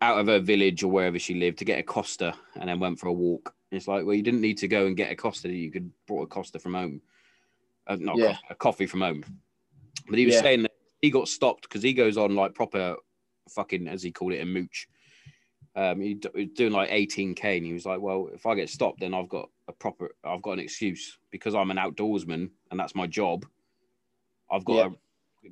out 0.00 0.18
of 0.18 0.26
her 0.26 0.40
village 0.40 0.82
or 0.82 0.88
wherever 0.90 1.18
she 1.18 1.34
lived 1.34 1.58
to 1.58 1.64
get 1.64 1.78
a 1.78 1.82
Costa, 1.82 2.34
and 2.56 2.68
then 2.68 2.80
went 2.80 2.98
for 2.98 3.08
a 3.08 3.12
walk. 3.12 3.54
It's 3.70 3.88
like, 3.88 4.04
well, 4.04 4.14
you 4.14 4.22
didn't 4.22 4.40
need 4.40 4.58
to 4.58 4.68
go 4.68 4.86
and 4.86 4.96
get 4.96 5.10
a 5.10 5.16
Costa. 5.16 5.48
You 5.48 5.70
could 5.70 5.90
brought 6.06 6.22
a 6.22 6.26
Costa 6.26 6.58
from 6.58 6.74
home, 6.74 7.00
uh, 7.86 7.96
not 7.98 8.16
a 8.16 8.18
Yeah. 8.18 8.36
A 8.50 8.54
coffee 8.54 8.86
from 8.86 9.00
home. 9.00 9.24
But 10.08 10.18
he 10.18 10.26
was 10.26 10.34
Yeah. 10.34 10.42
saying 10.42 10.62
that 10.62 10.72
he 11.00 11.10
got 11.10 11.28
stopped 11.28 11.62
because 11.62 11.82
he 11.82 11.92
goes 11.92 12.16
on 12.16 12.34
like 12.34 12.54
proper 12.54 12.96
fucking 13.50 13.88
as 13.88 14.02
he 14.02 14.12
called 14.12 14.32
it 14.32 14.40
a 14.40 14.46
mooch. 14.46 14.88
Um, 15.76 16.00
he 16.00 16.14
d- 16.14 16.28
he 16.34 16.44
was 16.44 16.52
doing 16.54 16.72
like 16.72 16.90
18k, 16.90 17.56
and 17.56 17.66
he 17.66 17.72
was 17.72 17.84
like, 17.84 18.00
"Well, 18.00 18.28
if 18.32 18.46
I 18.46 18.54
get 18.54 18.70
stopped, 18.70 19.00
then 19.00 19.12
I've 19.12 19.28
got 19.28 19.50
a 19.66 19.72
proper, 19.72 20.14
I've 20.22 20.42
got 20.42 20.52
an 20.52 20.60
excuse 20.60 21.18
because 21.30 21.54
I'm 21.54 21.70
an 21.70 21.78
outdoorsman 21.78 22.50
and 22.70 22.78
that's 22.80 22.94
my 22.94 23.06
job. 23.06 23.44
I've 24.50 24.64
got 24.64 24.88
to 24.90 24.98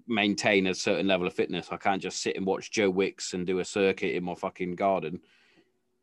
maintain 0.07 0.67
a 0.69 0.75
certain 0.75 1.07
level 1.07 1.27
of 1.27 1.35
fitness. 1.35 1.69
I 1.71 1.77
can't 1.77 2.01
just 2.03 2.23
sit 2.23 2.37
and 2.37 2.47
watch 2.47 2.71
Joe 2.71 2.91
Wicks 2.91 3.35
and 3.35 3.47
do 3.47 3.59
a 3.59 3.65
circuit 3.65 4.15
in 4.15 4.25
my 4.25 4.35
fucking 4.35 4.75
garden. 4.77 5.21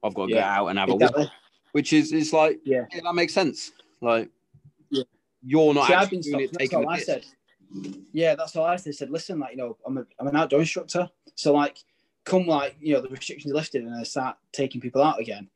I've 0.04 0.14
got 0.14 0.28
to 0.28 0.34
get 0.34 0.44
out 0.44 0.68
and 0.68 0.80
have 0.80 0.90
a 0.90 0.96
walk, 0.96 1.30
which 1.72 1.94
is 1.94 2.12
it's 2.14 2.32
like, 2.34 2.60
Yeah. 2.64 2.86
yeah, 2.94 3.02
that 3.04 3.14
makes 3.16 3.34
sense. 3.34 3.72
Like, 4.02 4.30
Yeah. 4.90 5.04
you're 5.44 5.74
not 5.74 5.88
See, 5.88 5.94
I've 5.94 6.04
actually 6.04 6.18
been 6.18 6.22
doing 6.22 6.48
stopped. 6.48 6.64
it, 6.64 6.70
That's 6.70 6.84
the 6.84 6.88
I 6.90 6.96
piss. 6.98 7.06
said. 7.06 7.26
Yeah, 8.14 8.36
that's 8.36 8.56
all 8.56 8.66
I 8.66 8.76
said. 8.78 8.90
I 8.90 8.94
said, 8.94 9.10
listen, 9.12 9.40
like 9.40 9.52
you 9.52 9.58
know, 9.58 9.78
I'm 9.86 9.98
a, 10.00 10.06
I'm 10.20 10.28
an 10.28 10.36
outdoor 10.36 10.60
instructor, 10.62 11.08
so 11.36 11.54
like, 11.54 11.78
come 12.26 12.48
like 12.48 12.76
you 12.80 12.94
know 12.94 13.02
the 13.02 13.10
restrictions 13.10 13.52
are 13.52 13.56
lifted 13.56 13.84
and 13.84 13.94
I 13.96 14.04
start 14.04 14.38
taking 14.52 14.82
people 14.82 15.04
out 15.04 15.20
again. 15.20 15.50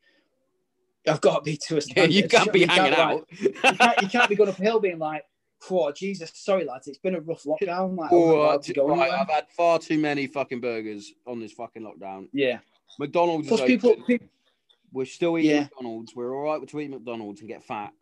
I've 1.08 1.20
got 1.20 1.38
to 1.38 1.42
be 1.42 1.56
to 1.68 1.78
a 1.78 1.80
Yeah, 1.96 2.04
you 2.04 2.28
can't 2.28 2.52
be 2.52 2.60
You 2.60 2.66
hanging 2.68 2.92
like, 2.92 2.98
out. 3.00 3.26
you, 3.30 3.50
can't, 3.52 4.02
you 4.02 4.08
can't 4.08 4.28
be 4.28 4.36
going 4.36 4.48
up 4.48 4.58
a 4.58 4.62
hill 4.62 4.78
being 4.80 4.98
like, 4.98 5.24
"Oh 5.70 5.92
Jesus, 5.92 6.30
sorry 6.34 6.64
lads, 6.64 6.88
it's 6.88 6.98
been 6.98 7.14
a 7.14 7.20
rough 7.20 7.42
lockdown." 7.44 7.96
Like, 7.96 8.12
Oh, 8.12 8.36
allowed 8.42 8.62
to 8.64 8.72
go 8.74 8.88
right, 8.88 9.00
anywhere." 9.00 9.18
I've 9.20 9.28
had 9.30 9.48
far 9.50 9.78
too 9.78 9.98
many 9.98 10.26
fucking 10.26 10.60
burgers 10.60 11.12
on 11.26 11.40
this 11.40 11.52
fucking 11.52 11.82
lockdown. 11.82 12.28
Yeah. 12.32 12.58
McDonald's 12.98 13.48
Plus, 13.48 13.62
people, 13.62 13.96
people, 14.06 14.28
We're 14.92 15.04
still 15.06 15.36
eating 15.38 15.50
Yeah. 15.50 15.60
McDonald's. 15.62 16.14
We're 16.14 16.32
all 16.34 16.42
right 16.58 16.68
to 16.68 16.80
eat 16.80 16.90
McDonald's 16.90 17.40
and 17.40 17.48
get 17.48 17.64
fat. 17.64 17.92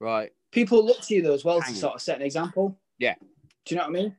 Right. 0.00 0.32
people 0.52 0.84
look 0.84 1.00
to 1.02 1.14
you 1.14 1.22
though 1.22 1.34
as 1.34 1.44
well 1.44 1.60
to 1.60 1.74
sort 1.74 1.94
of 1.96 2.00
set 2.00 2.16
an 2.16 2.22
example. 2.22 2.78
Yeah. 2.98 3.16
Do 3.64 3.74
you 3.74 3.76
know 3.76 3.88
what 3.88 3.98
I 3.98 4.02
mean? 4.02 4.16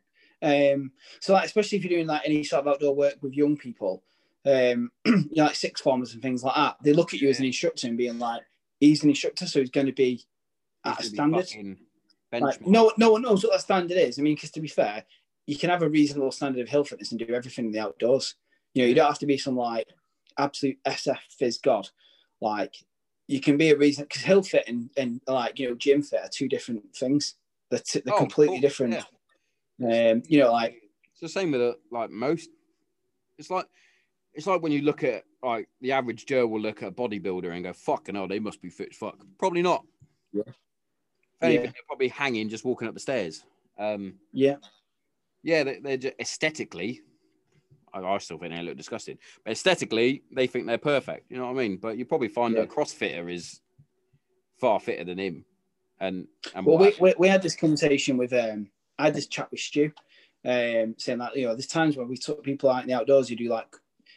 Um, 0.75 0.91
so 1.19 1.33
like, 1.33 1.45
especially 1.45 1.77
if 1.79 1.83
you're 1.83 1.97
doing 1.97 2.07
like 2.07 2.21
any 2.25 2.43
sort 2.43 2.61
of 2.65 2.67
outdoor 2.73 2.95
work 2.95 3.15
with 3.21 3.33
young 3.33 3.57
people, 3.57 4.03
um, 4.45 4.91
you 5.05 5.27
know, 5.35 5.45
like 5.45 5.55
six 5.55 5.81
formers 5.81 6.13
and 6.13 6.21
things 6.21 6.43
like 6.43 6.55
that, 6.55 6.77
they 6.83 6.93
look 6.93 7.13
at 7.13 7.21
you 7.21 7.29
as 7.29 7.39
an 7.39 7.45
instructor 7.45 7.87
and 7.87 7.97
being 7.97 8.19
like, 8.19 8.41
he's 8.79 9.03
an 9.03 9.09
instructor, 9.09 9.47
so 9.47 9.59
he's 9.59 9.69
going 9.71 9.87
to 9.87 9.91
be 9.93 10.21
at 10.85 10.97
a 10.97 10.99
It's 11.01 11.09
gonna 11.09 11.37
be 11.37 11.43
standard. 11.43 11.49
fucking 11.49 11.85
Like, 12.31 12.41
benchmark. 12.59 12.67
no, 12.67 12.91
no 12.97 13.11
one 13.11 13.21
knows 13.23 13.43
what 13.43 13.53
that 13.53 13.61
standard 13.61 13.97
is. 13.97 14.19
I 14.19 14.21
mean, 14.21 14.35
because 14.35 14.51
to 14.51 14.61
be 14.61 14.67
fair, 14.67 15.03
you 15.47 15.57
can 15.57 15.69
have 15.69 15.81
a 15.81 15.89
reasonable 15.89 16.31
standard 16.31 16.61
of 16.61 16.69
hill 16.69 16.83
fitness 16.83 17.11
and 17.11 17.19
do 17.19 17.33
everything 17.33 17.65
in 17.65 17.71
the 17.71 17.79
outdoors. 17.79 18.35
You 18.73 18.83
know, 18.83 18.87
you 18.89 18.95
don't 18.95 19.07
have 19.07 19.19
to 19.19 19.25
be 19.25 19.37
some 19.37 19.55
like 19.55 19.87
absolute 20.37 20.77
SF 20.85 21.17
phys 21.41 21.61
god. 21.61 21.89
Like 22.39 22.75
you 23.27 23.41
can 23.41 23.57
be 23.57 23.71
a 23.71 23.77
reason 23.77 24.05
because 24.05 24.21
hill 24.21 24.43
fit 24.43 24.65
and, 24.67 24.89
and 24.95 25.21
like 25.27 25.59
you 25.59 25.69
know 25.69 25.75
gym 25.75 26.01
fit 26.03 26.21
are 26.23 26.29
two 26.29 26.47
different 26.47 26.95
things. 26.95 27.35
They're, 27.71 27.79
t- 27.79 28.01
they're 28.05 28.13
Oh, 28.13 28.19
completely 28.19 28.57
cool. 28.57 28.61
different. 28.61 28.93
Yeah. 29.79 30.11
Um, 30.11 30.23
you 30.27 30.39
know, 30.39 30.51
like 30.51 30.75
It's 31.13 31.21
the 31.21 31.29
same 31.29 31.51
with 31.51 31.61
uh, 31.61 31.73
like 31.91 32.09
most. 32.11 32.49
It's 33.37 33.49
like 33.49 33.65
it's 34.33 34.45
like 34.47 34.61
when 34.61 34.71
you 34.71 34.81
look 34.81 35.03
at 35.03 35.23
like 35.41 35.67
the 35.81 35.93
average 35.93 36.25
Joe 36.25 36.45
will 36.45 36.61
look 36.61 36.83
at 36.83 36.89
a 36.89 36.91
bodybuilder 36.91 37.51
and 37.53 37.63
go, 37.63 37.73
"Fucking 37.73 38.13
hell, 38.15 38.27
they 38.27 38.39
must 38.39 38.61
be 38.61 38.69
fit 38.69 38.89
as 38.91 38.97
fuck." 38.97 39.17
Probably 39.39 39.61
not. 39.61 39.83
Yeah. 40.31 40.43
If 41.41 41.45
anything, 41.45 41.65
Yeah. 41.65 41.71
they're 41.71 41.87
probably 41.87 42.07
hanging, 42.09 42.49
just 42.49 42.65
walking 42.65 42.87
up 42.87 42.93
the 42.93 42.99
stairs. 42.99 43.43
Um, 43.77 44.15
yeah, 44.33 44.57
yeah, 45.43 45.63
they, 45.63 45.79
they're 45.79 45.97
just 45.97 46.15
aesthetically. 46.19 47.01
I, 47.93 48.01
I 48.01 48.17
still 48.17 48.37
think 48.37 48.53
they 48.53 48.61
look 48.61 48.75
disgusting, 48.77 49.17
but 49.45 49.51
aesthetically, 49.51 50.23
they 50.31 50.47
think 50.47 50.67
they're 50.67 50.77
perfect. 50.77 51.31
You 51.31 51.37
know 51.37 51.45
what 51.45 51.51
I 51.59 51.67
mean? 51.67 51.77
But 51.77 51.97
you 51.97 52.05
probably 52.05 52.27
find 52.27 52.55
that 52.55 52.63
a 52.63 52.67
CrossFitter 52.67 53.31
is 53.33 53.61
far 54.59 54.79
fitter 54.79 55.05
than 55.05 55.17
him. 55.17 55.45
And 56.01 56.27
and 56.55 56.65
Well, 56.65 56.77
we, 56.77 56.93
we, 56.99 57.13
we 57.17 57.27
had 57.29 57.41
this 57.41 57.55
conversation 57.55 58.17
with 58.17 58.33
um, 58.33 58.69
I 58.97 59.05
had 59.05 59.13
this 59.13 59.27
chat 59.27 59.49
with 59.49 59.61
Stu, 59.61 59.91
um, 60.45 60.95
saying 60.97 61.19
that 61.19 61.35
you 61.35 61.45
know 61.47 61.53
there's 61.55 61.67
times 61.67 61.95
when 61.95 62.09
we 62.09 62.17
took 62.17 62.43
people 62.43 62.69
out 62.69 62.83
in 62.83 62.89
the 62.89 62.95
outdoors, 62.95 63.29
you 63.29 63.37
do 63.37 63.47
like 63.49 63.73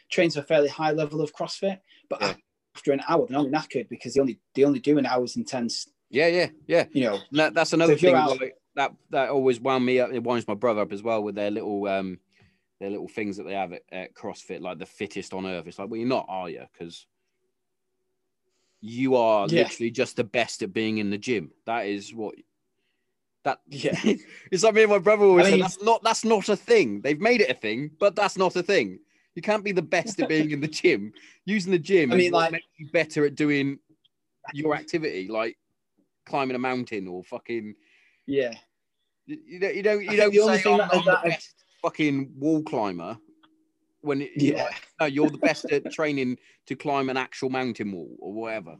train 0.09 0.29
to 0.31 0.39
a 0.41 0.43
fairly 0.43 0.67
high 0.69 0.91
level 0.91 1.21
of 1.21 1.33
CrossFit, 1.33 1.79
but 2.09 2.21
Yeah. 2.21 2.35
after 2.75 2.91
an 2.91 3.01
hour 3.07 3.25
they're 3.27 3.37
only 3.39 3.51
knackered 3.51 3.87
because 3.89 4.13
they 4.13 4.19
only 4.21 4.39
they 4.55 4.63
only 4.65 4.79
do 4.79 4.97
an 4.97 5.05
hour's 5.05 5.35
intense. 5.37 5.87
Yeah, 6.13 6.27
yeah, 6.27 6.47
yeah. 6.67 6.85
You 6.93 7.03
know, 7.03 7.19
That, 7.33 7.53
that's 7.53 7.73
another 7.73 7.97
thing 7.97 8.15
out- 8.15 8.39
like, 8.39 8.55
that 8.75 8.93
that 9.09 9.29
always 9.29 9.59
wound 9.59 9.85
me 9.85 9.99
up. 9.99 10.11
It 10.13 10.23
winds 10.23 10.47
my 10.47 10.53
brother 10.55 10.81
up 10.81 10.91
as 10.93 11.03
well 11.03 11.21
with 11.21 11.35
their 11.35 11.51
little 11.51 11.85
um 11.87 12.19
their 12.79 12.89
little 12.89 13.07
things 13.07 13.37
that 13.37 13.43
they 13.43 13.53
have 13.53 13.71
at, 13.73 13.81
at 13.91 14.13
CrossFit, 14.15 14.61
like 14.61 14.79
the 14.79 14.85
fittest 14.85 15.33
on 15.33 15.45
earth. 15.45 15.67
It's 15.67 15.77
like, 15.79 15.89
well, 15.89 15.99
you're 15.99 16.07
not, 16.07 16.25
are 16.29 16.49
you? 16.49 16.63
Because 16.73 17.05
you 18.81 19.15
are 19.15 19.47
Yeah. 19.49 19.63
literally 19.63 19.91
just 19.91 20.15
the 20.15 20.23
best 20.23 20.61
at 20.63 20.73
being 20.73 20.97
in 20.97 21.09
the 21.09 21.17
gym. 21.17 21.51
That 21.65 21.85
is 21.87 22.13
what 22.13 22.35
that. 23.43 23.59
Yeah. 23.67 23.97
it's 24.51 24.63
like 24.63 24.73
me 24.73 24.83
and 24.83 24.91
my 24.91 24.97
brother 24.99 25.23
always 25.25 25.45
I 25.45 25.49
say 25.49 25.55
mean- 25.55 25.61
that's 25.61 25.81
not 25.81 26.03
that's 26.03 26.25
not 26.25 26.49
a 26.49 26.55
thing. 26.55 27.01
They've 27.01 27.19
made 27.19 27.41
it 27.41 27.49
a 27.49 27.53
thing, 27.55 27.91
but 27.99 28.15
that's 28.15 28.37
not 28.37 28.55
a 28.55 28.63
thing. 28.63 28.99
You 29.35 29.41
can't 29.41 29.63
be 29.63 29.71
the 29.71 29.81
best 29.81 30.19
at 30.19 30.29
being 30.29 30.51
in 30.51 30.61
the 30.61 30.67
gym. 30.67 31.11
Using 31.45 31.71
the 31.71 31.79
gym, 31.79 32.11
I 32.11 32.15
is 32.15 32.19
mean, 32.19 32.31
like- 32.33 32.51
makes 32.51 32.65
you 32.77 32.89
better 32.91 33.25
at 33.25 33.35
doing 33.35 33.79
your 34.53 34.75
activity, 34.75 35.27
like 35.29 35.57
climbing 36.25 36.55
a 36.55 36.59
mountain 36.59 37.07
or 37.07 37.23
fucking 37.23 37.75
yeah, 38.25 38.53
you 39.25 39.37
you 39.45 39.59
don't, 39.59 39.75
you 39.75 39.83
don't, 39.83 40.01
you 40.03 40.17
don't 40.17 40.33
the 40.33 40.57
say, 40.57 40.71
I'm, 40.71 40.77
that- 40.77 40.93
I'm 40.93 41.05
the 41.05 41.11
that- 41.11 41.23
best 41.23 41.53
fucking 41.81 42.31
wall 42.37 42.63
climber 42.63 43.17
when 44.01 44.21
it, 44.21 44.31
yeah, 44.35 44.69
no, 44.99 45.05
you're 45.05 45.29
the 45.29 45.37
best 45.37 45.65
at 45.71 45.89
training 45.91 46.37
to 46.67 46.75
climb 46.75 47.09
an 47.09 47.15
actual 47.17 47.49
mountain 47.49 47.91
wall 47.91 48.09
or 48.19 48.33
whatever. 48.33 48.75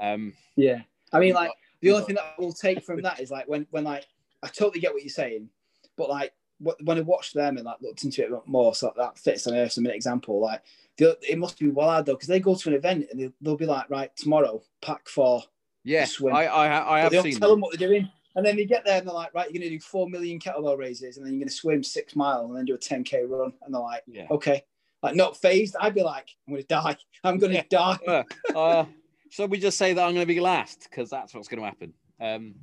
Um, 0.00 0.32
yeah. 0.56 0.82
I 1.12 1.20
mean, 1.20 1.34
like 1.34 1.50
the 1.80 1.90
only 1.92 2.04
thing 2.04 2.16
that 2.16 2.34
we'll 2.38 2.52
take 2.52 2.82
from 2.82 3.02
that 3.02 3.20
is 3.20 3.30
like 3.30 3.46
when 3.48 3.66
when 3.70 3.84
like 3.84 4.06
I 4.42 4.48
totally 4.48 4.80
get 4.80 4.92
what 4.92 5.02
you're 5.02 5.10
saying, 5.10 5.48
but 5.96 6.08
like 6.08 6.32
what, 6.58 6.76
when 6.84 6.98
I 6.98 7.02
watched 7.02 7.34
them 7.34 7.56
and 7.56 7.64
like 7.66 7.80
looked 7.80 8.04
into 8.04 8.22
it 8.24 8.30
more, 8.46 8.74
so 8.74 8.92
that 8.96 9.18
fits 9.18 9.46
on 9.46 9.54
Earth, 9.54 9.72
some 9.72 9.86
example. 9.86 10.40
Like 10.40 10.62
the- 10.96 11.18
it 11.28 11.38
must 11.38 11.58
be 11.58 11.68
well 11.68 11.88
hard 11.88 12.06
though 12.06 12.14
because 12.14 12.28
they 12.28 12.40
go 12.40 12.54
to 12.54 12.68
an 12.68 12.74
event 12.74 13.06
and 13.10 13.20
they, 13.20 13.32
they'll 13.40 13.56
be 13.56 13.66
like, 13.66 13.88
right, 13.90 14.14
tomorrow 14.16 14.62
pack 14.82 15.08
for 15.08 15.42
yeah, 15.84 16.06
I, 16.32 16.46
I, 16.46 16.96
I 16.96 17.00
have 17.00 17.12
they 17.12 17.22
seen 17.22 17.40
tell 17.40 17.50
them. 17.50 17.60
what 17.60 17.76
they're 17.78 17.88
doing. 17.88 18.08
And 18.36 18.46
then 18.46 18.56
they 18.56 18.64
get 18.64 18.84
there 18.84 18.98
and 18.98 19.06
they're 19.06 19.14
like, 19.14 19.34
right, 19.34 19.50
you're 19.50 19.60
going 19.60 19.70
to 19.70 19.76
do 19.76 19.80
4 19.80 20.08
million 20.08 20.38
kettlebell 20.38 20.78
raises 20.78 21.16
and 21.16 21.26
then 21.26 21.32
you're 21.32 21.40
going 21.40 21.48
to 21.48 21.54
swim 21.54 21.82
six 21.82 22.14
miles 22.14 22.48
and 22.48 22.56
then 22.56 22.64
do 22.64 22.74
a 22.74 22.78
10K 22.78 23.28
run. 23.28 23.52
And 23.62 23.74
they're 23.74 23.80
like, 23.80 24.02
Yeah. 24.06 24.26
okay. 24.30 24.62
Like, 25.02 25.16
not 25.16 25.36
phased. 25.36 25.74
I'd 25.80 25.94
be 25.94 26.02
like, 26.02 26.28
I'm 26.46 26.52
going 26.54 26.62
to 26.62 26.68
die. 26.68 26.96
I'm 27.24 27.38
going 27.38 27.52
to 27.52 27.58
Yeah. 27.58 27.64
die. 27.68 28.24
Uh, 28.54 28.84
so 29.30 29.46
we 29.46 29.58
just 29.58 29.78
say 29.78 29.92
that 29.94 30.00
I'm 30.02 30.12
going 30.14 30.26
to 30.26 30.32
be 30.32 30.40
last 30.40 30.86
because 30.88 31.10
that's 31.10 31.34
what's 31.34 31.48
going 31.48 31.60
to 31.60 31.66
happen. 31.66 31.92
Um, 32.20 32.54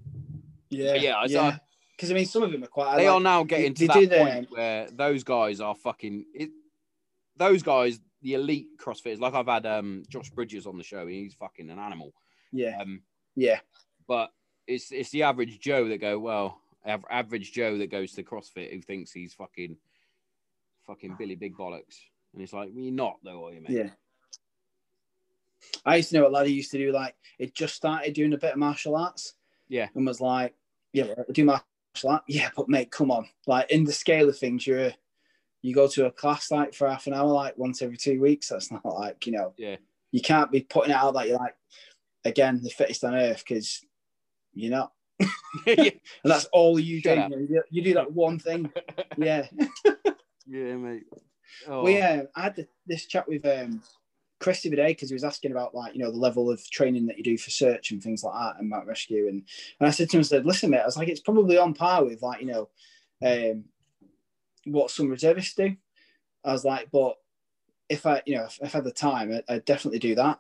Yeah. 0.70 0.94
yeah, 0.96 1.16
I- 1.16 1.26
yeah. 1.26 1.58
Because, 1.96 2.12
I 2.12 2.14
mean, 2.14 2.26
some 2.28 2.44
of 2.44 2.52
them 2.52 2.64
are 2.64 2.68
quite. 2.68 2.96
They 2.96 3.08
like- 3.10 3.16
are 3.16 3.20
now 3.20 3.44
getting 3.44 3.74
to 3.74 3.88
they 3.88 4.06
that 4.06 4.20
point 4.32 4.52
where 4.52 4.88
those 4.92 5.24
guys 5.24 5.60
are 5.60 5.74
fucking. 5.76 6.26
It, 6.34 6.52
those 7.36 7.62
guys, 7.64 8.00
the 8.22 8.36
elite 8.36 8.68
CrossFitters, 8.80 9.20
like 9.20 9.34
I've 9.34 9.48
had 9.48 9.66
um, 9.66 10.04
Josh 10.08 10.30
Bridges 10.30 10.66
on 10.68 10.78
the 10.78 10.84
show. 10.84 11.08
He's 11.08 11.34
fucking 11.34 11.70
an 11.72 11.80
animal. 11.80 12.14
Yeah. 12.52 12.78
Um, 12.80 13.02
Yeah. 13.36 13.60
but 14.08 14.32
it's 14.68 14.92
it's 14.92 15.10
the 15.12 15.24
average 15.24 15.60
Joe 15.60 15.88
that 15.90 16.00
go 16.02 16.20
well. 16.20 16.62
Av- 16.86 17.06
average 17.10 17.52
Joe 17.52 17.78
that 17.78 17.92
goes 17.92 18.14
to 18.14 18.24
CrossFit 18.24 18.72
who 18.74 18.82
thinks 18.82 19.12
he's 19.12 19.34
fucking 19.34 19.78
fucking 20.86 21.16
Billy 21.18 21.36
Big 21.36 21.56
Bollocks, 21.58 22.00
and 22.34 22.42
it's 22.42 22.54
like 22.54 22.70
well, 22.74 22.84
you're 22.84 22.94
not 22.94 23.18
though, 23.24 23.48
are 23.48 23.54
you, 23.54 23.62
mate? 23.62 23.72
Yeah. 23.72 23.90
I 25.86 25.98
used 25.98 26.10
to 26.10 26.16
know 26.20 26.28
a 26.28 26.30
lad 26.30 26.48
who 26.48 26.54
used 26.54 26.72
to 26.72 26.78
do 26.78 26.92
like, 26.92 27.16
it 27.40 27.54
just 27.54 27.76
started 27.76 28.14
doing 28.14 28.34
a 28.34 28.38
bit 28.38 28.54
of 28.54 28.60
martial 28.60 28.96
arts. 28.96 29.34
Yeah. 29.68 29.88
And 29.96 30.06
was 30.06 30.22
like, 30.22 30.54
yeah, 30.94 31.06
I 31.18 31.32
do 31.32 31.44
martial 31.46 31.66
art. 32.10 32.24
Yeah, 32.28 32.50
but 32.56 32.70
mate, 32.70 32.92
come 32.92 33.12
on. 33.12 33.28
Like, 33.48 33.70
in 33.72 33.84
the 33.84 33.92
scale 33.92 34.30
of 34.30 34.38
things, 34.38 34.66
you're, 34.68 34.92
you 35.62 35.74
go 35.74 35.88
to 35.90 36.06
a 36.06 36.12
class 36.12 36.52
like 36.52 36.74
for 36.74 36.88
half 36.88 37.08
an 37.08 37.14
hour, 37.14 37.28
like 37.28 37.58
once 37.58 37.82
every 37.82 37.98
two 37.98 38.22
weeks. 38.22 38.50
That's 38.50 38.72
not 38.72 38.86
like, 38.86 39.26
you 39.26 39.34
know, 39.34 39.54
Yeah. 39.58 39.78
you 40.12 40.22
can't 40.22 40.52
be 40.52 40.62
putting 40.62 40.92
it 40.92 40.96
out 40.96 41.16
that 41.16 41.28
you're 41.28 41.40
like, 41.40 41.56
again, 42.28 42.62
the 42.62 42.70
fittest 42.70 43.04
on 43.04 43.16
earth 43.16 43.44
because 43.48 43.84
you're 44.54 44.72
not. 44.72 44.92
And 45.68 45.92
that's 46.24 46.46
all 46.46 46.80
you 46.80 47.00
Shut 47.00 47.30
do. 47.30 47.48
You, 47.50 47.64
you 47.70 47.84
do 47.84 47.94
that 47.96 48.12
one 48.12 48.40
thing. 48.40 48.72
Yeah. 49.18 49.48
yeah, 50.46 50.76
mate. 50.76 51.06
Oh, 51.68 51.84
We 51.84 52.02
I 52.02 52.28
had 52.36 52.68
this 52.86 53.08
chat 53.08 53.28
with 53.28 53.46
um, 53.46 53.82
Chris 54.40 54.62
the 54.62 54.70
other 54.70 54.76
day 54.76 54.90
because 54.90 55.10
he 55.10 55.16
was 55.16 55.24
asking 55.24 55.52
about 55.52 55.74
like 55.74 55.94
you 55.96 56.00
know 56.02 56.12
the 56.12 56.18
level 56.18 56.52
of 56.52 56.64
training 56.70 57.08
that 57.08 57.18
you 57.18 57.24
do 57.24 57.38
for 57.38 57.50
search 57.50 57.92
and 57.92 58.02
things 58.02 58.24
like 58.24 58.34
that 58.34 58.60
and 58.60 58.70
mountain 58.70 58.90
rescue 58.90 59.28
and 59.28 59.44
and 59.80 59.88
I 59.88 59.92
said 59.92 60.10
to 60.10 60.18
him 60.18 60.22
I 60.22 60.24
said 60.24 60.46
listen 60.46 60.70
mate 60.70 60.82
I 60.82 60.86
was 60.86 60.98
like 60.98 61.08
it's 61.08 61.20
probably 61.20 61.58
on 61.58 61.74
par 61.74 62.06
with 62.06 62.22
like 62.22 62.42
you 62.42 62.48
know 62.48 62.70
um, 63.24 63.66
what 64.66 64.92
some 64.92 65.10
reservists 65.10 65.56
do 65.56 65.76
I 66.46 66.52
was 66.52 66.64
like 66.64 66.90
but 66.92 67.16
if 67.90 68.06
I 68.06 68.22
you 68.26 68.36
know 68.36 68.46
if, 68.46 68.60
if 68.62 68.76
I 68.76 68.78
had 68.78 68.84
the 68.84 68.92
time 68.92 69.32
I, 69.32 69.56
I'd 69.56 69.66
definitely 69.66 70.00
do 70.00 70.16
that 70.16 70.40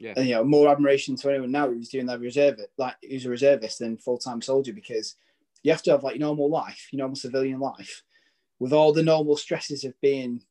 Yeah. 0.00 0.14
and 0.16 0.28
you 0.28 0.34
know 0.36 0.44
more 0.44 0.68
admiration 0.68 1.16
to 1.16 1.30
anyone 1.30 1.50
now 1.50 1.68
who's 1.68 1.88
doing 1.88 2.06
that 2.06 2.20
reserve 2.20 2.60
like 2.76 2.94
who's 3.02 3.26
a 3.26 3.30
reservist 3.30 3.80
than 3.80 3.98
full 3.98 4.16
time 4.16 4.40
soldier 4.40 4.72
because 4.72 5.16
you 5.64 5.72
have 5.72 5.82
to 5.82 5.90
have 5.90 6.04
like 6.04 6.20
normal 6.20 6.48
life 6.48 6.86
your 6.92 7.00
normal 7.00 7.16
civilian 7.16 7.58
life 7.58 8.04
with 8.58 8.72
all 8.72 8.92
the 8.92 9.02
normal 9.02 9.36
stresses 9.36 9.84
of 9.84 10.00
being 10.00 10.42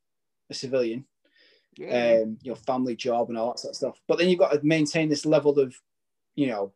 a 0.50 0.54
civilian, 0.54 1.06
yeah. 1.78 2.20
um, 2.22 2.38
you 2.42 2.52
know, 2.52 2.56
family, 2.56 2.96
job, 2.96 3.30
and 3.30 3.38
all 3.38 3.52
that 3.52 3.60
sort 3.60 3.72
of 3.72 3.76
stuff. 3.76 4.02
But 4.08 4.18
then 4.18 4.30
you've 4.30 4.40
got 4.40 4.52
to 4.52 4.60
maintain 4.64 5.10
this 5.10 5.26
level 5.26 5.60
of, 5.60 5.76
you 6.36 6.48
know, 6.48 6.74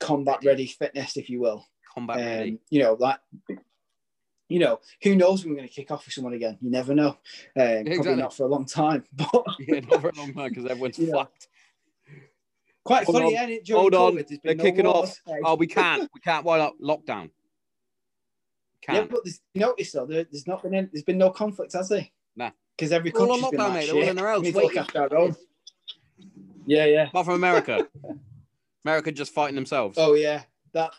combat 0.00 0.40
ready 0.44 0.66
fitness, 0.66 1.16
if 1.16 1.30
you 1.30 1.40
will. 1.40 1.66
combat 1.94 2.16
ready. 2.16 2.50
Um, 2.50 2.58
you 2.70 2.82
know, 2.82 2.96
like, 2.98 3.18
you 4.48 4.58
know, 4.58 4.80
who 5.02 5.14
knows 5.16 5.42
when 5.42 5.52
we're 5.52 5.58
going 5.58 5.68
to 5.68 5.74
kick 5.74 5.90
off 5.90 6.04
with 6.04 6.14
someone 6.14 6.34
again? 6.34 6.58
You 6.60 6.70
never 6.70 6.94
know. 6.94 7.16
Um, 7.56 7.64
exactly. 7.66 7.96
Probably 7.96 8.22
not 8.22 8.34
for 8.34 8.44
a 8.44 8.48
long 8.48 8.66
time, 8.66 9.04
but 9.12 9.44
Yeah, 9.60 9.80
not 9.80 10.00
for 10.00 10.08
a 10.08 10.14
long 10.14 10.34
time 10.34 10.48
because 10.48 10.66
everyone's 10.66 10.98
You 10.98 11.12
fucked. 11.12 11.48
Quite 12.84 13.04
Hold 13.04 13.16
funny. 13.16 13.36
on. 13.36 13.48
Yeah, 13.50 13.58
during 13.64 13.80
Hold 13.80 13.94
on, 13.94 14.24
they're 14.42 14.54
no 14.54 14.62
kicking 14.62 14.86
off. 14.86 15.20
Hey. 15.26 15.40
Oh, 15.44 15.56
we 15.56 15.66
can't. 15.66 16.08
We 16.14 16.20
can't. 16.20 16.44
Why 16.44 16.58
not? 16.58 16.74
Lockdown. 16.80 17.30
Yeah, 18.86 18.96
Can't. 18.96 19.10
but 19.10 19.24
there's, 19.24 19.40
notice 19.54 19.92
though, 19.92 20.04
there, 20.04 20.26
there's 20.30 20.46
not 20.46 20.62
been 20.62 20.74
any, 20.74 20.86
there's 20.92 21.04
been 21.04 21.16
no 21.16 21.30
conflict, 21.30 21.72
has 21.72 21.88
there? 21.88 22.06
Nah. 22.36 22.50
Because 22.76 22.92
every 22.92 23.12
country's 23.12 23.40
been 23.48 23.58
like, 23.58 23.72
mate. 23.72 23.86
They're 23.86 23.94
all 23.94 24.08
in 24.10 24.16
their 24.16 24.28
house 24.28 24.52
look 24.52 24.76
after 24.76 25.00
our 25.00 25.16
own. 25.16 25.34
Yeah, 26.66 26.84
yeah. 26.84 27.08
Apart 27.08 27.24
from 27.24 27.34
America. 27.36 27.88
America 28.84 29.10
just 29.10 29.32
fighting 29.32 29.54
themselves. 29.54 29.96
Oh 29.98 30.12
yeah, 30.12 30.42
that 30.74 30.92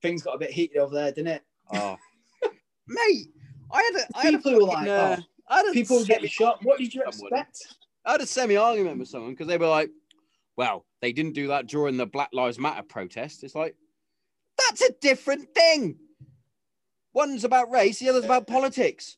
things 0.00 0.22
got 0.22 0.36
a 0.36 0.38
bit 0.38 0.52
heated 0.52 0.78
over 0.78 0.94
there, 0.94 1.10
didn't 1.10 1.32
it? 1.32 1.42
Oh. 1.72 1.96
mate, 2.86 3.26
I 3.72 3.82
had 3.82 3.94
a, 3.94 4.18
I 4.18 4.22
had 4.22 4.34
a 4.34 4.38
People 4.38 4.52
were 4.52 4.72
fucking, 4.72 4.88
like, 4.88 4.88
uh, 4.88 5.16
oh, 5.18 5.24
I 5.48 5.56
had 5.56 5.66
a 5.66 5.72
People 5.72 6.04
getting 6.04 6.28
shot. 6.28 6.60
What 6.62 6.78
did 6.78 6.94
you 6.94 7.02
expect? 7.02 7.66
I 8.04 8.12
had 8.12 8.20
a 8.20 8.26
semi 8.26 8.56
argument 8.56 8.98
with 8.98 9.08
someone 9.08 9.32
because 9.32 9.48
they 9.48 9.58
were 9.58 9.66
like, 9.66 9.90
well, 10.60 10.84
they 11.00 11.10
didn't 11.10 11.32
do 11.32 11.46
that 11.48 11.68
during 11.68 11.96
the 11.96 12.04
Black 12.04 12.28
Lives 12.34 12.58
Matter 12.58 12.82
protest. 12.82 13.44
It's 13.44 13.54
like, 13.54 13.74
that's 14.58 14.82
a 14.82 14.92
different 15.00 15.54
thing. 15.54 15.96
One's 17.14 17.44
about 17.44 17.70
race, 17.70 17.98
the 17.98 18.10
other's 18.10 18.26
about 18.26 18.46
politics. 18.46 19.16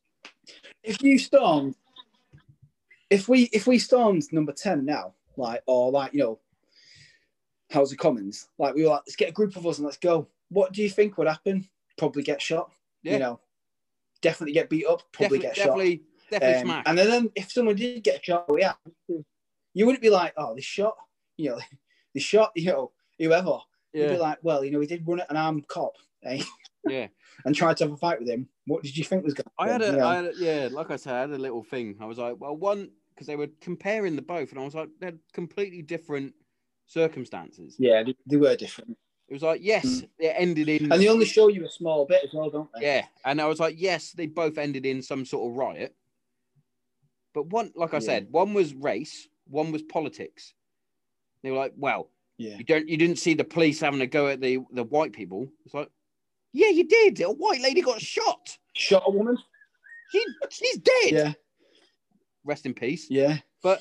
If 0.85 1.03
you 1.03 1.19
stormed, 1.19 1.75
if 3.11 3.29
we 3.29 3.51
if 3.53 3.67
we 3.67 3.81
stormed 3.81 4.23
number 4.31 4.53
ten 4.53 4.85
now, 4.85 5.15
like 5.37 5.65
or 5.67 5.91
like 5.91 6.15
you 6.15 6.21
know, 6.21 6.39
House 7.73 7.91
of 7.91 7.99
Commons, 7.99 8.47
like 8.57 8.77
we 8.77 8.85
were 8.85 8.91
like, 8.91 9.03
let's 9.05 9.17
get 9.17 9.31
a 9.31 9.33
group 9.33 9.57
of 9.57 9.67
us 9.67 9.79
and 9.79 9.85
let's 9.85 9.99
go. 9.99 10.29
What 10.49 10.73
do 10.73 10.81
you 10.81 10.91
think 10.91 11.19
would 11.19 11.27
happen? 11.27 11.69
Probably 11.99 12.23
get 12.23 12.41
shot. 12.41 12.71
Yeah. 13.03 13.15
You 13.15 13.19
know, 13.19 13.41
definitely 14.21 14.53
get 14.53 14.71
beat 14.71 14.87
up. 14.87 15.03
Probably 15.11 15.41
definitely, 15.41 15.49
get 15.49 15.57
shot. 15.57 15.65
definitely, 15.65 16.03
definitely 16.31 16.55
Um, 16.55 16.67
smash. 16.67 16.85
and 16.87 16.99
then 16.99 17.31
if 17.35 17.51
someone 17.51 17.75
did 17.75 18.05
get 18.05 18.25
shot, 18.25 18.47
yeah, 18.57 18.75
you 19.75 19.87
wouldn't 19.87 20.03
be 20.03 20.11
like, 20.11 20.35
oh, 20.37 20.55
they 20.55 20.61
shot, 20.61 20.95
you 21.43 21.51
know, 21.51 21.59
they 22.15 22.21
shot, 22.21 22.53
you 22.55 22.67
know, 22.67 22.93
whoever. 23.19 23.59
You'd 23.93 24.09
be 24.09 24.17
like, 24.17 24.39
well, 24.43 24.65
you 24.65 24.71
know, 24.71 24.81
he 24.81 24.87
did 24.87 25.07
run 25.07 25.21
at 25.21 25.31
an 25.31 25.37
armed 25.37 25.69
cop. 25.69 25.95
Eh? 26.25 26.41
Yeah. 26.89 27.09
and 27.45 27.53
tried 27.55 27.77
to 27.79 27.85
have 27.85 27.93
a 27.93 27.97
fight 27.97 28.21
with 28.21 28.29
him, 28.29 28.49
what 28.67 28.85
did 28.85 28.97
you 28.97 29.03
think 29.03 29.25
was 29.25 29.35
going 29.35 29.45
to 29.45 29.51
I 29.59 29.69
had 29.69 29.83
a, 29.83 29.93
know? 29.93 30.07
I 30.07 30.15
had 30.17 30.25
a, 30.27 30.33
yeah, 30.37 30.69
like 30.71 30.91
I 30.93 30.97
said, 30.97 31.15
I 31.15 31.21
had 31.21 31.31
a 31.31 31.39
little 31.39 31.65
thing. 31.65 31.97
I 32.01 32.05
was 32.07 32.19
like, 32.19 32.37
well, 32.39 32.57
one 32.57 32.91
because 33.13 33.27
they 33.27 33.35
were 33.37 33.49
comparing 33.61 34.15
the 34.17 34.23
both, 34.23 34.51
and 34.53 34.61
I 34.61 34.65
was 34.65 34.75
like, 34.75 34.89
they're 35.01 35.19
completely 35.33 35.83
different 35.83 36.33
circumstances. 36.87 37.77
yeah, 37.79 38.03
they, 38.05 38.15
they 38.27 38.37
were 38.37 38.55
different. 38.57 38.97
It 39.29 39.33
was 39.35 39.43
like, 39.43 39.61
yes, 39.63 40.05
it 40.19 40.35
ended 40.37 40.69
in, 40.69 40.93
And 40.93 41.01
they 41.03 41.09
only 41.09 41.25
show 41.25 41.49
you 41.49 41.65
a 41.65 41.71
small 41.71 42.07
bit 42.07 42.23
as 42.25 42.31
well, 42.33 42.51
don't 42.51 42.69
they? 42.75 42.87
yeah, 42.87 43.07
and 43.25 43.41
I 43.41 43.47
was 43.47 43.59
like, 43.61 43.77
yes, 43.79 44.13
they 44.13 44.27
both 44.27 44.59
ended 44.59 44.87
in 44.87 45.03
some 45.03 45.25
sort 45.25 45.51
of 45.51 45.57
riot. 45.57 45.95
But 47.35 47.47
one, 47.47 47.73
like 47.75 47.95
I 47.95 47.97
Yeah. 47.99 48.01
said, 48.01 48.29
one 48.31 48.55
was 48.55 48.75
race, 48.75 49.29
one 49.49 49.73
was 49.73 49.83
politics. 49.83 50.55
They 51.43 51.51
were 51.51 51.59
like, 51.59 51.73
well, 51.77 52.11
Yeah. 52.39 52.57
you 52.59 52.65
don't, 52.65 52.89
you 52.89 52.97
didn't 52.97 53.19
see 53.19 53.35
the 53.35 53.45
police 53.45 53.81
having 53.81 54.01
a 54.01 54.07
go 54.07 54.29
at 54.29 54.41
the 54.41 54.59
the 54.73 54.85
white 54.85 55.13
people. 55.13 55.49
It's 55.65 55.75
like, 55.75 55.91
yeah, 56.53 56.69
you 56.69 56.85
did. 56.87 57.21
A 57.21 57.31
white 57.31 57.61
lady 57.61 57.81
got 57.83 58.01
shot. 58.01 58.57
Shot 58.75 59.03
a 59.07 59.11
woman? 59.11 59.37
She, 60.11 60.25
she's 60.51 60.79
dead. 60.79 61.11
Yeah. 61.13 61.33
Rest 62.45 62.67
in 62.67 62.75
peace. 62.75 63.07
Yeah. 63.11 63.39
but 63.63 63.81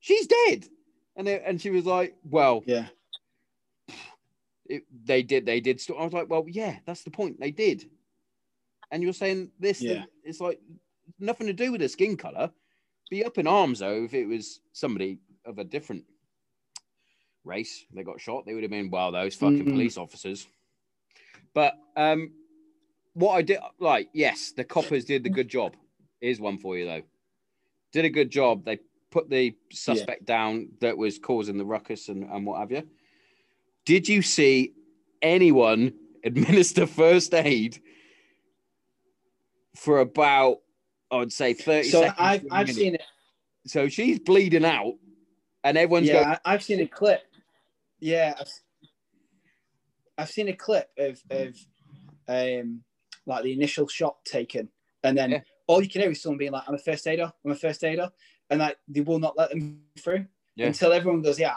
she's 0.00 0.26
dead. 0.26 0.66
And 1.16 1.26
they, 1.26 1.40
and 1.40 1.60
she 1.60 1.70
was 1.70 1.86
like, 1.86 2.14
well, 2.24 2.62
Yeah. 2.66 2.86
it, 4.66 4.84
they 5.04 5.22
did, 5.22 5.46
they 5.46 5.60
did. 5.60 5.80
st-" 5.80 5.98
I 5.98 6.04
was 6.04 6.12
like, 6.12 6.28
well, 6.28 6.44
yeah, 6.48 6.78
that's 6.86 7.02
the 7.02 7.10
point. 7.10 7.40
They 7.40 7.50
did. 7.50 7.88
And 8.90 9.02
you're 9.02 9.12
saying 9.12 9.50
this, 9.58 9.80
Yeah. 9.82 10.04
it's 10.24 10.40
like 10.40 10.60
nothing 11.18 11.46
to 11.46 11.52
do 11.52 11.72
with 11.72 11.80
the 11.80 11.88
skin 11.88 12.16
color. 12.16 12.50
Be 13.10 13.24
up 13.24 13.38
in 13.38 13.46
arms 13.46 13.78
though 13.80 14.04
if 14.04 14.14
it 14.14 14.26
was 14.26 14.60
somebody 14.72 15.18
of 15.44 15.58
a 15.58 15.64
different 15.64 16.04
race 17.46 17.86
they 17.92 18.02
got 18.02 18.20
shot. 18.20 18.44
They 18.44 18.54
would 18.54 18.62
have 18.64 18.70
been, 18.70 18.90
well, 18.90 19.12
those 19.12 19.34
fucking 19.36 19.64
Mm. 19.64 19.72
police 19.72 19.96
officers. 19.96 20.46
But 21.54 21.74
um, 21.96 22.32
what 23.14 23.32
I 23.34 23.42
did, 23.42 23.58
like, 23.78 24.10
yes, 24.12 24.52
the 24.52 24.64
coppers 24.64 25.04
did 25.04 25.22
the 25.24 25.30
good 25.30 25.48
job. 25.48 25.74
Here's 26.20 26.40
one 26.40 26.58
for 26.58 26.76
you 26.76 26.84
though. 26.84 27.02
Did 27.92 28.04
a 28.04 28.10
good 28.10 28.30
job. 28.30 28.64
They 28.64 28.80
put 29.10 29.30
the 29.30 29.54
suspect 29.72 30.26
down 30.26 30.68
that 30.80 30.98
was 30.98 31.18
causing 31.18 31.56
the 31.56 31.64
ruckus 31.64 32.08
and, 32.08 32.24
and 32.24 32.44
what 32.44 32.60
have 32.60 32.70
you. 32.70 32.86
Did 33.86 34.08
you 34.08 34.20
see 34.20 34.74
anyone 35.22 35.94
administer 36.24 36.86
first 36.86 37.32
aid 37.32 37.80
for 39.76 40.00
about, 40.00 40.58
I 41.10 41.16
would 41.18 41.32
say, 41.32 41.54
30 41.54 41.88
So 41.90 42.00
seconds? 42.00 42.16
I've 42.18 42.46
I've 42.50 42.66
minute? 42.66 42.74
seen 42.76 42.94
it. 42.96 43.02
So 43.66 43.88
she's 43.88 44.18
bleeding 44.18 44.64
out, 44.64 44.94
and 45.64 45.76
everyone's 45.76 46.08
Yeah, 46.08 46.38
I, 46.44 46.54
I've 46.54 46.62
seen 46.62 46.80
a 46.80 46.86
clip. 46.86 47.22
Yeah, 48.06 48.34
I've, 48.38 48.52
I've 50.16 50.30
seen 50.30 50.46
a 50.46 50.52
clip 50.54 50.88
of 50.96 51.20
of 51.28 51.56
um 52.28 52.84
like 53.26 53.42
the 53.42 53.52
initial 53.52 53.88
shot 53.88 54.24
taken, 54.24 54.68
and 55.02 55.18
then 55.18 55.30
Yeah. 55.32 55.40
all 55.66 55.82
you 55.82 55.88
can 55.88 56.02
hear 56.02 56.12
is 56.12 56.22
someone 56.22 56.38
being 56.38 56.52
like, 56.52 56.62
"I'm 56.68 56.76
a 56.76 56.78
first 56.78 57.04
aider. 57.08 57.32
I'm 57.44 57.50
a 57.50 57.56
first 57.56 57.82
aider," 57.82 58.12
and 58.48 58.60
like 58.60 58.78
they 58.86 59.00
will 59.00 59.18
not 59.18 59.36
let 59.36 59.50
them 59.50 59.82
through 59.98 60.26
Yeah. 60.54 60.68
until 60.68 60.92
everyone 60.92 61.20
goes, 61.20 61.40
"Yeah, 61.40 61.56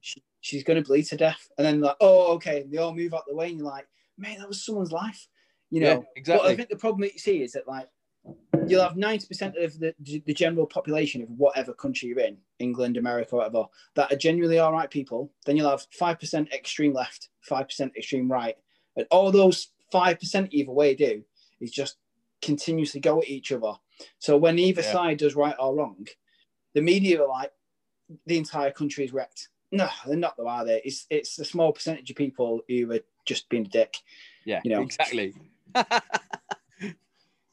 she, 0.00 0.24
she's 0.40 0.64
going 0.64 0.82
to 0.82 0.88
bleed 0.88 1.02
to 1.08 1.18
death," 1.18 1.50
and 1.58 1.66
then 1.66 1.82
like, 1.82 1.96
"Oh, 2.00 2.32
okay," 2.36 2.62
and 2.62 2.72
they 2.72 2.78
all 2.78 2.94
move 2.94 3.12
out 3.12 3.24
the 3.28 3.34
way, 3.34 3.50
and 3.50 3.58
you're 3.58 3.66
like, 3.68 3.86
"Man, 4.16 4.38
that 4.38 4.48
was 4.48 4.64
someone's 4.64 4.92
life," 4.92 5.28
you 5.68 5.80
know. 5.82 6.06
yeah, 6.26 6.36
But 6.38 6.46
I 6.46 6.56
think 6.56 6.70
the 6.70 6.76
problem 6.76 7.02
that 7.02 7.12
you 7.12 7.18
see 7.18 7.42
is 7.42 7.52
that 7.52 7.68
like 7.68 7.90
you'll 8.68 8.82
have 8.82 8.96
ninety 8.96 9.26
percent 9.26 9.56
of 9.56 9.78
the 9.78 9.94
the 10.04 10.34
general 10.34 10.66
population 10.66 11.22
of 11.22 11.28
whatever 11.30 11.72
country 11.72 12.08
you're 12.08 12.20
in, 12.20 12.36
England, 12.58 12.96
America, 12.96 13.36
whatever, 13.36 13.66
that 13.94 14.12
are 14.12 14.16
genuinely 14.16 14.58
all 14.58 14.72
right 14.72 14.90
people. 14.90 15.30
Then 15.46 15.56
you'll 15.56 15.70
have 15.70 15.86
five 15.92 16.18
percent 16.20 16.52
extreme 16.52 16.92
left, 16.92 17.28
five 17.40 17.66
percent 17.68 17.92
extreme 17.96 18.30
right, 18.30 18.56
and 18.96 19.06
all 19.10 19.30
those 19.30 19.68
five 19.90 20.18
percent 20.20 20.48
either 20.52 20.72
way 20.72 20.94
do 20.94 21.22
is 21.60 21.70
just 21.70 21.96
continuously 22.40 23.00
go 23.00 23.20
at 23.20 23.28
each 23.28 23.52
other. 23.52 23.74
So 24.18 24.36
when 24.36 24.58
either 24.58 24.82
Yeah. 24.82 24.92
side 24.92 25.18
does 25.18 25.36
right 25.36 25.54
or 25.58 25.74
wrong, 25.76 26.06
the 26.74 26.80
media 26.80 27.22
are 27.22 27.28
like 27.28 27.52
the 28.26 28.36
entire 28.38 28.70
country 28.72 29.04
is 29.04 29.12
wrecked. 29.12 29.48
No, 29.70 29.88
they're 30.06 30.16
not 30.16 30.36
though, 30.36 30.48
are 30.48 30.64
they? 30.64 30.82
It's 30.84 31.06
it's 31.08 31.38
a 31.38 31.44
small 31.44 31.72
percentage 31.72 32.10
of 32.10 32.16
people 32.16 32.60
who 32.68 32.92
are 32.92 33.00
just 33.24 33.48
being 33.48 33.66
a 33.66 33.68
dick. 33.68 33.96
yeah, 34.44 34.60
you 34.64 34.70
know. 34.70 34.82
exactly. 34.82 35.34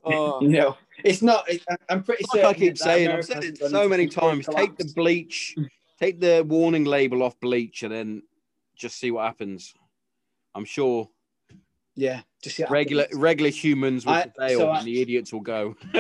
oh, 0.04 0.42
You 0.42 0.48
know, 0.50 0.78
it's 1.04 1.22
not. 1.22 1.50
It, 1.50 1.64
I'm 1.90 2.04
pretty 2.04 2.26
like. 2.34 2.44
I 2.46 2.54
keep 2.54 2.78
saying, 2.78 3.10
I've 3.10 3.26
said 3.26 3.44
it 3.44 3.58
so 3.58 3.88
many 3.88 4.08
times. 4.08 4.48
Take 4.48 4.78
the 4.78 4.92
bleach, 4.96 5.56
take 6.00 6.20
the 6.20 6.44
warning 6.48 6.86
label 6.86 7.24
off 7.24 7.40
bleach, 7.40 7.84
and 7.84 7.92
then 7.94 8.24
just 8.76 8.98
see 9.00 9.12
what 9.12 9.26
happens. 9.26 9.74
I'm 10.56 10.66
sure 10.66 11.10
Yeah, 11.96 12.22
just 12.42 12.60
regular 12.70 13.04
happens. 13.04 13.20
regular 13.22 13.52
humans 13.52 14.06
will 14.06 14.14
I- 14.14 14.28
prevail, 14.28 14.60
so 14.60 14.70
I- 14.70 14.78
and 14.80 14.88
the 14.88 15.02
idiots 15.02 15.32
will 15.34 15.42
go. 15.42 15.76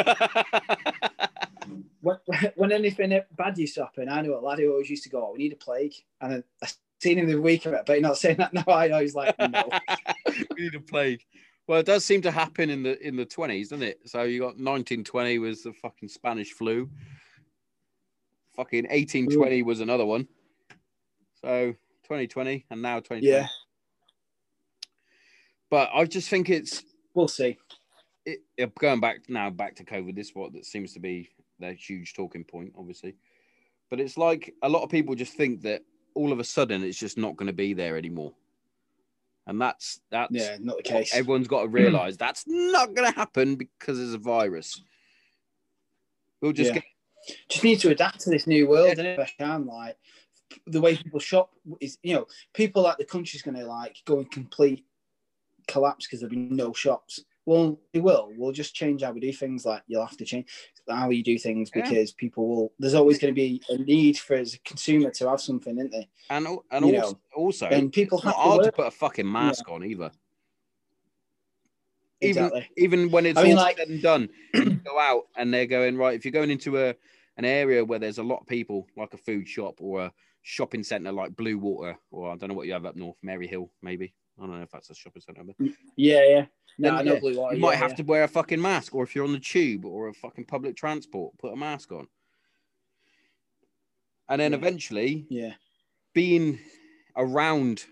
When, 2.01 2.17
when 2.55 2.71
anything 2.71 3.19
bad 3.35 3.57
used 3.57 3.75
to 3.75 3.83
happen, 3.83 4.07
I 4.07 4.21
know 4.21 4.39
a 4.39 4.39
lad 4.39 4.57
who 4.59 4.71
always 4.71 4.89
used 4.89 5.03
to 5.03 5.09
go, 5.09 5.27
"Oh, 5.27 5.33
"We 5.33 5.39
need 5.39 5.53
a 5.53 5.57
plague," 5.57 5.93
and 6.21 6.31
then 6.31 6.43
I 6.63 6.67
seen 7.01 7.17
him 7.19 7.27
the 7.27 7.35
week 7.35 7.65
of 7.65 7.73
it, 7.73 7.83
but 7.85 7.93
you're 7.93 8.01
not 8.01 8.17
saying 8.17 8.37
that 8.37 8.53
now. 8.53 8.63
I 8.69 8.87
know 8.87 8.99
he's 9.01 9.15
like, 9.15 9.37
"No." 9.37 9.69
we 10.55 10.63
need 10.63 10.75
a 10.75 10.79
plague. 10.79 11.25
Well, 11.69 11.79
it 11.79 11.85
does 11.85 12.03
seem 12.03 12.23
to 12.23 12.31
happen 12.31 12.71
in 12.71 12.81
the 12.81 12.99
in 13.07 13.15
the 13.15 13.25
twenties, 13.25 13.69
doesn't 13.69 13.87
it? 13.87 13.99
So 14.09 14.23
you 14.23 14.39
got 14.39 14.57
1920 14.57 15.37
was 15.37 15.61
the 15.61 15.71
fucking 15.71 16.09
Spanish 16.09 16.51
flu. 16.51 16.89
Fucking 18.55 18.85
1820 18.85 19.61
was 19.61 19.79
another 19.79 20.03
one. 20.03 20.27
So 21.43 21.73
2020 22.05 22.65
and 22.71 22.81
now 22.81 22.95
2020. 22.95 23.27
yeah, 23.27 23.47
But 25.69 25.91
I 25.93 26.05
just 26.05 26.27
think 26.27 26.49
it's 26.49 26.81
we'll 27.13 27.27
see. 27.27 27.59
it, 28.25 28.39
it- 28.57 28.73
going 28.73 28.99
back 28.99 29.29
now 29.29 29.51
back 29.51 29.75
to 29.75 29.85
COVID. 29.85 30.15
This 30.15 30.29
is 30.29 30.35
what 30.35 30.53
that 30.53 30.65
seems 30.65 30.93
to 30.93 30.99
be 30.99 31.29
their 31.59 31.73
huge 31.73 32.15
talking 32.15 32.45
point, 32.45 32.73
obviously. 32.79 33.15
But 33.91 33.99
it's 33.99 34.17
like 34.17 34.55
a 34.63 34.69
lot 34.69 34.81
of 34.81 34.89
people 34.89 35.13
just 35.13 35.33
think 35.33 35.61
that 35.61 35.83
all 36.15 36.31
of 36.31 36.39
a 36.39 36.43
sudden 36.43 36.83
it's 36.83 36.97
just 36.97 37.15
not 37.19 37.37
going 37.37 37.45
to 37.45 37.53
be 37.53 37.75
there 37.75 37.95
anymore, 37.95 38.33
and 39.49 39.59
that's 39.59 39.99
that's 40.11 40.31
Yeah, 40.31 40.57
not 40.61 40.77
the 40.77 40.83
case. 40.83 41.13
everyone's 41.13 41.47
got 41.47 41.63
to 41.63 41.67
mm. 41.67 41.73
realize 41.73 42.17
that's 42.17 42.45
not 42.47 42.93
going 42.93 43.11
to 43.11 43.17
happen 43.17 43.55
because 43.55 43.99
it's 43.99 44.13
a 44.13 44.19
virus. 44.19 44.81
We'll 46.39 46.53
just 46.53 46.69
Yeah. 46.69 46.75
get 46.75 46.83
Just 47.49 47.63
need 47.63 47.79
to 47.79 47.89
adapt 47.89 48.21
to 48.21 48.29
this 48.29 48.47
new 48.47 48.67
world, 48.67 48.97
Yeah. 48.97 49.03
and 49.03 49.07
if 49.07 49.19
I 49.19 49.29
can, 49.37 49.65
like 49.65 49.97
the 50.67 50.81
way 50.81 50.95
people 50.95 51.19
shop 51.19 51.51
is, 51.81 51.97
you 52.01 52.13
know, 52.13 52.27
people 52.53 52.83
like 52.83 52.97
the 52.97 53.05
country's 53.05 53.41
going 53.41 53.57
to 53.57 53.65
like 53.65 53.97
go 54.05 54.19
in 54.19 54.25
complete 54.25 54.85
collapse 55.67 56.05
because 56.05 56.19
there'll 56.21 56.31
be 56.31 56.37
no 56.37 56.71
shops. 56.71 57.25
Well, 57.45 57.79
they 57.93 57.99
will. 57.99 58.31
We'll 58.37 58.51
just 58.51 58.75
change 58.75 59.01
how 59.01 59.11
we 59.11 59.19
do 59.19 59.33
things. 59.33 59.65
Like 59.65 59.81
you'll 59.87 60.05
have 60.05 60.17
to 60.17 60.25
change 60.25 60.47
how 60.89 61.09
you 61.09 61.23
do 61.23 61.37
things 61.37 61.71
Yeah. 61.75 61.83
because 61.89 62.11
people 62.11 62.47
will. 62.47 62.73
There's 62.79 62.93
always 62.95 63.17
going 63.19 63.33
to 63.33 63.35
be 63.35 63.61
a 63.69 63.77
need 63.77 64.17
for 64.17 64.35
as 64.35 64.53
a 64.55 64.59
consumer 64.59 65.11
to 65.11 65.29
have 65.29 65.41
something, 65.41 65.77
isn't 65.77 65.91
there? 65.91 66.05
and 66.29 66.47
and 66.71 66.85
You 66.85 66.97
also, 67.01 67.11
know, 67.13 67.19
also 67.35 67.65
And 67.67 67.91
people 67.91 68.19
have 68.19 68.33
to 68.33 68.39
hard 68.39 68.59
to 68.61 68.67
work. 68.67 68.75
put 68.75 68.87
a 68.87 68.91
fucking 68.91 69.31
mask 69.31 69.69
on 69.69 69.83
either. 69.83 70.11
Even 72.21 72.45
Exactly. 72.45 72.69
even 72.77 73.11
when 73.11 73.25
it's 73.25 73.39
I 73.39 73.43
mean, 73.43 73.57
all 73.57 73.63
like- 73.63 73.77
said 73.77 73.87
and 73.87 74.01
done, 74.01 74.29
you 74.53 74.65
go 74.83 74.99
out 74.99 75.27
and 75.37 75.53
they're 75.53 75.65
going 75.65 75.95
right. 75.97 76.15
If 76.15 76.25
you're 76.25 76.31
going 76.33 76.51
into 76.51 76.77
a 76.77 76.93
an 77.37 77.45
area 77.45 77.85
where 77.85 77.99
there's 77.99 78.17
a 78.17 78.23
lot 78.23 78.41
of 78.41 78.47
people, 78.47 78.85
like 78.97 79.13
a 79.13 79.17
food 79.17 79.47
shop 79.47 79.75
or 79.79 80.01
a 80.05 80.13
shopping 80.41 80.83
centre 80.83 81.13
like 81.13 81.31
Bluewater, 81.31 81.95
or 82.11 82.31
I 82.31 82.35
don't 82.35 82.49
know 82.49 82.55
what 82.55 82.67
you 82.67 82.73
have 82.73 82.85
up 82.85 82.97
north, 82.97 83.15
Merry 83.21 83.47
Hill, 83.47 83.71
maybe. 83.81 84.13
I 84.39 84.45
don't 84.45 84.55
know 84.55 84.63
if 84.63 84.71
that's 84.71 84.89
a 84.89 84.95
shopping 84.95 85.21
centre. 85.21 85.43
But 85.43 85.55
Yeah, 85.95 86.23
yeah. 86.27 86.45
No, 86.77 86.91
I 86.91 87.01
know 87.01 87.15
yeah, 87.15 87.19
Bluewater. 87.19 87.51
you 87.51 87.57
yeah, 87.57 87.61
might 87.61 87.75
have 87.75 87.91
yeah. 87.91 87.97
to 87.97 88.03
wear 88.03 88.23
a 88.23 88.27
fucking 88.27 88.61
mask, 88.61 88.95
or 88.95 89.03
if 89.03 89.13
you're 89.13 89.25
on 89.25 89.33
the 89.33 89.39
tube 89.39 89.85
or 89.85 90.07
a 90.07 90.13
fucking 90.13 90.45
public 90.45 90.77
transport, 90.77 91.37
put 91.37 91.51
a 91.51 91.55
mask 91.55 91.91
on. 91.91 92.07
And 94.29 94.39
then 94.39 94.53
eventually, 94.53 95.25
Yeah, 95.29 95.53
being 96.13 96.59
around 97.17 97.85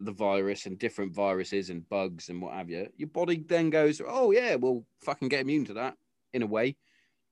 the 0.00 0.12
virus 0.12 0.66
and 0.66 0.78
different 0.78 1.12
viruses 1.12 1.70
and 1.70 1.88
bugs 1.88 2.28
and 2.28 2.40
what 2.40 2.54
have 2.54 2.70
you, 2.70 2.88
your 2.96 3.08
body 3.08 3.36
then 3.36 3.68
goes, 3.68 4.00
oh 4.06 4.30
yeah, 4.30 4.54
we'll 4.54 4.84
fucking 5.00 5.28
get 5.28 5.40
immune 5.40 5.64
to 5.66 5.74
that 5.74 5.96
in 6.32 6.42
a 6.42 6.46
way. 6.46 6.76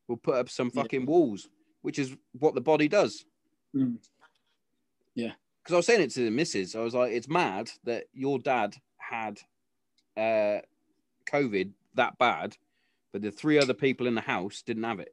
We'll 0.09 0.19
put 0.19 0.35
up 0.35 0.51
some 0.51 0.71
fucking 0.71 1.07
walls, 1.07 1.49
which 1.83 1.99
is 1.99 2.17
what 2.33 2.55
the 2.55 2.61
body 2.61 2.89
does. 2.89 3.25
Mm. 3.75 3.99
Yeah. 5.15 5.33
Because 5.67 5.75
I 5.75 5.79
was 5.79 5.87
saying 5.87 6.03
it 6.03 6.11
to 6.13 6.25
the 6.25 6.31
missus, 6.31 6.77
I 6.77 6.79
was 6.79 6.95
like, 6.95 7.11
it's 7.11 7.27
mad 7.27 7.73
that 7.83 8.05
your 8.15 8.39
dad 8.39 8.77
had 8.99 9.41
uh, 10.17 10.61
COVID 11.29 11.73
that 11.97 12.17
bad, 12.19 12.57
but 13.13 13.21
the 13.21 13.33
three 13.33 13.59
other 13.59 13.75
people 13.75 14.07
in 14.07 14.15
the 14.15 14.21
house 14.21 14.63
didn't 14.63 14.85
have 14.85 15.01
it, 15.01 15.13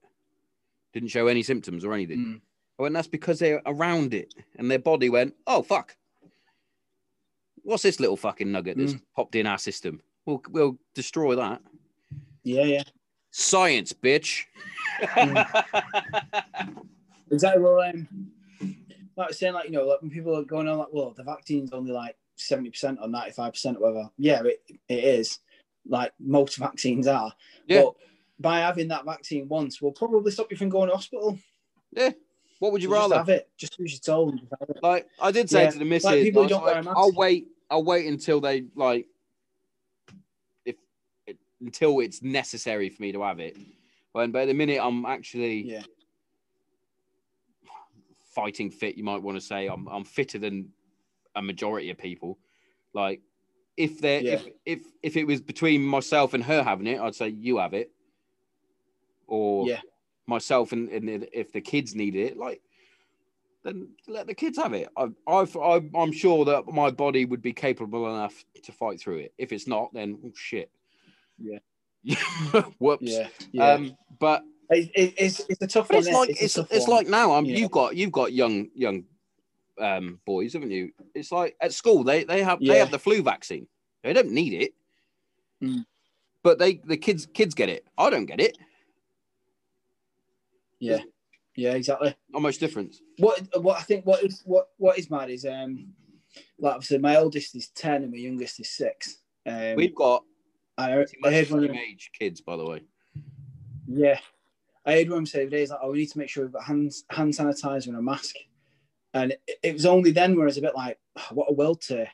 didn't 0.94 1.10
show 1.10 1.26
any 1.26 1.42
symptoms 1.42 1.84
or 1.84 1.96
anything. 1.96 2.20
Mm. 2.20 2.42
I 2.78 2.84
went, 2.84 2.94
that's 2.94 3.08
because 3.08 3.40
they're 3.40 3.64
around 3.66 4.14
it, 4.14 4.36
and 4.58 4.70
their 4.70 4.78
body 4.78 5.10
went, 5.10 5.34
oh 5.48 5.64
fuck, 5.64 5.98
what's 7.64 7.82
this 7.82 8.00
little 8.00 8.16
fucking 8.16 8.52
nugget 8.52 8.78
that's 8.78 8.96
popped 9.16 9.34
in 9.34 9.48
our 9.48 9.58
system? 9.58 10.02
We'll 10.28 10.44
we'll 10.52 10.78
destroy 10.94 11.36
that. 11.36 11.64
yeah, 12.44 12.64
yeah. 12.64 12.84
Science, 13.32 13.92
bitch. 13.92 14.44
Exactly. 17.32 17.64
Well, 17.64 17.82
um, 17.82 18.08
like 19.16 19.26
I 19.26 19.28
was 19.30 19.40
saying, 19.40 19.54
like 19.54 19.66
you 19.66 19.72
know, 19.72 19.86
like 19.86 20.02
when 20.02 20.12
people 20.12 20.38
are 20.38 20.44
going 20.44 20.68
on 20.68 20.78
like, 20.78 20.88
well, 20.92 21.12
the 21.16 21.24
vaccine's 21.24 21.72
only 21.72 21.92
like 21.92 22.18
seventy 22.36 22.70
percent 22.70 23.00
or 23.02 23.08
ninety 23.08 23.32
five 23.32 23.54
percent, 23.54 23.80
whatever. 23.80 24.10
Yeah, 24.18 24.42
it, 24.44 24.64
it 24.90 25.04
is. 25.04 25.40
Like 25.88 26.12
most 26.20 26.58
vaccines 26.68 27.08
are. 27.08 27.34
Yeah. 27.68 27.82
But 27.84 27.96
by 28.40 28.60
having 28.60 28.88
that 28.90 29.06
vaccine 29.06 29.48
once 29.48 29.82
will 29.82 29.92
probably 29.92 30.32
stop 30.32 30.50
you 30.52 30.58
from 30.58 30.70
going 30.70 30.90
to 30.90 30.96
hospital. 30.96 31.38
Yeah. 31.92 32.12
What 32.60 32.72
would 32.72 32.82
you 32.82 32.90
So 32.90 32.96
just 32.96 33.02
rather? 33.02 33.18
have 33.18 33.30
it. 33.30 33.50
Just 33.58 33.80
as 33.80 33.92
you're 33.92 34.00
told. 34.00 34.32
and 34.32 34.40
just 34.40 34.54
have 34.60 34.70
it. 34.70 34.78
Like 34.82 35.08
I 35.22 35.32
did 35.32 35.50
say 35.50 35.64
Yeah, 35.66 35.70
to 35.72 35.80
the 35.80 35.86
missus, 35.86 36.06
like 36.06 36.22
people 36.24 36.42
like, 36.44 36.50
don't 36.50 36.66
like, 36.66 36.88
I'll 36.96 37.12
wait. 37.12 37.48
I'll 37.70 37.84
wait 37.84 38.08
until 38.08 38.40
they 38.42 38.66
like, 38.76 39.08
if 40.66 40.76
until 41.62 42.00
it's 42.00 42.22
necessary 42.22 42.90
for 42.90 43.02
me 43.02 43.12
to 43.12 43.22
have 43.24 43.40
it. 43.40 43.58
When 44.14 44.32
but 44.32 44.44
at 44.44 44.48
the 44.48 44.54
minute 44.54 44.80
I'm 44.82 45.06
actually 45.06 45.62
Yeah. 45.72 45.84
Fighting 48.34 48.70
fit. 48.70 48.98
You 48.98 49.04
might 49.04 49.22
want 49.22 49.38
to 49.38 49.42
say 49.42 49.68
I'm 49.68 49.88
I'm 49.88 50.04
fitter 50.04 50.40
than 50.40 50.70
a 51.36 51.42
majority 51.42 51.90
of 51.90 51.98
people. 51.98 52.38
Like 52.94 53.22
if 53.78 54.00
there 54.02 54.22
Yeah. 54.22 54.34
if 54.34 54.48
if 54.66 54.82
if 55.02 55.18
it 55.18 55.26
was 55.26 55.42
between 55.42 55.84
myself 55.84 56.34
and 56.34 56.44
her 56.44 56.64
having 56.64 56.88
it, 56.88 57.00
I'd 57.00 57.16
say 57.16 57.30
you 57.30 57.58
have 57.58 57.74
it, 57.74 57.92
or 59.28 59.68
Yeah. 59.68 59.82
myself 60.28 60.72
and, 60.72 60.90
and 60.90 61.28
if 61.34 61.52
the 61.52 61.62
kids 61.62 61.96
need 61.96 62.16
it, 62.16 62.38
like 62.38 62.62
then 63.64 63.88
let 64.08 64.28
the 64.28 64.34
kids 64.34 64.58
have 64.58 64.74
it. 64.74 64.90
I, 64.98 65.08
I've, 65.26 65.56
I, 65.56 65.82
I'm 65.96 66.12
sure 66.12 66.44
that 66.46 66.68
my 66.68 66.92
body 66.92 67.24
would 67.24 67.42
be 67.42 67.54
capable 67.54 68.14
enough 68.14 68.44
to 68.62 68.72
fight 68.74 69.00
through 69.00 69.20
it. 69.20 69.34
If 69.38 69.54
it's 69.54 69.68
not, 69.68 69.94
then 69.94 70.20
oh, 70.26 70.32
shit. 70.36 70.70
Yeah. 71.40 71.60
Whoops. 72.80 73.04
Yeah. 73.04 73.28
Yeah. 73.54 73.72
Um, 73.72 73.98
but 74.20 74.44
it, 74.74 74.92
it, 74.96 75.14
it's 75.18 75.40
it's 75.50 75.62
a 75.62 75.68
tough 75.68 75.88
but 75.88 75.98
one. 75.98 76.06
it's 76.06 76.14
like 76.14 76.30
it's 76.30 76.58
it's 76.58 76.88
one. 76.88 76.98
like 76.98 77.08
now. 77.08 77.34
Um, 77.34 77.46
Yeah. 77.46 77.58
you've 77.58 77.72
got 77.72 77.96
you've 77.96 78.12
got 78.12 78.34
young 78.34 78.70
young 78.76 79.06
um 79.80 80.20
boys, 80.26 80.54
haven't 80.54 80.72
you? 80.72 80.92
It's 81.16 81.32
like 81.32 81.56
at 81.62 81.74
school 81.74 82.04
they 82.04 82.24
they 82.24 82.44
have 82.44 82.60
they 82.60 82.78
have 82.80 82.92
the 82.92 83.00
flu 83.00 83.22
vaccine. 83.24 83.68
They 84.04 84.14
don't 84.14 84.32
need 84.32 84.54
it, 84.54 84.74
Mm. 85.64 85.86
but 86.44 86.60
they 86.60 86.76
the 86.76 86.98
kids 86.98 87.26
kids 87.26 87.56
get 87.56 87.70
it. 87.70 87.86
I 87.98 88.10
don't 88.10 88.26
get 88.26 88.40
it. 88.40 88.58
yeah. 90.80 91.00
Yeah. 91.56 91.74
Exactly. 91.74 92.16
Not 92.30 92.42
much 92.42 92.58
difference. 92.58 93.02
What 93.18 93.42
what 93.62 93.78
I 93.78 93.82
think 93.82 94.06
what 94.06 94.24
is 94.24 94.42
what 94.46 94.70
what 94.78 94.98
is 94.98 95.10
mad 95.10 95.30
is 95.30 95.46
um 95.46 95.94
like 96.60 96.82
said, 96.84 97.02
my 97.02 97.16
oldest 97.18 97.56
is 97.56 97.70
ten 97.70 98.04
and 98.04 98.12
my 98.12 98.18
youngest 98.18 98.60
is 98.60 98.70
six. 98.70 99.18
Um, 99.46 99.76
We've 99.76 99.96
got 99.96 100.24
I, 100.78 100.88
I 100.88 100.92
heard 100.92 101.10
the 101.10 101.54
one 101.54 101.64
of 101.64 101.70
same 101.72 101.76
age 101.78 102.12
kids, 102.18 102.42
by 102.42 102.58
the 102.58 102.66
way. 102.66 102.82
yeah, 103.88 104.20
I 104.86 104.94
heard 104.96 105.10
one 105.10 105.26
say 105.26 105.40
the 105.40 105.44
other 105.46 105.50
day, 105.52 105.60
he's 105.62 105.70
like, 105.70 105.80
oh, 105.82 105.92
we 105.92 106.00
need 106.00 106.12
to 106.12 106.18
make 106.18 106.30
sure 106.30 106.44
we've 106.44 106.54
got 106.54 106.64
hand 106.64 106.92
hand 107.10 107.34
sanitizer 107.34 107.88
and 107.88 107.98
a 107.98 108.02
mask, 108.02 108.36
and 109.14 109.32
it, 109.48 109.60
it 109.64 109.74
was 109.74 109.86
only 109.86 110.12
then 110.12 110.36
where 110.36 110.44
I 110.46 110.48
was 110.48 110.58
a 110.58 110.62
bit 110.62 110.76
like, 110.76 111.00
oh, 111.18 111.28
what 111.32 111.50
a 111.50 111.54
world 111.54 111.82
to 111.84 112.08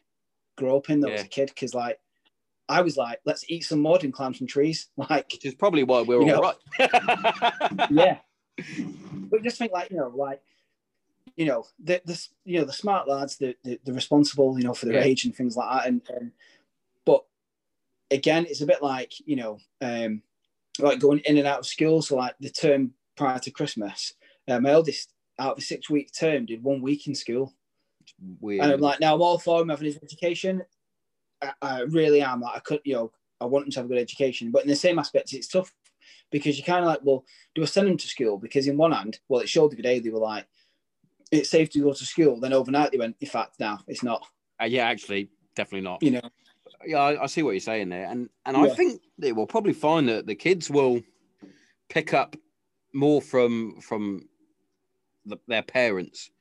grow 0.58 0.78
up 0.78 0.90
in 0.90 1.04
as 1.06 1.10
Yeah. 1.22 1.26
a 1.26 1.28
kid, 1.28 1.50
because 1.50 1.74
like 1.74 2.00
I 2.68 2.82
was 2.82 2.98
like, 2.98 3.20
let's 3.26 3.44
eat 3.50 3.64
some 3.64 3.82
mud 3.82 4.04
and 4.04 4.14
climb 4.14 4.34
some 4.36 4.46
trees, 4.48 4.90
like 4.98 5.32
Which 5.32 5.46
is 5.46 5.56
probably 5.56 5.84
why 5.84 6.02
we're 6.04 6.20
all 6.22 6.26
know- 6.28 6.42
right. 6.80 7.90
yeah. 7.90 8.18
But 9.32 9.44
just 9.44 9.58
think 9.58 9.72
like 9.72 9.90
you 9.90 9.98
know, 9.98 10.10
like 10.16 10.42
you 11.36 11.46
know, 11.46 11.66
the 11.84 12.02
the 12.06 12.28
you 12.46 12.60
know 12.60 12.66
the 12.66 12.74
smart 12.74 13.08
lads, 13.08 13.38
the 13.38 13.56
the, 13.64 13.80
the 13.86 13.94
responsible, 13.94 14.58
you 14.60 14.66
know, 14.66 14.74
for 14.74 14.86
their 14.86 14.96
Yeah. 14.96 15.04
age 15.06 15.26
and 15.26 15.36
things 15.36 15.56
like 15.56 15.70
that. 15.72 15.88
And, 15.88 16.02
and 16.10 16.32
but 17.06 17.26
again, 18.12 18.46
it's 18.50 18.62
a 18.62 18.66
bit 18.66 18.84
like 18.84 19.14
you 19.26 19.38
know, 19.38 19.58
um, 19.82 20.22
like 20.80 21.00
going 21.00 21.20
in 21.26 21.38
and 21.38 21.48
out 21.48 21.60
of 21.60 21.66
school. 21.66 22.02
So 22.02 22.16
like 22.16 22.36
the 22.40 22.50
term 22.50 22.94
prior 23.16 23.40
to 23.40 23.52
Christmas, 23.52 24.14
uh, 24.48 24.60
my 24.60 24.72
eldest 24.72 25.14
out 25.38 25.54
of 25.54 25.58
a 25.58 25.62
six 25.62 25.90
week 25.90 26.12
term 26.18 26.46
did 26.46 26.64
one 26.64 26.82
week 26.82 27.08
in 27.08 27.16
school, 27.16 27.54
Weird. 28.42 28.64
and 28.64 28.74
I'm 28.74 28.80
like, 28.80 29.00
now 29.00 29.16
I'm 29.16 29.22
all 29.22 29.40
for 29.40 29.62
him 29.62 29.70
having 29.70 29.86
his 29.86 30.00
education. 30.04 30.64
I, 31.42 31.54
I 31.62 31.82
really 31.82 32.22
am. 32.22 32.42
Like 32.42 32.58
I 32.58 32.60
could, 32.60 32.82
you 32.84 32.94
know, 32.94 33.12
I 33.40 33.46
want 33.46 33.66
him 33.66 33.72
to 33.72 33.80
have 33.80 33.86
a 33.86 33.90
good 33.90 33.98
education, 33.98 34.52
but 34.52 34.64
in 34.64 34.70
the 34.70 34.76
same 34.76 35.00
aspect, 35.00 35.34
it's 35.34 35.48
tough 35.48 35.74
because 36.32 36.58
you're 36.58 36.66
kind 36.66 36.84
of 36.84 36.88
like, 36.88 37.00
well, 37.04 37.26
do 37.56 37.62
I 37.62 37.66
send 37.66 37.88
him 37.88 37.98
to 37.98 38.08
school? 38.08 38.38
Because 38.38 38.68
in 38.68 38.78
one 38.78 38.92
hand, 38.92 39.20
well, 39.30 39.42
it 39.42 39.50
showed 39.50 39.72
the 39.72 39.82
day 39.82 40.00
they 40.00 40.10
were 40.10 40.20
like, 40.20 40.46
it's 41.32 41.50
safe 41.50 41.70
to 41.72 41.80
go 41.82 41.94
to 41.94 42.06
school. 42.06 42.40
Then 42.40 42.54
overnight 42.54 42.92
they 42.92 42.98
went, 42.98 43.16
in 43.20 43.28
fact, 43.28 43.60
now 43.60 43.80
it's 43.88 44.04
not. 44.04 44.26
Uh, 44.62 44.66
yeah, 44.66 44.86
actually, 44.86 45.30
definitely 45.56 45.82
not. 45.82 46.04
You 46.04 46.12
know, 46.12 46.30
Yeah, 46.86 47.00
I, 47.00 47.24
I 47.24 47.26
see 47.28 47.44
what 47.44 47.52
you're 47.52 47.60
saying 47.60 47.90
there, 47.90 48.06
and 48.10 48.30
and 48.46 48.56
I 48.56 48.70
think 48.70 49.02
they 49.18 49.32
will 49.34 49.48
probably 49.48 49.74
find 49.74 50.08
that 50.08 50.26
the 50.28 50.36
kids 50.36 50.70
will 50.70 51.02
pick 51.90 52.14
up 52.14 52.36
more 52.94 53.22
from 53.22 53.80
from 53.82 54.28
the, 55.26 55.38
their 55.48 55.62
parents. 55.64 56.32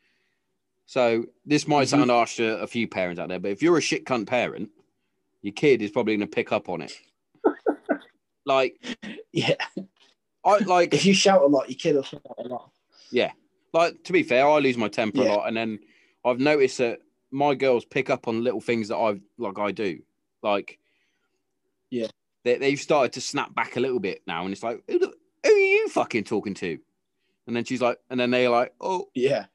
So 0.87 1.27
this 1.45 1.67
might 1.69 1.87
Mhm. 1.87 1.91
sound 1.91 2.11
harsh 2.11 2.37
to 2.37 2.61
a 2.61 2.67
few 2.67 2.87
parents 2.89 3.21
out 3.21 3.29
there, 3.29 3.41
but 3.41 3.51
if 3.51 3.63
you're 3.63 3.77
a 3.79 3.83
shit 3.83 4.05
cunt 4.07 4.27
parent, 4.27 4.71
your 5.43 5.53
kid 5.53 5.83
is 5.83 5.91
probably 5.91 6.17
going 6.17 6.29
to 6.29 6.35
pick 6.35 6.53
up 6.53 6.69
on 6.69 6.83
it. 6.83 6.93
like 8.47 8.77
yeah. 9.33 9.55
I 10.45 10.59
like 10.59 10.95
If 10.95 11.05
you 11.05 11.13
shout 11.15 11.43
a 11.43 11.47
lot, 11.47 11.69
your 11.69 11.77
kid 11.77 11.97
will 11.97 12.03
shout 12.05 12.23
a 12.39 12.43
lot. 12.49 12.71
Yeah, 13.11 13.33
like 13.73 14.03
to 14.05 14.13
be 14.13 14.23
fair, 14.23 14.49
I 14.49 14.59
lose 14.61 14.77
my 14.79 14.89
temper 14.89 15.23
Yeah. 15.23 15.25
a 15.25 15.35
lot, 15.35 15.49
and 15.49 15.57
then 15.57 15.79
I've 16.25 16.39
noticed 16.39 16.79
that 16.79 17.01
my 17.31 17.55
girls 17.55 17.85
pick 17.85 18.09
up 18.09 18.29
on 18.29 18.45
little 18.45 18.61
things 18.61 18.89
that 18.89 18.97
I 18.97 19.21
like. 19.37 19.59
I 19.59 19.73
do 19.73 20.01
like, 20.43 20.79
Yeah. 21.91 22.09
they, 22.45 22.57
they've 22.59 22.79
started 22.81 23.13
to 23.15 23.21
snap 23.21 23.55
back 23.55 23.77
a 23.77 23.81
little 23.81 24.01
bit 24.01 24.23
now, 24.27 24.45
and 24.45 24.53
it's 24.53 24.63
like, 24.63 24.83
who, 24.89 24.99
the, 24.99 25.13
who 25.45 25.51
are 25.53 25.57
you 25.59 25.89
fucking 25.89 26.25
talking 26.25 26.55
to? 26.55 26.79
And 27.47 27.57
then 27.57 27.65
she's 27.65 27.81
like, 27.81 27.99
and 28.11 28.19
then 28.21 28.31
they're 28.31 28.51
like, 28.51 28.75
oh, 28.81 29.09
Yeah, 29.15 29.47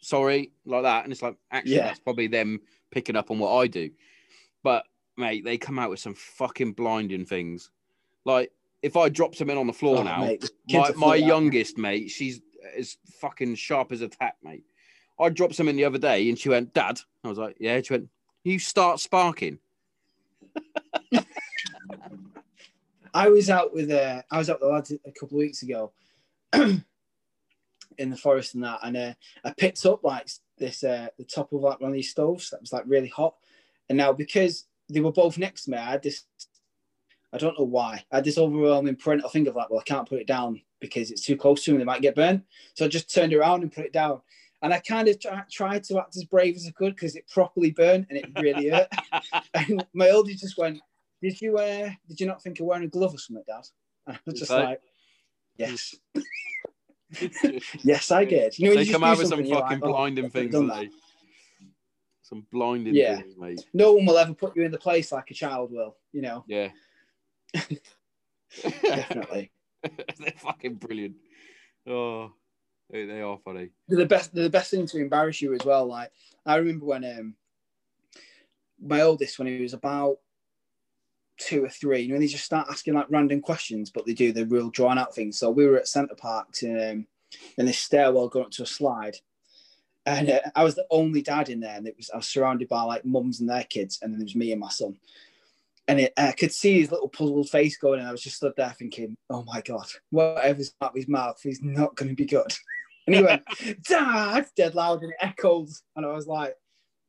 sorry, 0.00 0.52
like 0.64 0.82
that, 0.82 1.04
and 1.04 1.12
it's 1.12 1.22
like, 1.22 1.36
actually, 1.50 1.76
Yeah. 1.76 1.84
that's 1.88 2.00
probably 2.00 2.26
them 2.26 2.60
picking 2.90 3.16
up 3.16 3.30
on 3.30 3.38
what 3.38 3.54
I 3.56 3.66
do. 3.66 3.90
But 4.62 4.84
mate, 5.16 5.44
they 5.44 5.56
come 5.58 5.78
out 5.78 5.90
with 5.90 6.00
some 6.00 6.14
fucking 6.14 6.72
blinding 6.72 7.24
things. 7.26 7.70
Like 8.24 8.50
if 8.82 8.96
I 8.96 9.08
drop 9.08 9.34
something 9.34 9.56
on 9.58 9.66
the 9.66 9.72
floor 9.72 9.98
Oh, 9.98 10.02
now, 10.02 10.20
mate, 10.20 10.50
my, 10.68 10.90
my 10.96 11.14
youngest 11.16 11.78
mate, 11.78 12.10
she's 12.10 12.40
as 12.76 12.96
fucking 13.20 13.54
sharp 13.56 13.92
as 13.92 14.00
a 14.02 14.08
tack, 14.08 14.36
mate. 14.42 14.64
I 15.18 15.28
dropped 15.30 15.54
something 15.56 15.74
the 15.76 15.84
other 15.84 15.98
day 15.98 16.28
and 16.28 16.38
she 16.38 16.48
went, 16.48 16.74
Dad. 16.74 17.00
I 17.24 17.28
was 17.28 17.38
like, 17.38 17.56
Yeah. 17.60 17.80
She 17.82 17.92
went, 17.94 18.08
You 18.44 18.58
start 18.58 19.00
sparking. 19.00 19.58
I 23.14 23.28
was 23.28 23.50
out 23.50 23.74
with 23.74 23.90
uh, 23.90 24.22
I 24.30 24.38
was 24.38 24.50
out 24.50 24.60
with 24.60 24.68
the 24.68 24.74
lads 24.74 24.92
a 24.92 25.12
couple 25.12 25.38
of 25.38 25.40
weeks 25.40 25.62
ago 25.62 25.92
in 26.52 26.84
the 27.98 28.16
forest 28.16 28.54
and 28.54 28.64
that, 28.64 28.80
and 28.82 28.96
uh, 28.96 29.14
I 29.44 29.52
picked 29.56 29.84
up 29.86 30.04
like 30.04 30.28
this 30.58 30.84
uh, 30.84 31.08
the 31.18 31.24
top 31.24 31.52
of 31.52 31.62
like 31.62 31.80
one 31.80 31.90
of 31.90 31.94
these 31.94 32.10
stoves 32.10 32.50
that 32.50 32.60
was 32.60 32.72
like 32.72 32.84
really 32.86 33.08
hot, 33.08 33.34
and 33.88 33.98
now 33.98 34.12
because 34.12 34.66
they 34.88 35.00
were 35.00 35.12
both 35.12 35.38
next 35.38 35.64
to 35.64 35.72
me, 35.72 35.78
I 35.78 35.90
had 35.90 36.02
this 36.02 36.24
I 37.32 37.38
don't 37.38 37.58
know 37.58 37.64
why 37.64 38.04
I 38.10 38.16
had 38.16 38.24
this 38.24 38.38
overwhelming 38.38 38.96
parental 38.96 39.28
thing 39.28 39.46
of 39.48 39.56
like, 39.56 39.70
well, 39.70 39.80
I 39.80 39.84
can't 39.84 40.08
put 40.08 40.20
it 40.20 40.26
down 40.26 40.60
because 40.80 41.10
it's 41.10 41.24
too 41.24 41.36
close 41.36 41.64
to 41.64 41.72
them, 41.72 41.78
they 41.78 41.84
might 41.84 42.02
get 42.02 42.14
burned. 42.14 42.42
So 42.74 42.84
I 42.84 42.88
just 42.88 43.12
turned 43.12 43.34
around 43.34 43.62
and 43.62 43.72
put 43.72 43.84
it 43.84 43.92
down. 43.92 44.20
And 44.62 44.74
I 44.74 44.80
kind 44.80 45.08
of 45.08 45.20
try, 45.20 45.42
tried 45.50 45.84
to 45.84 45.98
act 45.98 46.16
as 46.16 46.24
brave 46.24 46.56
as 46.56 46.66
I 46.66 46.72
could 46.72 46.94
because 46.94 47.14
it 47.14 47.28
properly 47.28 47.70
burned 47.70 48.06
and 48.10 48.18
it 48.18 48.26
really 48.36 48.68
hurt. 48.68 48.88
and 49.54 49.86
my 49.94 50.06
oldie 50.06 50.36
just 50.38 50.58
went, 50.58 50.80
"Did 51.22 51.40
you 51.40 51.56
uh, 51.58 51.90
did 52.08 52.20
you 52.20 52.26
not 52.26 52.42
think 52.42 52.58
of 52.60 52.66
wearing 52.66 52.84
a 52.84 52.88
glove 52.88 53.14
or 53.14 53.18
something, 53.18 53.44
Dad?" 53.46 53.64
And 54.06 54.16
I 54.16 54.20
was 54.26 54.38
just 54.40 54.50
like, 54.50 54.80
"Yes, 55.56 55.94
yes, 57.84 58.10
I 58.10 58.24
did." 58.24 58.58
You 58.58 58.70
know, 58.70 58.74
they 58.74 58.82
you 58.82 58.92
come 58.92 59.04
out 59.04 59.18
with 59.18 59.28
some 59.28 59.38
fucking 59.38 59.54
like, 59.54 59.78
"Oh, 59.82 59.88
blinding 59.92 60.30
things, 60.30 60.52
don't 60.52 60.66
they? 60.68 60.90
Some 62.22 62.46
blinding 62.52 62.94
Yeah. 62.94 63.16
things, 63.16 63.38
mate. 63.38 63.64
No 63.72 63.94
one 63.94 64.04
will 64.04 64.18
ever 64.18 64.34
put 64.34 64.54
you 64.54 64.62
in 64.62 64.70
the 64.70 64.78
place 64.78 65.12
like 65.12 65.30
a 65.30 65.34
child 65.34 65.72
will. 65.72 65.96
You 66.12 66.22
know, 66.22 66.44
Yeah. 66.46 66.70
definitely. 68.62 69.50
They're 69.82 70.32
fucking 70.36 70.74
brilliant. 70.74 71.16
Oh, 71.86 72.32
they, 72.90 73.04
they 73.04 73.20
are 73.20 73.38
funny. 73.44 73.70
they're 73.88 73.98
the 73.98 74.06
best. 74.06 74.34
They're 74.34 74.44
the 74.44 74.50
best 74.50 74.70
thing 74.70 74.86
to 74.86 74.98
embarrass 74.98 75.42
you 75.42 75.54
as 75.54 75.64
well. 75.64 75.86
Like 75.86 76.10
I 76.46 76.56
remember 76.56 76.86
when 76.86 77.04
um 77.04 77.34
my 78.80 79.00
oldest, 79.02 79.38
when 79.38 79.48
he 79.48 79.60
was 79.60 79.74
about 79.74 80.18
two 81.38 81.64
or 81.64 81.68
three, 81.68 82.00
you 82.00 82.12
know, 82.12 82.18
they 82.18 82.26
just 82.26 82.44
start 82.44 82.68
asking 82.70 82.94
like 82.94 83.10
random 83.10 83.40
questions, 83.40 83.90
but 83.90 84.06
they 84.06 84.14
do 84.14 84.32
the 84.32 84.46
real 84.46 84.70
drawn 84.70 84.98
out 84.98 85.14
things. 85.14 85.38
So 85.38 85.50
we 85.50 85.66
were 85.66 85.78
at 85.78 85.88
Centre 85.88 86.14
Park 86.14 86.48
in 86.62 86.76
um, 86.76 87.06
in 87.56 87.66
this 87.66 87.78
stairwell 87.78 88.28
going 88.28 88.46
up 88.46 88.50
to 88.52 88.62
a 88.62 88.66
slide, 88.66 89.16
and 90.06 90.30
uh, 90.30 90.40
I 90.54 90.64
was 90.64 90.74
the 90.74 90.86
only 90.90 91.22
dad 91.22 91.48
in 91.48 91.60
there, 91.60 91.76
and 91.76 91.86
it 91.86 91.96
was 91.96 92.10
I 92.10 92.16
was 92.16 92.28
surrounded 92.28 92.68
by 92.68 92.82
like 92.82 93.04
mums 93.04 93.40
and 93.40 93.48
their 93.48 93.64
kids, 93.64 93.98
and 94.02 94.12
then 94.12 94.18
there 94.18 94.26
was 94.26 94.36
me 94.36 94.52
and 94.52 94.60
my 94.60 94.70
son. 94.70 94.96
And 95.86 96.00
it, 96.00 96.12
I 96.18 96.32
could 96.32 96.52
see 96.52 96.80
his 96.80 96.90
little 96.90 97.08
puzzled 97.08 97.48
face 97.48 97.78
going, 97.78 98.00
and 98.00 98.08
I 98.08 98.12
was 98.12 98.22
just 98.22 98.36
stood 98.36 98.52
there 98.56 98.74
thinking, 98.78 99.16
"Oh 99.30 99.44
my 99.44 99.60
god, 99.62 99.86
whatever's 100.10 100.74
out 100.82 100.90
of 100.90 100.96
his 100.96 101.08
mouth 101.08 101.40
he's 101.42 101.62
not 101.62 101.94
going 101.94 102.10
to 102.10 102.14
be 102.14 102.26
good." 102.26 102.52
And 103.08 103.16
he 103.16 103.22
went, 103.22 103.42
Dad, 103.88 104.46
dead 104.54 104.74
loud, 104.74 105.02
and 105.02 105.10
it 105.12 105.16
echoed. 105.20 105.70
And 105.96 106.04
I 106.04 106.12
was 106.12 106.26
like, 106.26 106.54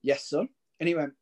Yes, 0.02 0.30
son. 0.30 0.48
And 0.80 0.88
he 0.88 0.96
went, 0.96 1.14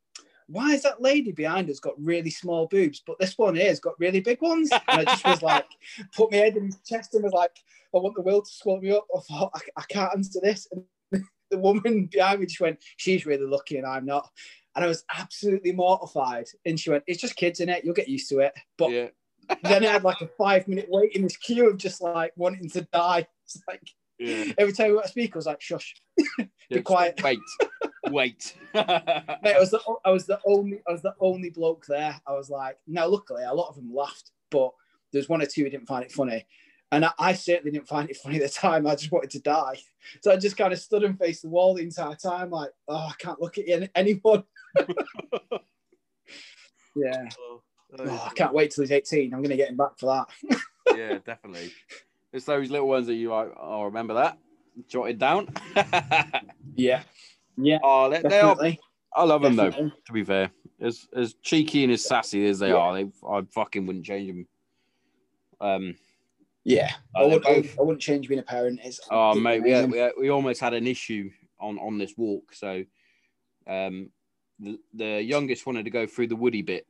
Why 0.48 0.72
is 0.74 0.84
that 0.84 1.02
lady 1.02 1.32
behind 1.32 1.70
us 1.70 1.80
got 1.80 1.96
really 1.98 2.30
small 2.30 2.68
boobs, 2.68 3.02
but 3.06 3.18
this 3.20 3.38
one 3.38 3.56
here's 3.56 3.80
got 3.80 4.00
really 4.00 4.22
big 4.22 4.42
ones? 4.42 4.72
And 4.72 5.00
I 5.00 5.06
just 5.06 5.26
was 5.26 5.42
like, 5.42 5.66
put 6.16 6.32
my 6.32 6.38
head 6.38 6.58
in 6.58 6.68
his 6.68 6.80
chest 6.86 7.16
and 7.16 7.24
was 7.24 7.34
like, 7.34 7.58
I 7.96 8.00
want 8.00 8.16
the 8.16 8.22
will 8.22 8.42
to 8.42 8.50
swallow 8.50 8.80
me 8.80 8.92
up. 8.92 9.08
I 9.16 9.20
thought, 9.22 9.52
I, 9.56 9.60
I 9.78 9.84
can't 9.90 10.14
answer 10.14 10.40
this. 10.42 10.68
And 10.72 11.24
the 11.52 11.58
woman 11.58 12.08
behind 12.12 12.40
me 12.40 12.46
just 12.46 12.62
went, 12.62 12.78
She's 12.98 13.26
really 13.26 13.48
lucky 13.48 13.78
and 13.78 13.88
I'm 13.88 14.06
not. 14.06 14.30
And 14.76 14.86
I 14.86 14.88
was 14.88 15.04
absolutely 15.18 15.72
mortified. 15.72 16.46
And 16.66 16.80
she 16.80 16.92
went, 16.92 17.04
It's 17.08 17.22
just 17.22 17.36
kids 17.36 17.62
in 17.62 17.70
it, 17.70 17.84
you'll 17.84 17.96
get 17.96 18.10
used 18.10 18.30
to 18.30 18.40
it. 18.40 18.54
But 18.78 18.92
Yeah. 18.92 19.08
then 19.64 19.84
I 19.84 19.94
had 19.94 20.04
like 20.04 20.22
a 20.22 20.28
five 20.28 20.68
minute 20.68 20.86
wait 20.88 21.14
in 21.14 21.24
this 21.24 21.38
queue 21.38 21.68
of 21.68 21.78
just 21.78 22.00
like 22.00 22.32
wanting 22.36 22.70
to 22.70 22.82
die. 22.94 23.26
It's 23.46 23.60
like 23.68 23.82
Yeah. 24.20 24.52
every 24.58 24.74
time 24.74 24.90
we 24.90 24.96
got 24.96 25.06
a 25.06 25.10
speaker, 25.10 25.38
I 25.38 25.40
was 25.40 25.46
like, 25.46 25.62
shush. 25.62 25.96
Yeah, 26.70 26.82
quiet. 26.82 27.22
Wait. 27.24 27.40
Wait. 28.08 28.56
Mate, 28.74 28.84
I 28.86 29.58
was 29.60 29.72
the 29.72 29.80
I 30.04 30.10
was 30.12 30.26
the 30.26 30.38
only 30.46 30.82
I 30.86 30.92
was 30.92 31.02
the 31.02 31.14
only 31.22 31.50
bloke 31.50 31.86
there. 31.88 32.20
I 32.28 32.34
was 32.34 32.50
like, 32.50 32.78
now 32.88 33.08
luckily 33.08 33.44
a 33.44 33.54
lot 33.54 33.70
of 33.70 33.76
them 33.76 33.94
laughed, 33.94 34.32
but 34.52 34.72
there's 35.14 35.30
one 35.30 35.42
or 35.42 35.46
two 35.46 35.64
who 35.64 35.70
didn't 35.70 35.88
find 35.88 36.04
it 36.04 36.12
funny. 36.12 36.46
And 36.92 37.06
I, 37.06 37.12
I 37.20 37.34
certainly 37.34 37.72
didn't 37.72 37.88
find 37.88 38.10
it 38.10 38.18
funny 38.18 38.36
at 38.36 38.42
the 38.42 38.50
time. 38.50 38.86
I 38.86 38.96
just 38.96 39.12
wanted 39.14 39.30
to 39.32 39.40
die. 39.42 39.78
So 40.22 40.32
I 40.32 40.36
just 40.38 40.58
kind 40.58 40.74
of 40.74 40.80
stood 40.80 41.04
and 41.04 41.18
faced 41.18 41.42
the 41.44 41.50
wall 41.50 41.74
the 41.74 41.84
entire 41.84 42.16
time, 42.16 42.50
like, 42.50 42.72
oh, 42.90 42.96
I 42.96 43.14
can't 43.18 43.42
look 43.42 43.58
at 43.58 43.68
any- 43.70 43.90
anyone. 43.96 44.44
yeah. 46.96 47.30
Oh, 47.40 47.62
Oh, 48.00 48.28
I 48.30 48.34
can't 48.36 48.54
wait 48.54 48.72
till 48.72 48.84
he's 48.84 48.92
18. 48.92 49.34
I'm 49.34 49.40
going 49.40 49.50
to 49.52 49.56
get 49.56 49.70
him 49.70 49.78
back 49.78 49.98
for 49.98 50.08
that. 50.08 50.60
yeah, 50.98 51.20
definitely. 51.26 51.72
It's 52.34 52.46
those 52.46 52.70
little 52.70 52.88
ones 52.88 53.08
that 53.08 53.16
you 53.16 53.30
like. 53.32 53.50
Oh, 53.60 53.84
remember 53.84 54.14
that? 54.16 54.38
Jotted 54.88 55.20
down. 55.20 55.48
Yeah. 56.80 57.02
Yeah. 57.58 57.80
oh, 57.82 58.08
they, 58.12 58.22
they 58.22 58.40
are. 58.40 58.56
I 59.16 59.24
love 59.24 59.42
them 59.42 59.56
though. 59.56 59.72
To 59.72 60.14
be 60.14 60.24
fair, 60.24 60.52
as 60.80 61.08
as 61.16 61.34
cheeky 61.42 61.84
and 61.84 61.92
as 61.92 62.06
sassy 62.06 62.46
as 62.46 62.60
they 62.60 62.68
Yeah. 62.70 62.76
are, 62.76 62.94
they 62.94 63.10
I 63.28 63.42
fucking 63.52 63.88
wouldn't 63.88 64.06
change 64.06 64.28
them. 64.28 64.48
Um. 65.60 65.96
Yeah. 66.64 66.92
I, 67.16 67.24
wouldn't, 67.24 67.44
both- 67.46 67.80
I 67.80 67.82
wouldn't 67.82 68.02
change 68.02 68.28
being 68.28 68.42
a 68.42 68.44
parent. 68.44 68.80
It's, 68.84 69.00
Oh 69.10 69.34
mate, 69.34 69.64
we, 69.64 69.86
we 69.86 70.12
we 70.20 70.30
almost 70.30 70.60
had 70.62 70.76
an 70.76 70.86
issue 70.86 71.32
on 71.60 71.80
on 71.80 71.98
this 71.98 72.14
walk. 72.16 72.54
So, 72.54 72.84
um, 73.66 74.12
the, 74.60 74.78
the 74.94 75.22
youngest 75.24 75.66
wanted 75.66 75.86
to 75.86 75.92
go 75.92 76.06
through 76.06 76.28
the 76.28 76.36
woody 76.36 76.62
bit 76.62 76.86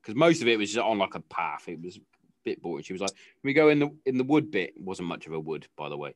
because 0.00 0.14
most 0.14 0.42
of 0.42 0.48
it 0.48 0.58
was 0.58 0.68
just 0.72 0.84
on 0.86 0.98
like 0.98 1.16
a 1.16 1.20
path. 1.20 1.64
It 1.68 1.82
was 1.82 1.98
bit 2.44 2.62
boring. 2.62 2.84
She 2.84 2.92
was 2.92 3.02
like, 3.02 3.14
"Can 3.14 3.44
we 3.44 3.52
go 3.52 3.68
in 3.68 3.78
the 3.78 3.90
in 4.06 4.18
the 4.18 4.24
wood 4.24 4.50
bit?" 4.50 4.70
It 4.76 4.82
wasn't 4.82 5.08
much 5.08 5.26
of 5.26 5.32
a 5.32 5.40
wood, 5.40 5.66
by 5.76 5.88
the 5.88 5.96
way. 5.96 6.14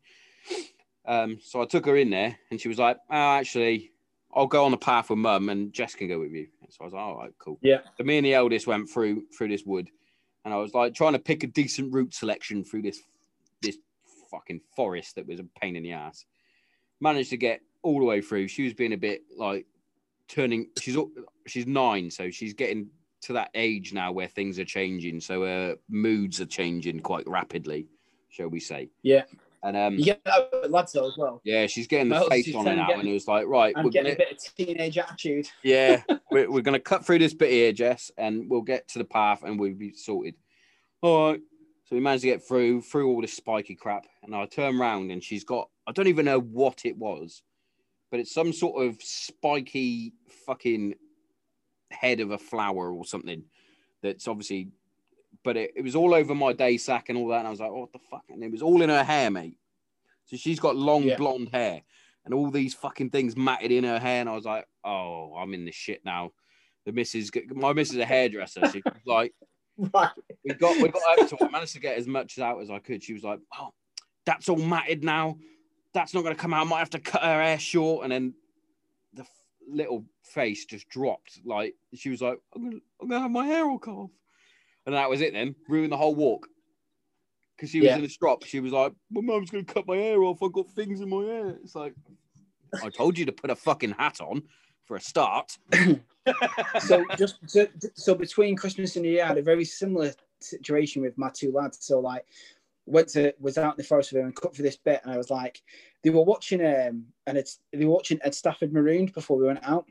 Um, 1.06 1.38
so 1.40 1.62
I 1.62 1.66
took 1.66 1.86
her 1.86 1.96
in 1.96 2.10
there, 2.10 2.36
and 2.50 2.60
she 2.60 2.68
was 2.68 2.78
like, 2.78 2.96
"Oh, 3.10 3.14
actually, 3.14 3.92
I'll 4.34 4.46
go 4.46 4.64
on 4.64 4.70
the 4.70 4.76
path 4.76 5.10
with 5.10 5.18
mum, 5.18 5.48
and 5.48 5.72
Jess 5.72 5.94
can 5.94 6.08
go 6.08 6.18
with 6.18 6.32
you." 6.32 6.48
And 6.62 6.72
so 6.72 6.78
I 6.82 6.84
was 6.84 6.92
like, 6.92 7.02
"All 7.02 7.16
right, 7.16 7.32
cool." 7.38 7.58
Yeah. 7.62 7.80
So 7.96 8.04
me 8.04 8.18
and 8.18 8.26
the 8.26 8.34
eldest 8.34 8.66
went 8.66 8.88
through 8.90 9.24
through 9.36 9.48
this 9.48 9.64
wood, 9.64 9.88
and 10.44 10.52
I 10.52 10.56
was 10.58 10.74
like 10.74 10.94
trying 10.94 11.12
to 11.12 11.18
pick 11.18 11.44
a 11.44 11.48
decent 11.48 11.92
route 11.92 12.14
selection 12.14 12.64
through 12.64 12.82
this 12.82 13.00
this 13.62 13.78
fucking 14.30 14.60
forest 14.74 15.14
that 15.14 15.26
was 15.26 15.40
a 15.40 15.46
pain 15.60 15.76
in 15.76 15.82
the 15.82 15.92
ass. 15.92 16.24
Managed 17.00 17.30
to 17.30 17.36
get 17.36 17.60
all 17.82 17.98
the 17.98 18.04
way 18.04 18.20
through. 18.20 18.48
She 18.48 18.64
was 18.64 18.74
being 18.74 18.92
a 18.92 18.98
bit 18.98 19.22
like 19.36 19.66
turning. 20.28 20.70
She's 20.80 20.96
she's 21.46 21.66
nine, 21.66 22.10
so 22.10 22.30
she's 22.30 22.54
getting 22.54 22.88
to 23.26 23.32
that 23.34 23.50
age 23.54 23.92
now 23.92 24.12
where 24.12 24.28
things 24.28 24.58
are 24.58 24.64
changing. 24.64 25.20
So 25.20 25.42
her 25.44 25.76
moods 25.88 26.40
are 26.40 26.46
changing 26.46 27.00
quite 27.00 27.28
rapidly, 27.28 27.86
shall 28.28 28.48
we 28.48 28.60
say? 28.60 28.90
Yeah. 29.02 29.22
And 29.62 29.76
um, 29.76 29.94
You 29.94 30.04
get 30.04 30.22
that 30.24 30.48
with 30.52 30.70
lads 30.70 30.94
as 30.94 31.16
well. 31.18 31.40
yeah, 31.44 31.66
she's 31.66 31.86
getting 31.88 32.08
the 32.08 32.20
face 32.30 32.54
on 32.54 32.66
her 32.66 32.76
now, 32.76 32.86
get- 32.88 33.00
and 33.00 33.08
it 33.08 33.12
was 33.12 33.26
like, 33.26 33.46
right, 33.46 33.74
I'm 33.76 33.84
we're 33.84 33.90
getting 33.90 34.14
gonna, 34.14 34.24
a 34.24 34.28
bit 34.28 34.32
of 34.46 34.54
teenage 34.54 34.96
attitude. 34.98 35.48
yeah, 35.62 36.02
we're, 36.30 36.50
we're 36.50 36.60
going 36.60 36.74
to 36.74 36.80
cut 36.80 37.04
through 37.04 37.18
this 37.18 37.34
bit 37.34 37.50
here, 37.50 37.72
Jess, 37.72 38.10
and 38.16 38.48
we'll 38.48 38.62
get 38.62 38.86
to 38.88 38.98
the 38.98 39.04
path 39.04 39.42
and 39.42 39.58
we'll 39.58 39.74
be 39.74 39.92
sorted. 39.92 40.34
All 41.02 41.32
right. 41.32 41.40
So 41.88 41.94
we 41.96 42.00
managed 42.02 42.22
to 42.22 42.28
get 42.28 42.46
through 42.46 42.82
through 42.82 43.08
all 43.08 43.20
this 43.20 43.32
spiky 43.34 43.76
crap, 43.76 44.06
and 44.24 44.34
I 44.34 44.46
turn 44.46 44.76
round 44.78 45.10
and 45.12 45.22
she's 45.22 45.44
got 45.44 45.68
I 45.86 45.92
don't 45.92 46.08
even 46.08 46.24
know 46.24 46.40
what 46.40 46.84
it 46.84 46.96
was, 46.96 47.42
but 48.10 48.18
it's 48.18 48.34
some 48.34 48.52
sort 48.52 48.84
of 48.84 49.00
spiky 49.00 50.12
fucking 50.46 50.94
head 52.00 52.20
of 52.20 52.30
a 52.30 52.38
flower 52.38 52.92
or 52.92 53.04
something 53.04 53.44
that's 54.02 54.28
obviously, 54.28 54.68
but 55.44 55.56
it, 55.56 55.72
it 55.76 55.82
was 55.82 55.96
all 55.96 56.14
over 56.14 56.34
my 56.34 56.52
day 56.52 56.76
sack 56.76 57.08
and 57.08 57.18
all 57.18 57.28
that, 57.28 57.38
and 57.38 57.46
I 57.46 57.50
was 57.50 57.60
like, 57.60 57.70
oh, 57.70 57.80
what 57.80 57.92
the 57.92 57.98
fuck? 58.10 58.24
And 58.30 58.42
it 58.42 58.50
was 58.52 58.62
all 58.62 58.82
in 58.82 58.88
her 58.90 59.04
hair, 59.04 59.30
mate. 59.30 59.58
So 60.26 60.36
she's 60.36 60.60
got 60.60 60.76
long 60.76 61.04
Yeah. 61.04 61.16
blonde 61.16 61.50
hair 61.52 61.82
and 62.24 62.34
all 62.34 62.50
these 62.50 62.74
fucking 62.74 63.10
things 63.10 63.36
matted 63.36 63.70
in 63.70 63.84
her 63.84 63.98
hair, 63.98 64.20
and 64.20 64.28
I 64.28 64.34
was 64.34 64.44
like, 64.44 64.66
oh, 64.84 65.34
I'm 65.38 65.54
in 65.54 65.64
the 65.64 65.72
shit 65.72 66.04
now. 66.04 66.32
The 66.84 66.92
missus, 66.92 67.30
my 67.50 67.72
missus 67.72 67.94
is 67.96 68.00
a 68.00 68.04
hairdresser. 68.06 68.70
She's 68.70 68.82
like, 69.06 69.32
Right. 69.78 70.10
we 70.44 70.54
got 70.54 70.80
we 70.80 70.88
got 70.88 71.02
out 71.10 71.28
to 71.28 71.36
I 71.44 71.50
managed 71.50 71.74
to 71.74 71.80
get 71.80 71.98
as 71.98 72.06
much 72.06 72.38
out 72.38 72.60
as 72.62 72.70
I 72.70 72.78
could. 72.78 73.02
She 73.02 73.12
was 73.12 73.22
like, 73.22 73.40
"Oh, 73.58 73.74
that's 74.24 74.48
all 74.48 74.56
matted 74.56 75.04
now. 75.04 75.36
That's 75.92 76.14
not 76.14 76.22
going 76.22 76.34
to 76.34 76.40
come 76.40 76.54
out. 76.54 76.66
I 76.66 76.68
might 76.70 76.78
have 76.78 76.90
to 76.90 76.98
cut 76.98 77.22
her 77.22 77.42
hair 77.42 77.58
short." 77.58 78.04
And 78.04 78.10
then 78.12 78.34
little 79.68 80.04
face 80.22 80.64
just 80.64 80.88
dropped. 80.88 81.40
Like 81.44 81.74
she 81.94 82.10
was 82.10 82.22
like, 82.22 82.38
"I'm 82.54 82.64
gonna, 82.64 82.80
I'm 83.00 83.08
gonna 83.08 83.22
have 83.22 83.30
my 83.30 83.46
hair 83.46 83.68
all 83.68 83.78
cut 83.78 83.94
off," 83.94 84.10
and 84.86 84.94
that 84.94 85.10
was 85.10 85.20
it. 85.20 85.32
Then 85.32 85.54
ruined 85.68 85.92
the 85.92 85.96
whole 85.96 86.14
walk 86.14 86.48
because 87.56 87.70
she 87.70 87.80
was 87.80 87.86
Yeah. 87.86 87.98
in 87.98 88.04
a 88.04 88.08
strop. 88.08 88.44
She 88.44 88.60
was 88.60 88.72
like, 88.72 88.92
"My 89.10 89.20
mum's 89.20 89.50
to 89.50 89.64
cut 89.64 89.86
my 89.86 89.96
hair 89.96 90.22
off. 90.22 90.42
I've 90.42 90.52
got 90.52 90.70
things 90.70 91.00
in 91.00 91.08
my 91.08 91.24
hair." 91.24 91.48
It's 91.62 91.74
like, 91.74 91.94
I 92.82 92.90
told 92.90 93.18
you 93.18 93.24
to 93.26 93.32
put 93.32 93.50
a 93.50 93.56
fucking 93.56 93.92
hat 93.92 94.20
on 94.20 94.42
for 94.84 94.96
a 94.96 95.00
start. 95.00 95.56
so 96.80 97.04
just 97.16 97.38
so, 97.46 97.66
so 97.94 98.14
between 98.14 98.56
Christmas 98.56 98.96
and 98.96 99.04
New 99.04 99.10
Year, 99.10 99.24
I 99.24 99.28
had 99.28 99.38
a 99.38 99.42
very 99.42 99.64
similar 99.64 100.12
situation 100.40 101.02
with 101.02 101.16
my 101.16 101.30
two 101.30 101.52
lads. 101.52 101.78
So 101.80 102.00
like 102.00 102.24
went 102.86 103.08
to 103.08 103.32
was 103.40 103.58
out 103.58 103.74
in 103.74 103.78
the 103.78 103.84
forest 103.84 104.12
with 104.12 104.20
him 104.20 104.26
and 104.26 104.36
cut 104.36 104.54
for 104.54 104.62
this 104.62 104.76
bit, 104.76 105.00
and 105.02 105.12
I 105.12 105.16
was 105.16 105.30
like, 105.30 105.62
they 106.06 106.10
were 106.10 106.22
watching 106.22 106.64
um 106.64 107.04
and 107.26 107.36
it's 107.36 107.58
they 107.72 107.84
were 107.84 107.90
watching 107.94 108.20
Ed 108.22 108.32
Stafford 108.32 108.72
Marooned 108.72 109.12
before 109.12 109.36
we 109.36 109.44
went 109.44 109.58
out, 109.66 109.86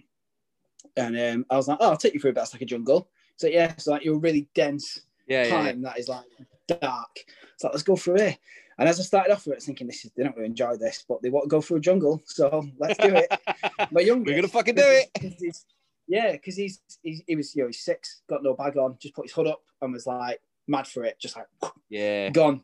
and 0.96 1.18
um 1.20 1.46
I 1.50 1.58
was 1.58 1.68
like, 1.68 1.78
oh, 1.82 1.92
I'll 1.92 1.98
take 1.98 2.14
you 2.14 2.20
through 2.22 2.32
a 2.32 2.34
bit. 2.34 2.44
It's 2.44 2.54
like 2.54 2.62
a 2.62 2.66
jungle. 2.66 3.10
So 3.36 3.48
yeah, 3.48 3.76
so 3.76 3.92
like 3.92 4.06
you're 4.06 4.18
really 4.18 4.48
dense 4.56 5.02
Yeah, 5.28 5.44
yeah, 5.44 5.50
yeah. 5.50 5.56
time 5.64 5.82
that 5.82 6.00
is 6.00 6.08
like 6.08 6.26
dark. 6.68 7.20
So 7.58 7.68
like 7.68 7.74
let's 7.74 7.84
go 7.84 7.98
through 7.98 8.16
here. 8.16 8.38
And 8.78 8.88
as 8.90 9.00
I 9.00 9.04
started 9.04 9.34
off 9.34 9.46
with 9.46 9.54
it, 9.54 9.56
I 9.56 9.58
was 9.58 9.66
thinking 9.66 9.88
this 9.88 10.06
is 10.06 10.12
not 10.18 10.36
going 10.36 10.44
to 10.46 10.50
enjoy 10.50 10.76
this, 10.78 11.04
but 11.08 11.22
they 11.22 11.30
want 11.30 11.46
to 11.46 11.50
go 11.50 11.62
through 11.62 11.78
a 11.78 11.82
jungle, 11.82 12.22
so 12.26 12.66
let's 12.78 12.98
do 13.00 13.14
it. 13.16 13.30
My 13.92 14.02
youngest, 14.02 14.28
We're 14.28 14.36
gonna 14.36 14.48
fucking 14.50 14.76
do 14.76 14.82
it. 14.86 15.10
'cause 15.22 15.36
he's- 15.40 15.66
yeah, 16.08 16.34
because 16.34 16.56
he's, 16.56 16.82
he's 17.02 17.22
he 17.28 17.36
was 17.36 17.56
you 17.56 17.64
know 17.64 17.68
he's 17.68 17.84
six, 17.84 18.22
got 18.30 18.44
no 18.44 18.54
bag 18.54 18.78
on, 18.78 18.96
just 19.02 19.16
put 19.16 19.26
his 19.26 19.34
hood 19.34 19.48
up 19.48 19.62
and 19.82 19.92
was 19.92 20.06
like 20.06 20.40
mad 20.68 20.88
for 20.88 21.04
it, 21.04 21.18
just 21.20 21.36
like 21.36 21.48
Yeah. 21.90 22.30
gone. 22.30 22.62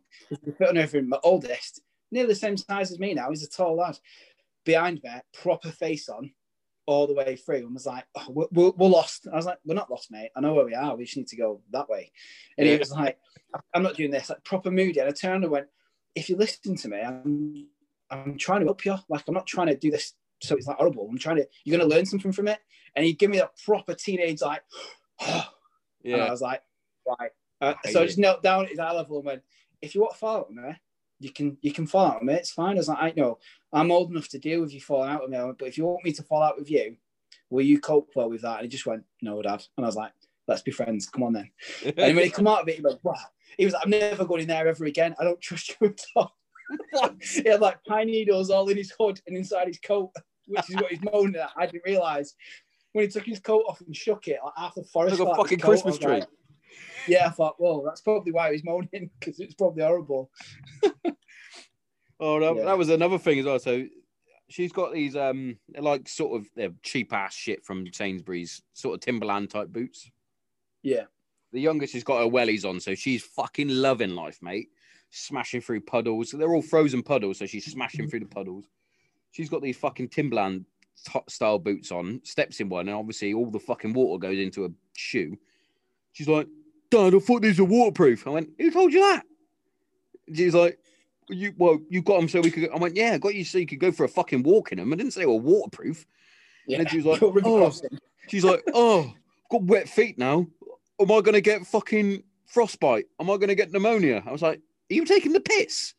Putting 0.57 0.77
over 0.77 0.97
him. 0.97 1.09
My 1.09 1.17
oldest, 1.23 1.81
nearly 2.11 2.29
the 2.29 2.35
same 2.35 2.57
size 2.57 2.91
as 2.91 2.99
me 2.99 3.13
now. 3.13 3.29
He's 3.29 3.43
a 3.43 3.49
tall 3.49 3.77
lad. 3.77 3.97
Behind 4.63 5.01
me, 5.03 5.09
proper 5.33 5.69
face 5.69 6.07
on, 6.07 6.31
all 6.85 7.07
the 7.07 7.15
way 7.15 7.35
through, 7.35 7.65
and 7.65 7.73
was 7.73 7.88
like, 7.88 8.05
oh, 8.15 8.27
we're, 8.29 8.47
we're, 8.51 8.71
we're 8.71 8.88
lost. 8.89 9.27
I 9.31 9.35
was 9.35 9.45
like, 9.45 9.57
we're 9.65 9.73
not 9.73 9.89
lost, 9.89 10.11
mate. 10.11 10.29
I 10.35 10.41
know 10.41 10.53
where 10.53 10.65
we 10.65 10.75
are. 10.75 10.95
We 10.95 11.05
just 11.05 11.17
need 11.17 11.27
to 11.29 11.35
go 11.35 11.61
that 11.71 11.89
way. 11.89 12.11
And 12.57 12.67
he 12.67 12.77
was 12.77 12.91
like, 12.91 13.17
I'm 13.73 13.81
not 13.81 13.95
doing 13.95 14.11
this. 14.11 14.29
Like 14.29 14.43
proper 14.43 14.69
moody. 14.69 14.99
And 14.99 15.09
I 15.09 15.11
turned 15.11 15.43
and 15.43 15.51
went, 15.51 15.67
if 16.13 16.29
you 16.29 16.35
listen 16.35 16.75
to 16.75 16.88
me, 16.89 17.01
I'm 17.01 17.67
I'm 18.11 18.38
trying 18.38 18.59
to 18.59 18.65
help 18.65 18.85
you. 18.85 18.97
Like 19.09 19.23
I'm 19.27 19.33
not 19.33 19.47
trying 19.47 19.67
to 19.67 19.75
do 19.75 19.89
this 19.89 20.13
so 20.41 20.55
it's 20.55 20.67
like 20.67 20.77
horrible. 20.77 21.07
I'm 21.09 21.17
trying 21.17 21.38
to. 21.38 21.47
You're 21.63 21.77
going 21.77 21.89
to 21.89 21.95
learn 21.95 22.05
something 22.05 22.31
from 22.31 22.47
it. 22.47 22.59
And 22.95 23.05
he'd 23.05 23.19
give 23.19 23.29
me 23.29 23.38
that 23.38 23.57
proper 23.63 23.93
teenage 23.93 24.41
like. 24.41 24.63
"Yeah," 25.21 25.45
And 26.03 26.21
I 26.23 26.31
was 26.31 26.41
like, 26.41 26.61
right. 27.07 27.31
Uh, 27.61 27.75
I 27.85 27.91
so 27.91 28.01
I 28.01 28.05
just 28.05 28.17
knelt 28.17 28.41
down 28.41 28.63
at 28.63 28.71
his 28.71 28.79
eye 28.79 28.91
level 28.91 29.17
and 29.17 29.25
went, 29.25 29.41
if 29.81 29.93
you 29.93 30.01
want 30.01 30.13
to 30.13 30.19
follow 30.19 30.47
me, 30.49 30.75
you 31.22 31.31
can 31.31 31.57
you 31.61 31.72
can 31.72 31.88
fall 31.88 32.07
out 32.07 32.15
with 32.15 32.23
me. 32.23 32.34
It's 32.34 32.52
fine. 32.52 32.76
I 32.76 32.80
was 32.80 32.88
like, 32.88 32.98
I 32.99 33.14
know 33.15 33.38
I'm 33.72 33.91
old 33.91 34.11
enough 34.11 34.27
to 34.30 34.39
deal 34.39 34.61
with 34.61 34.73
you 34.73 34.81
falling 34.81 35.10
out 35.10 35.22
with 35.22 35.31
me. 35.31 35.38
But 35.57 35.68
if 35.68 35.77
you 35.77 35.85
want 35.85 36.03
me 36.03 36.11
to 36.14 36.23
fall 36.23 36.41
out 36.41 36.57
with 36.57 36.69
you, 36.69 36.98
will 37.49 37.64
you 37.64 37.80
cope 37.80 38.10
well 38.15 38.30
with 38.30 38.41
that? 38.41 38.56
And 38.56 38.64
he 38.64 38.69
just 38.69 38.85
went, 38.85 39.03
no, 39.22 39.41
dad. 39.41 39.64
And 39.77 39.85
I 39.85 39.88
was 39.88 39.95
like, 39.95 40.11
let's 40.48 40.64
be 40.64 40.72
friends. 40.72 41.07
Come 41.07 41.23
on 41.23 41.34
then. 41.34 41.52
And 41.85 42.15
when 42.15 42.26
he 42.26 42.30
come 42.30 42.48
out 42.48 42.64
of 42.64 42.68
it, 42.68 42.76
he 42.76 42.81
went, 42.81 43.03
wow. 43.03 43.15
He 43.57 43.65
was 43.65 43.73
like, 43.73 43.84
I'm 43.85 43.91
never 43.91 44.26
going 44.26 44.41
in 44.41 44.48
there 44.48 44.68
ever 44.68 44.85
again. 44.85 45.15
I 45.19 45.23
don't 45.23 45.39
trust 45.41 45.76
you 45.80 45.88
at 45.88 46.02
all. 46.15 46.35
he 47.22 47.48
had 47.48 47.61
like 47.61 47.84
pine 47.84 48.07
needles 48.07 48.49
all 48.49 48.68
in 48.69 48.77
his 48.77 48.93
hood 48.98 49.19
and 49.27 49.38
inside 49.38 49.68
his 49.68 49.80
coat, 49.80 50.11
which 50.48 50.69
is 50.69 50.76
what 50.76 50.91
he's 50.91 51.02
moaning 51.02 51.35
at. 51.35 51.52
I 51.57 51.65
didn't 51.65 51.84
realise. 51.85 52.34
When 52.93 53.06
he 53.06 53.11
took 53.11 53.26
his 53.26 53.39
coat 53.39 53.64
off 53.68 53.81
and 53.81 53.95
shook 53.95 54.27
it, 54.27 54.39
like 54.43 54.53
half 54.57 54.76
the 54.76 54.84
forest. 54.84 55.19
Like 55.19 55.22
a 55.22 55.23
fell 55.23 55.34
out 55.34 55.39
of 55.39 55.45
fucking. 55.45 55.64
I 55.64 55.65
Christmas 55.65 55.98
was 55.98 56.03
like, 56.03 56.23
tree. 56.23 56.38
Yeah, 57.07 57.27
I 57.27 57.30
thought, 57.30 57.56
well, 57.60 57.81
that's 57.84 58.02
probably 58.02 58.31
why 58.31 58.52
he's 58.52 58.64
moaning 58.64 59.10
because 59.19 59.39
it's 59.39 59.56
probably 59.56 59.84
horrible. 59.84 60.30
Oh, 62.23 62.39
that, 62.39 62.56
Yeah. 62.56 62.65
that 62.65 62.77
was 62.77 62.89
another 62.89 63.18
thing 63.18 63.39
as 63.39 63.45
well. 63.45 63.57
So 63.60 63.85
she's 64.48 64.72
got 64.72 64.93
these 64.93 65.15
um 65.15 65.57
like 65.76 66.07
sort 66.07 66.39
of 66.39 66.48
they're 66.56 66.73
cheap 66.84 67.14
ass 67.14 67.34
shit 67.34 67.65
from 67.65 67.85
Sainsbury's, 67.91 68.61
sort 68.73 68.93
of 68.93 69.02
Timberland 69.02 69.49
type 69.49 69.69
boots. 69.69 70.10
Yeah. 70.84 71.06
The 71.52 71.60
youngest 71.61 71.93
has 71.93 72.03
got 72.03 72.19
her 72.19 72.30
wellies 72.30 72.64
on, 72.64 72.80
so 72.80 72.93
she's 72.95 73.23
fucking 73.23 73.69
loving 73.69 74.11
life, 74.11 74.38
mate. 74.41 74.69
Smashing 75.10 75.61
through 75.61 75.81
puddles. 75.81 76.30
They're 76.31 76.53
all 76.53 76.61
frozen 76.61 77.02
puddles, 77.03 77.39
so 77.39 77.45
she's 77.45 77.65
smashing 77.65 78.07
through 78.07 78.22
the 78.22 78.26
puddles. 78.27 78.65
She's 79.31 79.49
got 79.49 79.61
these 79.61 79.77
fucking 79.77 80.10
Timberland 80.10 80.65
style 81.27 81.57
boots 81.60 81.91
on, 81.91 82.22
steps 82.23 82.60
in 82.60 82.69
one, 82.69 82.88
and 82.88 82.95
obviously 82.95 83.34
all 83.34 83.49
the 83.49 83.60
fucking 83.60 83.93
water 83.93 84.19
goes 84.19 84.38
into 84.38 84.64
a 84.65 84.69
shoe. 84.95 85.38
She's 86.14 86.27
like, 86.30 86.48
Dad, 86.91 87.15
I 87.15 87.19
thought 87.19 87.41
these 87.41 87.59
were 87.59 87.65
waterproof. 87.65 88.27
I 88.27 88.31
went, 88.31 88.49
Who 88.59 88.69
told 88.69 88.93
you 88.93 88.99
that? 89.01 89.23
She's 90.34 90.53
like, 90.53 90.77
you 91.30 91.53
well, 91.57 91.80
you 91.89 92.01
got 92.01 92.19
them 92.19 92.30
so 92.30 92.41
we 92.41 92.51
could. 92.51 92.69
I 92.72 92.77
went, 92.77 92.95
yeah, 92.95 93.13
I 93.13 93.18
got 93.18 93.34
you 93.34 93.43
so 93.43 93.57
you 93.57 93.65
could 93.65 93.80
go 93.80 93.91
for 93.91 94.03
a 94.03 94.09
fucking 94.09 94.43
walk 94.43 94.72
in 94.72 94.77
them. 94.77 94.91
I 94.91 94.95
didn't 94.95 95.13
say 95.13 95.22
they 95.22 95.26
were 95.26 95.35
waterproof. 95.35 96.05
Yeah. 96.68 96.77
then 96.77 96.88
she 96.88 96.97
was 96.97 97.05
like, 97.05 97.22
"Oh." 97.23 97.72
She's 98.27 98.43
like, 98.43 98.63
oh, 98.73 98.99
I've 98.99 99.05
oh, 99.09 99.13
got 99.49 99.63
wet 99.63 99.89
feet 99.89 100.18
now. 100.18 100.47
Am 100.99 101.11
I 101.11 101.22
going 101.22 101.34
to 101.34 101.41
get 101.41 101.65
fucking 101.65 102.23
frostbite? 102.45 103.05
Am 103.19 103.30
I 103.30 103.35
going 103.35 103.49
to 103.49 103.55
get 103.55 103.72
pneumonia? 103.72 104.23
I 104.26 104.31
was 104.31 104.41
like, 104.41 104.59
are 104.59 104.93
you 104.93 105.05
taking 105.05 105.34
the 105.34 105.39
piss? 105.39 105.93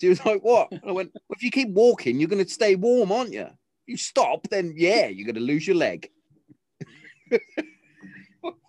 She 0.00 0.08
was 0.08 0.24
like, 0.26 0.42
what? 0.42 0.70
And 0.72 0.82
I 0.86 0.92
went, 0.92 1.12
well, 1.14 1.36
if 1.36 1.42
you 1.42 1.50
keep 1.50 1.68
walking, 1.70 2.18
you're 2.18 2.28
going 2.28 2.44
to 2.44 2.50
stay 2.50 2.74
warm, 2.74 3.12
aren't 3.12 3.32
you? 3.32 3.48
You 3.86 3.96
stop, 3.96 4.48
then 4.48 4.74
yeah, 4.76 5.06
you're 5.06 5.26
going 5.26 5.36
to 5.36 5.40
lose 5.40 5.66
your 5.66 5.76
leg. 5.76 6.10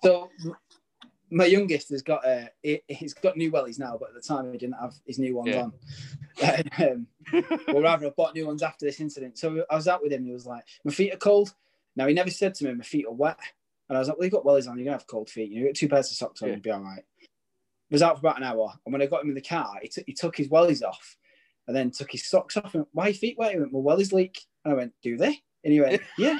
So 0.03 0.29
my 1.33 1.45
youngest 1.45 1.89
has 1.89 2.01
got 2.01 2.25
uh, 2.25 2.45
he, 2.61 2.81
he's 2.87 3.13
got 3.13 3.35
new 3.35 3.51
wellies 3.51 3.79
now, 3.79 3.97
but 3.99 4.09
at 4.09 4.15
the 4.15 4.21
time 4.21 4.51
he 4.51 4.57
didn't 4.57 4.79
have 4.79 4.93
his 5.05 5.19
new 5.19 5.35
ones 5.35 5.49
Yeah. 5.49 5.69
on. 6.41 6.63
um, 7.33 7.43
or 7.73 7.81
rather, 7.81 8.07
I 8.07 8.09
bought 8.11 8.35
new 8.35 8.45
ones 8.47 8.63
after 8.63 8.85
this 8.85 8.99
incident. 8.99 9.37
So 9.37 9.65
I 9.69 9.75
was 9.75 9.87
out 9.87 10.01
with 10.01 10.11
him. 10.11 10.25
He 10.25 10.31
was 10.31 10.45
like, 10.45 10.63
"My 10.85 10.91
feet 10.93 11.13
are 11.13 11.17
cold." 11.17 11.53
Now 11.95 12.07
he 12.07 12.13
never 12.13 12.29
said 12.31 12.53
to 12.55 12.65
me, 12.65 12.73
"My 12.73 12.83
feet 12.83 13.05
are 13.07 13.13
wet," 13.13 13.39
and 13.89 13.97
I 13.97 13.99
was 13.99 14.07
like, 14.07 14.17
"Well, 14.17 14.25
you've 14.25 14.33
got 14.33 14.45
wellies 14.45 14.69
on. 14.69 14.77
You're 14.77 14.85
gonna 14.85 14.97
have 14.97 15.07
cold 15.07 15.29
feet. 15.29 15.49
You 15.49 15.55
know, 15.55 15.61
you 15.61 15.67
got 15.69 15.75
two 15.75 15.89
pairs 15.89 16.11
of 16.11 16.17
socks 16.17 16.41
on. 16.41 16.49
Yeah. 16.49 16.55
You'll 16.55 16.61
be 16.63 16.71
all 16.71 16.81
right." 16.81 17.03
was 17.93 18.01
out 18.01 18.15
for 18.19 18.27
about 18.27 18.37
an 18.37 18.43
hour, 18.43 18.73
and 18.85 18.91
when 18.91 19.01
I 19.03 19.05
got 19.05 19.21
him 19.21 19.29
in 19.29 19.35
the 19.35 19.41
car, 19.41 19.77
he, 19.81 19.87
took 19.87 20.03
he 20.07 20.13
took 20.13 20.35
his 20.35 20.47
wellies 20.49 20.83
off, 20.83 21.15
and 21.67 21.75
then 21.75 21.91
took 21.91 22.11
his 22.11 22.25
socks 22.25 22.57
off. 22.57 22.73
And 22.73 22.81
went, 22.81 22.87
why 22.91 23.13
feet 23.13 23.37
wet? 23.37 23.53
He 23.53 23.59
went, 23.59 23.71
"My 23.71 23.79
wellies 23.79 24.11
leak." 24.11 24.41
And 24.65 24.73
I 24.73 24.75
went, 24.77 24.93
"Do 25.03 25.15
they?" 25.15 25.41
And 25.63 25.73
he 25.73 25.79
went, 25.79 26.01
"Yeah." 26.17 26.39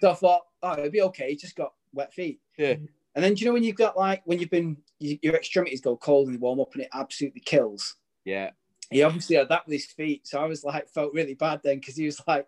so 0.00 0.10
I 0.10 0.14
thought, 0.14 0.42
"Oh, 0.62 0.72
it'll 0.74 0.90
be 0.90 1.00
okay. 1.02 1.30
He's 1.30 1.40
just 1.40 1.56
got 1.56 1.72
wet 1.94 2.12
feet." 2.12 2.40
Yeah. 2.58 2.76
And 3.16 3.24
then 3.24 3.34
do 3.34 3.40
you 3.40 3.46
know 3.46 3.54
when 3.54 3.64
you've 3.64 3.74
got 3.76 3.96
like 3.96 4.22
when 4.26 4.38
you've 4.38 4.50
been 4.50 4.76
you, 5.00 5.18
your 5.22 5.34
extremities 5.34 5.80
go 5.80 5.96
cold 5.96 6.28
and 6.28 6.36
they 6.36 6.40
warm 6.40 6.60
up 6.60 6.72
and 6.74 6.82
it 6.82 6.90
absolutely 6.94 7.40
kills. 7.40 7.96
Yeah. 8.24 8.50
He 8.90 9.02
obviously 9.02 9.34
had 9.34 9.48
that 9.48 9.66
with 9.66 9.72
his 9.72 9.86
feet, 9.86 10.28
so 10.28 10.38
I 10.40 10.44
was 10.46 10.62
like 10.62 10.88
felt 10.88 11.12
really 11.12 11.34
bad 11.34 11.60
then 11.64 11.80
because 11.80 11.96
he 11.96 12.04
was 12.06 12.20
like 12.28 12.46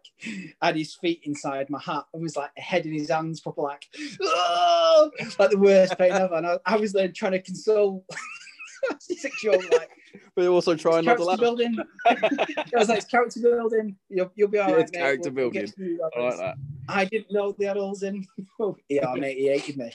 had 0.62 0.77
his 0.77 0.95
feet 0.95 1.23
inside 1.24 1.69
my 1.69 1.81
hat 1.82 2.05
and 2.15 2.23
was 2.23 2.36
like 2.36 2.51
head 2.57 2.86
in 2.86 2.93
his 2.93 3.11
hands, 3.11 3.40
proper 3.40 3.62
like 3.62 3.86
"Oh!" 4.23 5.11
like 5.40 5.51
the 5.51 5.59
worst 5.59 5.99
pain 5.99 6.12
ever. 6.12 6.35
And 6.36 6.47
I, 6.47 6.59
I 6.65 6.77
was 6.77 6.93
then 6.93 7.12
trying 7.12 7.32
to 7.32 7.43
console 7.43 8.05
six 9.01 9.43
year 9.43 9.55
old 9.55 9.65
like 9.73 9.90
But 10.36 10.47
also 10.47 10.77
trying 10.77 11.05
not 11.07 11.16
to 11.16 11.24
character 11.24 11.24
laugh. 11.24 11.40
building. 11.40 11.77
I 12.07 12.62
was 12.74 12.89
like, 12.89 12.99
it's 12.99 13.07
character 13.07 13.40
building. 13.40 13.97
You'll, 14.09 14.31
you'll 14.36 14.49
be 14.49 14.59
all 14.59 14.69
Yeah, 14.69 14.74
right. 14.77 14.82
it's 14.82 14.93
mate. 14.93 14.99
character 15.01 15.31
We'll- 15.32 15.51
we'll 15.51 15.65
building. 15.65 15.99
I 16.16 16.20
like 16.20 16.36
that. 16.36 16.55
I 16.89 17.05
didn't 17.05 17.32
know 17.32 17.53
they 17.59 17.65
had 17.66 17.77
holes 17.77 18.03
in. 18.05 18.24
Oh, 18.61 18.77
yeah, 18.89 19.12
mate, 19.15 19.39
he 19.39 19.49
hated 19.49 19.77
me. 19.77 19.93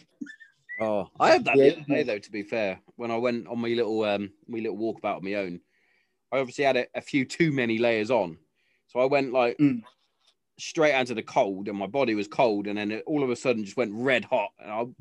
Oh, 0.80 1.08
I 1.20 1.32
had 1.32 1.45
that 1.45 1.58
Yeah. 1.58 1.70
the 1.70 1.76
other 1.76 1.86
day 1.88 2.04
though. 2.04 2.20
To 2.20 2.32
be 2.32 2.44
fair, 2.44 2.80
when 2.95 3.12
I 3.12 3.18
went 3.18 3.48
on 3.48 3.60
my 3.60 3.70
little 3.70 4.04
um 4.04 4.32
my 4.48 4.60
little 4.60 4.78
walkabout 4.78 5.18
on 5.18 5.24
my 5.24 5.36
own, 5.36 5.60
I 6.32 6.40
obviously 6.40 6.64
had 6.66 6.78
a, 6.78 6.88
a 6.95 7.02
few 7.02 7.26
too 7.26 7.52
many 7.52 7.78
layers 7.78 8.10
on, 8.12 8.38
so 8.88 9.00
I 9.00 9.06
went 9.06 9.32
like 9.32 9.58
Mm. 9.58 9.84
straight 10.58 11.00
into 11.00 11.14
the 11.14 11.24
cold, 11.24 11.68
and 11.68 11.78
my 11.78 11.88
body 11.88 12.16
was 12.16 12.28
cold, 12.28 12.68
and 12.68 12.78
then 12.78 12.91
it 12.91 13.04
all 13.06 13.24
of 13.24 13.30
a 13.30 13.36
sudden 13.36 13.64
just 13.64 13.78
went 13.78 13.91
red 13.94 14.26
hot. 14.26 14.50
And 14.60 14.72
I, 14.72 14.82
you 14.82 14.95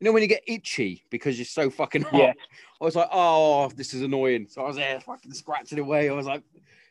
know, 0.00 0.12
when 0.12 0.22
you 0.22 0.28
get 0.28 0.42
itchy 0.46 1.04
because 1.10 1.38
you're 1.38 1.44
so 1.44 1.68
fucking 1.68 2.02
hot, 2.02 2.18
Yeah. 2.18 2.32
I 2.80 2.84
was 2.84 2.96
like, 2.96 3.08
oh, 3.12 3.68
this 3.76 3.92
is 3.92 4.00
annoying. 4.02 4.46
So 4.48 4.62
I 4.62 4.68
was 4.68 4.76
there 4.76 5.00
fucking 5.00 5.34
scratching 5.34 5.78
away. 5.78 6.08
I 6.08 6.12
was 6.12 6.26
like. 6.26 6.42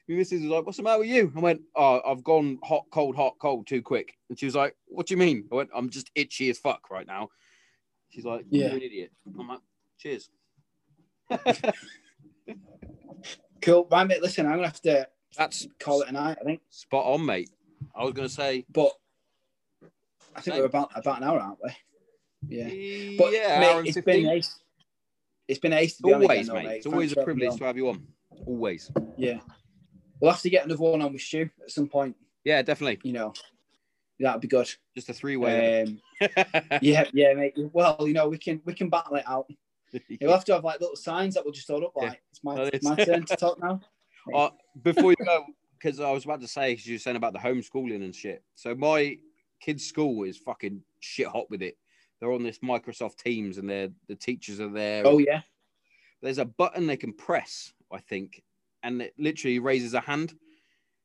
My 0.07 0.15
missus 0.15 0.41
was 0.41 0.49
like, 0.49 0.65
"What's 0.65 0.77
the 0.77 0.83
matter 0.83 0.97
with 1.01 1.09
you?" 1.09 1.31
I 1.35 1.39
went, 1.39 1.61
"Oh, 1.75 2.01
I've 2.03 2.23
gone 2.23 2.57
hot, 2.63 2.85
cold, 2.89 3.15
hot, 3.15 3.35
cold 3.39 3.67
too 3.67 3.83
quick." 3.83 4.17
And 4.29 4.39
she 4.39 4.47
was 4.47 4.55
like, 4.55 4.75
"What 4.87 5.05
do 5.05 5.13
you 5.13 5.19
mean?" 5.19 5.47
I 5.51 5.55
went, 5.55 5.69
"I'm 5.71 5.91
just 5.91 6.09
itchy 6.15 6.49
as 6.49 6.57
fuck 6.57 6.89
right 6.89 7.05
now." 7.05 7.29
She's 8.09 8.25
like, 8.25 8.45
"You're 8.49 8.69
Yeah. 8.69 8.75
an 8.75 8.81
idiot." 8.81 9.11
I'm 9.37 9.47
like, 9.47 9.59
"Cheers." 9.97 10.29
Cool. 13.61 13.87
Right, 13.91 14.07
mate, 14.07 14.21
listen, 14.21 14.45
I'm 14.45 14.53
going 14.53 14.61
to 14.61 14.67
have 14.67 14.81
to 14.83 15.07
That's 15.37 15.67
call 15.79 16.01
it 16.01 16.07
a 16.07 16.11
night, 16.13 16.37
I 16.39 16.45
think. 16.45 16.61
spot 16.69 17.05
on, 17.05 17.25
mate. 17.25 17.49
I 17.93 18.05
was 18.05 18.13
gonna 18.13 18.29
say, 18.29 18.65
But 18.71 18.91
I 20.35 20.39
think 20.41 20.53
Same. 20.55 20.59
we're 20.59 20.65
about 20.67 20.91
about 20.95 21.17
an 21.17 21.23
hour, 21.25 21.39
aren't 21.39 21.59
we? 21.63 21.71
Yeah. 22.57 23.17
But 23.17 23.33
yeah, 23.33 23.59
mate, 23.59 23.71
hour 23.73 23.83
it's 23.83 23.95
15. 23.95 24.03
been 24.23 24.31
ace. 24.33 24.59
It's 25.47 25.59
been 25.59 25.73
ace 25.73 25.97
to 25.97 26.03
be 26.03 26.13
on 26.13 26.21
always, 26.21 26.39
again, 26.39 26.45
though, 26.47 26.53
mate. 26.69 26.75
It's 26.77 26.85
Thanks 26.85 26.93
always 26.93 27.13
for 27.13 27.19
a 27.19 27.23
privilege 27.25 27.57
to 27.57 27.63
have 27.65 27.75
you 27.77 27.89
on. 27.89 28.07
Always. 28.45 28.91
Yeah. 29.17 29.39
We'll 30.21 30.31
have 30.31 30.41
to 30.41 30.49
get 30.49 30.65
another 30.65 30.81
one 30.81 31.01
on 31.01 31.11
with 31.13 31.21
Stu 31.21 31.49
at 31.63 31.71
some 31.71 31.87
point, 31.87 32.15
Yeah, 32.45 32.61
definitely. 32.61 32.99
you 33.03 33.13
know. 33.13 33.33
That'd 34.19 34.41
be 34.41 34.47
good. 34.47 34.69
Just 34.95 35.09
a 35.09 35.13
three-way. 35.13 35.83
Um, 35.83 35.99
yeah, 36.81 37.05
yeah, 37.13 37.33
mate. 37.33 37.53
Well, 37.71 37.97
you 38.01 38.13
know, 38.13 38.27
we 38.27 38.37
can 38.37 38.61
we 38.65 38.73
can 38.73 38.89
battle 38.89 39.15
it 39.15 39.23
out. 39.27 39.49
You'll 40.07 40.31
have 40.33 40.45
to 40.45 40.53
have 40.53 40.63
like 40.63 40.81
little 40.81 40.95
signs 40.95 41.35
that 41.35 41.45
will 41.45 41.51
just 41.53 41.67
hold 41.67 41.83
up 41.83 41.93
Yeah. 41.95 42.09
like 42.09 42.21
it's 42.31 42.43
my 42.43 42.55
it's 42.73 42.85
my 42.85 42.95
turn 43.05 43.25
to 43.25 43.35
talk 43.35 43.59
now. 43.61 43.79
Uh, 44.35 44.49
before 44.83 45.11
you 45.11 45.25
go, 45.25 45.45
because 45.81 45.99
I 45.99 46.11
was 46.11 46.25
about 46.25 46.41
to 46.41 46.47
say, 46.47 46.75
'cause 46.75 46.85
you 46.85 46.95
were 46.95 46.99
saying 46.99 47.15
about 47.17 47.33
the 47.33 47.39
homeschooling 47.39 48.03
and 48.03 48.13
shit. 48.13 48.43
So 48.55 48.75
my 48.75 49.17
kid's 49.61 49.85
school 49.85 50.23
is 50.23 50.37
fucking 50.37 50.83
shit 50.99 51.27
hot 51.27 51.49
with 51.49 51.61
it. 51.61 51.77
They're 52.19 52.31
on 52.33 52.43
this 52.43 52.59
Microsoft 52.59 53.17
Teams, 53.23 53.57
and 53.57 53.69
they're 53.69 53.89
the 54.07 54.15
teachers 54.15 54.59
are 54.59 54.69
there. 54.69 55.03
Oh 55.07 55.19
yeah. 55.19 55.41
There's 56.21 56.37
a 56.37 56.45
button 56.45 56.85
they 56.85 56.97
can 56.97 57.13
press, 57.13 57.71
I 57.91 57.99
think, 57.99 58.43
and 58.83 59.01
it 59.01 59.13
literally 59.17 59.59
raises 59.59 59.93
a 59.93 60.01
hand, 60.01 60.33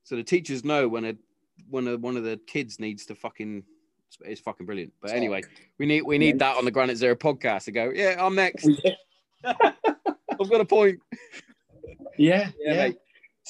so 0.03 0.17
the 0.17 0.25
teachers 0.25 0.65
know 0.65 0.89
when 0.89 1.05
a 1.05 1.15
when 1.69 1.87
of 1.89 2.01
one 2.01 2.17
of 2.17 2.25
the 2.25 2.39
kids 2.47 2.79
needs 2.81 3.07
to 3.07 3.15
fucking. 3.15 3.65
It's, 4.25 4.41
fucking 4.41 4.65
brilliant. 4.65 4.93
But 5.01 5.09
Talk. 5.09 5.17
anyway, 5.17 5.43
we 5.79 5.87
need 5.87 6.03
we 6.03 6.19
need 6.19 6.39
that 6.39 6.57
on 6.57 6.65
the 6.65 6.71
Granite 6.71 6.97
Zero 6.97 7.17
podcast 7.17 7.65
to 7.65 7.73
go. 7.73 7.91
Yeah, 7.93 8.15
I'm 8.25 8.37
next. 8.37 8.69
I've 9.45 10.51
got 10.51 10.61
a 10.61 10.65
point. 10.65 11.01
Yeah, 12.17 12.51
Yeah, 12.61 12.75
yeah. 12.75 12.75
mate. 12.89 12.97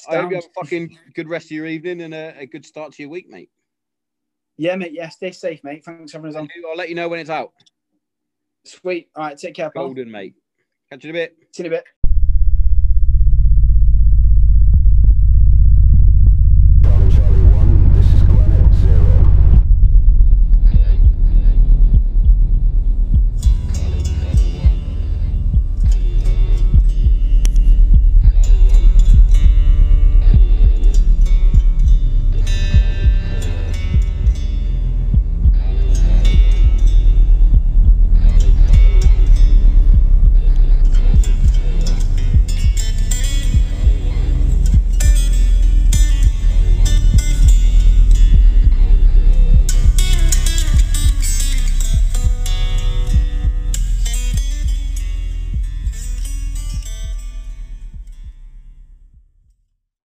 I 0.09 0.15
hope 0.17 0.31
you 0.31 0.35
have 0.37 0.45
a 0.45 0.59
fucking 0.59 0.97
good 1.13 1.29
rest 1.29 1.45
of 1.47 1.51
your 1.51 1.67
evening 1.67 2.01
and 2.01 2.13
a, 2.13 2.35
a 2.39 2.45
good 2.45 2.65
start 2.65 2.93
to 2.93 3.03
your 3.03 3.09
week, 3.09 3.29
mate. 3.29 3.49
Yeah, 4.57 4.75
mate. 4.75 4.91
Yeah, 4.93 5.09
stay 5.09 5.31
safe, 5.31 5.63
mate. 5.63 5.85
Thanks 5.85 6.11
for 6.11 6.17
having 6.17 6.29
us 6.31 6.35
on. 6.35 6.49
I'll 6.69 6.75
let 6.77 6.89
you 6.89 6.95
know 6.95 7.07
when 7.07 7.19
it's 7.19 7.29
out. 7.29 7.51
Sweet. 8.65 9.09
All 9.15 9.23
right, 9.25 9.37
take 9.37 9.55
care, 9.55 9.69
pal. 9.69 9.85
Golden, 9.85 10.09
mate. 10.09 10.33
Catch 10.89 11.03
you 11.03 11.11
in 11.11 11.15
a 11.15 11.19
bit. 11.19 11.35
See 11.53 11.63
you 11.63 11.67
in 11.67 11.73
a 11.73 11.77
bit. 11.77 11.85